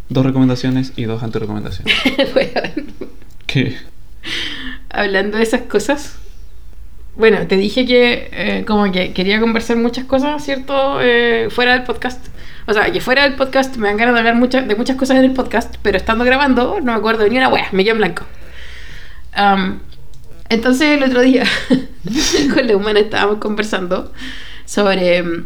Dos 0.09 0.25
recomendaciones 0.25 0.95
y 0.97 1.05
dos 1.05 1.23
anti-recomendaciones. 1.23 1.95
Que 3.47 3.77
Hablando 4.89 5.37
de 5.37 5.43
esas 5.43 5.63
cosas. 5.63 6.17
Bueno, 7.17 7.47
te 7.47 7.57
dije 7.59 7.85
que 7.85 8.31
eh, 8.33 8.65
como 8.67 8.91
que 8.91 9.13
quería 9.13 9.41
conversar 9.41 9.77
muchas 9.77 10.07
cosas, 10.07 10.43
¿cierto? 10.43 11.03
Eh, 11.03 11.49
fuera 11.51 11.75
del 11.75 11.83
podcast. 11.83 12.29
O 12.67 12.73
sea, 12.73 12.91
que 12.91 13.03
fuera 13.03 13.25
del 13.25 13.35
podcast 13.35 13.77
me 13.77 13.89
dan 13.89 13.99
ganas 13.99 14.15
de 14.15 14.21
hablar 14.21 14.37
muchas 14.37 14.67
de 14.67 14.75
muchas 14.75 14.97
cosas 14.97 15.19
en 15.19 15.25
el 15.25 15.33
podcast, 15.33 15.75
pero 15.83 15.99
estando 15.99 16.25
grabando 16.25 16.79
no 16.81 16.93
me 16.93 16.99
acuerdo 16.99 17.25
de 17.25 17.31
ni 17.31 17.37
una 17.37 17.49
wea, 17.49 17.69
me 17.73 17.85
quedo 17.85 17.97
en 17.97 17.99
blanco. 17.99 18.25
Entonces 20.49 20.97
el 20.97 21.03
otro 21.03 21.21
día 21.21 21.45
con 22.55 22.67
la 22.67 22.75
humana 22.75 23.01
estábamos 23.01 23.37
conversando 23.37 24.15
sobre 24.65 25.23
mm, 25.23 25.45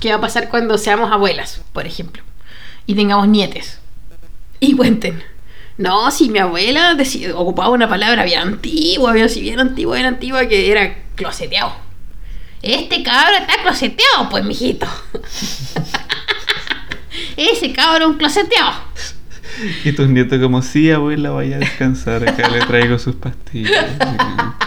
qué 0.00 0.10
va 0.10 0.16
a 0.16 0.20
pasar 0.20 0.48
cuando 0.48 0.78
seamos 0.78 1.12
abuelas, 1.12 1.62
por 1.72 1.86
ejemplo, 1.86 2.22
y 2.86 2.94
tengamos 2.94 3.28
nietes. 3.28 3.80
Y 4.60 4.74
cuenten. 4.74 5.22
No, 5.76 6.10
si 6.10 6.28
mi 6.28 6.40
abuela 6.40 6.96
ocupaba 7.34 7.70
una 7.70 7.88
palabra 7.88 8.24
bien 8.24 8.40
antigua, 8.40 9.12
bien, 9.12 9.28
si 9.28 9.40
bien 9.40 9.60
antigua, 9.60 9.96
bien 9.96 10.06
antigua, 10.06 10.48
que 10.48 10.70
era 10.70 11.04
closeteado. 11.14 11.72
Este 12.62 13.04
cabro 13.04 13.36
está 13.36 13.62
closeteado, 13.62 14.28
pues, 14.28 14.44
mijito. 14.44 14.88
Ese 17.36 17.72
cabro 17.72 18.06
es 18.06 18.10
un 18.10 18.18
closeteado. 18.18 18.72
Y 19.84 19.92
tus 19.92 20.08
nietos 20.08 20.40
como, 20.40 20.62
sí, 20.62 20.90
abuela, 20.90 21.30
vaya 21.30 21.56
a 21.56 21.58
descansar, 21.60 22.28
acá 22.28 22.48
le 22.48 22.60
traigo 22.60 22.98
sus 22.98 23.14
pastillas. 23.14 23.86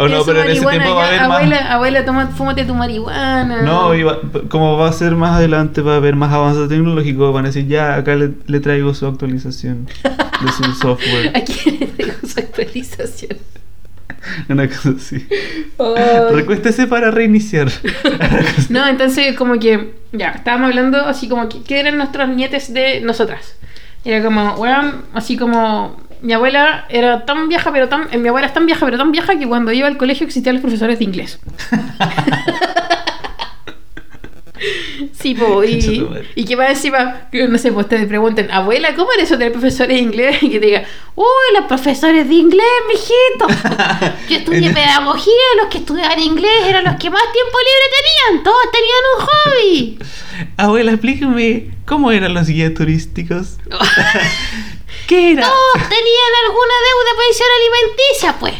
Oh, 0.00 0.08
no, 0.08 0.24
pero 0.24 0.42
en 0.42 0.50
ese 0.50 0.66
tiempo 0.66 0.94
va 0.94 1.04
a 1.04 1.08
haber 1.08 1.20
más- 1.20 1.30
Abuela, 1.38 1.72
abuela, 1.72 2.04
toma, 2.04 2.26
fúmate 2.28 2.64
tu 2.64 2.74
marihuana. 2.74 3.62
No, 3.62 3.94
y 3.94 4.02
va- 4.02 4.18
como 4.48 4.76
va 4.76 4.88
a 4.88 4.92
ser 4.92 5.14
más 5.16 5.36
adelante, 5.36 5.80
va 5.80 5.94
a 5.94 5.96
haber 5.96 6.14
más 6.16 6.32
avance 6.32 6.68
tecnológico, 6.68 7.32
van 7.32 7.44
a 7.44 7.48
decir, 7.48 7.66
ya, 7.66 7.94
acá 7.96 8.14
le, 8.14 8.32
le 8.46 8.60
traigo 8.60 8.92
su 8.94 9.06
actualización 9.06 9.86
de 10.04 10.52
su 10.52 10.72
software. 10.80 11.28
¿A 11.36 11.40
quién 11.42 11.78
le 11.80 11.86
digo 12.04 12.12
su 12.26 12.38
actualización? 12.40 13.38
Una 14.48 14.68
cosa 14.68 14.90
así. 14.96 15.26
Recuéstese 16.32 16.86
para 16.86 17.10
reiniciar. 17.10 17.68
No, 18.70 18.86
entonces 18.86 19.34
como 19.36 19.58
que, 19.58 19.94
ya, 20.12 20.30
estábamos 20.30 20.68
hablando 20.70 20.98
así 21.06 21.28
como 21.28 21.48
que, 21.48 21.62
¿qué 21.62 21.80
eran 21.80 21.96
nuestros 21.96 22.28
nietes 22.28 22.72
de 22.74 23.00
nosotras? 23.00 23.54
Era 24.04 24.22
como, 24.22 24.54
weón, 24.54 25.02
así 25.14 25.36
como, 25.36 25.96
mi 26.22 26.32
abuela 26.32 26.86
era 26.88 27.24
tan 27.24 27.48
vieja, 27.48 27.72
pero 27.72 27.88
tan, 27.88 28.08
eh, 28.12 28.18
mi 28.18 28.28
abuela 28.28 28.46
es 28.46 28.54
tan 28.54 28.66
vieja, 28.66 28.84
pero 28.84 28.98
tan 28.98 29.12
vieja 29.12 29.38
que 29.38 29.46
cuando 29.46 29.72
iba 29.72 29.86
al 29.88 29.96
colegio 29.96 30.26
existían 30.26 30.56
los 30.56 30.62
profesores 30.62 30.98
de 30.98 31.04
inglés. 31.04 31.40
Sí, 35.20 35.34
po, 35.34 35.62
y, 35.64 36.06
y 36.34 36.44
que 36.44 36.56
más 36.56 36.70
encima, 36.70 37.28
no 37.32 37.58
sé, 37.58 37.72
pues 37.72 37.88
te 37.88 38.04
pregunten, 38.06 38.50
abuela, 38.50 38.94
¿cómo 38.94 39.12
era 39.12 39.22
eso 39.22 39.34
de 39.34 39.38
tener 39.38 39.52
profesores 39.52 39.96
de 39.96 40.02
inglés? 40.02 40.36
Y 40.42 40.50
que 40.50 40.60
te 40.60 40.66
diga, 40.66 40.84
uy, 41.14 41.26
los 41.56 41.66
profesores 41.66 42.28
de 42.28 42.34
inglés, 42.34 42.66
mijito. 42.88 43.46
Yo 44.28 44.36
estudié 44.36 44.70
pedagogía, 44.74 45.32
los 45.60 45.68
que 45.68 45.78
estudiaban 45.78 46.18
inglés 46.20 46.50
eran 46.66 46.84
los 46.84 46.96
que 46.96 47.10
más 47.10 47.22
tiempo 47.32 47.58
libre 47.66 47.88
tenían, 47.98 48.44
todos 48.44 48.64
tenían 48.72 49.02
un 49.16 49.26
hobby. 49.26 49.98
Abuela, 50.56 50.92
explíqueme, 50.92 51.70
¿cómo 51.84 52.10
eran 52.10 52.34
los 52.34 52.48
guías 52.48 52.74
turísticos? 52.74 53.58
¿Qué 55.06 55.32
era? 55.32 55.42
Todos 55.42 55.88
tenían 55.88 56.32
alguna 56.44 56.74
deuda 56.86 57.10
de 57.10 57.18
pensión 57.24 57.48
alimenticia, 57.56 58.38
pues. 58.38 58.54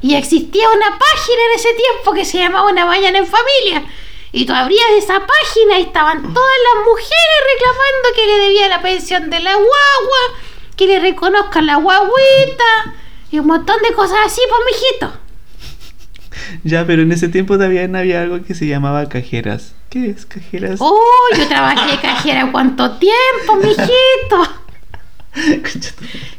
Y 0.00 0.14
existía 0.14 0.68
una 0.68 0.98
página 0.98 1.38
en 1.50 1.58
ese 1.58 1.74
tiempo 1.74 2.12
que 2.12 2.24
se 2.24 2.38
llamaba 2.38 2.70
Una 2.70 2.86
Mañana 2.86 3.18
en 3.18 3.26
Familia. 3.26 3.84
Y 4.30 4.44
tú 4.46 4.52
abrías 4.52 4.86
esa 4.96 5.18
página 5.26 5.78
y 5.78 5.82
estaban 5.82 6.22
todas 6.22 6.56
las 6.74 6.84
mujeres 6.84 7.38
reclamando 7.54 8.08
que 8.14 8.26
le 8.26 8.38
debía 8.44 8.68
la 8.68 8.82
pensión 8.82 9.30
de 9.30 9.40
la 9.40 9.54
guagua, 9.54 10.38
que 10.76 10.86
le 10.86 11.00
reconozcan 11.00 11.66
la 11.66 11.76
guaguita 11.76 12.94
y 13.30 13.38
un 13.38 13.46
montón 13.46 13.76
de 13.82 13.94
cosas 13.94 14.18
así, 14.26 14.40
pues, 14.48 14.60
mijito. 14.66 15.12
Ya, 16.62 16.86
pero 16.86 17.02
en 17.02 17.12
ese 17.12 17.28
tiempo 17.28 17.58
también 17.58 17.96
había 17.96 18.22
algo 18.22 18.42
que 18.42 18.54
se 18.54 18.66
llamaba 18.66 19.08
cajeras. 19.08 19.74
¿Qué 19.90 20.10
es 20.10 20.26
cajeras? 20.26 20.78
Oh, 20.80 21.28
yo 21.36 21.48
trabajé 21.48 21.92
de 21.92 22.00
cajera 22.00 22.48
cuánto 22.52 22.98
tiempo, 22.98 23.56
mijito. 23.56 24.48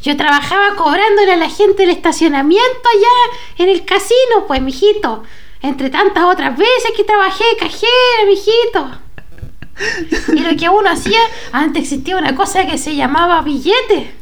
Yo 0.01 0.17
trabajaba 0.17 0.75
cobrándole 0.75 1.33
a 1.33 1.37
la 1.37 1.49
gente 1.49 1.83
el 1.83 1.89
estacionamiento 1.89 2.89
allá 2.95 3.37
en 3.57 3.69
el 3.69 3.85
casino, 3.85 4.45
pues, 4.47 4.61
mijito. 4.61 5.23
Entre 5.61 5.89
tantas 5.89 6.23
otras 6.23 6.57
veces 6.57 6.91
que 6.95 7.03
trabajé 7.03 7.43
cajera, 7.59 8.25
mijito. 8.27 8.91
Y 10.33 10.39
lo 10.39 10.55
que 10.57 10.69
uno 10.69 10.89
hacía, 10.89 11.19
antes 11.51 11.83
existía 11.83 12.17
una 12.17 12.35
cosa 12.35 12.65
que 12.65 12.77
se 12.77 12.95
llamaba 12.95 13.41
billete. 13.41 14.15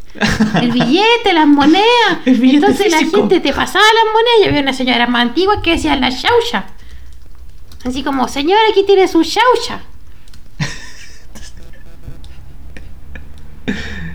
El 0.62 0.72
billete, 0.72 1.34
las 1.34 1.48
monedas. 1.48 1.86
Billete 2.26 2.56
Entonces 2.56 2.92
la 2.92 3.00
gente 3.00 3.40
te 3.40 3.54
pasaba 3.54 3.86
las 3.86 4.14
monedas 4.14 4.40
y 4.42 4.48
había 4.48 4.62
una 4.62 4.74
señora 4.74 5.08
más 5.08 5.24
antigua 5.24 5.62
que 5.62 5.72
decía 5.72 5.96
la 5.96 6.10
chaucha. 6.10 6.66
Así 7.86 8.04
como, 8.04 8.28
señora, 8.28 8.62
aquí 8.72 8.84
tiene 8.84 9.08
su 9.08 9.24
chaucha. 9.24 9.82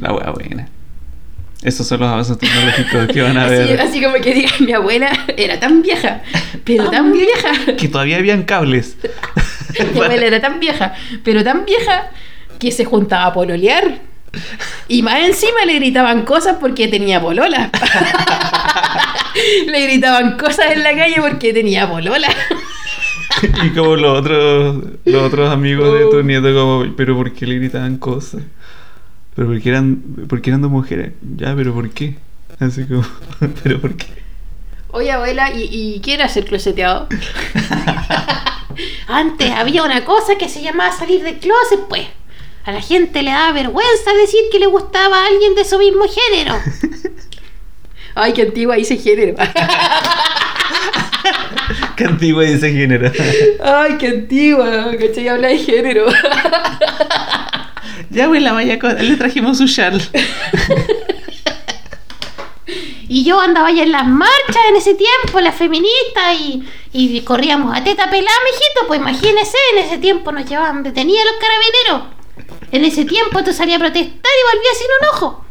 La 0.00 0.12
wea 0.12 0.30
buena. 0.30 0.68
Esos 1.62 1.86
son 1.86 2.00
los 2.00 2.08
avances 2.08 2.38
tecnológicos 2.38 3.08
que 3.08 3.22
van 3.22 3.36
a 3.38 3.44
Así, 3.46 3.54
ver. 3.54 3.80
así 3.80 4.02
como 4.02 4.14
que 4.16 4.34
diga, 4.34 4.50
mi 4.60 4.72
abuela 4.72 5.10
era 5.36 5.58
tan 5.58 5.82
vieja, 5.82 6.22
pero 6.64 6.90
tan 6.90 7.12
vieja. 7.12 7.74
Que 7.76 7.88
todavía 7.88 8.18
habían 8.18 8.42
cables. 8.44 8.96
Mi 9.94 10.00
abuela 10.00 10.24
era 10.26 10.40
tan 10.40 10.58
vieja, 10.58 10.94
pero 11.22 11.44
tan 11.44 11.66
vieja 11.66 12.10
que 12.58 12.72
se 12.72 12.84
juntaba 12.86 13.26
a 13.26 13.32
pololear. 13.34 13.98
Y 14.88 15.02
más 15.02 15.18
encima 15.18 15.64
le 15.66 15.74
gritaban 15.74 16.24
cosas 16.24 16.56
porque 16.60 16.88
tenía 16.88 17.20
polola. 17.20 17.70
le 19.66 19.86
gritaban 19.86 20.38
cosas 20.38 20.72
en 20.72 20.82
la 20.82 20.94
calle 20.94 21.16
porque 21.20 21.52
tenía 21.52 21.88
polola. 21.90 22.28
y 23.64 23.70
como 23.70 23.96
los 23.96 24.18
otros, 24.18 24.82
los 25.04 25.22
otros 25.22 25.50
amigos 25.52 25.98
de 25.98 26.06
tu 26.06 26.22
nieto, 26.22 26.54
como, 26.54 26.96
pero 26.96 27.16
¿por 27.16 27.32
qué 27.32 27.46
le 27.46 27.56
gritaban 27.56 27.98
cosas? 27.98 28.42
Pero 29.36 29.48
porque 29.48 29.68
eran, 29.68 30.02
porque 30.28 30.50
eran 30.50 30.62
dos 30.62 30.70
mujeres. 30.70 31.12
Ya, 31.36 31.54
pero 31.54 31.72
¿por 31.74 31.88
qué? 31.90 32.16
Así 32.58 32.84
como, 32.84 33.04
pero 33.62 33.80
¿por 33.80 33.96
qué? 33.96 34.06
Oye, 34.90 35.12
abuela, 35.12 35.52
¿y, 35.52 35.68
y 35.70 36.00
qué 36.00 36.14
era 36.14 36.28
ser 36.28 36.46
closeteado? 36.46 37.06
Antes 39.08 39.50
había 39.52 39.84
una 39.84 40.04
cosa 40.04 40.36
que 40.36 40.48
se 40.48 40.62
llamaba 40.62 40.90
salir 40.90 41.22
del 41.22 41.38
closet, 41.38 41.80
pues. 41.88 42.06
A 42.64 42.72
la 42.72 42.80
gente 42.80 43.22
le 43.22 43.30
daba 43.30 43.52
vergüenza 43.52 44.12
decir 44.14 44.40
que 44.50 44.58
le 44.58 44.66
gustaba 44.66 45.22
a 45.22 45.26
alguien 45.26 45.54
de 45.54 45.64
su 45.64 45.78
mismo 45.78 46.04
género. 46.08 46.58
Ay, 48.16 48.32
qué 48.32 48.42
antigua 48.42 48.78
hice 48.78 48.96
género. 48.96 49.36
Qué 51.96 52.04
antigua 52.04 52.42
dice 52.42 52.72
género. 52.72 53.12
Ay, 53.62 53.96
qué 53.98 54.08
antigua, 54.08 54.90
¿cachai? 54.98 55.28
Habla 55.28 55.48
de 55.48 55.58
género. 55.58 56.06
Ya, 58.16 58.26
güey, 58.26 58.40
la 58.40 58.52
vaya 58.52 58.78
con... 58.78 58.96
Le 58.96 59.16
trajimos 59.16 59.58
su 59.58 59.68
chal. 59.68 60.02
Y 63.08 63.22
yo 63.22 63.40
andaba 63.40 63.70
ya 63.70 63.84
en 63.84 63.92
las 63.92 64.06
marchas 64.06 64.62
en 64.68 64.76
ese 64.76 64.94
tiempo, 64.94 65.40
las 65.40 65.54
feministas, 65.54 66.40
y, 66.40 66.64
y 66.92 67.20
corríamos 67.20 67.76
a 67.76 67.84
teta 67.84 68.10
pelada, 68.10 68.36
mijito. 68.44 68.88
Pues 68.88 69.00
imagínese, 69.00 69.56
en 69.72 69.84
ese 69.84 69.98
tiempo 69.98 70.32
nos 70.32 70.44
llevaban 70.44 70.82
detenidos 70.82 71.24
los 71.24 71.34
carabineros. 71.40 72.16
En 72.72 72.84
ese 72.84 73.04
tiempo 73.04 73.44
tú 73.44 73.52
salías 73.52 73.76
a 73.76 73.84
protestar 73.84 74.12
y 74.12 74.56
volvías 74.56 74.76
sin 74.76 74.88
un 75.00 75.08
ojo. 75.12 75.44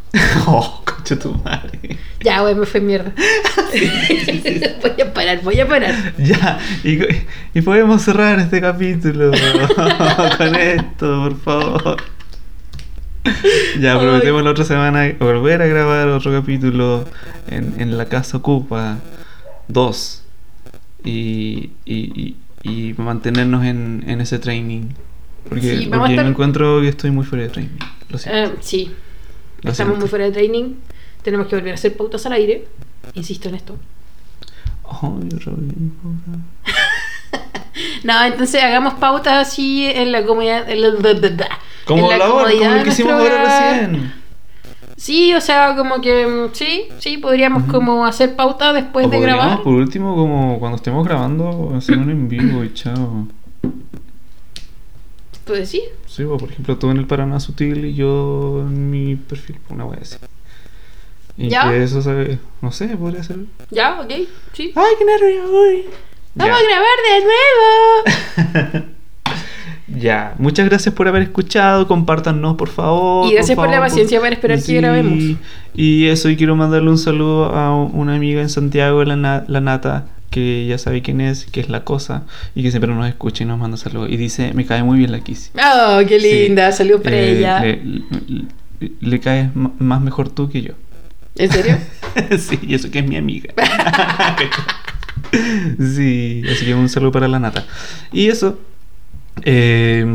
oh, 0.48 0.82
concha 0.84 1.18
tu 1.18 1.32
madre. 1.32 1.98
Ya, 2.20 2.42
güey, 2.42 2.56
me 2.56 2.66
fue 2.66 2.82
mierda. 2.82 3.14
voy 4.82 5.02
a 5.02 5.14
parar, 5.14 5.42
voy 5.42 5.60
a 5.60 5.68
parar. 5.68 5.96
Ya, 6.18 6.60
y, 6.84 7.00
y 7.54 7.62
podemos 7.62 8.02
cerrar 8.02 8.40
este 8.40 8.60
capítulo 8.60 9.32
con 10.38 10.56
esto, 10.56 11.24
por 11.24 11.40
favor. 11.40 12.15
Ya, 13.80 14.00
prometemos 14.00 14.44
la 14.44 14.52
otra 14.52 14.64
semana 14.66 15.12
volver 15.20 15.62
a 15.62 15.66
grabar 15.68 16.08
otro 16.10 16.32
capítulo 16.32 17.06
en, 17.48 17.74
en 17.80 17.98
la 17.98 18.06
casa 18.06 18.38
Ocupa 18.38 19.00
2 19.68 20.24
y, 21.04 21.72
y, 21.86 22.36
y, 22.64 22.70
y 22.90 22.94
mantenernos 22.98 23.66
en, 23.66 24.04
en 24.08 24.22
ese 24.22 24.40
training. 24.40 24.90
Porque, 25.50 25.78
Sí, 25.80 25.86
porque 25.92 26.14
estar- 26.14 26.24
me 26.24 26.30
encuentro 26.32 26.82
que 26.82 26.88
estoy 26.90 27.12
muy 27.12 27.26
fuera 27.26 27.44
de 27.44 27.50
training. 27.50 27.78
Lo 28.10 28.18
siento. 28.18 28.54
Eh, 28.54 28.58
sí, 28.62 28.92
Lo 29.62 29.72
estamos 29.72 29.76
siento. 29.76 29.96
muy 30.00 30.08
fuera 30.10 30.26
de 30.26 30.32
training. 30.32 30.76
Tenemos 31.24 31.48
que 31.48 31.56
volver 31.56 31.72
a 31.72 31.76
hacer 31.76 31.96
pautas 31.98 32.26
al 32.26 32.34
aire. 32.34 32.68
Insisto 33.14 33.50
en 33.50 33.56
esto. 33.56 33.78
Ay. 34.88 35.30
No, 38.04 38.24
entonces 38.24 38.64
hagamos 38.64 38.96
pautas 38.96 39.48
así 39.48 39.86
en 39.86 40.12
la 40.12 40.26
comodidad. 40.26 40.70
En 40.70 40.82
la, 40.82 40.90
Como 41.86 42.12
en 42.12 42.20
la 42.20 42.26
comodidad 42.28 42.68
como 42.68 42.76
lo 42.78 42.84
que 42.84 42.90
hicimos 42.90 43.14
ahora 43.14 43.44
recién. 43.44 44.14
Sí, 44.98 45.34
o 45.34 45.42
sea, 45.42 45.76
como 45.76 46.00
que 46.02 46.26
mm, 46.26 46.54
sí, 46.54 46.88
sí, 47.00 47.18
podríamos 47.18 47.64
como 47.66 48.06
hacer 48.06 48.36
pauta 48.36 48.72
después 48.72 49.08
O 49.08 49.10
de 49.10 49.20
grabar. 49.20 49.62
por 49.62 49.74
último, 49.74 50.16
como 50.16 50.58
cuando 50.60 50.78
estemos 50.78 51.06
grabando, 51.06 51.74
hacer 51.76 51.98
un 51.98 52.10
en 52.10 52.30
vivo 52.30 52.64
y 52.64 52.74
chao. 52.74 53.28
Pues 55.46 55.70
sí. 55.70 55.84
Sí, 56.08 56.24
o 56.24 56.38
por 56.38 56.50
ejemplo, 56.50 56.78
tú 56.78 56.90
en 56.90 56.98
el 56.98 57.06
Paraná 57.06 57.40
Sutil 57.40 57.86
y 57.86 57.94
yo 57.94 58.62
en 58.62 58.90
mi 58.90 59.16
perfil, 59.16 59.58
una 59.70 59.86
wea 59.86 60.00
así. 60.02 60.16
Y 61.38 61.50
¿Ya? 61.50 61.70
que 61.70 61.84
eso 61.84 62.02
se, 62.02 62.40
no 62.62 62.72
sé, 62.72 62.88
podría 62.96 63.22
ser. 63.22 63.40
Ya, 63.70 64.00
ok, 64.02 64.12
sí. 64.54 64.72
¡Ay, 64.76 64.94
qué 64.98 65.06
nervio! 65.06 65.44
Uy. 65.52 65.86
Vamos 66.36 66.58
a 66.58 66.64
grabar 66.64 66.98
de 67.10 68.74
nuevo. 68.76 68.86
Ya, 69.88 70.34
muchas 70.40 70.68
gracias 70.68 70.94
por 70.96 71.08
haber 71.08 71.22
escuchado, 71.22 71.88
compártanos 71.88 72.56
por 72.58 72.70
favor. 72.70 73.30
Y 73.30 73.34
gracias 73.36 73.56
por 73.56 73.68
la 73.68 73.74
favor, 73.76 73.88
paciencia 73.90 74.20
para 74.20 74.34
esperar 74.34 74.62
que 74.62 74.74
grabemos. 74.74 75.38
Y 75.76 76.08
eso, 76.08 76.28
y 76.30 76.36
quiero 76.36 76.56
mandarle 76.56 76.90
un 76.90 76.98
saludo 76.98 77.46
a 77.56 77.74
una 77.86 78.16
amiga 78.16 78.42
en 78.42 78.50
Santiago, 78.50 79.04
la, 79.06 79.16
Na- 79.16 79.44
la 79.48 79.62
Nata, 79.62 80.08
que 80.32 80.66
ya 80.66 80.80
sabe 80.80 81.04
quién 81.04 81.22
es, 81.22 81.46
que 81.46 81.60
es 81.60 81.70
la 81.70 81.84
cosa, 81.84 82.24
y 82.56 82.64
que 82.64 82.72
siempre 82.72 82.92
nos 82.94 83.08
escucha 83.08 83.44
y 83.44 83.48
nos 83.48 83.60
manda 83.60 83.78
saludos. 83.78 84.10
Y 84.10 84.18
dice, 84.18 84.54
me 84.56 84.66
cae 84.66 84.82
muy 84.84 84.98
bien 84.98 85.12
la 85.12 85.20
Kissy. 85.20 85.52
Oh, 85.56 86.00
qué 86.06 86.20
Sí. 86.20 86.32
linda. 86.46 86.72
Saludos 86.72 87.02
para 87.02 87.18
Eh, 87.18 87.38
ella. 87.38 87.60
Le, 87.62 87.76
le- 88.80 88.92
le 89.00 89.20
caes 89.20 89.50
más 89.56 90.02
mejor 90.02 90.30
tú 90.30 90.50
que 90.50 90.64
yo. 90.64 90.74
¿En 91.36 91.52
serio? 91.52 91.78
sí, 92.40 92.60
y 92.64 92.74
eso 92.74 92.90
que 92.90 93.00
es 93.00 93.08
mi 93.08 93.18
amiga. 93.18 93.54
sí, 95.80 96.44
así 96.52 96.66
que 96.66 96.74
un 96.74 96.90
saludo 96.90 97.12
para 97.12 97.28
la 97.28 97.40
nata. 97.40 97.64
Y 98.12 98.28
eso. 98.30 98.60
eh, 99.44 100.06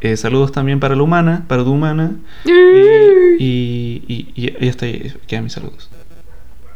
eh, 0.00 0.16
saludos 0.16 0.52
también 0.52 0.80
para 0.80 0.94
la 0.96 1.02
humana, 1.02 1.44
para 1.48 1.64
tu 1.64 1.72
humana. 1.72 2.12
Y, 2.44 4.02
y, 4.08 4.32
y, 4.60 4.68
hasta 4.68 4.86
ahí 4.86 5.12
quedan 5.26 5.44
mis 5.44 5.52
saludos. 5.54 5.88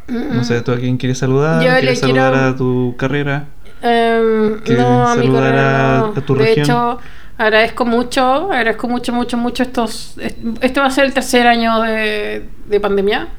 No 0.07 0.43
sé, 0.43 0.61
¿tú 0.61 0.71
a 0.71 0.77
quién 0.77 0.97
quieres 0.97 1.17
saludar? 1.17 1.63
Yo 1.63 1.71
le 1.71 1.79
¿Quieres 1.79 1.99
saludar 1.99 2.33
quiero- 2.33 2.47
a 2.49 2.55
tu 2.55 2.95
carrera? 2.97 3.45
Em, 3.81 4.59
¿Quieres 4.61 4.83
no, 4.83 5.07
a 5.07 5.15
mi 5.15 5.21
saludar 5.23 5.43
carrera 5.43 5.95
a- 5.95 5.99
no. 5.99 6.13
a 6.15 6.21
tu 6.21 6.35
de 6.35 6.39
región? 6.45 6.63
hecho, 6.65 6.99
agradezco 7.37 7.85
mucho, 7.85 8.23
agradezco 8.51 8.87
mucho, 8.87 9.13
mucho, 9.13 9.37
mucho 9.37 9.63
estos... 9.63 10.17
est- 10.19 10.37
Este 10.61 10.79
va 10.79 10.85
a 10.87 10.91
ser 10.91 11.05
el 11.05 11.13
tercer 11.13 11.47
año 11.47 11.81
de, 11.81 12.45
de 12.67 12.79
pandemia. 12.79 13.29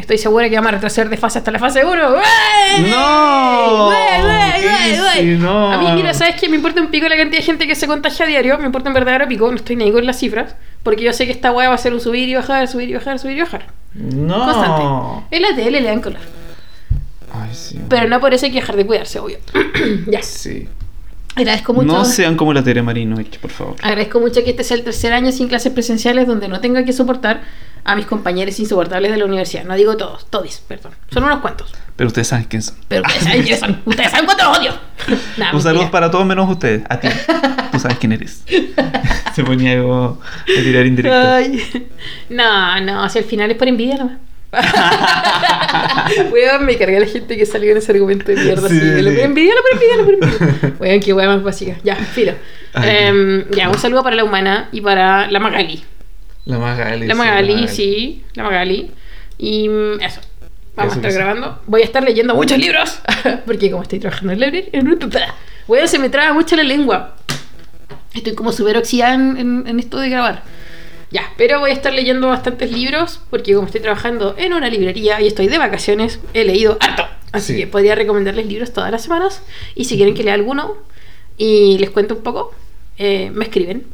Estoy 0.00 0.16
segura 0.16 0.48
que 0.48 0.54
vamos 0.56 0.70
a 0.70 0.72
retroceder 0.76 1.10
de 1.10 1.18
fase 1.18 1.38
hasta 1.38 1.50
la 1.50 1.58
fase 1.58 1.84
1. 1.84 1.94
¡No! 2.88 3.88
¡Wey, 3.88 4.98
Sí, 5.14 5.24
no. 5.38 5.70
A 5.70 5.76
mí, 5.76 5.92
mira, 5.92 6.14
¿sabes 6.14 6.36
qué? 6.40 6.48
Me 6.48 6.56
importa 6.56 6.80
un 6.80 6.88
pico 6.88 7.06
la 7.06 7.16
cantidad 7.18 7.38
de 7.40 7.44
gente 7.44 7.66
que 7.66 7.74
se 7.74 7.86
contagia 7.86 8.24
a 8.24 8.28
diario. 8.28 8.58
Me 8.58 8.64
importa 8.64 8.88
en 8.88 8.94
verdadero 8.94 9.28
pico. 9.28 9.50
No 9.50 9.56
estoy 9.56 9.76
ni 9.76 9.84
ahí 9.84 9.92
con 9.92 10.06
las 10.06 10.18
cifras. 10.18 10.56
Porque 10.82 11.02
yo 11.02 11.12
sé 11.12 11.26
que 11.26 11.32
esta 11.32 11.52
weá 11.52 11.68
va 11.68 11.74
a 11.74 11.78
ser 11.78 11.92
un 11.92 12.00
subir 12.00 12.30
y 12.30 12.34
bajar, 12.34 12.66
subir 12.66 12.88
y 12.88 12.94
bajar, 12.94 13.18
subir 13.18 13.36
y 13.36 13.40
bajar. 13.42 13.66
No. 13.92 14.44
Constante. 14.46 15.36
En 15.36 15.42
la 15.42 15.54
tele 15.54 15.82
le 15.82 15.88
dan 15.88 16.00
color. 16.00 16.20
Ay, 17.32 17.50
sí. 17.52 17.78
Pero 17.90 18.08
no 18.08 18.20
por 18.20 18.32
eso 18.32 18.46
hay 18.46 18.52
que 18.52 18.60
dejar 18.60 18.76
de 18.76 18.86
cuidarse, 18.86 19.18
obvio. 19.18 19.36
ya. 20.06 20.22
Sí. 20.22 20.66
Agradezco 21.36 21.74
mucho. 21.74 21.86
No 21.86 22.04
sean 22.06 22.36
como 22.36 22.54
la 22.54 22.64
Tere 22.64 22.82
Marino, 22.82 23.16
por 23.40 23.50
favor. 23.50 23.76
Agradezco 23.82 24.18
mucho 24.18 24.42
que 24.42 24.50
este 24.50 24.64
sea 24.64 24.78
el 24.78 24.82
tercer 24.82 25.12
año 25.12 25.30
sin 25.30 25.48
clases 25.48 25.72
presenciales 25.72 26.26
donde 26.26 26.48
no 26.48 26.60
tenga 26.60 26.84
que 26.84 26.92
soportar 26.92 27.42
a 27.84 27.96
mis 27.96 28.06
compañeros 28.06 28.58
insoportables 28.58 29.10
de 29.10 29.18
la 29.18 29.24
universidad. 29.24 29.64
No 29.64 29.74
digo 29.74 29.96
todos, 29.96 30.26
todos, 30.30 30.62
perdón. 30.66 30.92
Son 31.12 31.24
unos 31.24 31.40
cuantos. 31.40 31.72
Pero 31.96 32.08
ustedes 32.08 32.28
saben 32.28 32.46
quién 32.46 32.62
son. 32.62 32.76
Pero 32.88 33.02
ustedes 33.02 33.24
saben 33.24 33.42
quiénes 33.42 33.60
son. 33.60 33.82
Ustedes 33.84 34.10
saben 34.10 34.26
cuánto 34.26 34.44
los 34.44 34.58
odio. 34.58 34.72
Nah, 35.38 35.54
Un 35.54 35.62
saludo 35.62 35.90
para 35.90 36.10
todos 36.10 36.26
menos 36.26 36.48
ustedes. 36.48 36.82
A 36.88 37.00
ti. 37.00 37.08
Tú 37.72 37.78
sabes 37.78 37.98
quién 37.98 38.12
eres. 38.12 38.44
Se 39.34 39.42
ponía 39.42 39.80
como 39.80 40.20
a 40.22 40.62
tirar 40.62 40.86
indirecto. 40.86 41.18
Ay. 41.18 41.88
No, 42.28 42.80
no, 42.80 43.08
si 43.08 43.18
al 43.18 43.24
final 43.24 43.50
es 43.50 43.56
por 43.56 43.68
envidia 43.68 43.96
nomás. 43.96 44.18
Weón, 46.32 46.66
me 46.66 46.76
carga 46.76 46.98
la 47.00 47.06
gente 47.06 47.36
que 47.36 47.46
salió 47.46 47.70
en 47.70 47.78
ese 47.78 47.92
argumento 47.92 48.24
de 48.26 48.36
mierda. 48.36 48.68
Sí, 48.68 48.76
así, 48.76 48.94
sí. 48.96 49.02
lo 49.02 49.10
por 49.10 49.20
envidia, 49.20 49.54
lo 49.54 50.04
por 50.04 50.14
envidia. 50.14 50.74
Weón, 50.78 51.00
qué 51.00 51.12
weón 51.12 51.28
más 51.28 51.42
básica. 51.42 51.76
Ya, 51.84 51.96
filo. 51.96 52.32
Em, 52.74 53.48
ya, 53.50 53.68
un 53.68 53.78
saludo 53.78 54.02
para 54.02 54.16
la 54.16 54.24
humana 54.24 54.68
y 54.72 54.80
para 54.80 55.30
la 55.30 55.38
Magali. 55.38 55.84
La 56.44 56.58
Magali. 56.58 57.06
La 57.06 57.14
sí, 57.14 57.18
Magali, 57.18 57.68
sí, 57.68 58.24
la 58.34 58.42
Magali. 58.44 58.90
Y 59.38 59.66
eso. 60.00 60.20
Vamos 60.76 60.92
Eso 60.96 61.00
a 61.04 61.08
estar 61.08 61.12
grabando. 61.12 61.60
Voy 61.66 61.82
a 61.82 61.84
estar 61.84 62.02
leyendo 62.02 62.34
muchos 62.34 62.58
libros. 62.58 63.00
Porque 63.46 63.70
como 63.70 63.82
estoy 63.82 63.98
trabajando 63.98 64.32
en 64.32 64.40
la 64.40 64.46
librería. 64.46 65.34
Weón, 65.68 65.88
se 65.88 65.98
me 65.98 66.08
traba 66.08 66.32
mucho 66.32 66.56
la 66.56 66.62
lengua. 66.62 67.16
Estoy 68.14 68.34
como 68.34 68.52
súper 68.52 68.76
oxidada 68.76 69.14
en, 69.14 69.36
en- 69.36 69.64
en 69.66 69.78
esto 69.78 69.98
de 69.98 70.08
grabar. 70.08 70.42
Ya, 71.10 71.22
pero 71.36 71.58
voy 71.60 71.70
a 71.70 71.74
estar 71.74 71.92
leyendo 71.92 72.28
bastantes 72.28 72.72
libros. 72.72 73.20
Porque 73.30 73.54
como 73.54 73.66
estoy 73.66 73.80
trabajando 73.80 74.34
en 74.38 74.52
una 74.52 74.68
librería 74.68 75.20
y 75.20 75.26
estoy 75.26 75.48
de 75.48 75.58
vacaciones, 75.58 76.20
he 76.34 76.44
leído 76.44 76.76
harto. 76.80 77.06
Así 77.32 77.52
Sí. 77.54 77.58
que 77.60 77.66
podría 77.66 77.94
recomendarles 77.94 78.46
libros 78.46 78.72
todas 78.72 78.90
las 78.90 79.02
semanas. 79.02 79.42
Y 79.74 79.84
si 79.84 79.96
quieren 79.96 80.14
que 80.14 80.22
lea 80.24 80.34
alguno 80.34 80.76
y 81.36 81.78
les 81.78 81.90
cuente 81.90 82.14
un 82.14 82.22
poco, 82.22 82.52
eh, 82.98 83.30
me 83.34 83.44
escriben. 83.44 83.86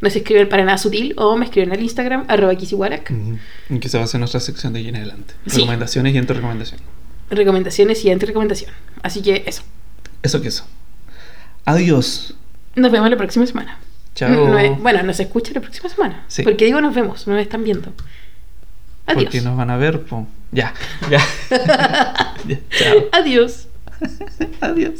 Nos 0.00 0.14
escriben 0.14 0.48
para 0.48 0.64
nada 0.64 0.76
sutil 0.78 1.14
o 1.16 1.36
me 1.36 1.46
escriben 1.46 1.72
al 1.72 1.80
Instagram, 1.82 2.24
arroba 2.28 2.54
kisiwarak. 2.54 3.10
Ujú. 3.10 3.38
Y 3.70 3.78
que 3.80 3.88
se 3.88 3.96
va 3.96 4.02
a 4.02 4.04
hacer 4.04 4.20
nuestra 4.20 4.40
sección 4.40 4.72
de 4.74 4.80
ahí 4.80 4.88
en 4.88 4.96
adelante. 4.96 5.34
Sí. 5.46 5.56
Recomendaciones 5.60 6.14
y 6.14 6.18
entre 6.18 6.36
recomendaciones. 6.36 6.86
Recomendaciones 7.30 8.04
y 8.04 8.10
anti-recomendación. 8.10 8.70
Así 9.02 9.22
que 9.22 9.44
eso. 9.46 9.62
Eso 10.22 10.40
que 10.42 10.48
eso. 10.48 10.66
Adiós. 11.64 12.34
Nos 12.74 12.92
vemos 12.92 13.08
la 13.10 13.16
próxima 13.16 13.46
semana. 13.46 13.78
Chao. 14.14 14.30
No 14.48 14.58
es- 14.58 14.78
bueno, 14.80 15.02
nos 15.02 15.18
escuchan 15.18 15.54
la 15.54 15.60
próxima 15.60 15.88
semana. 15.88 16.24
Sí. 16.28 16.42
Porque 16.42 16.66
digo 16.66 16.80
nos 16.80 16.94
vemos, 16.94 17.26
no 17.26 17.34
me 17.34 17.42
están 17.42 17.64
viendo. 17.64 17.92
Adiós. 19.06 19.24
Porque 19.24 19.40
nos 19.40 19.56
van 19.56 19.70
a 19.70 19.76
ver, 19.76 20.02
po. 20.02 20.26
Ya. 20.52 20.74
Ya. 21.10 21.20
Ya, 22.46 22.58
Chao. 22.78 23.08
Adiós. 23.12 23.66
Adiós. 24.60 24.92